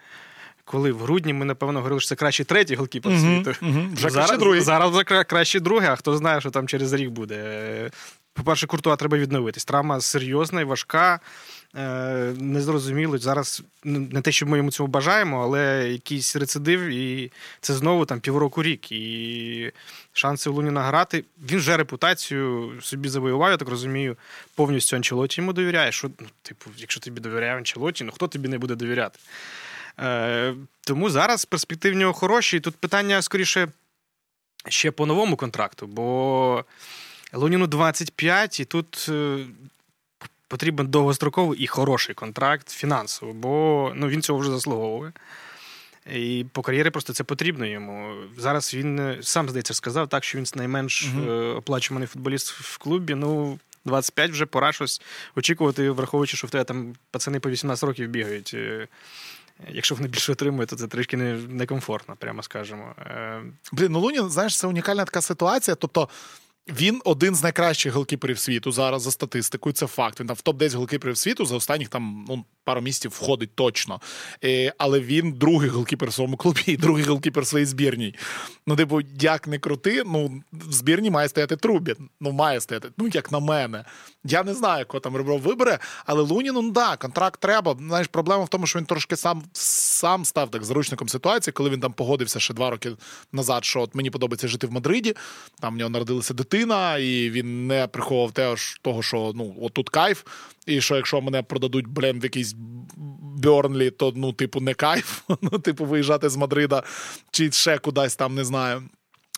коли 0.65 0.93
в 0.93 0.99
грудні 0.99 1.33
ми, 1.33 1.45
напевно, 1.45 1.79
говорили, 1.79 2.01
що 2.01 2.09
це 2.09 2.15
кращий 2.15 2.47
третій 2.47 2.75
голкіпер 2.75 3.12
uh-huh, 3.12 3.21
світу. 3.21 3.51
Uh-huh. 3.51 3.95
Вже 3.95 4.11
зараз, 4.11 4.39
другий. 4.39 4.61
зараз 4.61 4.91
вже 4.91 5.05
кращий 5.05 5.61
другий, 5.61 5.89
а 5.89 5.97
хто 5.97 6.17
знає, 6.17 6.41
що 6.41 6.51
там 6.51 6.69
через 6.69 6.93
рік 6.93 7.11
буде. 7.11 7.91
по-перше, 8.33 8.67
Куртуа 8.67 8.97
треба 8.97 9.19
відновитись. 9.19 9.65
Травма 9.65 10.01
серйозна 10.01 10.61
і 10.61 10.65
важка. 10.65 11.21
Е, 11.77 12.35
незрозуміло. 12.39 13.19
Зараз 13.19 13.62
не 13.85 14.21
те, 14.21 14.33
що 14.33 14.47
ми 14.47 14.57
йому 14.57 14.71
цього 14.71 14.87
бажаємо, 14.87 15.43
але 15.43 15.89
якийсь 15.93 16.37
рецидив, 16.37 16.81
і 16.81 17.33
це 17.61 17.75
знову 17.75 18.05
там 18.05 18.21
півроку 18.21 18.62
рік. 18.62 18.93
І 18.93 19.73
шанси 20.12 20.51
у 20.51 20.53
Луніна 20.53 20.83
грати. 20.83 21.25
Він 21.51 21.59
вже 21.59 21.77
репутацію 21.77 22.73
собі 22.83 23.09
завоював, 23.09 23.51
я 23.51 23.57
так 23.57 23.69
розумію, 23.69 24.17
повністю 24.55 24.97
Анчелоті 24.97 25.41
йому 25.41 25.53
довіряє. 25.53 25.93
Що, 25.93 26.11
ну, 26.21 26.27
типу, 26.43 26.71
якщо 26.77 27.01
тобі 27.01 27.21
довіряє 27.21 27.57
Анчелоті, 27.57 28.05
ну 28.05 28.12
хто 28.12 28.29
тобі 28.29 28.49
не 28.49 28.59
буде 28.59 28.75
довіряти? 28.75 29.19
Е, 30.01 30.55
Тому 30.80 31.11
зараз 31.11 31.45
перспективи 31.45 31.95
в 31.95 31.99
нього 31.99 32.12
хороші. 32.12 32.57
І 32.57 32.61
тут 32.61 32.76
питання 32.76 33.22
скоріше 33.22 33.68
ще 34.68 34.90
по 34.90 35.07
новому 35.07 35.36
контракту, 35.36 35.86
бо 35.86 36.64
Луніну 37.32 37.66
25, 37.66 38.61
і 38.61 38.64
тут. 38.64 39.07
Е, 39.09 39.47
потрібен 40.49 40.86
довгостроковий 40.86 41.59
і 41.59 41.66
хороший 41.66 42.14
контракт 42.14 42.70
фінансово, 42.70 43.32
бо 43.32 43.92
ну, 43.95 44.09
він 44.09 44.22
цього 44.22 44.38
вже 44.38 44.51
заслуговує. 44.51 45.12
І 46.12 46.47
по 46.53 46.62
кар'єрі 46.62 46.90
просто 46.90 47.12
це 47.12 47.24
потрібно 47.24 47.66
йому. 47.66 48.14
Зараз 48.38 48.74
він 48.74 48.99
е, 48.99 49.18
сам, 49.22 49.49
здається, 49.49 49.74
сказав 49.74 50.09
так, 50.09 50.24
що 50.24 50.38
він 50.38 50.47
найменш 50.55 51.05
uh 51.05 51.57
оплачуваний 51.57 52.09
футболіст 52.09 52.51
в 52.51 52.78
клубі. 52.78 53.14
Ну, 53.14 53.59
25 53.84 54.30
вже 54.30 54.47
пора 54.47 54.72
щось 54.72 55.03
очікувати, 55.36 55.90
враховуючи, 55.90 56.36
що 56.36 56.47
в 56.47 56.51
тебе 56.51 56.64
там 56.64 56.95
пацани 57.11 57.40
по 57.40 57.51
18 57.51 57.84
років 57.84 58.09
бігають. 58.09 58.57
Е, 59.61 59.67
якщо 59.69 59.95
вони 59.95 60.09
більше 60.09 60.33
отримують, 60.33 60.71
то 60.71 60.77
це 60.77 60.87
трішки 60.87 61.17
некомфортно, 61.17 62.17
прямо 62.17 62.43
скажемо. 62.43 62.95
Блін, 63.73 63.93
ну 63.93 64.01
Лунін, 64.01 64.31
знаєш, 64.31 64.59
це 64.59 64.67
унікальна 64.67 65.05
така 65.05 65.21
ситуація. 65.21 65.75
Тобто. 65.75 66.09
Він 66.69 67.01
один 67.05 67.35
з 67.35 67.43
найкращих 67.43 67.93
голкіперів 67.93 68.39
світу 68.39 68.73
зараз 68.73 69.03
за 69.03 69.11
статистикою. 69.11 69.73
Це 69.73 69.87
факт. 69.87 70.21
Він 70.21 70.27
там 70.27 70.37
в 70.37 70.41
топ 70.41 70.57
10 70.57 70.79
голкіперів 70.79 71.17
світу 71.17 71.47
за 71.47 71.57
останніх 71.57 71.89
там 71.89 72.25
ну 72.29 72.45
пару 72.65 72.81
місяців 72.81 73.11
входить 73.11 73.55
точно. 73.55 74.01
Е, 74.45 74.73
Але 74.79 75.01
він 75.01 75.33
другий 75.33 75.71
голкіпер 75.71 76.09
в 76.09 76.12
своєму 76.12 76.37
клубі 76.37 76.62
і 76.67 76.77
другий 76.77 77.05
голкіпер 77.05 77.47
своїй 77.47 77.67
збірній. 77.67 78.15
Ну, 78.67 78.77
типу, 78.77 79.01
як 79.21 79.47
не 79.47 79.59
крути, 79.59 80.03
ну 80.07 80.43
в 80.53 80.73
збірні 80.73 81.11
має 81.11 81.29
стояти 81.29 81.57
Трубін. 81.57 81.97
Ну, 82.21 82.33
має 82.33 82.61
стояти. 82.61 82.89
Ну, 82.99 83.09
як 83.12 83.33
на 83.33 83.41
мене. 83.41 83.85
Я 84.25 84.43
не 84.43 84.55
знаю, 84.55 84.87
кого 84.87 85.01
там 85.01 85.17
Ребров 85.17 85.41
вибере, 85.41 85.79
але 86.07 86.23
Луніну, 86.23 86.62
ну 86.62 86.71
да, 86.71 86.97
контракт 86.97 87.41
треба. 87.41 87.77
Знаєш, 87.79 88.07
проблема 88.07 88.45
в 88.45 88.49
тому, 88.49 88.67
що 88.67 88.79
він 88.79 88.87
трошки 88.87 89.17
сам 89.17 89.43
сам 89.53 90.25
став 90.25 90.51
так 90.51 90.65
заручником 90.65 91.09
ситуації, 91.09 91.53
коли 91.53 91.71
він 91.71 91.81
там 91.81 91.93
погодився 91.93 92.41
ще 92.41 92.55
два 92.55 92.71
роки 92.71 92.93
назад, 93.33 93.65
що 93.65 93.81
от 93.81 93.95
мені 93.95 94.11
подобається 94.11 94.49
жити 94.49 94.67
в 94.67 94.73
Мадриді. 94.73 95.15
Там 95.61 95.75
в 95.75 95.77
нього 95.77 95.91
народилася 95.91 96.35
дитина, 96.55 96.99
і 96.99 97.31
він 97.31 97.67
не 97.67 97.87
приховував 97.87 98.59
того, 98.83 99.03
що 99.03 99.33
ну, 99.35 99.55
отут 99.61 99.89
кайф. 99.89 100.25
І 100.67 100.81
що 100.81 100.97
якщо 100.97 101.21
мене 101.21 101.43
продадуть 101.43 101.87
блін, 101.87 102.21
в 102.21 102.25
якийсь 102.25 102.55
Бьорнлі, 103.43 103.91
то 103.91 104.13
ну, 104.17 104.33
типу, 104.33 104.61
не 104.61 104.75
кайф. 104.75 105.21
Ну, 105.43 105.59
типу, 105.59 105.85
виїжджати 105.85 106.29
з 106.29 106.37
Мадрида 106.37 106.83
чи 107.31 107.51
ще 107.51 107.79
кудись 107.79 108.17
там, 108.17 108.35
не 108.35 108.45
знаю. 108.45 108.83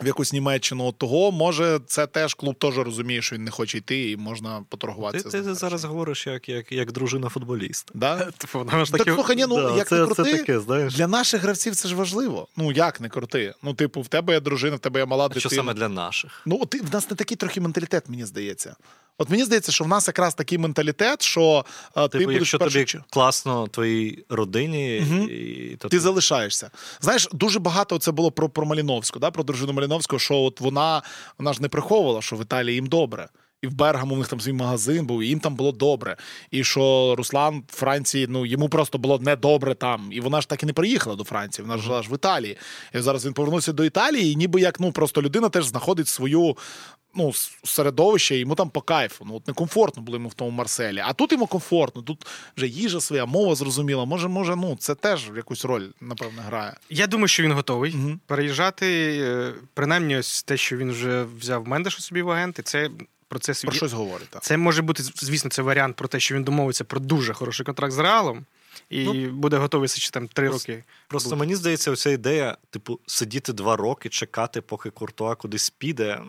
В 0.03 0.07
якусь 0.07 0.33
Німеччину 0.33 0.85
от 0.85 0.99
того, 0.99 1.33
може, 1.33 1.81
це 1.87 2.07
теж 2.07 2.35
клуб 2.35 2.55
теж 2.55 2.79
розуміє, 2.79 3.23
що 3.23 3.37
він 3.37 3.45
не 3.45 3.51
хоче 3.51 3.79
йти, 3.79 4.11
і 4.11 4.17
можна 4.17 4.65
поторгуватися. 4.69 5.31
Ти, 5.31 5.43
ти 5.43 5.55
зараз 5.55 5.85
говориш 5.85 6.27
як 6.27 6.49
як, 6.49 6.73
як 6.73 6.93
дружина 6.93 7.29
футболіста. 7.29 7.93
Да? 7.95 8.17
Типу, 8.39 8.65
так, 8.71 8.89
таки... 8.89 9.13
слухай, 9.13 9.37
ні, 9.37 9.47
ну 9.49 9.57
да, 9.57 9.77
як 9.77 9.89
це, 9.89 9.99
не 9.99 10.07
крути, 10.07 10.25
це 10.25 10.37
таке, 10.37 10.61
знаєш? 10.61 10.95
для 10.95 11.07
наших 11.07 11.43
гравців 11.43 11.77
це 11.77 11.89
ж 11.89 11.95
важливо. 11.95 12.49
Ну 12.57 12.73
як 12.73 13.01
не 13.01 13.09
крути? 13.09 13.55
Ну, 13.63 13.75
типу, 13.75 14.01
в 14.01 14.09
тебе 14.09 14.33
є 14.33 14.41
дружина, 14.41 14.77
в 14.77 14.79
тебе 14.79 15.01
є 15.01 15.07
мала 15.07 15.25
а 15.25 15.29
дитина. 15.29 15.41
Що 15.41 15.51
саме 15.51 15.75
для 15.75 15.89
наших? 15.89 16.43
Ну, 16.47 16.67
ти 16.67 16.81
в 16.81 16.95
нас 16.95 17.11
не 17.11 17.17
такий 17.17 17.37
трохи 17.37 17.61
менталітет, 17.61 18.09
мені 18.09 18.25
здається. 18.25 18.77
От 19.19 19.31
мені 19.31 19.45
здається, 19.45 19.73
що 19.73 19.85
в 19.85 19.89
нас 19.89 20.07
якраз 20.07 20.35
такий 20.35 20.59
менталітет, 20.59 21.23
що 21.23 21.65
типу, 21.95 22.09
ти 22.09 22.19
будеш 22.19 22.35
якщо 22.35 22.59
тобі 22.59 22.85
чи... 22.85 23.01
класно 23.11 23.69
твоїй 23.69 24.25
родині, 24.29 25.07
угу. 25.11 25.29
і 25.29 25.77
то 25.77 25.89
ти, 25.89 25.97
ти 25.97 26.01
залишаєшся. 26.01 26.71
Знаєш, 27.01 27.29
дуже 27.33 27.59
багато 27.59 27.99
це 27.99 28.13
було 28.13 28.31
про 28.31 28.49
про 28.49 28.67
Маліновську, 28.67 29.19
да, 29.19 29.31
про 29.31 29.45
дружину 29.45 29.73
Маліновську, 29.73 30.19
що 30.19 30.37
от 30.37 30.61
вона 30.61 31.03
вона 31.39 31.53
ж 31.53 31.63
не 31.63 31.69
приховувала, 31.69 32.23
що 32.23 32.37
в 32.37 32.43
Італії 32.43 32.75
їм 32.75 32.87
добре. 32.87 33.29
І 33.67 33.69
в 33.69 33.75
Бергаму 33.75 34.15
у 34.15 34.19
них 34.19 34.29
там 34.29 34.41
свій 34.41 34.53
магазин 34.53 35.07
був, 35.07 35.23
і 35.23 35.27
їм 35.27 35.41
там 35.41 35.55
було 35.55 35.73
добре. 35.73 36.17
І 36.51 36.65
що 36.65 37.15
Руслан 37.19 37.63
в 37.69 37.77
Франції, 37.77 38.27
ну 38.29 38.47
йому 38.47 38.69
просто 38.69 38.99
було 38.99 39.19
недобре 39.19 39.75
там. 39.75 40.09
І 40.13 40.21
вона 40.21 40.41
ж 40.41 40.49
так 40.49 40.63
і 40.63 40.67
не 40.67 40.73
приїхала 40.73 41.17
до 41.17 41.25
Франції, 41.25 41.67
вона 41.67 41.79
ж 41.79 41.85
жила 41.85 42.03
ж 42.03 42.11
в 42.11 42.15
Італії. 42.15 42.57
І 42.95 43.01
зараз 43.01 43.27
він 43.27 43.33
повернувся 43.33 43.73
до 43.73 43.85
Італії, 43.85 44.33
і 44.33 44.37
ніби 44.37 44.61
як 44.61 44.81
ну 44.81 44.93
просто 44.93 45.23
людина 45.23 45.49
теж 45.49 45.67
знаходить 45.67 46.09
свою 46.09 46.57
ну, 47.17 47.33
середовище, 47.65 48.37
йому 48.37 48.55
там 48.55 48.71
по 48.71 48.81
кайфу. 48.81 49.25
Ну, 49.29 49.35
от 49.35 49.49
некомфортно 49.49 50.03
було 50.03 50.17
йому 50.17 50.29
в 50.29 50.35
тому 50.35 50.51
Марселі. 50.51 51.03
А 51.05 51.13
тут 51.13 51.33
йому 51.33 51.47
комфортно, 51.47 52.03
тут 52.03 52.27
вже 52.57 52.67
їжа 52.67 53.01
своя, 53.01 53.27
мова 53.27 53.55
зрозуміла. 53.55 54.05
Може, 54.05 54.29
може, 54.29 54.57
ну 54.57 54.77
це 54.79 54.95
теж 54.95 55.31
якусь 55.37 55.65
роль, 55.65 55.87
напевно, 56.01 56.43
грає. 56.47 56.77
Я 56.91 57.07
думаю, 57.07 57.29
що 57.29 57.43
він 57.43 57.53
готовий 57.53 57.95
угу. 57.95 58.19
переїжджати. 58.27 59.19
Е, 59.23 59.53
принаймні, 59.75 60.17
ось 60.17 60.43
те, 60.43 60.57
що 60.57 60.77
він 60.77 60.91
вже 60.91 61.25
взяв 61.39 61.69
Мендеша 61.69 62.01
собі 62.01 62.23
в 62.23 62.31
агенти, 62.31 62.63
це. 62.63 62.91
Про 63.29 63.39
це 63.39 63.53
про 63.63 63.73
щось 63.73 63.93
говорить. 63.93 64.29
Так. 64.31 64.43
Це 64.43 64.57
може 64.57 64.83
бути, 64.83 65.03
звісно, 65.03 65.51
це 65.51 65.63
варіант 65.63 65.97
про 65.97 66.09
те, 66.09 66.21
що 66.21 66.35
він 66.35 66.45
домовиться 66.45 66.85
про 66.85 67.01
дуже 67.01 67.33
хороший 67.33 67.67
контракт 67.67 67.93
з 67.93 67.99
Реалом 67.99 68.47
і 68.91 69.05
ну, 69.05 69.31
буде 69.31 69.57
готовий 69.57 69.89
ще 69.89 70.11
там 70.11 70.29
три 70.29 70.49
роки. 70.49 70.85
Просто 71.09 71.31
буде. 71.31 71.41
мені 71.41 71.55
здається, 71.55 71.91
оця 71.91 72.11
ідея, 72.11 72.57
типу, 72.71 73.01
сидіти 73.07 73.53
два 73.53 73.77
роки, 73.77 74.09
чекати, 74.09 74.61
поки 74.61 74.91
Куртуа 74.91 75.35
кудись 75.35 75.71
піде. 75.71 76.21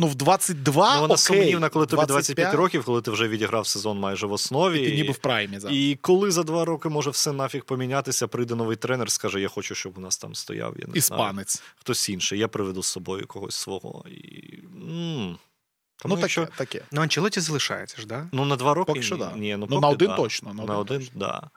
Ну, 0.00 0.06
в 0.06 0.14
22 0.14 0.94
Ну, 0.94 1.00
Вона 1.00 1.14
окей. 1.14 1.16
сумнівна, 1.18 1.68
коли 1.68 1.86
тобі 1.86 2.06
25 2.06 2.54
років, 2.54 2.84
коли 2.84 3.02
ти 3.02 3.10
вже 3.10 3.28
відіграв 3.28 3.66
сезон 3.66 3.98
майже 3.98 4.26
в 4.26 4.32
основі. 4.32 4.80
І 4.80 4.90
ти 4.90 4.94
ніби 4.94 5.12
в 5.12 5.18
праймі. 5.18 5.58
зараз. 5.58 5.76
І 5.76 5.98
коли 6.00 6.30
за 6.30 6.42
два 6.42 6.64
роки 6.64 6.88
може 6.88 7.10
все 7.10 7.32
нафіг 7.32 7.64
помінятися, 7.64 8.28
прийде 8.28 8.54
новий 8.54 8.76
тренер, 8.76 9.10
скаже: 9.10 9.40
Я 9.40 9.48
хочу, 9.48 9.74
щоб 9.74 9.98
у 9.98 10.00
нас 10.00 10.18
там 10.18 10.34
стояв. 10.34 10.74
Я 10.78 10.86
не 10.86 10.98
Іспанець. 10.98 11.56
Знаю, 11.56 11.70
хтось 11.76 12.08
інший. 12.08 12.38
Я 12.38 12.48
приведу 12.48 12.82
з 12.82 12.86
собою 12.86 13.26
когось 13.26 13.56
свого. 13.56 14.04
І... 14.08 14.58
М-м. 14.82 15.38
Тому, 16.02 16.14
ну, 16.14 16.20
таке, 16.20 16.40
якщо... 16.40 16.56
таке. 16.56 16.82
Ну, 16.92 17.02
Анчелоті 17.02 17.40
залишається 17.40 18.00
ж, 18.00 18.06
да? 18.06 18.26
Ну, 18.32 18.44
на 18.44 18.56
два 18.56 18.74
роки. 18.74 18.86
Поки 18.86 19.02
що, 19.02 19.16
да. 19.16 19.32
Ні, 19.36 19.56
ну, 19.56 19.66
ну, 19.70 19.80
на 19.80 19.88
один 19.88 20.08
да. 20.08 20.16
точно. 20.16 20.54
На, 20.54 20.64
на 20.64 20.78
один, 20.78 20.98
так. 20.98 21.08
Да. 21.14 21.50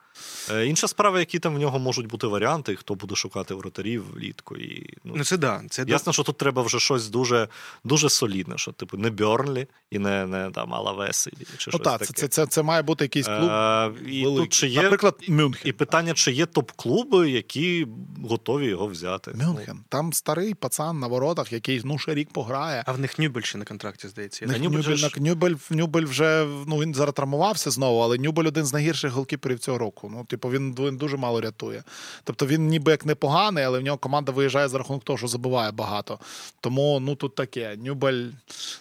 Е, 0.50 0.66
інша 0.66 0.88
справа, 0.88 1.18
які 1.18 1.38
там 1.38 1.54
в 1.54 1.58
нього 1.58 1.78
можуть 1.78 2.06
бути 2.06 2.26
варіанти, 2.26 2.76
хто 2.76 2.94
буде 2.94 3.14
шукати 3.14 3.54
воротарів 3.54 4.04
влітку. 4.14 4.56
І, 4.56 4.96
ну, 5.04 5.14
ну 5.16 5.24
це 5.24 5.36
да. 5.36 5.62
Це 5.70 5.84
Ясно, 5.88 6.12
що 6.12 6.22
тут 6.22 6.38
треба 6.38 6.62
вже 6.62 6.80
щось 6.80 7.08
дуже 7.08 7.48
дуже 7.84 8.08
солідне, 8.08 8.58
що 8.58 8.72
типу 8.72 8.96
не 8.96 9.10
Бьорнлі 9.10 9.66
і 9.90 9.98
не 9.98 10.26
не 10.26 10.50
там 10.50 10.74
Алавес, 10.74 11.28
чи 11.38 11.46
щось 11.58 11.74
ну, 11.74 11.80
так, 11.80 12.00
таке. 12.00 12.12
Це, 12.12 12.28
це 12.28 12.46
це, 12.46 12.62
має 12.62 12.82
бути 12.82 13.04
якийсь 13.04 13.26
клуб. 13.26 13.50
Е, 13.50 13.92
і 14.06 14.24
тут 14.24 14.52
чи 14.52 14.68
є, 14.68 14.82
Наприклад, 14.82 15.14
Мюнхен. 15.28 15.68
І 15.68 15.72
питання, 15.72 16.14
чи 16.14 16.32
є 16.32 16.44
топ-клуби, 16.44 17.28
які 17.28 17.86
готові 18.24 18.66
його 18.66 18.86
взяти. 18.86 19.32
Мюнхен. 19.34 19.80
Там 19.88 20.12
старий 20.12 20.54
пацан 20.54 20.98
на 20.98 21.06
воротах, 21.06 21.52
який 21.52 21.80
ну, 21.84 21.98
ще 21.98 22.14
рік 22.14 22.30
пограє. 22.32 22.84
А 22.86 22.92
в 22.92 23.00
них 23.00 23.18
Нюбель 23.18 23.42
ще 23.42 23.58
на 23.58 23.64
контракті, 23.64 24.08
здається. 24.08 24.46
Нюбель, 24.46 24.60
Нюбель, 24.60 24.96
ж... 24.96 25.10
Нюбель, 25.16 25.54
Нюбель 25.70 26.04
вже 26.04 26.46
ну, 26.66 26.78
він 26.78 26.94
зараз 26.94 27.14
травмувався 27.14 27.70
знову, 27.70 28.00
але 28.00 28.18
Нюбель 28.18 28.44
один 28.44 28.64
з 28.64 28.72
найгірших 28.72 29.12
голкіперів 29.12 29.58
цього 29.58 29.78
року. 29.78 30.05
Ну, 30.12 30.24
типу, 30.24 30.50
він 30.50 30.74
він 30.78 30.96
дуже 30.96 31.16
мало 31.16 31.40
рятує. 31.40 31.82
Тобто 32.24 32.46
він 32.46 32.66
ніби 32.66 32.90
як 32.90 33.06
непоганий, 33.06 33.64
але 33.64 33.78
в 33.78 33.82
нього 33.82 33.98
команда 33.98 34.32
виїжджає 34.32 34.68
за 34.68 34.78
рахунок 34.78 35.04
того, 35.04 35.18
що 35.18 35.28
забуває 35.28 35.70
багато. 35.70 36.18
Тому 36.60 37.00
ну 37.00 37.14
тут 37.14 37.34
таке. 37.34 37.76
Нюбель, 37.76 38.24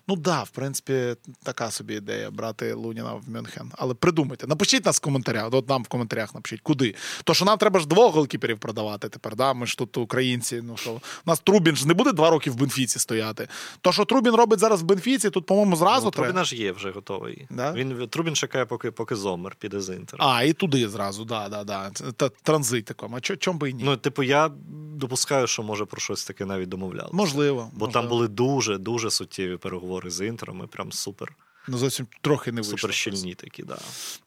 ну 0.07 0.15
да, 0.15 0.43
в 0.43 0.49
принципі, 0.49 1.15
така 1.43 1.71
собі 1.71 1.95
ідея 1.95 2.31
брати 2.31 2.73
Луніна 2.73 3.13
в 3.13 3.29
Мюнхен. 3.29 3.71
Але 3.77 3.93
придумайте, 3.93 4.47
напишіть 4.47 4.85
нас 4.85 4.97
в 4.97 4.99
коментарях. 4.99 5.47
От 5.51 5.69
нам 5.69 5.83
в 5.83 5.87
коментарях 5.87 6.35
напишіть, 6.35 6.61
куди. 6.61 6.95
То 7.23 7.33
що 7.33 7.45
нам 7.45 7.57
треба 7.57 7.79
ж 7.79 7.87
двох 7.87 8.15
голкіперів 8.15 8.59
продавати 8.59 9.09
тепер. 9.09 9.35
да? 9.35 9.53
Ми 9.53 9.65
ж 9.65 9.77
тут 9.77 9.97
українці. 9.97 10.61
Ну 10.63 10.77
що 10.77 10.91
у 10.91 10.99
нас 11.25 11.39
Трубін 11.39 11.75
ж 11.75 11.87
не 11.87 11.93
буде 11.93 12.11
два 12.11 12.29
роки 12.29 12.51
в 12.51 12.55
Бенфіці 12.55 12.99
стояти. 12.99 13.47
То, 13.81 13.91
що 13.91 14.05
Трубін 14.05 14.35
робить 14.35 14.59
зараз 14.59 14.81
в 14.81 14.85
Бенфіці, 14.85 15.29
тут, 15.29 15.45
по-моєму, 15.45 15.75
зразу. 15.75 16.05
Ну, 16.05 16.11
треба. 16.11 16.27
Трубіна 16.27 16.43
ж 16.43 16.55
є 16.55 16.71
вже 16.71 16.91
готовий. 16.91 17.47
Да? 17.49 17.71
Він 17.71 18.07
Трубін 18.07 18.35
чекає, 18.35 18.65
поки 18.65 18.91
поки 18.91 19.15
Зомер 19.15 19.55
піде 19.59 19.81
з 19.81 19.95
Інтер. 19.95 20.19
А, 20.23 20.43
і 20.43 20.53
туди 20.53 20.89
зразу, 20.89 21.14
да, 21.23 21.49
да, 21.49 21.63
да 21.63 21.89
та 21.89 22.29
транзит 22.29 22.85
такому. 22.85 23.17
А 23.17 23.21
чому 23.21 23.59
би 23.59 23.69
і 23.69 23.73
ні? 23.73 23.83
Ну, 23.83 23.97
типу, 23.97 24.23
я 24.23 24.51
допускаю, 24.95 25.47
що 25.47 25.63
може 25.63 25.85
про 25.85 26.01
щось 26.01 26.25
таке 26.25 26.45
навіть 26.45 26.69
домовляли. 26.69 27.09
Можливо. 27.13 27.69
Бо 27.73 27.85
можливо. 27.85 27.93
там 27.93 28.07
були 28.09 28.27
дуже 28.27 28.77
дуже 28.77 29.11
суттєві 29.11 29.57
переговори 29.57 30.09
з 30.09 30.27
інтером, 30.27 30.61
і 30.63 30.67
прям 30.67 30.91
супер. 30.91 31.35
Ну, 31.67 31.77
зовсім 31.77 32.07
трохи 32.21 32.51
не 32.51 32.61
вийшло. 32.61 32.77
Супер 32.77 32.95
щільні 32.95 33.35
такі, 33.35 33.63
да. 33.63 33.77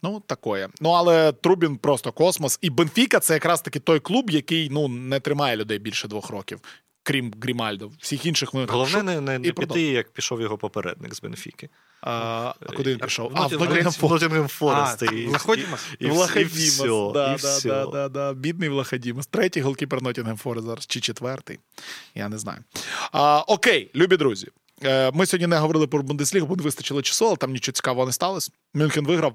Ну, 0.02 0.22
такое. 0.26 0.68
Ну, 0.80 0.90
але 0.90 1.32
Трубін 1.32 1.76
просто 1.76 2.12
космос. 2.12 2.58
І 2.62 2.70
Бенфіка 2.70 3.20
це 3.20 3.34
якраз 3.34 3.60
таки 3.60 3.80
той 3.80 4.00
клуб, 4.00 4.30
який 4.30 4.70
ну, 4.70 4.88
не 4.88 5.20
тримає 5.20 5.56
людей 5.56 5.78
більше 5.78 6.08
двох 6.08 6.30
років. 6.30 6.60
Крім 7.08 7.32
Грімальдо, 7.42 7.90
всіх 7.98 8.26
інших 8.26 8.54
вони 8.54 8.66
головне 8.66 9.02
не, 9.02 9.20
не, 9.20 9.38
не 9.38 9.52
піти, 9.52 9.82
як 9.82 10.12
пішов 10.12 10.40
його 10.40 10.58
попередник 10.58 11.14
з 11.14 11.22
Бенфіки. 11.22 11.68
А 12.00 12.10
а 12.60 12.72
куди 12.76 12.92
він 12.92 12.98
пішов? 12.98 13.32
А, 13.34 13.46
в 13.46 13.52
Ноттінгем 13.52 14.48
Форест. 14.48 15.02
В 15.02 15.14
Бідний 18.34 18.68
Влаходімас. 18.68 19.26
Третій 19.26 19.60
голкіпер 19.60 20.02
Ноттінгем 20.02 20.36
Форест 20.36 20.66
зараз, 20.66 20.86
чи 20.86 21.00
четвертий. 21.00 21.58
Я 22.14 22.28
не 22.28 22.38
знаю. 22.38 22.58
А, 23.12 23.44
Окей, 23.46 23.90
любі 23.94 24.16
друзі. 24.16 24.48
Е, 24.84 25.10
Ми 25.14 25.26
сьогодні 25.26 25.46
не 25.46 25.58
говорили 25.58 25.86
про 25.86 26.02
Бундеслігу, 26.02 26.46
бо 26.46 26.56
не 26.56 26.62
вистачило 26.62 27.02
часу, 27.02 27.26
але 27.26 27.36
там 27.36 27.52
нічого 27.52 27.74
цікавого 27.74 28.06
не 28.06 28.12
сталося. 28.12 28.52
Мюнхен 28.74 29.06
виграв. 29.06 29.34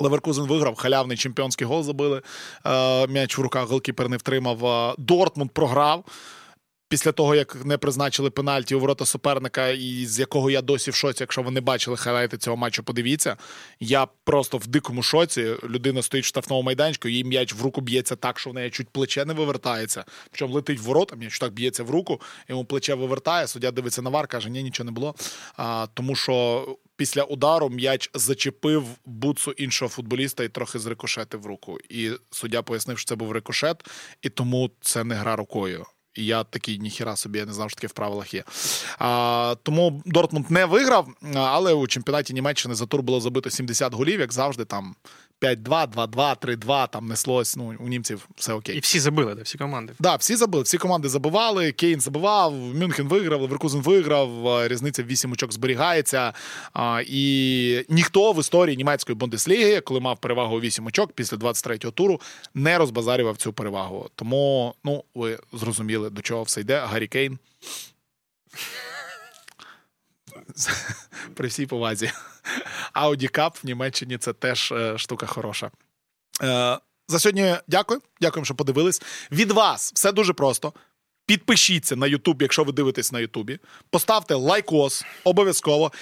Леверкузен 0.00 0.46
виграв, 0.46 0.74
халявний 0.74 1.16
чемпіонський 1.16 1.66
гол 1.66 1.82
забили. 1.82 2.22
Е, 2.66 3.06
М'яч 3.06 3.38
в 3.38 3.40
руках 3.40 3.68
голкіпер 3.68 4.08
не 4.08 4.16
втримав. 4.16 4.66
Е, 4.66 4.94
Дортмунд 4.98 5.50
програв. 5.50 6.04
Після 6.90 7.12
того, 7.12 7.34
як 7.34 7.64
не 7.64 7.78
призначили 7.78 8.30
пенальті 8.30 8.74
у 8.74 8.80
ворота 8.80 9.06
суперника, 9.06 9.68
і 9.68 10.06
з 10.06 10.18
якого 10.18 10.50
я 10.50 10.62
досі 10.62 10.90
в 10.90 10.94
шоці, 10.94 11.22
якщо 11.22 11.42
ви 11.42 11.50
не 11.50 11.60
бачили 11.60 11.96
хайлайти 11.96 12.38
цього 12.38 12.56
матчу, 12.56 12.82
подивіться. 12.82 13.36
Я 13.80 14.06
просто 14.24 14.58
в 14.58 14.66
дикому 14.66 15.02
шоці. 15.02 15.54
Людина 15.64 16.02
стоїть 16.02 16.24
в 16.24 16.28
штрафному 16.28 16.62
майданчику, 16.62 17.08
їй 17.08 17.24
м'яч 17.24 17.54
в 17.54 17.62
руку 17.62 17.80
б'ється 17.80 18.16
так, 18.16 18.38
що 18.38 18.50
в 18.50 18.54
неї 18.54 18.70
чуть 18.70 18.88
плече 18.88 19.24
не 19.24 19.34
вивертається. 19.34 20.04
Причому 20.30 20.54
летить 20.54 20.80
в 20.80 20.82
ворота, 20.82 21.16
м'яч 21.16 21.38
так 21.38 21.52
б'ється 21.52 21.82
в 21.82 21.90
руку, 21.90 22.20
йому 22.48 22.64
плече 22.64 22.94
вивертає. 22.94 23.46
Суддя 23.46 23.70
дивиться 23.70 24.02
на 24.02 24.10
вар, 24.10 24.26
каже, 24.26 24.50
ні, 24.50 24.62
нічого 24.62 24.84
не 24.84 24.92
було. 24.92 25.14
А, 25.56 25.86
Тому 25.94 26.14
що 26.14 26.66
після 26.96 27.22
удару 27.22 27.68
м'яч 27.68 28.10
зачепив 28.14 28.84
буцу 29.04 29.50
іншого 29.50 29.88
футболіста 29.88 30.44
і 30.44 30.48
трохи 30.48 30.78
зрикошетив 30.78 31.46
руку. 31.46 31.78
І 31.88 32.10
суддя 32.30 32.62
пояснив, 32.62 32.98
що 32.98 33.08
це 33.08 33.14
був 33.14 33.32
рикошет, 33.32 33.90
і 34.22 34.28
тому 34.28 34.70
це 34.80 35.04
не 35.04 35.14
гра 35.14 35.36
рукою. 35.36 35.86
І 36.14 36.24
я 36.26 36.44
такий 36.44 36.78
ніхіра 36.78 37.16
собі, 37.16 37.38
я 37.38 37.46
не 37.46 37.52
знав, 37.52 37.70
що 37.70 37.76
таке 37.76 37.86
в 37.86 37.92
правилах 37.92 38.34
є. 38.34 38.44
А, 38.98 39.54
Тому 39.62 40.02
Дортмунд 40.06 40.50
не 40.50 40.64
виграв, 40.64 41.08
але 41.34 41.72
у 41.72 41.86
чемпіонаті 41.86 42.34
Німеччини 42.34 42.74
за 42.74 42.86
тур 42.86 43.02
було 43.02 43.20
забито 43.20 43.50
70 43.50 43.94
голів, 43.94 44.20
як 44.20 44.32
завжди, 44.32 44.64
там 44.64 44.94
5-2, 45.40 45.86
2-2, 45.94 46.36
3-2, 46.56 46.88
там 46.88 47.06
неслось. 47.06 47.56
Ну, 47.56 47.74
у 47.80 47.88
німців 47.88 48.28
все 48.36 48.52
окей. 48.52 48.76
І 48.76 48.80
всі 48.80 49.00
забили, 49.00 49.34
да, 49.34 49.42
всі 49.42 49.58
команди. 49.58 49.92
Так, 49.92 49.96
да, 50.00 50.16
всі 50.16 50.36
забили, 50.36 50.64
всі 50.64 50.78
команди 50.78 51.08
забивали. 51.08 51.72
Кейн 51.72 52.00
забивав, 52.00 52.52
Мюнхен 52.54 53.08
виграв, 53.08 53.40
Леверкузен 53.40 53.80
виграв, 53.82 54.30
різниця 54.68 55.02
в 55.02 55.06
8 55.06 55.32
очок 55.32 55.52
зберігається. 55.52 56.32
А, 56.72 57.02
І 57.06 57.84
ніхто 57.88 58.32
в 58.32 58.40
історії 58.40 58.76
німецької 58.76 59.16
Бундесліги, 59.16 59.80
коли 59.80 60.00
мав 60.00 60.18
перевагу 60.20 60.56
у 60.56 60.60
8 60.60 60.86
очок 60.86 61.12
після 61.12 61.36
23-го 61.36 61.90
туру, 61.90 62.20
не 62.54 62.78
розбазарював 62.78 63.36
цю 63.36 63.52
перевагу. 63.52 64.10
Тому, 64.14 64.74
ну, 64.84 65.04
ви 65.14 65.38
зрозуміли, 65.52 65.99
до 66.08 66.22
чого 66.22 66.42
все 66.42 66.60
йде. 66.60 66.78
Гаррі 66.78 67.06
Кейн. 67.06 67.38
При 71.34 71.48
всій 71.48 71.66
повазі. 71.66 72.12
Audi 72.94 73.38
Cup 73.38 73.62
в 73.62 73.66
Німеччині 73.66 74.18
це 74.18 74.32
теж 74.32 74.72
е, 74.72 74.98
штука 74.98 75.26
хороша. 75.26 75.70
Е, 76.42 76.78
За 77.08 77.18
сьогодні 77.18 77.56
дякую. 77.68 78.00
Дякуємо, 78.20 78.44
що 78.44 78.54
подивились. 78.54 79.02
Від 79.32 79.50
вас 79.50 79.92
все 79.94 80.12
дуже 80.12 80.32
просто. 80.32 80.72
Підпишіться 81.26 81.96
на 81.96 82.06
Ютуб, 82.06 82.42
якщо 82.42 82.64
ви 82.64 82.72
дивитесь 82.72 83.12
на 83.12 83.20
Ютубі. 83.20 83.58
Поставте 83.90 84.34
лайкос 84.34 85.04
обов'язково. 85.24 85.92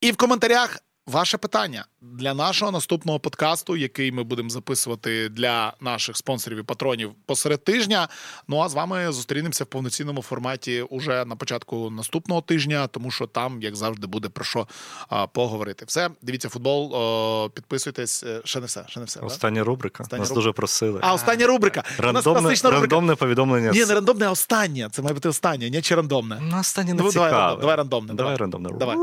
І 0.00 0.12
в 0.12 0.16
коментарях 0.16 0.78
Ваше 1.06 1.38
питання 1.38 1.84
для 2.00 2.34
нашого 2.34 2.72
наступного 2.72 3.20
подкасту, 3.20 3.76
який 3.76 4.12
ми 4.12 4.22
будемо 4.22 4.50
записувати 4.50 5.28
для 5.28 5.72
наших 5.80 6.16
спонсорів 6.16 6.58
і 6.58 6.62
патронів 6.62 7.12
посеред 7.26 7.64
тижня. 7.64 8.08
Ну 8.48 8.60
а 8.60 8.68
з 8.68 8.74
вами 8.74 9.12
зустрінемося 9.12 9.64
в 9.64 9.66
повноцінному 9.66 10.22
форматі 10.22 10.82
уже 10.82 11.24
на 11.24 11.36
початку 11.36 11.90
наступного 11.90 12.40
тижня, 12.40 12.86
тому 12.86 13.10
що 13.10 13.26
там, 13.26 13.62
як 13.62 13.76
завжди, 13.76 14.06
буде 14.06 14.28
про 14.28 14.44
що 14.44 14.68
а, 15.08 15.26
поговорити. 15.26 15.84
Все, 15.84 16.10
дивіться 16.22 16.48
футбол, 16.48 16.94
о, 16.94 17.50
підписуйтесь. 17.54 18.24
Е, 18.24 18.40
ще 18.44 18.60
не 18.60 18.66
все. 18.66 18.84
Ще 18.88 19.00
не 19.00 19.06
все. 19.06 19.20
Остання 19.20 19.64
рубрика. 19.64 20.02
Остання 20.02 20.20
Нас 20.20 20.28
рубрика. 20.28 20.40
дуже 20.40 20.52
просили. 20.52 21.00
А 21.02 21.14
остання 21.14 21.46
рубрика. 21.46 21.84
Рандомне, 21.98 22.40
рубрика. 22.40 22.70
рандомне 22.70 23.14
повідомлення. 23.14 23.70
Ні, 23.70 23.84
не 23.84 23.94
рандомне, 23.94 24.26
а 24.26 24.30
останнє. 24.30 24.88
Це 24.92 25.02
має 25.02 25.14
бути 25.14 25.28
останнє, 25.28 25.70
не 25.70 25.82
чи 25.82 25.94
рандомне. 25.94 26.38
Ну, 26.42 26.60
останнє 26.60 26.94
не 26.94 27.02
ну, 27.02 27.10
цікаве. 27.10 27.30
Давай, 27.30 27.56
давай 27.60 27.76
рандомне. 27.76 28.14
Давай, 28.14 28.36
давай 28.36 28.36
рандомне. 28.36 28.70
Давай. 28.78 28.96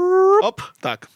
Оп, 0.44 0.62
так. 0.80 1.10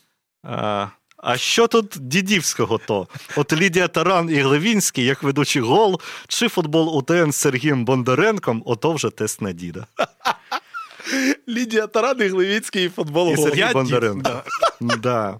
А, 0.47 0.87
а 1.17 1.37
що 1.37 1.67
тут 1.67 1.93
дідівського 1.99 2.77
то? 2.77 3.07
От 3.35 3.53
Лідія 3.53 3.87
Таран 3.87 4.29
і 4.29 4.35
Глевінський, 4.35 5.05
як 5.05 5.23
ведучий 5.23 5.61
гол, 5.61 6.01
чи 6.27 6.49
футбол 6.49 6.97
УТН 6.97 7.31
з 7.31 7.35
Сергієм 7.35 7.85
Бондаренком, 7.85 8.63
ото 8.65 8.93
вже 8.93 9.09
тест 9.09 9.41
на 9.41 9.51
діда. 9.51 9.85
Лідія 11.49 11.87
Таран 11.87 12.21
і 12.21 12.27
Глевінський 12.27 12.85
і 12.85 12.89
футбол 12.89 13.33
і 13.33 13.37
Сергій 13.37 13.73
Бондаренко. 13.73 14.43
Да. 14.81 15.37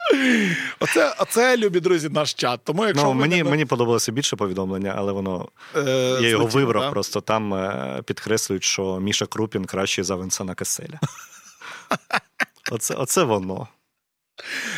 Оце, 0.80 1.16
оце, 1.20 1.58
любі 1.58 1.80
друзі, 1.80 2.10
наш 2.10 2.34
чат. 2.34 2.60
Тому, 2.64 2.86
якщо 2.86 3.06
ну, 3.06 3.14
Мені 3.14 3.44
не... 3.44 3.50
мені 3.50 3.66
подобалося 3.66 4.12
більше 4.12 4.36
повідомлення, 4.36 4.94
але 4.98 5.12
воно. 5.12 5.50
Е, 5.76 5.82
я 6.22 6.30
його 6.30 6.44
злетіло, 6.44 6.46
вибрав, 6.46 6.84
да? 6.84 6.92
просто 6.92 7.22
там 7.22 7.54
е, 7.54 8.02
підкреслюють, 8.06 8.64
що 8.64 9.00
Міша 9.00 9.26
Крупін 9.26 9.66
кращий 9.66 10.04
за 10.04 10.16
Венсана 10.16 10.56
Кеселя. 10.56 11.00
Оце, 12.72 12.94
Оце 12.94 13.24
воно. 13.24 13.68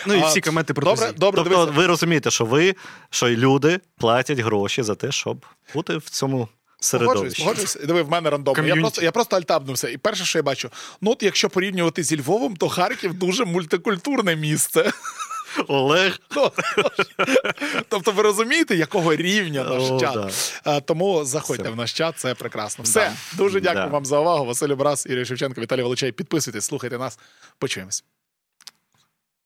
Ну 0.06 0.15
і 0.15 0.22
всі 0.22 0.41
коменти 0.41 0.73
про 0.73 0.86
Добре, 0.86 1.11
добре, 1.18 1.44
Тобто 1.44 1.72
ви 1.72 1.88
розумієте, 1.88 2.31
що 2.31 2.45
ви, 2.45 2.76
що 3.10 3.30
люди 3.30 3.80
платять 3.98 4.40
гроші 4.40 4.84
за 4.84 4.95
те, 4.95 5.11
щоб 5.11 5.45
бути 5.73 5.98
в 5.98 6.10
цьому 6.10 6.48
середовищі. 6.80 7.44
Погоджуюсь, 7.44 7.76
Диви, 7.76 8.02
в 8.02 8.10
мене 8.10 8.30
рандомно. 8.30 8.68
Я 8.68 8.76
просто 8.76 9.02
я 9.02 9.11
просто 9.11 9.36
альтабнувся. 9.36 9.90
І 9.90 9.98
перше, 9.98 10.26
що 10.26 10.40
я 10.40 10.44
бачу, 10.44 10.69
ну 11.02 11.11
от 11.11 11.23
якщо 11.23 11.49
порівнювати 11.49 12.03
зі 12.03 12.22
Львовом, 12.22 12.56
то 12.56 12.69
Харків 12.69 13.14
дуже 13.14 13.45
мультикультурне 13.45 14.36
місце. 14.36 14.91
Олег. 15.68 16.19
Ну, 16.36 16.52
тобто, 17.90 18.11
ви 18.11 18.23
розумієте, 18.23 18.76
якого 18.76 19.15
рівня 19.15 19.64
наш 19.64 19.84
О, 19.91 19.99
чат. 19.99 20.34
Да. 20.65 20.80
Тому 20.80 21.26
заходьте 21.26 21.64
Все. 21.64 21.72
в 21.72 21.76
наш 21.76 21.94
чат, 21.94 22.18
це 22.18 22.34
прекрасно. 22.34 22.84
Все, 22.84 22.99
да. 22.99 23.38
дуже 23.38 23.61
дякую 23.61 23.86
да. 23.86 23.91
вам 23.91 24.06
за 24.06 24.19
увагу. 24.19 24.45
Василь 24.45 24.76
Брас, 24.76 25.06
Ірій 25.06 25.26
Шевченко, 25.26 25.61
Віталій 25.61 25.84
Волочай. 25.84 26.11
Підписуйтесь, 26.11 26.65
слухайте 26.65 26.98
нас. 26.98 27.19
Почуємось. 27.60 28.03